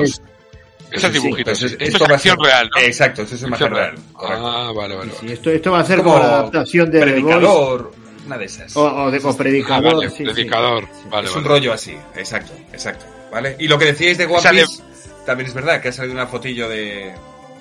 Esas 0.93 1.12
Sí, 1.12 1.18
dibujitos. 1.20 1.59
pues 1.59 1.72
esto 1.72 1.84
esto 1.84 2.05
es 2.05 2.11
acción 2.11 2.36
ser- 2.38 2.47
real, 2.47 2.70
¿no? 2.74 2.80
Exacto, 2.82 3.22
eso 3.22 3.34
es 3.34 3.43
imagen 3.43 3.70
real. 3.70 3.95
correcto. 4.12 4.47
Ah, 4.47 4.72
vale, 4.74 4.97
vale. 4.97 5.12
sí, 5.20 5.26
esto, 5.32 5.51
esto 5.51 5.70
va 5.72 5.80
a 5.80 5.84
ser 5.84 5.99
Como 5.99 6.12
como, 6.12 6.18
la 6.24 6.30
adaptación 6.38 6.91
de 6.91 6.99
Voice 6.99 7.12
Predicador, 7.12 7.93
una 8.26 8.38
de 8.38 8.45
esas. 8.45 8.76
o, 8.76 8.82
o 9.05 9.11
de 9.11 9.18
o 9.18 9.28
Ah, 9.30 9.36
Predicador. 9.36 9.95
vale, 9.95 10.11
sí, 10.11 10.16
sí. 10.18 10.24
predicador. 10.24 10.84
Sí. 10.84 11.09
Vale, 11.11 11.26
es 11.26 11.34
vale. 11.34 11.43
un 11.43 11.45
rollo 11.45 11.72
así, 11.72 11.97
exacto, 12.16 12.53
exacto. 12.72 13.05
¿Vale? 13.32 13.57
Y 13.59 13.68
lo 13.68 13.78
que 13.78 13.84
decíais 13.86 14.18
de 14.18 14.26
One 14.26 14.43
Piece, 14.51 14.82
también 15.24 15.49
es 15.49 15.55
verdad 15.55 15.80
que 15.80 15.88
ha 15.88 15.93
salido 15.93 16.14
una 16.14 16.26
fotillo 16.26 16.68
de, 16.68 17.12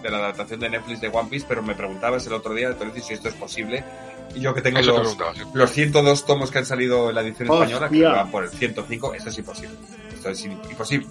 de 0.02 0.10
la 0.10 0.18
adaptación 0.18 0.60
de 0.62 0.70
Netflix 0.70 1.00
de 1.02 1.10
One 1.10 1.30
Piece, 1.30 1.46
pero 1.48 1.62
me 1.62 1.76
preguntabas 1.76 2.26
el 2.26 2.34
otro 2.34 2.54
día, 2.56 2.76
Torres, 2.76 3.06
si 3.06 3.14
esto 3.14 3.28
es 3.30 3.36
posible. 3.36 3.84
Y 4.36 4.42
yo 4.42 4.54
que 4.54 4.62
tengo 4.62 4.80
los, 4.82 5.18
los 5.54 5.72
102 5.72 6.26
tomos 6.26 6.52
que 6.52 6.60
han 6.60 6.66
salido 6.66 7.10
en 7.10 7.16
la 7.16 7.22
edición 7.22 7.50
Hostia. 7.50 7.76
española, 7.78 7.90
que 7.90 8.04
van 8.18 8.32
por 8.32 8.44
el 8.44 8.50
105, 8.52 9.14
esto 9.16 9.30
es 9.30 9.38
imposible. 9.40 9.76
Esto 10.14 10.30
es 10.30 10.46
im- 10.46 10.70
imposible. 10.70 11.08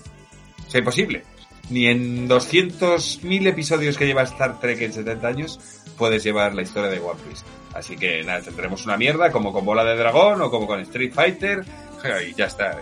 O 0.66 0.70
sea, 0.70 0.78
imposible. 0.78 1.24
Ni 1.70 1.86
en 1.86 2.28
200.000 2.28 3.46
episodios 3.46 3.96
que 3.98 4.06
lleva 4.06 4.22
Star 4.22 4.58
Trek 4.60 4.80
en 4.82 4.92
70 4.92 5.26
años 5.26 5.60
puedes 5.98 6.22
llevar 6.24 6.54
la 6.54 6.62
historia 6.62 6.88
de 6.90 6.98
One 6.98 7.20
Piece. 7.28 7.44
Así 7.74 7.96
que 7.96 8.22
nada, 8.22 8.40
tendremos 8.40 8.84
una 8.86 8.96
mierda 8.96 9.30
como 9.30 9.52
con 9.52 9.64
Bola 9.64 9.84
de 9.84 9.96
Dragón 9.96 10.40
o 10.40 10.50
como 10.50 10.66
con 10.66 10.80
Street 10.80 11.12
Fighter 11.12 11.64
y 12.28 12.34
ya 12.34 12.46
está. 12.46 12.78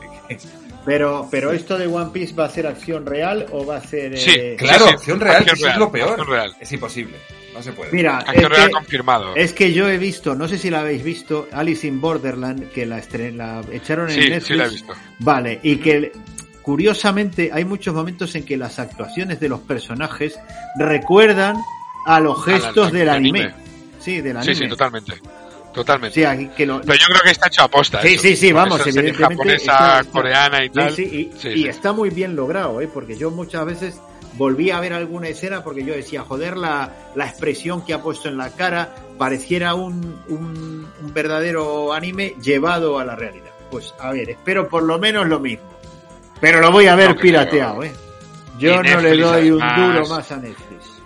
Pero, 0.84 1.26
pero 1.30 1.50
esto 1.52 1.76
de 1.76 1.86
One 1.88 2.10
Piece 2.12 2.34
va 2.34 2.44
a 2.44 2.48
ser 2.50 2.66
acción 2.66 3.04
real 3.06 3.46
o 3.50 3.66
va 3.66 3.78
a 3.78 3.80
ser. 3.80 4.16
Sí, 4.16 4.30
eh, 4.38 4.54
Claro, 4.56 4.86
sí, 4.86 4.92
acción 4.94 5.18
real, 5.20 5.36
acción 5.38 5.54
que 5.56 5.60
eso 5.60 5.66
es 5.66 5.72
real, 5.74 5.80
lo 5.80 5.90
peor. 5.92 6.28
real. 6.28 6.56
Es 6.60 6.70
imposible. 6.72 7.16
No 7.52 7.62
se 7.62 7.72
puede. 7.72 7.90
Mira, 7.90 8.24
es 8.32 8.48
real 8.48 8.66
que, 8.66 8.70
confirmado. 8.72 9.34
es 9.34 9.52
que 9.54 9.72
yo 9.72 9.88
he 9.88 9.96
visto, 9.98 10.34
no 10.36 10.46
sé 10.46 10.58
si 10.58 10.68
la 10.70 10.80
habéis 10.80 11.02
visto, 11.02 11.48
Alice 11.52 11.86
in 11.86 12.00
Borderland, 12.02 12.70
que 12.70 12.84
la, 12.86 12.98
estre- 13.02 13.32
la 13.34 13.62
echaron 13.72 14.10
en 14.10 14.14
Sí, 14.14 14.20
Netflix. 14.28 14.46
sí 14.46 14.54
la 14.54 14.66
he 14.66 14.68
visto. 14.68 14.92
Vale, 15.20 15.58
y 15.62 15.76
que 15.76 16.12
curiosamente 16.66 17.50
hay 17.52 17.64
muchos 17.64 17.94
momentos 17.94 18.34
en 18.34 18.44
que 18.44 18.56
las 18.56 18.80
actuaciones 18.80 19.38
de 19.38 19.48
los 19.48 19.60
personajes 19.60 20.36
recuerdan 20.76 21.56
a 22.06 22.18
los 22.18 22.44
gestos 22.44 22.90
del 22.90 23.08
anime. 23.08 23.42
anime. 23.44 23.54
Sí, 24.00 24.20
del 24.20 24.36
anime. 24.36 24.54
sí, 24.54 24.68
totalmente. 24.68 25.12
Totalmente. 25.72 26.14
Sí, 26.36 26.48
que 26.56 26.66
lo- 26.66 26.80
Pero 26.80 26.94
yo 26.94 27.06
creo 27.06 27.20
que 27.22 27.30
está 27.30 27.46
hecho 27.46 27.62
a 27.62 27.68
posta. 27.68 28.02
Sí, 28.02 28.14
eso. 28.14 28.22
sí, 28.22 28.34
sí, 28.36 28.50
vamos, 28.52 28.80
esa 28.80 28.88
evidentemente. 28.98 29.34
japonesa, 29.36 30.00
está- 30.00 30.10
coreana 30.10 30.64
y 30.64 30.66
Sí, 30.68 30.74
tal. 30.74 30.92
sí, 30.94 31.02
y, 31.02 31.38
Sí, 31.38 31.48
y 31.50 31.62
sí. 31.62 31.68
está 31.68 31.92
muy 31.92 32.10
bien 32.10 32.34
logrado, 32.34 32.80
¿eh? 32.80 32.88
porque 32.92 33.16
yo 33.16 33.30
muchas 33.30 33.64
veces 33.64 34.00
volví 34.32 34.70
a 34.72 34.80
ver 34.80 34.92
alguna 34.92 35.28
escena 35.28 35.62
porque 35.62 35.84
yo 35.84 35.94
decía, 35.94 36.22
joder, 36.22 36.56
la, 36.56 36.90
la 37.14 37.26
expresión 37.28 37.84
que 37.84 37.94
ha 37.94 38.02
puesto 38.02 38.28
en 38.28 38.38
la 38.38 38.50
cara 38.50 38.92
pareciera 39.18 39.74
un, 39.74 40.20
un, 40.28 40.88
un 41.00 41.14
verdadero 41.14 41.92
anime 41.92 42.34
llevado 42.42 42.98
a 42.98 43.04
la 43.04 43.14
realidad. 43.14 43.50
Pues 43.70 43.94
a 44.00 44.10
ver, 44.12 44.30
espero 44.30 44.68
por 44.68 44.82
lo 44.82 44.98
menos 44.98 45.26
lo 45.28 45.38
mismo. 45.40 45.64
Pero 46.40 46.60
lo 46.60 46.70
voy 46.70 46.86
a 46.86 46.94
ver 46.94 47.10
No, 47.10 47.16
pirateado, 47.16 47.82
¿eh? 47.82 47.92
Yo 48.58 48.82
no 48.82 49.00
le 49.00 49.16
doy 49.16 49.50
un 49.50 49.62
además, 49.62 49.94
duro 49.94 50.08
más 50.08 50.32
a 50.32 50.36
Netflix. 50.36 51.02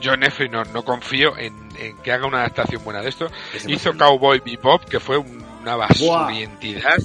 Yo 0.00 0.16
Netflix 0.16 0.50
no, 0.50 0.64
no 0.64 0.82
confío 0.84 1.36
en, 1.38 1.54
en 1.78 1.96
que 1.98 2.12
haga 2.12 2.26
una 2.26 2.38
adaptación 2.38 2.82
buena 2.84 3.00
de 3.00 3.08
esto. 3.08 3.28
Es 3.54 3.68
Hizo. 3.68 3.96
Cowboy 3.96 4.40
Bebop, 4.44 4.84
que 4.84 5.00
fue 5.00 5.18
un 5.18 5.43
una 5.64 5.76
basurientidad 5.76 6.98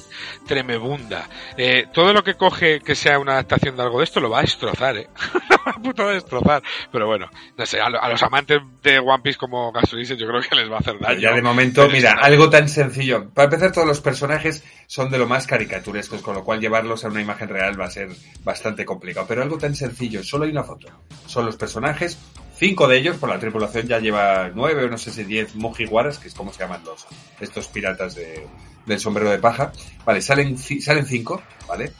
tremebunda. 0.47 1.27
Eh, 1.57 1.87
todo 1.93 2.13
lo 2.13 2.23
que 2.23 2.35
coge 2.35 2.79
que 2.81 2.95
sea 2.95 3.19
una 3.19 3.33
adaptación 3.33 3.75
de 3.77 3.83
algo 3.83 3.99
de 3.99 4.03
esto 4.03 4.19
lo 4.19 4.29
va 4.29 4.39
a 4.39 4.41
destrozar, 4.41 4.97
¿eh? 4.97 5.07
Puto 5.83 6.03
va 6.03 6.11
a 6.11 6.13
destrozar. 6.15 6.63
Pero 6.91 7.07
bueno, 7.07 7.29
no 7.57 7.65
sé, 7.65 7.79
a, 7.79 7.89
lo- 7.89 8.01
a 8.01 8.09
los 8.09 8.21
amantes 8.23 8.59
de 8.83 8.99
One 8.99 9.21
Piece 9.23 9.37
como 9.37 9.71
Gasolis 9.71 10.09
yo 10.09 10.27
creo 10.27 10.41
que 10.41 10.55
les 10.55 10.69
va 10.69 10.77
a 10.77 10.79
hacer 10.79 10.99
daño. 10.99 11.19
Ya 11.19 11.33
de 11.33 11.41
momento, 11.41 11.81
Pero 11.81 11.93
mira, 11.93 12.09
está- 12.11 12.21
algo 12.25 12.49
tan 12.49 12.67
sencillo. 12.67 13.29
Para 13.29 13.45
empezar, 13.45 13.71
todos 13.71 13.87
los 13.87 14.01
personajes 14.01 14.63
son 14.87 15.09
de 15.09 15.17
lo 15.19 15.27
más 15.27 15.47
caricaturescos, 15.47 16.21
con 16.21 16.35
lo 16.35 16.43
cual 16.43 16.59
llevarlos 16.59 17.05
a 17.05 17.07
una 17.09 17.21
imagen 17.21 17.49
real 17.49 17.79
va 17.79 17.85
a 17.85 17.91
ser 17.91 18.09
bastante 18.43 18.85
complicado. 18.85 19.25
Pero 19.27 19.41
algo 19.43 19.57
tan 19.57 19.75
sencillo, 19.75 20.23
solo 20.23 20.45
hay 20.45 20.51
una 20.51 20.63
foto. 20.63 20.87
Son 21.27 21.45
los 21.45 21.55
personajes, 21.55 22.17
cinco 22.59 22.87
de 22.87 22.97
ellos, 22.97 23.17
por 23.17 23.29
la 23.29 23.39
tripulación 23.39 23.87
ya 23.87 23.99
lleva 23.99 24.51
nueve 24.53 24.83
o 24.83 24.89
no 24.89 24.97
sé 24.97 25.11
si 25.11 25.23
diez 25.23 25.55
Mugiwaras, 25.55 26.19
que 26.19 26.27
es 26.27 26.33
como 26.33 26.51
se 26.51 26.59
llaman 26.59 26.83
los, 26.83 27.07
estos 27.39 27.67
piratas 27.69 28.15
de, 28.15 28.45
del 28.85 28.99
sombrero 28.99 29.31
de 29.31 29.39
paja. 29.39 29.71
Vale, 30.05 30.21
salen, 30.21 30.57
salen 30.57 31.05
cinco, 31.05 31.41
¿vale? 31.67 31.93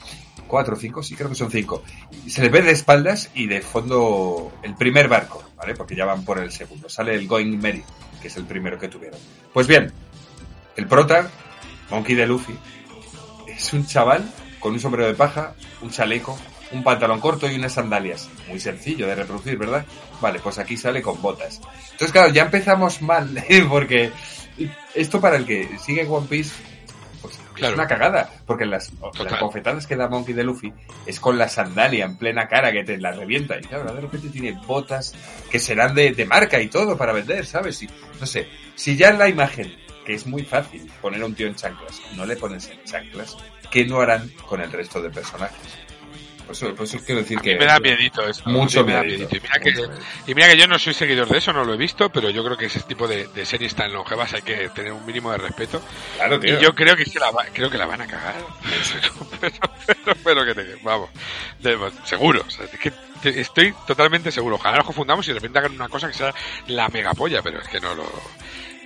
Cuatro 0.46 0.74
o 0.74 0.78
cinco, 0.78 1.02
sí, 1.02 1.16
creo 1.16 1.30
que 1.30 1.34
son 1.34 1.50
cinco. 1.50 1.82
Se 2.28 2.42
les 2.42 2.50
ve 2.50 2.60
de 2.60 2.72
espaldas 2.72 3.30
y 3.34 3.46
de 3.46 3.62
fondo 3.62 4.52
el 4.62 4.74
primer 4.74 5.08
barco, 5.08 5.42
¿vale? 5.56 5.74
Porque 5.74 5.96
ya 5.96 6.04
van 6.04 6.24
por 6.24 6.38
el 6.38 6.52
segundo. 6.52 6.88
Sale 6.88 7.14
el 7.14 7.26
Going 7.26 7.56
Merry, 7.58 7.84
que 8.20 8.28
es 8.28 8.36
el 8.36 8.44
primero 8.44 8.78
que 8.78 8.88
tuvieron. 8.88 9.18
Pues 9.52 9.66
bien, 9.66 9.92
el 10.76 10.86
prota, 10.86 11.30
Monkey 11.90 12.14
de 12.14 12.26
Luffy, 12.26 12.58
es 13.48 13.72
un 13.72 13.86
chaval 13.86 14.28
con 14.58 14.72
un 14.72 14.80
sombrero 14.80 15.06
de 15.06 15.14
paja, 15.14 15.54
un 15.80 15.90
chaleco, 15.90 16.38
un 16.72 16.82
pantalón 16.84 17.20
corto 17.20 17.50
y 17.50 17.56
unas 17.56 17.72
sandalias. 17.72 18.28
Muy 18.48 18.60
sencillo 18.60 19.06
de 19.06 19.14
reproducir, 19.14 19.56
¿verdad? 19.58 19.84
Vale, 20.20 20.38
pues 20.40 20.58
aquí 20.58 20.76
sale 20.76 21.02
con 21.02 21.20
botas. 21.20 21.60
Entonces, 21.92 22.12
claro, 22.12 22.28
ya 22.32 22.42
empezamos 22.44 23.02
mal, 23.02 23.44
porque 23.68 24.10
esto 24.94 25.20
para 25.20 25.36
el 25.36 25.46
que 25.46 25.78
sigue 25.78 26.06
One 26.06 26.26
Piece, 26.28 26.52
pues 27.22 27.38
Claro. 27.54 27.74
es 27.74 27.78
una 27.78 27.88
cagada, 27.88 28.30
porque 28.46 28.64
las, 28.64 28.90
Total. 28.90 29.26
las 29.26 29.40
bofetadas 29.40 29.86
que 29.86 29.94
da 29.96 30.08
Monkey 30.08 30.32
de 30.32 30.44
Luffy 30.44 30.72
es 31.04 31.20
con 31.20 31.36
la 31.36 31.46
sandalia 31.46 32.06
en 32.06 32.16
plena 32.16 32.48
cara 32.48 32.72
que 32.72 32.84
te 32.84 32.96
la 32.96 33.12
revienta. 33.12 33.58
Y 33.58 33.62
claro, 33.62 33.92
de 33.92 34.00
repente 34.00 34.30
tiene 34.30 34.52
botas 34.66 35.14
que 35.50 35.58
serán 35.58 35.94
de, 35.94 36.12
de 36.12 36.24
marca 36.24 36.58
y 36.60 36.68
todo 36.68 36.96
para 36.96 37.12
vender, 37.12 37.44
¿sabes? 37.44 37.82
Y, 37.82 37.90
no 38.18 38.24
sé, 38.24 38.48
si 38.76 38.96
ya 38.96 39.10
en 39.10 39.18
la 39.18 39.28
imagen, 39.28 39.74
que 40.06 40.14
es 40.14 40.26
muy 40.26 40.42
fácil 40.44 40.90
poner 41.02 41.20
a 41.20 41.26
un 41.26 41.34
tío 41.34 41.46
en 41.48 41.54
chanclas, 41.54 42.00
no 42.16 42.24
le 42.24 42.36
pones 42.36 42.66
en 42.70 42.82
chanclas, 42.84 43.36
¿qué 43.70 43.84
no 43.84 44.00
harán 44.00 44.30
con 44.48 44.62
el 44.62 44.72
resto 44.72 45.02
de 45.02 45.10
personajes? 45.10 45.58
Por 46.50 46.56
eso, 46.56 46.74
por 46.74 46.84
eso 46.84 46.98
quiero 47.06 47.20
decir 47.20 47.38
que... 47.38 47.56
me 47.56 47.64
da 47.64 47.78
miedito 47.78 48.26
eso. 48.28 48.42
Mucho 48.46 48.84
me 48.84 48.94
da 48.94 49.04
miedito. 49.04 49.36
Y 49.36 49.40
mira, 49.40 49.60
que, 49.60 49.72
y 50.26 50.34
mira 50.34 50.48
que 50.48 50.56
yo 50.56 50.66
no 50.66 50.80
soy 50.80 50.94
seguidor 50.94 51.28
de 51.28 51.38
eso, 51.38 51.52
no 51.52 51.64
lo 51.64 51.74
he 51.74 51.76
visto, 51.76 52.10
pero 52.10 52.28
yo 52.28 52.42
creo 52.44 52.56
que 52.56 52.66
ese 52.66 52.80
tipo 52.80 53.06
de, 53.06 53.28
de 53.28 53.46
series 53.46 53.72
tan 53.76 53.92
longevas 53.92 54.32
hay 54.34 54.42
que 54.42 54.68
tener 54.70 54.90
un 54.92 55.06
mínimo 55.06 55.30
de 55.30 55.38
respeto. 55.38 55.80
Claro, 56.16 56.40
tío. 56.40 56.58
Y 56.58 56.60
yo 56.60 56.74
creo 56.74 56.96
que, 56.96 57.04
es 57.04 57.12
que 57.12 57.20
la, 57.20 57.30
creo 57.52 57.70
que 57.70 57.78
la 57.78 57.86
van 57.86 58.00
a 58.00 58.06
cagar. 58.08 58.34
pero, 59.40 59.54
pero, 59.86 60.16
pero 60.24 60.44
que 60.44 60.54
te, 60.56 60.74
vamos, 60.82 61.10
de- 61.60 61.78
seguro. 62.02 62.44
o 62.44 62.50
sea, 62.50 62.64
es 62.64 62.80
que 62.80 62.92
estoy 63.22 63.72
totalmente 63.86 64.32
seguro. 64.32 64.56
Ojalá 64.56 64.78
nos 64.78 64.86
confundamos 64.86 65.26
y 65.26 65.28
de 65.28 65.34
repente 65.34 65.60
hagan 65.60 65.72
una 65.72 65.88
cosa 65.88 66.08
que 66.08 66.14
sea 66.14 66.34
la 66.66 66.88
megapolla, 66.88 67.42
pero 67.42 67.60
es 67.60 67.68
que 67.68 67.78
no 67.78 67.94
lo, 67.94 68.10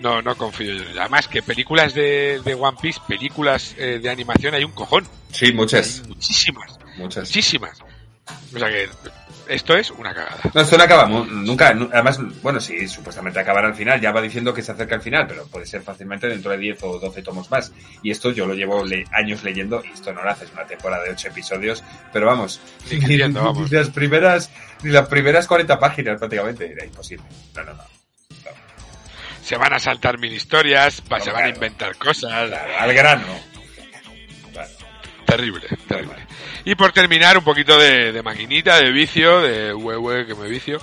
no, 0.00 0.20
no 0.20 0.36
confío 0.36 0.74
yo. 0.74 1.00
Además 1.00 1.28
que 1.28 1.42
películas 1.42 1.94
de, 1.94 2.42
de 2.44 2.54
One 2.54 2.76
Piece, 2.78 3.00
películas 3.08 3.74
eh, 3.78 4.00
de 4.02 4.10
animación 4.10 4.52
hay 4.54 4.64
un 4.64 4.72
cojón. 4.72 5.08
Sí, 5.32 5.50
muchas, 5.52 6.00
Hay 6.02 6.08
muchísimas, 6.08 6.78
muchas. 6.96 7.28
muchísimas. 7.28 7.80
O 8.54 8.58
sea 8.58 8.68
que 8.70 8.88
esto 9.48 9.76
es 9.76 9.90
una 9.90 10.14
cagada. 10.14 10.38
No, 10.54 10.60
esto 10.62 10.78
no 10.78 10.84
acaba 10.84 11.06
nunca. 11.06 11.74
nu- 11.74 11.90
Además, 11.92 12.18
bueno, 12.42 12.58
sí, 12.60 12.88
supuestamente 12.88 13.38
acabará 13.38 13.66
al 13.68 13.74
final. 13.74 14.00
Ya 14.00 14.12
va 14.12 14.22
diciendo 14.22 14.54
que 14.54 14.62
se 14.62 14.72
acerca 14.72 14.94
al 14.94 15.02
final, 15.02 15.26
pero 15.26 15.46
puede 15.46 15.66
ser 15.66 15.82
fácilmente 15.82 16.26
dentro 16.28 16.50
de 16.52 16.56
10 16.56 16.78
o 16.84 16.98
12 16.98 17.20
tomos 17.22 17.50
más. 17.50 17.72
Y 18.02 18.10
esto 18.10 18.30
yo 18.30 18.46
lo 18.46 18.54
llevo 18.54 18.82
le- 18.84 19.04
años 19.12 19.42
leyendo 19.44 19.82
y 19.84 19.88
esto 19.92 20.12
no 20.14 20.22
lo 20.22 20.30
haces 20.30 20.50
una 20.54 20.64
temporada 20.64 21.02
de 21.04 21.10
8 21.10 21.28
episodios. 21.28 21.84
Pero 22.14 22.26
vamos, 22.26 22.60
Ni 22.90 22.98
queriendo, 23.00 23.42
vamos. 23.44 23.70
ni 23.70 23.76
las 23.76 23.90
primeras, 23.90 24.50
ni 24.82 24.90
las 24.90 25.06
primeras 25.08 25.46
40 25.46 25.78
páginas 25.78 26.18
prácticamente. 26.18 26.72
Era 26.72 26.86
imposible. 26.86 27.26
No, 27.54 27.64
no, 27.64 27.74
no. 27.74 27.84
Se 29.42 29.58
van 29.58 29.74
a 29.74 29.78
saltar 29.78 30.16
mil 30.18 30.32
historias, 30.32 31.02
No, 31.10 31.20
se 31.20 31.30
van 31.30 31.44
a 31.44 31.48
inventar 31.50 31.96
cosas. 31.96 32.48
Claro, 32.48 32.72
al 32.78 32.94
grano. 32.94 33.26
Terrible, 35.36 35.66
terrible. 35.88 36.26
Y 36.64 36.74
por 36.74 36.92
terminar, 36.92 37.36
un 37.38 37.44
poquito 37.44 37.78
de, 37.78 38.12
de 38.12 38.22
maquinita, 38.22 38.76
de 38.78 38.90
vicio, 38.90 39.40
de 39.42 39.72
hue 39.74 40.26
que 40.26 40.34
me 40.34 40.48
vicio. 40.48 40.78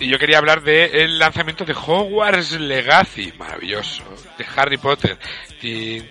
Y 0.00 0.08
yo 0.08 0.18
quería 0.18 0.38
hablar 0.38 0.62
del 0.62 1.18
lanzamiento 1.18 1.64
de 1.64 1.72
Hogwarts 1.74 2.52
Legacy, 2.60 3.32
maravilloso, 3.38 4.04
de 4.38 4.46
Harry 4.56 4.76
Potter. 4.78 5.18
Tin, 5.60 6.04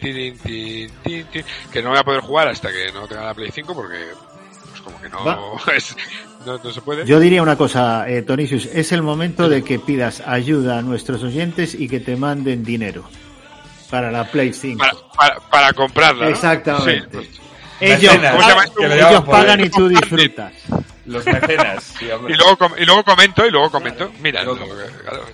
que 1.72 1.82
no 1.82 1.90
voy 1.90 1.98
a 2.00 2.04
poder 2.04 2.22
jugar 2.22 2.48
hasta 2.50 2.70
que 2.72 2.92
no 2.94 3.08
tenga 3.08 3.24
la 3.26 3.34
Play 3.34 3.50
5 3.54 3.74
porque, 3.74 3.98
pues 4.70 4.82
como 4.82 5.02
que 5.02 5.10
no, 5.10 5.58
es- 5.76 5.96
no, 6.46 6.58
no 6.64 6.72
se 6.72 6.82
puede. 6.82 7.06
Yo 7.06 7.20
diría 7.20 7.42
una 7.42 7.56
cosa, 7.58 8.08
eh, 8.10 8.22
Tonisius, 8.22 8.66
es 8.66 8.92
el 8.92 9.02
momento 9.02 9.50
de 9.50 9.64
que 9.64 9.80
pidas 9.80 10.22
ayuda 10.26 10.80
a 10.80 10.82
nuestros 10.82 11.24
oyentes 11.24 11.74
y 11.74 11.88
que 11.88 12.00
te 12.00 12.16
manden 12.16 12.64
dinero 12.64 13.10
para 13.90 14.12
la 14.12 14.26
Play 14.30 14.52
5. 14.54 14.80
para, 14.80 14.94
para, 15.16 15.40
para 15.50 15.74
comprarla. 15.74 16.26
¿no? 16.26 16.32
Exactamente. 16.32 17.22
Sí, 17.22 17.30
pues, 17.30 17.42
ellos 17.80 18.02
Mecenas, 18.02 18.32
¿cómo 18.32 18.44
se 18.44 18.50
llama 18.50 18.64
esto? 18.66 18.80
que 18.80 18.88
lo 18.88 18.96
ellos 18.96 19.24
pagan 19.26 19.60
y 19.66 19.70
tú 19.70 19.88
disfrutas. 19.90 20.54
Los 21.06 21.26
mecenas. 21.26 21.84
sí. 21.98 22.06
Y 22.28 22.34
luego, 22.34 22.58
com- 22.58 22.74
y 22.78 22.86
luego 22.86 23.04
comento, 23.04 23.46
y 23.46 23.52
luego 23.52 23.72
comento. 23.72 24.12
Mira, 24.20 24.44
claro, 24.44 25.26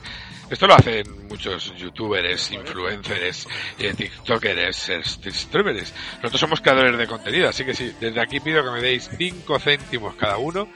esto 0.54 0.68
lo 0.68 0.76
hacen 0.76 1.28
muchos 1.28 1.74
youtubers, 1.76 2.52
influencers, 2.52 3.48
eh, 3.80 3.94
tiktokers, 3.96 4.90
eh, 4.90 5.02
streamers. 5.04 5.94
Nosotros 6.18 6.40
somos 6.40 6.62
creadores 6.62 6.98
de 6.98 7.08
contenido, 7.08 7.50
así 7.50 7.66
que 7.66 7.74
sí, 7.74 7.92
desde 8.00 8.22
aquí 8.22 8.40
pido 8.40 8.64
que 8.64 8.70
me 8.70 8.82
deis 8.82 9.10
5 9.18 9.60
céntimos 9.60 10.16
cada 10.16 10.38
uno 10.38 10.68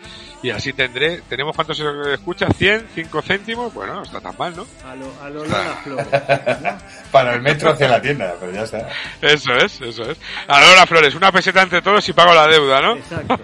y 0.42 0.50
así 0.50 0.74
tendré, 0.74 1.22
¿tenemos 1.30 1.56
cuántos 1.56 1.78
se 1.78 2.14
escucha? 2.14 2.48
¿100? 2.48 2.88
¿5 2.96 3.24
céntimos? 3.24 3.74
Bueno, 3.74 3.96
no 3.96 4.04
está 4.04 4.20
tan 4.20 4.36
mal, 4.38 4.56
¿no? 4.56 4.66
A 4.84 4.96
lo, 4.96 5.22
a 5.22 5.30
lo 5.30 5.44
Lola 5.44 5.80
Flores. 5.84 6.08
Para 7.12 7.36
el 7.36 7.42
metro 7.42 7.72
hacia 7.72 7.88
la 7.88 8.02
tienda, 8.02 8.36
pero 8.40 8.52
ya 8.52 8.64
está. 8.64 8.90
Eso 9.22 9.54
es, 9.56 9.82
eso 9.82 10.10
es. 10.10 10.18
Ahora 10.48 10.86
Flores, 10.88 11.14
una 11.14 11.32
peseta 11.32 11.62
entre 11.62 11.82
todos 11.82 12.08
y 12.10 12.14
pago 12.14 12.34
la 12.34 12.48
deuda, 12.48 12.82
¿no? 12.82 12.96
Exacto. 12.98 13.40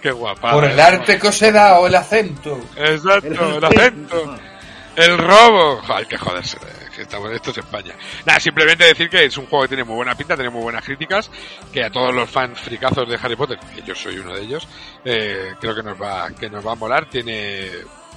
Qué 0.00 0.12
guapa. 0.12 0.52
Por 0.52 0.64
el 0.64 0.78
arte 0.78 1.18
que 1.18 1.28
os 1.28 1.42
he 1.42 1.50
dado, 1.50 1.86
el 1.86 1.94
acento. 1.94 2.60
Exacto, 2.76 3.58
el 3.58 3.64
acento. 3.64 4.22
El 4.22 4.53
robo. 4.96 5.82
Hay 5.88 6.06
que 6.06 6.18
joderse. 6.18 6.56
eh, 6.56 6.84
que 6.94 7.02
estamos, 7.02 7.30
esto 7.32 7.50
es 7.50 7.58
España. 7.58 7.94
Nada, 8.24 8.40
simplemente 8.40 8.84
decir 8.84 9.08
que 9.08 9.24
es 9.24 9.36
un 9.36 9.46
juego 9.46 9.64
que 9.64 9.68
tiene 9.68 9.84
muy 9.84 9.96
buena 9.96 10.14
pinta, 10.14 10.34
tiene 10.34 10.50
muy 10.50 10.62
buenas 10.62 10.84
críticas, 10.84 11.30
que 11.72 11.84
a 11.84 11.90
todos 11.90 12.14
los 12.14 12.30
fans 12.30 12.60
fricazos 12.60 13.08
de 13.08 13.18
Harry 13.20 13.36
Potter, 13.36 13.58
que 13.74 13.82
yo 13.82 13.94
soy 13.94 14.18
uno 14.18 14.34
de 14.34 14.42
ellos, 14.42 14.68
eh, 15.04 15.54
creo 15.60 15.74
que 15.74 15.82
nos 15.82 16.00
va, 16.00 16.30
que 16.30 16.48
nos 16.48 16.66
va 16.66 16.72
a 16.72 16.76
molar. 16.76 17.08
Tiene, 17.08 17.68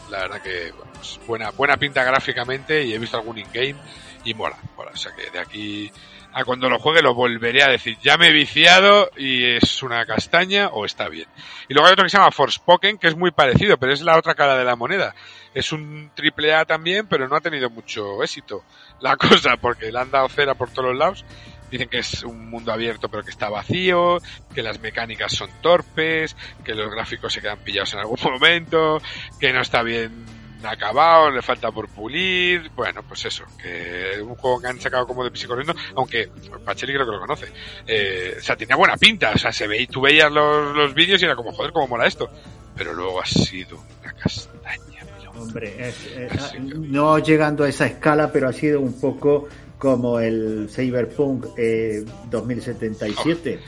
la 0.09 0.19
verdad 0.19 0.41
que, 0.41 0.71
bueno, 0.71 0.91
pues, 0.93 1.19
buena, 1.25 1.49
buena 1.51 1.77
pinta 1.77 2.03
gráficamente 2.03 2.83
y 2.83 2.93
he 2.93 2.99
visto 2.99 3.17
algún 3.17 3.37
in-game 3.37 3.75
y 4.23 4.33
mola, 4.33 4.57
mola. 4.75 4.91
O 4.93 4.97
sea 4.97 5.11
que 5.15 5.29
de 5.29 5.39
aquí 5.39 5.91
a 6.33 6.43
cuando 6.45 6.69
lo 6.69 6.77
juegue 6.77 7.01
lo 7.01 7.15
volveré 7.15 7.63
a 7.63 7.69
decir, 7.69 7.97
ya 8.03 8.17
me 8.17 8.27
he 8.27 8.31
viciado 8.31 9.09
y 9.17 9.43
es 9.55 9.81
una 9.81 10.05
castaña 10.05 10.67
o 10.67 10.85
está 10.85 11.09
bien. 11.09 11.27
Y 11.67 11.73
luego 11.73 11.87
hay 11.87 11.93
otro 11.93 12.03
que 12.03 12.09
se 12.09 12.17
llama 12.17 12.31
Forspoken, 12.31 12.99
que 12.99 13.07
es 13.07 13.15
muy 13.15 13.31
parecido, 13.31 13.77
pero 13.77 13.91
es 13.91 14.01
la 14.01 14.17
otra 14.17 14.35
cara 14.35 14.55
de 14.55 14.63
la 14.63 14.75
moneda. 14.75 15.15
Es 15.57 15.71
un 15.71 16.11
triple 16.13 16.53
A 16.53 16.65
también, 16.65 17.07
pero 17.07 17.27
no 17.27 17.35
ha 17.35 17.41
tenido 17.41 17.71
mucho 17.71 18.21
éxito 18.21 18.63
la 19.01 19.17
cosa, 19.17 19.57
porque 19.57 19.91
le 19.91 19.97
han 19.97 20.11
dado 20.11 20.29
cera 20.29 20.53
por 20.53 20.69
todos 20.69 20.89
los 20.89 20.97
lados. 20.99 21.25
Dicen 21.71 21.89
que 21.89 21.97
es 21.97 22.21
un 22.21 22.47
mundo 22.47 22.71
abierto 22.71 23.09
pero 23.09 23.23
que 23.23 23.31
está 23.31 23.49
vacío, 23.49 24.19
que 24.53 24.61
las 24.61 24.79
mecánicas 24.79 25.33
son 25.33 25.49
torpes, 25.63 26.35
que 26.63 26.75
los 26.75 26.91
gráficos 26.91 27.33
se 27.33 27.41
quedan 27.41 27.57
pillados 27.57 27.91
en 27.95 28.01
algún 28.01 28.19
momento, 28.23 29.01
que 29.39 29.51
no 29.51 29.61
está 29.61 29.81
bien 29.81 30.27
acabado, 30.61 31.31
le 31.31 31.41
falta 31.41 31.71
por 31.71 31.89
pulir, 31.89 32.69
bueno, 32.75 33.01
pues 33.01 33.25
eso, 33.25 33.43
que 33.59 34.11
es 34.11 34.21
un 34.21 34.35
juego 34.35 34.61
que 34.61 34.67
han 34.67 34.79
sacado 34.79 35.07
como 35.07 35.23
de 35.23 35.31
pis 35.31 35.45
y 35.45 35.47
corriendo, 35.47 35.73
aunque 35.95 36.29
Pacheli 36.65 36.93
creo 36.93 37.05
que 37.07 37.13
lo 37.13 37.19
conoce. 37.19 37.51
Eh, 37.87 38.35
o 38.37 38.43
sea, 38.43 38.55
tenía 38.55 38.75
buena 38.75 38.95
pinta, 38.95 39.31
o 39.33 39.37
sea, 39.39 39.51
se 39.51 39.65
ve, 39.65 39.87
tú 39.91 40.01
veías 40.01 40.31
los, 40.31 40.75
los 40.75 40.93
vídeos 40.93 41.19
y 41.19 41.25
era 41.25 41.35
como, 41.35 41.51
joder, 41.51 41.71
cómo 41.71 41.87
mola 41.87 42.05
esto. 42.05 42.29
Pero 42.75 42.93
luego 42.93 43.19
ha 43.19 43.25
sido 43.25 43.83
una 44.01 44.13
castaña. 44.13 44.96
Hombre, 45.39 45.89
es- 45.89 46.07
eh, 46.15 46.27
que- 46.51 46.59
no 46.59 47.19
llegando 47.19 47.63
a 47.63 47.69
esa 47.69 47.85
escala, 47.87 48.31
pero 48.31 48.47
ha 48.49 48.53
sido 48.53 48.81
un 48.81 48.99
poco 48.99 49.47
como 49.77 50.19
el 50.19 50.67
Cyberpunk 50.69 51.47
eh, 51.57 52.03
2077. 52.29 53.59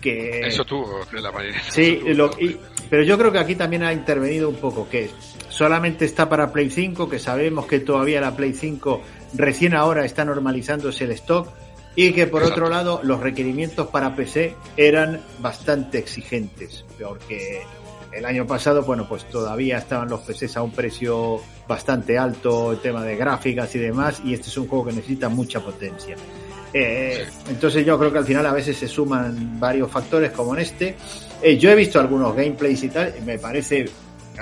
Que 0.00 0.40
Eso 0.46 0.64
tuvo 0.64 1.00
la 1.12 1.32
manera. 1.32 1.60
Sí, 1.70 1.98
tuvo 2.00 2.12
lo- 2.14 2.30
y- 2.40 2.56
pero 2.88 3.02
yo 3.02 3.18
creo 3.18 3.32
que 3.32 3.38
aquí 3.38 3.54
también 3.56 3.82
ha 3.82 3.92
intervenido 3.92 4.48
un 4.48 4.54
poco, 4.56 4.88
que 4.88 5.10
solamente 5.48 6.04
está 6.04 6.28
para 6.28 6.52
Play 6.52 6.70
5, 6.70 7.08
que 7.08 7.18
sabemos 7.18 7.66
que 7.66 7.80
todavía 7.80 8.20
la 8.20 8.36
Play 8.36 8.52
5 8.54 9.02
recién 9.34 9.74
ahora 9.74 10.04
está 10.04 10.24
normalizándose 10.24 11.04
el 11.04 11.10
stock 11.12 11.48
y 11.96 12.12
que 12.12 12.28
por 12.28 12.42
Exacto. 12.42 12.62
otro 12.62 12.70
lado 12.72 13.00
los 13.02 13.18
requerimientos 13.20 13.88
para 13.88 14.14
PC 14.14 14.54
eran 14.76 15.20
bastante 15.40 15.98
exigentes, 15.98 16.84
porque 17.02 17.62
el 18.12 18.24
año 18.24 18.46
pasado, 18.46 18.82
bueno, 18.82 19.06
pues 19.08 19.24
todavía 19.24 19.78
estaban 19.78 20.08
los 20.08 20.20
PCs 20.20 20.56
a 20.56 20.62
un 20.62 20.72
precio 20.72 21.40
bastante 21.66 22.18
alto, 22.18 22.72
el 22.72 22.78
tema 22.78 23.04
de 23.04 23.16
gráficas 23.16 23.74
y 23.74 23.78
demás, 23.78 24.20
y 24.24 24.34
este 24.34 24.48
es 24.48 24.56
un 24.56 24.66
juego 24.66 24.86
que 24.86 24.92
necesita 24.92 25.28
mucha 25.28 25.60
potencia. 25.60 26.16
Eh, 26.72 27.26
Entonces 27.48 27.84
yo 27.84 27.98
creo 27.98 28.12
que 28.12 28.18
al 28.18 28.24
final 28.24 28.46
a 28.46 28.52
veces 28.52 28.76
se 28.76 28.88
suman 28.88 29.58
varios 29.58 29.90
factores 29.90 30.32
como 30.32 30.54
en 30.54 30.60
este. 30.60 30.96
Eh, 31.42 31.56
yo 31.56 31.70
he 31.70 31.74
visto 31.74 32.00
algunos 32.00 32.34
gameplays 32.34 32.82
y 32.82 32.88
tal, 32.88 33.14
y 33.18 33.22
me 33.22 33.38
parece, 33.38 33.88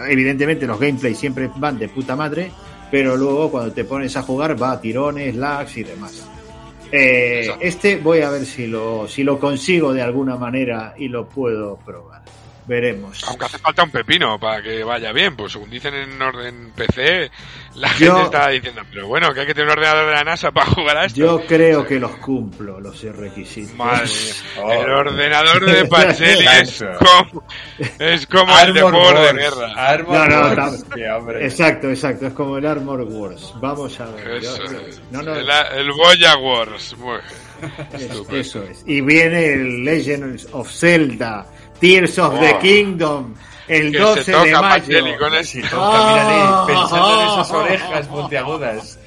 evidentemente 0.09 0.67
los 0.67 0.79
gameplays 0.79 1.19
siempre 1.19 1.51
van 1.57 1.79
de 1.79 1.89
puta 1.89 2.17
madre, 2.17 2.51
pero 2.91 3.17
luego 3.17 3.51
cuando 3.51 3.73
te 3.73 3.85
pones 3.85 4.17
a 4.17 4.23
jugar 4.23 4.61
va 4.61 4.73
a 4.73 4.81
tirones, 4.81 5.35
lags 5.35 5.77
y 5.77 5.85
demás. 5.85 6.27
Eh, 6.93 7.51
este 7.61 7.97
voy 7.97 8.21
a 8.21 8.31
ver 8.31 8.47
si 8.47 8.69
lo, 8.69 9.09
si 9.09 9.25
lo 9.25 9.41
consigo 9.41 9.93
de 9.93 10.03
alguna 10.03 10.37
manera 10.37 10.95
y 10.97 11.09
lo 11.09 11.29
puedo 11.29 11.77
probar. 11.79 12.23
Veremos. 12.67 13.23
Aunque 13.29 13.45
hace 13.45 13.59
falta 13.59 13.85
un 13.85 13.91
pepino 13.91 14.41
para 14.41 14.61
que 14.61 14.83
vaya 14.83 15.12
bien, 15.12 15.37
pues 15.37 15.53
según 15.53 15.71
dicen 15.71 15.95
en 15.95 16.21
orden 16.21 16.73
PC, 16.75 17.31
la 17.77 17.89
Yo- 17.97 18.17
gente 18.17 18.23
está 18.25 18.49
diciendo, 18.49 18.83
pero 18.91 19.07
bueno, 19.07 19.33
que 19.33 19.41
hay 19.41 19.47
que 19.47 19.55
tener 19.55 19.69
un 19.69 19.79
ordenador 19.79 20.07
de 20.07 20.12
la 20.12 20.25
NASA 20.25 20.51
para 20.51 20.67
jugar 20.73 20.97
a 20.97 21.05
esto. 21.05 21.17
Yo 21.19 21.47
creo 21.47 21.87
que 21.87 22.01
los 22.01 22.17
cumplo, 22.17 22.81
los 22.81 23.01
requisitos. 23.03 23.75
Madre 23.77 24.05
mía. 24.07 24.33
Oh. 24.62 24.73
El 24.73 24.91
ordenador 24.91 25.64
de 25.67 25.85
Pacelli 25.85 26.47
es 26.61 26.83
como, 26.99 27.45
es 28.01 28.27
como 28.27 28.59
el 28.59 28.75
de 28.75 28.81
juegos 28.83 29.14
de 29.14 29.33
guerra. 29.35 29.73
Armor 29.77 30.29
No, 30.31 30.55
no, 30.55 30.62
Wars. 30.62 30.85
Sí. 30.95 31.01
Exacto, 31.45 31.89
exacto, 31.91 32.27
es 32.27 32.33
como 32.33 32.57
el 32.59 32.67
Armor 32.67 33.03
Wars. 33.03 33.53
Vamos 33.61 34.01
a 34.01 34.07
ver. 34.07 34.29
Eso 34.39 34.57
yo- 34.64 34.81
es. 34.89 35.01
no, 35.12 35.23
no, 35.23 35.37
El, 35.37 35.49
el 35.77 35.93
Boya 35.93 36.37
Wars. 36.39 36.97
Es- 37.93 38.03
Estupendo. 38.03 38.37
eso 38.41 38.62
es. 38.64 38.83
Y 38.87 39.01
viene 39.03 39.53
el 39.53 39.85
Legend 39.85 40.47
of 40.53 40.71
Zelda, 40.73 41.47
Tears 41.81 42.18
of 42.18 42.39
the 42.41 42.55
Oh. 42.55 42.59
Kingdom, 42.61 43.35
el 43.68 43.93
Que 43.93 43.99
12 43.99 44.24
se 44.24 44.33
de 44.33 44.39
mayo. 44.39 44.61
Pacelli 44.61 45.16
con 45.16 45.45
Sí, 45.45 45.61
eso. 45.61 45.77
toca, 45.77 46.07
mírale, 46.07 46.66
pensando 46.66 47.20
en 47.22 47.29
esas 47.29 47.51
Ah. 47.51 47.57
orejas 47.57 48.07
puntiagudas. 48.07 48.99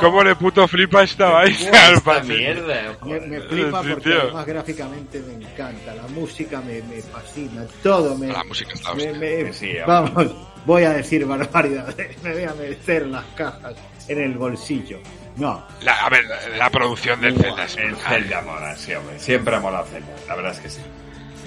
¿Cómo 0.00 0.22
le 0.24 0.34
puto 0.36 0.66
flipa 0.68 1.02
esta 1.02 1.30
vaina 1.30 1.86
al 1.86 1.94
Esta 1.94 2.22
mierda. 2.24 2.96
Me, 3.04 3.20
me 3.20 3.40
flipa 3.40 3.82
Sí, 3.82 3.88
porque 3.90 4.10
tío. 4.10 4.20
además 4.22 4.46
gráficamente 4.46 5.20
me 5.20 5.34
encanta, 5.44 5.94
la 5.94 6.02
música 6.08 6.60
me, 6.60 6.82
me 6.82 7.00
fascina, 7.02 7.64
todo 7.82 8.16
me, 8.16 8.28
La 8.28 8.44
música 8.44 8.72
está 8.74 8.94
me- 8.94 9.12
me- 9.12 9.52
Sí, 9.52 9.72
vamos, 9.86 10.32
voy 10.66 10.84
a 10.84 10.90
decir 10.90 11.24
barbaridades, 11.26 12.16
me 12.22 12.32
voy 12.32 12.44
a 12.44 12.54
meter 12.54 13.06
las 13.06 13.24
cajas 13.36 13.74
en 14.08 14.20
el 14.20 14.34
bolsillo. 14.36 14.98
No, 15.40 15.66
La- 15.82 15.96
a 16.04 16.08
ver, 16.10 16.24
la, 16.26 16.56
la 16.56 16.70
producción 16.70 17.20
del 17.20 17.36
Zelda 17.36 17.64
es 17.64 17.76
El. 17.76 17.96
Zelda 17.96 18.42
mola, 18.42 18.76
sí, 18.76 18.92
hombre. 18.94 19.18
Siempre 19.18 19.56
ha 19.56 19.60
molado 19.60 19.86
Zelda. 19.86 20.08
La 20.28 20.36
verdad 20.36 20.52
es 20.52 20.60
que 20.60 20.68
sí. 20.70 20.80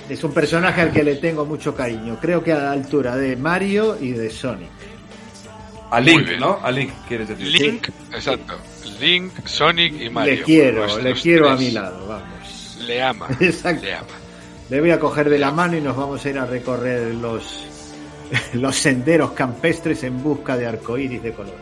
es 0.10 0.24
un 0.24 0.34
personaje 0.34 0.82
al 0.82 0.91
que 0.91 1.04
le 1.04 1.16
tengo 1.16 1.46
mucho 1.46 1.76
cariño, 1.76 2.18
creo 2.20 2.44
que 2.44 2.52
a 2.52 2.58
la 2.58 2.72
altura 2.72 3.16
de 3.16 3.36
Mario 3.36 3.98
y 4.02 4.12
de 4.12 4.30
Sonic. 4.30 4.70
A 5.91 6.00
Link. 6.02 6.28
¿no? 6.39 6.60
A 6.64 6.72
Link, 6.72 6.91
quieres 7.08 7.28
decir. 7.30 7.48
Link, 7.48 7.88
exacto. 8.12 8.56
Link, 9.00 9.32
Sonic 9.46 10.02
y 10.02 10.10
Mario. 10.10 10.34
le 10.38 10.41
quiero, 10.44 10.98
le 11.00 11.14
quiero 11.14 11.50
a 11.52 11.56
mi 11.56 11.70
lado, 11.72 12.08
vamos. 12.08 12.78
Le 12.80 13.02
ama. 13.02 13.28
Exacto. 13.39 13.86
Le 13.86 13.94
ama. 13.94 14.08
Le 14.70 14.80
voy 14.82 14.89
a 14.91 15.00
coger 15.00 15.30
de 15.30 15.38
la 15.38 15.52
mano 15.52 15.78
y 15.78 15.82
nos 15.82 15.96
vamos 15.96 16.26
a 16.26 16.30
ir 16.30 16.39
a 16.39 16.46
recorrer 16.46 17.14
los, 17.14 17.64
los 18.54 18.76
senderos 18.76 19.32
campestres 19.34 20.04
en 20.04 20.22
busca 20.24 20.58
de 20.58 20.66
arcoíris 20.66 21.22
de 21.22 21.32
colores. 21.32 21.60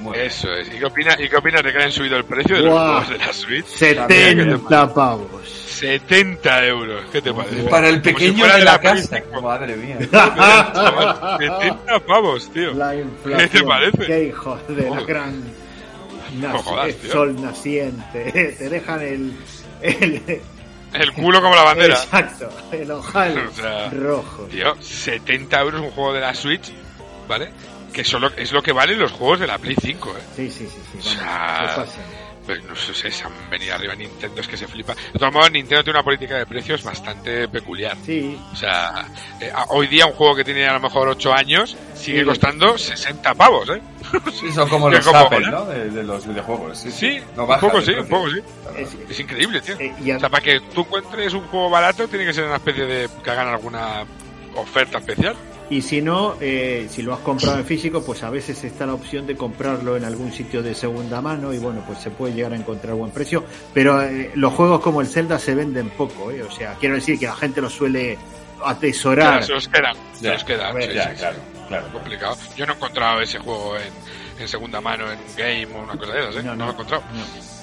Bien. 0.00 0.14
Eso 0.26 0.52
es. 0.54 0.68
¿Y 0.68 0.78
qué, 0.78 0.84
opina, 0.86 1.16
¿Y 1.18 1.28
qué 1.28 1.36
opinas 1.36 1.62
de 1.62 1.72
que 1.72 1.78
hayan 1.78 1.92
subido 1.92 2.16
el 2.16 2.24
precio 2.24 2.56
de 2.56 2.62
los 2.62 2.72
juegos 2.72 3.08
de 3.10 3.18
la 3.18 3.32
Switch? 3.32 3.66
70 3.66 4.94
pavos. 4.94 5.48
70 5.48 6.66
euros. 6.66 7.04
¿Qué 7.12 7.22
te 7.22 7.32
parece? 7.32 7.62
Para 7.64 7.88
el 7.88 7.96
si 7.96 8.00
pequeño 8.00 8.38
fuera 8.38 8.56
de 8.56 8.64
la 8.64 8.80
Play 8.80 8.94
casa. 9.02 9.22
5. 9.26 9.42
Madre 9.42 9.76
mía. 9.76 9.98
Chaval, 10.10 11.38
70 11.40 11.98
pavos, 12.00 12.50
tío. 12.52 12.72
La 12.74 12.94
inflación. 12.94 13.38
¿Qué 13.50 13.58
te 13.58 13.64
parece? 13.64 14.06
Qué 14.06 14.24
hijos 14.24 14.60
de 14.68 14.90
la 14.90 15.00
gran 15.02 15.42
nac- 16.40 16.62
jodas, 16.62 16.94
sol 17.10 17.40
naciente. 17.40 18.54
Te 18.58 18.68
dejan 18.68 19.00
el, 19.02 19.32
el- 19.82 20.40
El 20.94 21.12
culo 21.12 21.40
como 21.42 21.54
la 21.54 21.62
bandera. 21.64 21.94
exacto, 21.94 22.48
el 22.72 22.90
ojal 22.90 23.38
O 23.52 23.54
sea, 23.54 23.90
rojo. 23.90 24.44
Tío, 24.44 24.74
70 24.80 25.60
euros 25.60 25.80
un 25.82 25.90
juego 25.90 26.12
de 26.14 26.20
la 26.20 26.34
Switch, 26.34 26.72
¿vale? 27.28 27.50
Que 27.92 28.04
solo 28.04 28.30
es 28.36 28.52
lo 28.52 28.62
que 28.62 28.72
valen 28.72 28.98
los 28.98 29.12
juegos 29.12 29.40
de 29.40 29.46
la 29.46 29.58
Play 29.58 29.76
5, 29.80 30.10
¿eh? 30.10 30.22
Sí, 30.36 30.50
sí, 30.50 30.66
sí, 30.68 30.80
sí. 30.92 30.98
O 30.98 31.02
sea. 31.02 31.84
Pues 32.46 32.64
no 32.64 32.74
sé, 32.74 33.10
se 33.10 33.24
han 33.24 33.50
venido 33.50 33.74
arriba 33.74 33.94
Nintendo, 33.94 34.40
es 34.40 34.48
que 34.48 34.56
se 34.56 34.66
flipa. 34.66 34.94
De 34.94 35.18
todos 35.18 35.34
modos, 35.34 35.50
Nintendo 35.50 35.84
tiene 35.84 35.98
una 35.98 36.02
política 36.04 36.36
de 36.38 36.46
precios 36.46 36.82
bastante 36.82 37.46
peculiar. 37.46 37.94
Sí, 38.06 38.40
O 38.54 38.56
sea, 38.56 39.06
eh, 39.38 39.52
a- 39.54 39.66
hoy 39.68 39.86
día 39.86 40.06
un 40.06 40.14
juego 40.14 40.34
que 40.34 40.44
tiene 40.44 40.66
a 40.66 40.72
lo 40.72 40.80
mejor 40.80 41.08
8 41.08 41.30
años 41.34 41.76
sigue 41.94 42.20
Sí. 42.20 42.24
costando 42.24 42.78
60 42.78 43.34
pavos, 43.34 43.68
¿eh? 43.68 43.82
Sí, 44.32 44.50
son 44.50 44.66
como 44.70 44.88
los 44.90 45.04
como 45.04 45.18
Apple. 45.18 45.46
¿no? 45.50 45.66
De, 45.66 45.90
de 45.90 46.02
los 46.02 46.26
videojuegos. 46.26 46.78
Sí, 46.78 46.90
Sí, 46.90 47.20
No 47.36 47.44
un 47.44 47.60
poco 47.60 47.82
sí, 47.82 47.90
un 47.92 48.08
poco 48.08 48.30
sí. 48.30 48.40
es- 48.78 48.96
Es 49.10 49.20
increíble, 49.20 49.60
tío. 49.60 49.74
eh, 49.78 49.94
y 50.02 50.10
a- 50.12 50.16
O 50.16 50.20
sea, 50.20 50.30
para 50.30 50.42
que 50.42 50.58
tú 50.74 50.80
encuentres 50.80 51.34
un 51.34 51.46
juego 51.48 51.68
barato, 51.68 52.08
tiene 52.08 52.24
que 52.24 52.32
ser 52.32 52.44
una 52.44 52.56
especie 52.56 52.86
de 52.86 53.10
que 53.22 53.30
hagan 53.30 53.48
alguna 53.48 54.06
oferta 54.58 54.98
especial. 54.98 55.34
Y 55.70 55.82
si 55.82 56.00
no, 56.00 56.36
eh, 56.40 56.86
si 56.90 57.02
lo 57.02 57.12
has 57.12 57.20
comprado 57.20 57.58
en 57.58 57.64
físico, 57.66 58.02
pues 58.02 58.22
a 58.22 58.30
veces 58.30 58.64
está 58.64 58.86
la 58.86 58.94
opción 58.94 59.26
de 59.26 59.36
comprarlo 59.36 59.96
en 59.98 60.04
algún 60.04 60.32
sitio 60.32 60.62
de 60.62 60.74
segunda 60.74 61.20
mano 61.20 61.52
y 61.52 61.58
bueno, 61.58 61.82
pues 61.86 61.98
se 61.98 62.10
puede 62.10 62.32
llegar 62.32 62.54
a 62.54 62.56
encontrar 62.56 62.94
buen 62.94 63.10
precio. 63.10 63.44
Pero 63.74 64.00
eh, 64.02 64.30
los 64.34 64.54
juegos 64.54 64.80
como 64.80 65.02
el 65.02 65.08
Zelda 65.08 65.38
se 65.38 65.54
venden 65.54 65.90
poco, 65.90 66.30
¿eh? 66.30 66.42
o 66.42 66.50
sea, 66.50 66.74
quiero 66.80 66.94
decir 66.94 67.18
que 67.18 67.26
la 67.26 67.36
gente 67.36 67.60
lo 67.60 67.68
suele 67.68 68.16
atesorar. 68.64 69.28
Claro, 69.44 69.46
se 69.46 69.52
los 69.52 69.68
quedan. 69.68 69.96
Se 70.18 70.28
los 70.32 70.44
quedan. 70.44 70.74
ver, 70.74 70.88
sí, 70.90 70.94
Ya, 70.96 71.04
sí, 71.04 71.10
sí. 71.10 71.16
claro, 71.18 71.36
claro. 71.68 71.88
complicado. 71.92 72.36
Yo 72.56 72.64
no 72.66 72.72
he 72.72 72.76
encontrado 72.76 73.20
ese 73.20 73.38
juego 73.38 73.76
en, 73.76 74.40
en 74.42 74.48
segunda 74.48 74.80
mano, 74.80 75.04
en 75.12 75.18
un 75.18 75.36
game 75.36 75.66
o 75.74 75.82
una 75.82 75.96
cosa 75.98 76.12
de 76.14 76.20
esas, 76.20 76.36
¿eh? 76.36 76.42
No, 76.44 76.54
lo 76.54 76.64
he 76.66 76.70
encontrado. 76.70 77.02
no, 77.12 77.57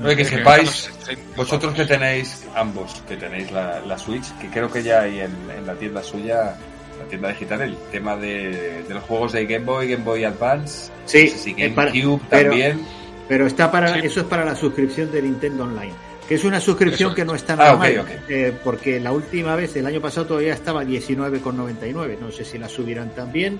no, 0.00 0.08
que 0.16 0.24
sepáis, 0.24 0.64
gastan 0.68 0.94
los 0.96 1.04
60 1.06 1.36
vosotros 1.36 1.74
que 1.74 1.84
tenéis, 1.84 2.44
ambos 2.54 3.02
que 3.08 3.16
tenéis 3.16 3.50
la, 3.52 3.80
la 3.80 3.98
Switch, 3.98 4.24
que 4.38 4.48
creo 4.48 4.70
que 4.70 4.82
ya 4.82 5.02
hay 5.02 5.20
en, 5.20 5.30
en 5.56 5.66
la 5.66 5.74
tienda 5.74 6.02
suya, 6.02 6.56
la 6.98 7.04
tienda 7.08 7.28
digital, 7.30 7.60
el 7.62 7.76
tema 7.90 8.16
de, 8.16 8.82
de 8.86 8.94
los 8.94 9.02
juegos 9.04 9.32
de 9.32 9.46
Game 9.46 9.64
Boy, 9.64 9.88
Game 9.90 10.04
Boy 10.04 10.24
Advance, 10.24 10.90
Sí, 11.06 11.24
no 11.24 11.30
sé 11.32 11.38
si 11.38 11.52
GameCube 11.54 12.20
pero- 12.28 12.48
también. 12.50 12.80
Pero 13.28 13.46
está 13.46 13.70
para, 13.70 13.94
Sí. 13.94 14.00
eso 14.06 14.20
es 14.20 14.26
para 14.26 14.44
la 14.44 14.56
suscripción 14.56 15.10
de 15.12 15.22
Nintendo 15.22 15.62
Online, 15.62 15.92
que 16.28 16.34
es 16.34 16.42
una 16.44 16.60
suscripción 16.60 17.14
que 17.14 17.24
no 17.24 17.34
está 17.36 17.52
Ah, 17.52 17.56
nada 17.56 17.76
mal, 17.76 17.98
ok. 18.00 18.08
eh, 18.28 18.52
porque 18.64 18.98
la 18.98 19.12
última 19.12 19.54
vez, 19.54 19.76
el 19.76 19.86
año 19.86 20.00
pasado 20.00 20.26
todavía 20.26 20.52
estaba 20.52 20.82
19,99, 20.84 22.18
no 22.20 22.30
sé 22.32 22.44
si 22.44 22.58
la 22.58 22.68
subirán 22.68 23.10
también, 23.14 23.58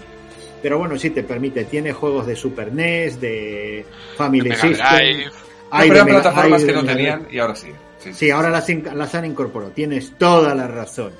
pero 0.62 0.76
bueno, 0.78 0.98
sí 0.98 1.10
te 1.10 1.22
permite, 1.22 1.64
tiene 1.66 1.92
juegos 1.92 2.26
de 2.26 2.34
Super 2.36 2.72
NES, 2.72 3.20
de 3.20 3.86
Family 4.16 4.48
Mega 4.50 4.60
System, 4.60 4.86
Drive. 4.96 5.30
No, 5.70 5.78
hay 5.78 5.90
Mega- 5.90 6.04
plataformas 6.04 6.60
hay 6.62 6.66
que 6.66 6.72
no 6.72 6.84
tenían 6.84 7.28
y 7.30 7.38
ahora 7.38 7.54
sí. 7.54 7.68
Sí, 7.98 8.12
Sí, 8.14 8.30
ahora 8.30 8.50
las, 8.50 8.66
las 8.68 9.14
han 9.14 9.24
incorporado, 9.26 9.72
tienes 9.72 10.16
toda 10.18 10.54
la 10.54 10.66
razón. 10.66 11.12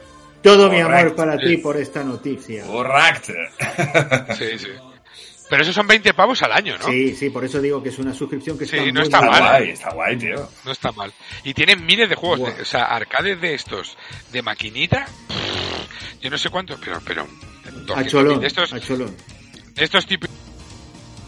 Todo 0.42 0.70
mi 0.70 0.80
amor 0.80 1.14
para 1.14 1.36
sí. 1.38 1.46
ti 1.46 1.56
por 1.58 1.76
esta 1.76 2.02
noticia. 2.02 2.64
Correcto. 2.64 3.32
Sí, 4.38 4.58
sí. 4.58 4.68
Pero 5.50 5.62
esos 5.62 5.74
son 5.74 5.86
20 5.88 6.14
pavos 6.14 6.40
al 6.42 6.52
año, 6.52 6.78
¿no? 6.78 6.84
Sí, 6.84 7.12
sí, 7.14 7.28
por 7.28 7.44
eso 7.44 7.60
digo 7.60 7.82
que 7.82 7.88
es 7.88 7.98
una 7.98 8.14
suscripción 8.14 8.56
que 8.56 8.66
Sí, 8.66 8.76
está 8.76 8.86
no 8.86 8.92
muy 8.92 9.02
está 9.02 9.18
Está 9.18 9.30
mal. 9.30 9.40
guay, 9.42 9.70
está 9.70 9.90
guay, 9.92 10.16
tío. 10.16 10.48
No 10.64 10.70
está 10.72 10.92
mal. 10.92 11.12
Y 11.42 11.52
tienen 11.54 11.84
miles 11.84 12.08
de 12.08 12.14
juegos, 12.14 12.38
Buah. 12.38 12.52
de- 12.52 12.62
o 12.62 12.64
sea, 12.64 12.84
arcades 12.84 13.40
de 13.40 13.54
estos, 13.54 13.98
de 14.32 14.42
maquinita, 14.42 15.06
yo 16.20 16.30
no 16.30 16.38
sé 16.38 16.50
cuántos, 16.50 16.78
pero, 16.78 17.00
pero, 17.04 17.26
A 17.96 18.04
cholón, 18.04 18.40
de 18.40 18.46
estos, 18.46 18.72
a 18.72 18.78
cholón. 18.80 19.14
de 19.74 19.84
estos 19.84 20.06
tipos, 20.06 20.30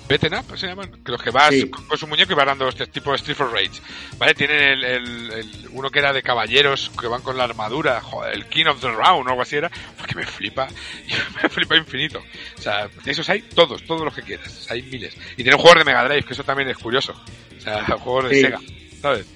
Beaten 0.08 0.34
Up 0.34 0.58
se 0.58 0.66
llaman, 0.66 0.90
que 1.04 1.12
los 1.12 1.22
que 1.22 1.30
vas 1.30 1.50
Sí. 1.50 1.70
con 1.70 1.96
su 1.96 2.06
muñeco 2.06 2.32
y 2.32 2.34
vas 2.36 2.46
dando 2.46 2.68
este 2.68 2.86
tipo 2.86 3.10
de 3.10 3.16
Street 3.16 3.36
for 3.36 3.50
Rage, 3.52 3.80
¿vale? 4.18 4.34
Tienen 4.34 4.62
el, 4.62 4.84
el- 4.84 5.30
el- 5.32 5.68
uno 5.70 5.90
que 5.90 6.00
era 6.00 6.12
de 6.12 6.22
caballeros 6.22 6.90
que 7.00 7.06
van 7.06 7.22
con 7.22 7.36
la 7.38 7.44
armadura, 7.44 8.00
joder, 8.00 8.34
el 8.34 8.46
King 8.46 8.66
of 8.66 8.80
the 8.80 8.88
Round 8.90 9.26
o 9.26 9.30
algo 9.30 9.42
así 9.42 9.56
era, 9.56 9.70
porque 9.96 10.14
me 10.14 10.26
flipa, 10.26 10.68
me 11.42 11.48
flipa 11.48 11.76
infinito. 11.76 12.22
O 12.58 12.60
sea, 12.60 12.88
esos 13.06 13.28
hay 13.30 13.42
todos, 13.42 13.82
todos 13.84 14.02
los 14.02 14.14
que 14.14 14.22
quieras, 14.22 14.66
hay 14.70 14.82
miles. 14.82 15.14
Y 15.32 15.42
tienen 15.42 15.58
juegos 15.58 15.78
de 15.78 15.84
Mega 15.84 16.04
Drive, 16.04 16.24
que 16.24 16.32
eso 16.34 16.44
también 16.44 16.68
es 16.68 16.76
curioso. 16.78 17.14
O 17.56 17.60
sea, 17.60 17.84
juegos 17.98 18.28
de 18.28 18.34
Sí. 18.34 18.40
Sega, 18.42 18.58
¿sabes? 19.00 19.26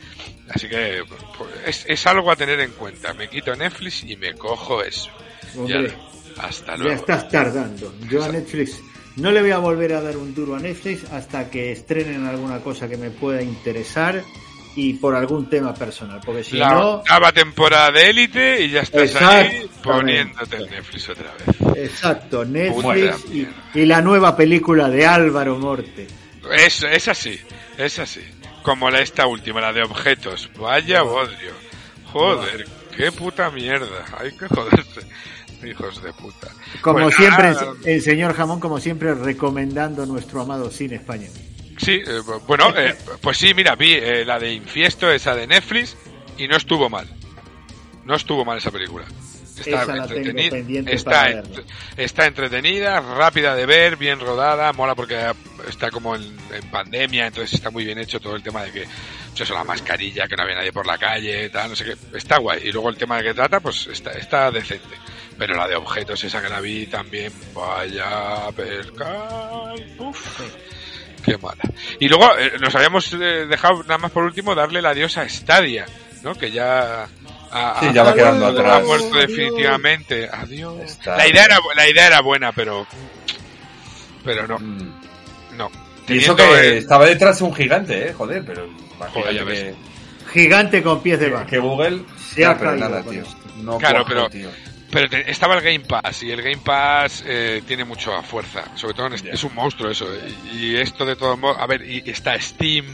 Así 0.51 0.69
que 0.69 1.03
pues, 1.39 1.51
es, 1.67 1.85
es 1.89 2.07
algo 2.07 2.31
a 2.31 2.37
tener 2.37 2.61
en 2.61 2.71
cuenta. 2.73 3.13
Me 3.15 3.29
quito 3.29 3.55
Netflix 3.57 4.05
y 4.05 4.17
me 4.17 4.35
cojo 4.35 4.83
eso. 4.83 5.11
Hombre. 5.57 5.89
Ya, 6.37 6.43
hasta 6.43 6.73
Ya 6.73 6.77
luego. 6.83 6.95
estás 7.01 7.29
tardando. 7.29 7.93
Yo 8.09 8.23
a 8.25 8.29
Netflix 8.29 8.81
no 9.17 9.33
le 9.33 9.41
voy 9.41 9.51
a 9.51 9.59
volver 9.59 9.93
a 9.95 10.03
dar 10.03 10.17
un 10.17 10.35
duro 10.35 10.57
a 10.57 10.61
Netflix 10.61 11.05
hasta 11.13 11.51
que 11.51 11.73
estrenen 11.73 12.27
alguna 12.27 12.61
cosa 12.61 12.89
que 12.89 12.97
me 12.97 13.11
pueda 13.11 13.43
interesar 13.43 14.23
y 14.77 14.93
por 14.95 15.15
algún 15.15 15.49
tema 15.49 15.75
personal. 15.75 16.21
Porque 16.25 16.45
si 16.45 16.57
la 16.57 16.71
no, 16.71 16.91
octava 16.97 17.33
temporada 17.33 17.91
de 17.91 18.11
Élite 18.11 18.63
y 18.63 18.71
ya 18.71 18.81
estás 18.81 19.17
ahí 19.17 19.69
poniéndote 19.83 20.57
el 20.57 20.71
Netflix 20.71 21.09
otra 21.09 21.33
vez. 21.35 21.77
exacto, 21.91 22.45
Netflix 22.45 23.25
y 23.75 23.85
la 23.87 24.03
nueva 24.03 24.37
película 24.37 24.89
de 24.91 25.07
Álvaro 25.07 25.59
Morte. 25.59 26.07
Es, 26.53 26.83
es 26.83 27.09
así, 27.09 27.39
es 27.77 27.99
así. 27.99 28.21
Como 28.63 28.91
la 28.91 29.01
esta 29.01 29.27
última, 29.27 29.61
la 29.61 29.73
de 29.73 29.83
objetos. 29.83 30.51
Vaya 30.59 31.03
bodrio. 31.03 31.53
Joder, 32.13 32.67
qué 32.97 33.13
puta 33.13 33.51
mierda. 33.51 34.05
Hay 34.19 34.37
que 34.37 34.49
joderse. 34.49 35.01
Hijos 35.71 36.03
de 36.03 36.13
puta. 36.13 36.49
Como 36.81 37.11
siempre, 37.11 37.51
nada, 37.51 37.73
el 37.85 38.01
señor 38.03 38.35
Jamón, 38.35 38.61
como 38.61 38.79
siempre, 38.81 39.15
recomendando 39.15 40.07
nuestro 40.07 40.41
amado 40.43 40.71
cine 40.71 40.97
español. 40.97 41.31
Sí, 41.79 42.03
eh, 42.07 42.21
bueno, 42.47 42.73
eh, 42.77 42.97
pues 43.21 43.37
sí, 43.37 43.53
mira, 43.55 43.75
vi 43.77 43.93
eh, 43.95 44.25
la 44.25 44.39
de 44.39 44.53
Infiesto, 44.53 45.11
esa 45.11 45.35
de 45.35 45.47
Netflix, 45.47 45.97
y 46.39 46.49
no 46.49 46.57
estuvo 46.57 46.89
mal. 46.89 47.07
No 48.05 48.15
estuvo 48.15 48.45
mal 48.45 48.59
esa 48.59 48.71
película. 48.71 49.05
Está, 49.59 49.83
Esa 49.85 49.97
la 49.97 50.07
tengo 50.07 50.21
entreteni- 50.21 50.51
pendiente 50.51 50.95
está, 50.95 51.43
está 51.97 52.27
entretenida, 52.27 53.01
rápida 53.01 53.55
de 53.55 53.65
ver, 53.65 53.97
bien 53.97 54.21
rodada, 54.21 54.71
mola 54.75 54.95
porque 54.95 55.19
está 55.67 55.91
como 55.91 56.15
en, 56.15 56.23
en 56.53 56.71
pandemia, 56.71 57.27
entonces 57.27 57.55
está 57.55 57.71
muy 57.71 57.85
bien 57.87 57.99
hecho 57.99 58.21
todo 58.21 58.37
el 58.37 58.43
tema 58.43 58.63
de 58.65 58.71
que, 58.71 58.85
pues 59.31 59.41
eso, 59.41 59.55
la 59.55 59.65
mascarilla, 59.65 60.29
que 60.29 60.37
no 60.37 60.43
había 60.43 60.57
nadie 60.57 60.73
por 60.73 60.87
la 60.87 60.99
calle, 60.99 61.49
tal, 61.49 61.71
no 61.71 61.77
sé 61.77 61.85
qué, 61.87 61.97
está 62.19 62.37
guay. 62.39 62.69
Y 62.69 62.73
luego 62.73 62.91
el 62.91 62.99
tema 62.99 63.17
de 63.17 63.25
que 63.25 63.35
trata, 63.35 63.61
pues 63.61 63.87
está, 63.87 64.11
está 64.13 64.51
decente. 64.51 64.95
Pero 65.39 65.55
la 65.55 65.69
de 65.69 65.77
objetos, 65.77 66.23
esa 66.25 66.41
que 66.41 66.49
la 66.49 66.61
vi 66.61 66.87
también, 66.87 67.33
vaya 67.55 68.49
percal, 68.57 69.95
uf. 69.99 70.41
Qué 71.25 71.37
mala. 71.39 71.63
Y 72.01 72.09
luego 72.09 72.39
eh, 72.39 72.53
nos 72.61 72.75
habíamos 72.75 73.13
eh, 73.13 73.47
dejado 73.47 73.83
nada 73.83 73.99
más 73.99 74.13
por 74.13 74.25
último 74.25 74.55
darle 74.55 74.81
la 74.81 74.95
diosa 74.95 75.23
a 75.23 75.29
Stadia, 75.29 75.85
¿no? 76.23 76.35
Que 76.35 76.51
ya 76.51 77.07
ha, 77.51 77.81
Sí, 77.81 77.93
ya 77.93 78.03
va 78.03 78.11
ha- 78.11 78.15
quedando 78.15 78.47
ha 78.47 78.51
atrás. 78.51 78.85
muerto 78.85 79.17
definitivamente. 79.19 80.29
Adiós. 80.33 80.99
La 81.05 81.27
idea 81.29 81.45
era 81.45 81.59
la 81.75 81.89
idea 81.89 82.07
era 82.07 82.21
buena, 82.21 82.53
pero 82.53 82.87
pero 84.25 84.47
no, 84.47 84.59
Mm. 84.59 84.93
no. 85.57 85.71
Y 86.09 86.19
eso 86.19 86.35
que 86.37 86.79
estaba 86.79 87.07
detrás 87.07 87.41
un 87.41 87.55
gigante, 87.55 88.09
eh, 88.09 88.13
joder, 88.13 88.45
pero 88.47 88.69
Joder, 89.13 89.35
ya 89.35 89.43
imagínate 89.43 89.45
ves. 89.45 89.75
que, 90.33 90.41
Gigante 90.41 90.83
con 90.83 91.03
pies 91.03 91.19
de 91.21 91.31
barro. 91.31 91.47
que 91.47 91.59
Google 91.59 92.03
Se 92.33 92.45
ha 92.45 92.53
Ya, 92.53 92.59
pero 92.59 92.71
caído 92.73 92.89
nada, 92.89 93.03
tío. 93.03 93.23
No 93.63 93.79
Claro, 93.79 94.05
pero- 94.07 94.29
tío. 94.29 94.49
Pero 94.97 95.11
te- 95.11 95.31
estaba 95.31 95.55
el 95.57 95.61
Game 95.61 95.81
Pass 95.81 96.23
y 96.23 96.31
el 96.31 96.41
Game 96.41 96.57
Pass 96.65 97.23
eh, 97.27 97.63
tiene 97.67 97.85
mucha 97.85 98.23
fuerza, 98.23 98.65
sobre 98.77 98.95
todo 98.95 99.09
en 99.09 99.13
este- 99.13 99.31
es 99.31 99.45
un 99.45 99.55
monstruo 99.55 99.91
eso. 99.91 100.07
Y, 100.51 100.57
y 100.57 100.77
esto 100.77 101.05
de 101.05 101.17
todos 101.17 101.39
modos, 101.39 101.59
a 101.61 101.67
ver, 101.67 101.83
y 101.83 102.03
está 102.11 102.41
Steam, 102.41 102.87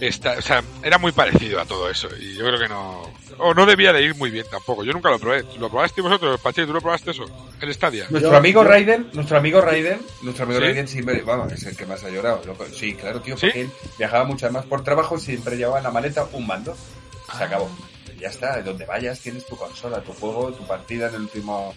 está, 0.00 0.36
o 0.38 0.40
sea, 0.42 0.62
era 0.82 0.96
muy 0.96 1.12
parecido 1.12 1.60
a 1.60 1.66
todo 1.66 1.90
eso 1.90 2.08
y 2.18 2.34
yo 2.36 2.46
creo 2.46 2.58
que 2.58 2.68
no, 2.68 3.02
o 3.36 3.52
no 3.52 3.66
debía 3.66 3.92
de 3.92 4.02
ir 4.02 4.14
muy 4.16 4.30
bien 4.30 4.46
tampoco. 4.50 4.84
Yo 4.84 4.92
nunca 4.94 5.10
lo 5.10 5.18
probé. 5.18 5.44
¿Lo 5.58 5.68
probaste 5.68 6.00
vosotros, 6.00 6.40
Pache? 6.40 6.64
¿Tú 6.64 6.72
lo 6.72 6.80
probaste 6.80 7.10
eso? 7.10 7.24
El 7.60 7.74
Stadia. 7.74 8.06
Nuestro 8.08 8.34
amigo 8.36 8.64
Raiden, 8.64 9.08
nuestro 9.12 9.36
amigo 9.36 9.60
Raiden, 9.60 10.00
nuestro 10.22 10.44
amigo 10.46 10.60
¿Sí? 10.60 10.66
Raiden 10.66 10.88
siempre, 10.88 11.20
vamos, 11.22 11.52
es 11.52 11.62
el 11.66 11.76
que 11.76 11.84
más 11.84 12.02
ha 12.04 12.08
llorado. 12.08 12.42
loco. 12.46 12.64
Sí, 12.74 12.94
claro, 12.94 13.20
tío, 13.20 13.36
¿Sí? 13.36 13.46
porque 13.48 13.60
él 13.60 13.70
viajaba 13.98 14.24
mucho 14.24 14.50
más 14.50 14.64
por 14.64 14.82
trabajo, 14.82 15.18
siempre 15.18 15.58
llevaba 15.58 15.76
en 15.78 15.84
la 15.84 15.90
maleta 15.90 16.26
un 16.32 16.46
mando. 16.46 16.74
Ah. 17.28 17.36
Se 17.36 17.44
acabó. 17.44 17.70
Ya 18.20 18.28
está, 18.28 18.60
donde 18.62 18.84
vayas 18.84 19.18
tienes 19.20 19.46
tu 19.46 19.56
consola, 19.56 20.00
tu 20.02 20.12
juego, 20.12 20.52
tu 20.52 20.66
partida 20.66 21.08
en 21.08 21.14
el 21.14 21.20
último, 21.22 21.74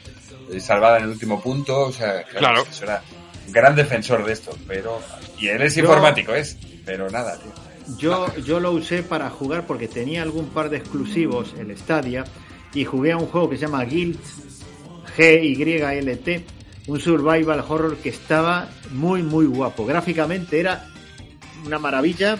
eh, 0.51 0.59
salvada 0.59 0.97
en 0.97 1.05
el 1.05 1.09
último 1.11 1.41
punto, 1.41 1.79
o 1.87 1.91
sea, 1.93 2.23
Claro. 2.23 2.63
eso 2.69 2.83
era 2.83 3.01
un 3.47 3.53
gran 3.53 3.75
defensor 3.75 4.25
de 4.25 4.33
esto, 4.33 4.55
pero, 4.67 4.99
y 5.39 5.47
él 5.47 5.61
es 5.61 5.75
Yo- 5.75 5.81
informático, 5.83 6.33
es, 6.33 6.57
pero 6.85 7.09
nada, 7.09 7.37
tío. 7.39 7.51
Yo, 7.97 8.33
yo 8.37 8.59
lo 8.59 8.71
usé 8.71 9.03
para 9.03 9.29
jugar 9.29 9.65
porque 9.65 9.87
tenía 9.87 10.21
algún 10.21 10.49
par 10.49 10.69
de 10.69 10.77
exclusivos 10.77 11.53
en 11.57 11.75
Stadia 11.77 12.23
y 12.73 12.85
jugué 12.85 13.11
a 13.13 13.17
un 13.17 13.27
juego 13.27 13.49
que 13.49 13.57
se 13.57 13.65
llama 13.65 13.83
Guild, 13.85 14.17
G-Y-L-T, 15.17 16.45
un 16.87 16.99
survival 16.99 17.63
horror 17.67 17.97
que 17.97 18.09
estaba 18.09 18.69
muy, 18.91 19.23
muy 19.23 19.45
guapo. 19.45 19.85
Gráficamente 19.85 20.59
era 20.59 20.87
una 21.65 21.79
maravilla. 21.79 22.37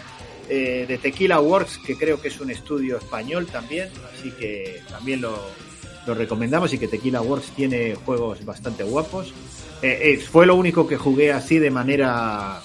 Eh, 0.50 0.86
de 0.88 0.98
Tequila 0.98 1.40
Works, 1.40 1.80
que 1.86 1.98
creo 1.98 2.22
que 2.22 2.28
es 2.30 2.40
un 2.40 2.50
estudio 2.52 2.98
español 2.98 3.48
también, 3.48 3.90
así 4.18 4.32
que 4.32 4.82
también 4.90 5.22
lo, 5.22 5.38
lo 6.06 6.14
recomendamos 6.14 6.74
y 6.74 6.78
que 6.78 6.88
Tequila 6.88 7.22
Works 7.22 7.52
tiene 7.56 7.96
juegos 7.96 8.44
bastante 8.46 8.84
guapos. 8.84 9.34
Eh, 9.82 10.14
eh, 10.14 10.18
fue 10.20 10.46
lo 10.46 10.56
único 10.56 10.88
que 10.88 10.98
jugué 10.98 11.32
así 11.34 11.60
de 11.60 11.70
manera 11.72 12.62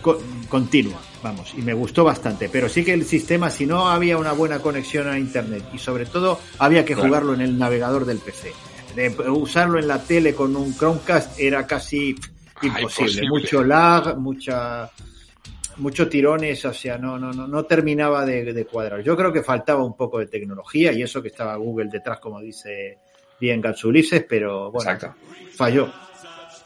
co- 0.00 0.20
continua, 0.48 1.00
vamos, 1.22 1.52
y 1.56 1.62
me 1.62 1.74
gustó 1.74 2.04
bastante. 2.04 2.48
Pero 2.48 2.68
sí 2.68 2.84
que 2.84 2.92
el 2.92 3.04
sistema, 3.04 3.50
si 3.50 3.66
no 3.66 3.88
había 3.88 4.16
una 4.16 4.32
buena 4.32 4.60
conexión 4.60 5.08
a 5.08 5.18
internet 5.18 5.64
y 5.72 5.78
sobre 5.78 6.06
todo 6.06 6.38
había 6.58 6.84
que 6.84 6.94
Claro. 6.94 7.08
jugarlo 7.08 7.34
en 7.34 7.40
el 7.40 7.58
navegador 7.58 8.04
del 8.04 8.18
PC. 8.18 8.52
De 8.94 9.10
usarlo 9.30 9.78
en 9.78 9.86
la 9.86 10.02
tele 10.02 10.34
con 10.34 10.56
un 10.56 10.74
Chromecast 10.76 11.38
era 11.38 11.66
casi 11.66 12.16
Ah, 12.60 12.66
imposible. 12.80 13.28
Mucho 13.28 13.62
lag, 13.62 14.16
mucha 14.18 14.90
muchos 15.78 16.08
tirones, 16.08 16.64
o 16.64 16.72
sea, 16.74 16.98
no, 16.98 17.18
no, 17.18 17.32
no, 17.32 17.46
no 17.46 17.64
terminaba 17.64 18.24
de, 18.24 18.52
de 18.52 18.64
cuadrar. 18.66 19.02
Yo 19.02 19.16
creo 19.16 19.32
que 19.32 19.42
faltaba 19.42 19.82
un 19.84 19.96
poco 19.96 20.18
de 20.18 20.26
tecnología 20.26 20.92
y 20.92 21.02
eso 21.02 21.22
que 21.22 21.28
estaba 21.28 21.56
Google 21.56 21.88
detrás, 21.90 22.20
como 22.20 22.40
dice 22.40 22.98
bien 23.40 23.60
Gatsulises, 23.60 24.24
pero 24.28 24.70
bueno, 24.70 24.90
Exacto. 24.90 25.16
falló. 25.56 25.92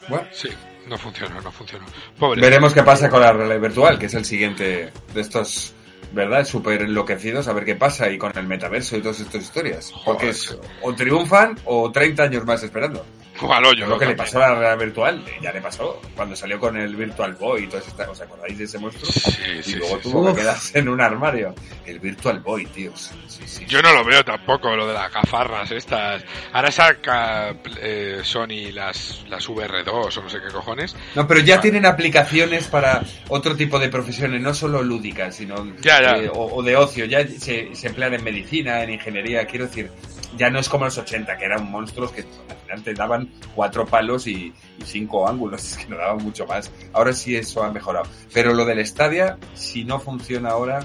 Bueno, 0.09 0.27
Sí, 0.33 0.49
no 0.89 0.99
funcionó, 0.99 1.41
no 1.41 1.53
funcionó. 1.53 1.85
Pobre. 2.19 2.41
veremos 2.41 2.73
qué 2.73 2.83
pasa 2.83 3.09
con 3.09 3.21
la 3.21 3.33
realidad 3.33 3.61
virtual, 3.61 3.99
que 3.99 4.07
es 4.07 4.15
el 4.15 4.25
siguiente 4.25 4.91
de 5.15 5.21
estos, 5.21 5.75
¿verdad? 6.13 6.45
Súper 6.45 6.83
enloquecidos, 6.83 7.47
a 7.49 7.53
ver 7.53 7.65
qué 7.65 7.77
pasa 7.77 8.11
y 8.11 8.19
con 8.19 8.37
el 8.37 8.47
metaverso 8.47 8.97
y 8.97 9.01
todas 9.03 9.21
estas 9.21 9.43
historias. 9.43 9.93
Porque 10.05 10.31
es, 10.31 10.59
o 10.83 10.95
triunfan 10.95 11.57
o 11.67 11.93
30 11.93 12.23
años 12.25 12.45
más 12.45 12.63
esperando. 12.65 13.05
Al 13.51 13.65
hoyo, 13.65 13.87
lo 13.87 13.99
que 13.99 14.07
le 14.07 14.15
pasó 14.15 14.39
a 14.39 14.49
la 14.51 14.55
realidad 14.55 14.79
virtual, 14.79 15.25
eh, 15.27 15.39
ya 15.43 15.53
le 15.53 15.61
pasó 15.61 16.01
cuando 16.15 16.37
salió 16.37 16.61
con 16.61 16.77
el 16.77 16.95
Virtual 16.95 17.35
Boy 17.35 17.65
y 17.65 17.67
todas 17.67 17.89
estas 17.89 18.09
¿Os 18.09 18.21
acordáis 18.21 18.57
de 18.57 18.65
ese 18.65 18.79
monstruo? 18.79 19.11
Sí, 19.11 19.43
y 19.59 19.63
sí, 19.63 19.75
luego 19.77 19.97
sí, 19.97 20.03
tuvo 20.03 20.29
sí. 20.29 20.35
que 20.35 20.41
quedarse 20.41 20.79
en 20.79 20.89
un 20.89 21.01
armario. 21.01 21.55
El 21.85 21.99
Virtual 21.99 22.41
Boy, 22.41 22.67
tío. 22.67 22.93
Sí, 22.95 23.15
sí, 23.27 23.43
sí. 23.47 23.65
Yo 23.67 23.83
no 23.83 23.93
lo 23.95 24.05
veo 24.05 24.25
tampoco, 24.25 24.77
lo 24.77 24.87
de 24.87 24.95
las 24.95 25.13
gafarras 25.13 25.71
estas. 25.73 26.23
Ahora 26.53 26.71
saca 26.71 27.55
eh, 27.81 28.21
Sony 28.23 28.71
las, 28.73 29.25
las 29.29 29.49
VR2 29.49 30.19
o 30.19 30.23
no 30.23 30.29
sé 30.31 30.39
qué 30.41 30.53
cojones. 30.53 30.95
No, 31.15 31.27
pero 31.27 31.41
ya 31.41 31.61
tienen 31.61 31.85
aplicaciones 31.87 32.69
para 32.69 33.03
otro 33.29 33.57
tipo 33.57 33.79
de 33.79 33.89
profesiones, 33.89 34.41
no 34.41 34.55
solo 34.55 34.83
lúdicas, 34.83 35.35
sino 35.37 35.65
Ya, 35.81 36.01
ya. 36.01 36.17
eh, 36.19 36.31
o, 36.33 36.47
o 36.57 36.63
de 36.63 36.77
ocio. 36.77 37.07
Ya 37.07 37.27
se, 37.27 37.75
se 37.75 37.87
emplean 37.89 38.15
en 38.15 38.23
medicina, 38.25 38.83
en 38.83 38.91
ingeniería. 38.91 39.47
Quiero 39.47 39.67
decir, 39.67 39.91
ya 40.37 40.51
no 40.51 40.59
es 40.59 40.69
como 40.69 40.85
los 40.85 40.99
80, 40.99 41.37
que 41.37 41.45
eran 41.45 41.71
monstruos 41.71 42.13
que 42.13 42.23
al 42.23 42.57
final 42.57 42.83
te 42.83 42.95
daban 42.95 43.31
cuatro 43.55 43.87
palos 43.87 44.27
y, 44.27 44.53
y 44.79 44.85
cinco 44.85 45.29
ángulos, 45.29 45.63
es 45.73 45.77
que 45.79 45.87
no 45.87 45.97
daban 45.97 46.23
mucho 46.23 46.47
más. 46.47 46.71
Ahora 46.93 47.13
sí 47.13 47.37
eso 47.37 47.63
ha 47.63 47.71
mejorado. 47.71 48.09
Pero 48.33 48.55
lo 48.55 48.65
del 48.65 48.85
Stadia, 48.87 49.39
si 49.55 49.85
no 49.85 50.01
funciona 50.01 50.51
ahora, 50.51 50.81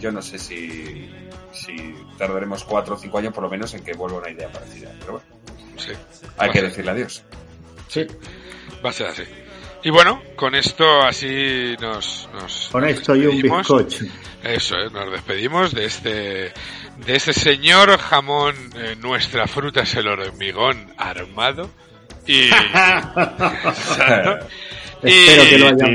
yo 0.00 0.12
no 0.12 0.22
sé 0.22 0.38
si, 0.38 1.10
si 1.52 1.94
tardaremos 2.16 2.64
cuatro 2.64 2.94
o 2.94 2.98
cinco 2.98 3.18
años 3.18 3.32
por 3.32 3.42
lo 3.42 3.50
menos 3.50 3.74
en 3.74 3.82
que 3.84 3.92
vuelva 3.94 4.18
una 4.18 4.30
idea 4.30 4.50
parecida. 4.50 4.92
Pero 5.00 5.12
bueno, 5.12 5.38
Sí, 5.78 5.92
hay 6.36 6.48
Va 6.48 6.52
que 6.52 6.62
decirle 6.62 6.90
adiós. 6.90 7.22
Sí. 7.88 8.06
Va 8.84 8.90
a 8.90 8.92
ser 8.92 9.06
así. 9.08 9.22
Y 9.84 9.90
bueno, 9.90 10.20
con 10.36 10.54
esto 10.54 11.02
así 11.02 11.76
nos. 11.80 12.28
nos 12.32 12.68
Con 12.70 12.82
nos 12.82 12.90
esto 12.90 13.14
y 13.14 13.26
un 13.26 13.40
bizcocho. 13.40 14.04
Eso, 14.42 14.76
eh, 14.76 14.90
nos 14.92 15.10
despedimos 15.10 15.72
de 15.72 15.84
este 15.84 16.52
de 17.06 17.16
este 17.16 17.32
señor 17.32 17.98
jamón. 17.98 18.54
eh, 18.76 18.96
nuestra 19.00 19.46
fruta 19.46 19.82
es 19.82 19.94
el 19.94 20.08
hormigón 20.08 20.92
armado. 20.96 21.70
Y. 22.26 22.50
Espero 25.02 25.44
que 25.48 25.58
lo 25.58 25.68
hayan. 25.68 25.94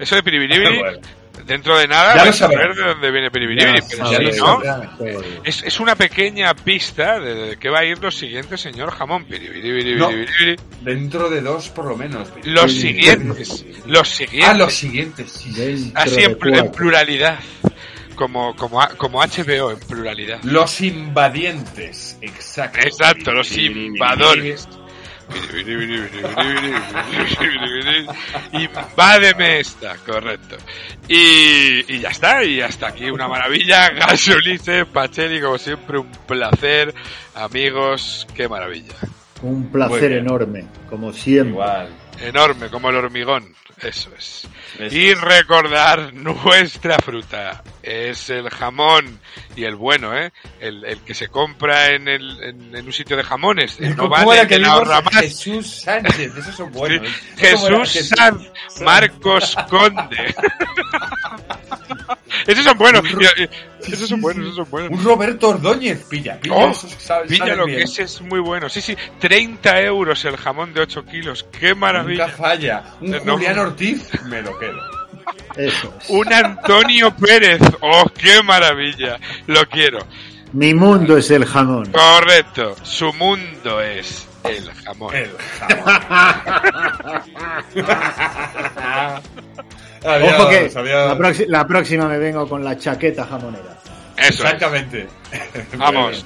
Eso 0.00 0.14
de 0.16 0.22
piribiribiri, 0.22 0.82
dentro 1.50 1.76
de 1.78 1.86
nada, 1.88 2.14
Ya 2.14 2.22
vais 2.24 2.40
a 2.42 2.48
ver 2.48 2.74
de 2.74 2.82
dónde 2.82 3.10
viene 3.10 3.30
piribiribiri, 3.30 3.80
Ya 3.80 3.86
pero 3.90 4.10
ya 4.10 4.18
si 4.32 4.38
lo 4.38 4.46
no, 4.62 4.62
es, 5.44 5.62
es 5.64 5.80
una 5.80 5.96
pequeña 5.96 6.54
pista 6.54 7.18
de, 7.20 7.34
de 7.34 7.56
qué 7.58 7.68
va 7.68 7.80
a 7.80 7.84
ir 7.84 7.98
lo 7.98 8.10
siguiente, 8.10 8.56
señor 8.56 8.90
jamón. 8.92 9.24
Piribiribiri, 9.24 9.96
No. 9.96 10.10
Dentro 10.82 11.28
de 11.28 11.40
dos, 11.40 11.68
por 11.68 11.84
lo 11.86 11.96
menos. 11.96 12.28
Los 12.44 12.72
siguientes, 12.72 13.64
los 13.86 14.00
Ah, 14.00 14.14
siguientes, 14.14 14.58
los 14.58 14.72
siguientes, 14.74 15.32
sí. 15.32 15.92
Así 15.94 16.20
en, 16.22 16.38
pl- 16.38 16.58
en 16.58 16.70
pluralidad, 16.72 17.38
como, 18.14 18.54
como, 18.56 18.80
como 18.96 19.20
HBO 19.20 19.72
en 19.72 19.80
pluralidad. 19.80 20.40
Los 20.44 20.80
invadientes, 20.80 22.16
exacto. 22.20 22.78
Exacto, 22.80 23.32
los 23.32 23.50
invadores. 23.56 24.68
Invádeme 28.52 29.60
esta, 29.60 29.96
correcto. 29.96 30.56
Y, 31.08 31.94
y 31.94 32.00
ya 32.00 32.10
está, 32.10 32.44
y 32.44 32.60
hasta 32.60 32.88
aquí 32.88 33.10
una 33.10 33.28
maravilla. 33.28 33.90
Gasolice, 33.90 34.86
Pacheli, 34.86 35.40
como 35.40 35.58
siempre, 35.58 35.98
un 35.98 36.10
placer. 36.26 36.94
Amigos, 37.34 38.26
qué 38.34 38.48
maravilla. 38.48 38.94
Un 39.42 39.70
placer 39.70 40.12
enorme, 40.12 40.66
como 40.88 41.12
siempre. 41.12 41.50
Igual. 41.52 41.88
Enorme, 42.20 42.68
como 42.70 42.90
el 42.90 42.96
hormigón. 42.96 43.54
Eso 43.80 44.10
es. 44.16 44.46
Eso 44.78 44.94
Y 44.94 45.14
recordar 45.14 46.12
nuestra 46.14 46.98
fruta. 46.98 47.62
Es 47.82 48.28
el 48.28 48.50
jamón. 48.50 49.18
Y 49.56 49.64
el 49.64 49.74
bueno, 49.74 50.14
¿eh? 50.16 50.32
El, 50.60 50.84
el 50.84 51.00
que 51.00 51.14
se 51.14 51.28
compra 51.28 51.88
en, 51.94 52.08
el, 52.08 52.42
en, 52.42 52.76
en 52.76 52.86
un 52.86 52.92
sitio 52.92 53.16
de 53.16 53.24
jamones. 53.24 53.80
El 53.80 53.96
no 53.96 54.04
¿Cómo 54.08 54.26
vale 54.26 54.46
que 54.46 54.56
vimos? 54.58 54.70
ahorra 54.70 55.00
más. 55.00 55.14
Jesús 55.14 55.80
Sánchez, 55.82 56.36
esos 56.36 56.54
son 56.56 56.70
buenos. 56.72 57.08
Sí, 57.36 57.46
¿Cómo 57.54 57.66
era? 57.68 57.78
Jesús 57.86 58.08
Sanz, 58.16 58.42
Marcos 58.82 59.56
Conde. 59.70 60.34
Esos 62.46 62.64
son 62.64 62.78
buenos. 62.78 63.02
Y- 63.86 63.90
y- 63.90 63.94
Esos 63.94 64.08
son 64.08 64.20
buenos, 64.20 64.44
esos 64.44 64.56
son 64.56 64.70
buenos. 64.70 64.90
Un 64.90 65.04
Roberto 65.04 65.48
Ordóñez, 65.50 66.04
pilla, 66.04 66.38
pilla, 66.40 66.54
Oh, 66.54 66.70
esos 66.70 66.94
pilla 67.28 67.54
lo 67.56 67.66
bien. 67.66 67.78
que 67.78 67.84
ese 67.84 68.02
es 68.04 68.20
muy 68.20 68.40
bueno. 68.40 68.68
Sí, 68.68 68.80
sí, 68.80 68.96
30 69.18 69.80
euros 69.82 70.24
el 70.24 70.36
jamón 70.36 70.72
de 70.74 70.82
8 70.82 71.04
kilos. 71.04 71.46
¡Qué 71.58 71.74
maravilla! 71.74 72.26
Nunca 72.26 72.36
falla. 72.36 72.84
Un 73.00 73.14
Eh, 73.14 73.20
no. 73.24 73.34
Julián 73.34 73.58
Ortiz, 73.58 74.08
me 74.24 74.42
lo 74.42 74.58
quedo. 74.58 74.78
Eso 75.56 75.94
es. 76.00 76.10
Un 76.10 76.32
Antonio 76.32 77.14
Pérez. 77.16 77.60
¡Oh, 77.80 78.04
qué 78.16 78.42
maravilla! 78.42 79.18
Lo 79.46 79.66
quiero. 79.68 79.98
Mi 80.52 80.74
mundo 80.74 81.16
es 81.16 81.30
el 81.30 81.44
jamón. 81.44 81.90
Correcto. 81.92 82.74
Su 82.82 83.12
mundo 83.12 83.80
es 83.80 84.26
el 84.44 84.70
jamón. 84.72 85.14
El 85.14 85.30
jamón. 85.58 86.00
Ojo 90.02 90.48
que 90.48 91.46
la, 91.48 91.66
próxima 91.66 92.08
me 92.08 92.18
vengo 92.18 92.48
con 92.48 92.64
la 92.64 92.78
chaqueta 92.78 93.26
jamonera. 93.26 93.76
Eso 94.16 94.28
es. 94.28 94.40
Exactamente. 94.40 95.06
Vamos. 95.76 96.24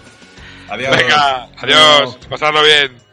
Adiós. 0.68 0.96
Venga, 0.96 1.48
adiós. 1.58 1.78
Adiós. 2.00 2.18
Pasadlo 2.28 2.62
bien. 2.62 3.04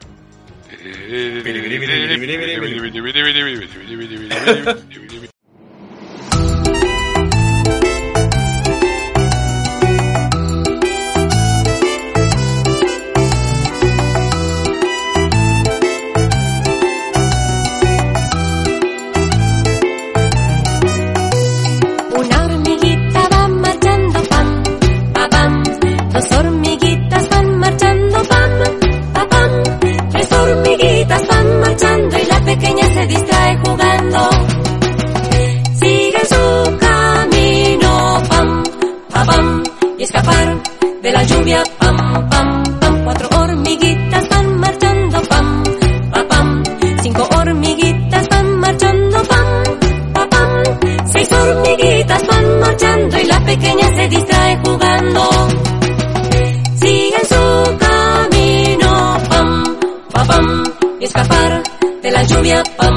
De 41.12 41.18
la 41.18 41.24
lluvia 41.24 41.64
pam, 41.78 41.98
pam, 42.30 42.80
pam. 42.80 43.04
Cuatro 43.04 43.28
hormiguitas 43.38 44.30
van 44.30 44.60
marchando 44.60 45.22
pam, 45.30 45.64
pa 46.12 46.24
pam. 46.30 46.64
Cinco 47.02 47.28
hormiguitas 47.36 48.30
van 48.30 48.60
marchando 48.60 49.18
pam, 49.32 49.48
pa 50.14 50.24
pam. 50.30 50.52
Seis 51.12 51.30
hormiguitas 51.32 52.28
van 52.28 52.60
marchando 52.60 53.20
y 53.20 53.26
la 53.26 53.40
pequeña 53.44 53.88
se 53.96 54.08
distrae 54.08 54.60
jugando. 54.64 55.30
Siguen 56.80 57.26
su 57.32 57.78
camino, 57.86 59.18
pam, 59.30 59.78
pa 60.14 60.24
pam, 60.24 60.64
y 61.00 61.04
escapar 61.06 61.64
de 62.04 62.12
la 62.12 62.24
lluvia, 62.24 62.64
pam, 62.78 62.91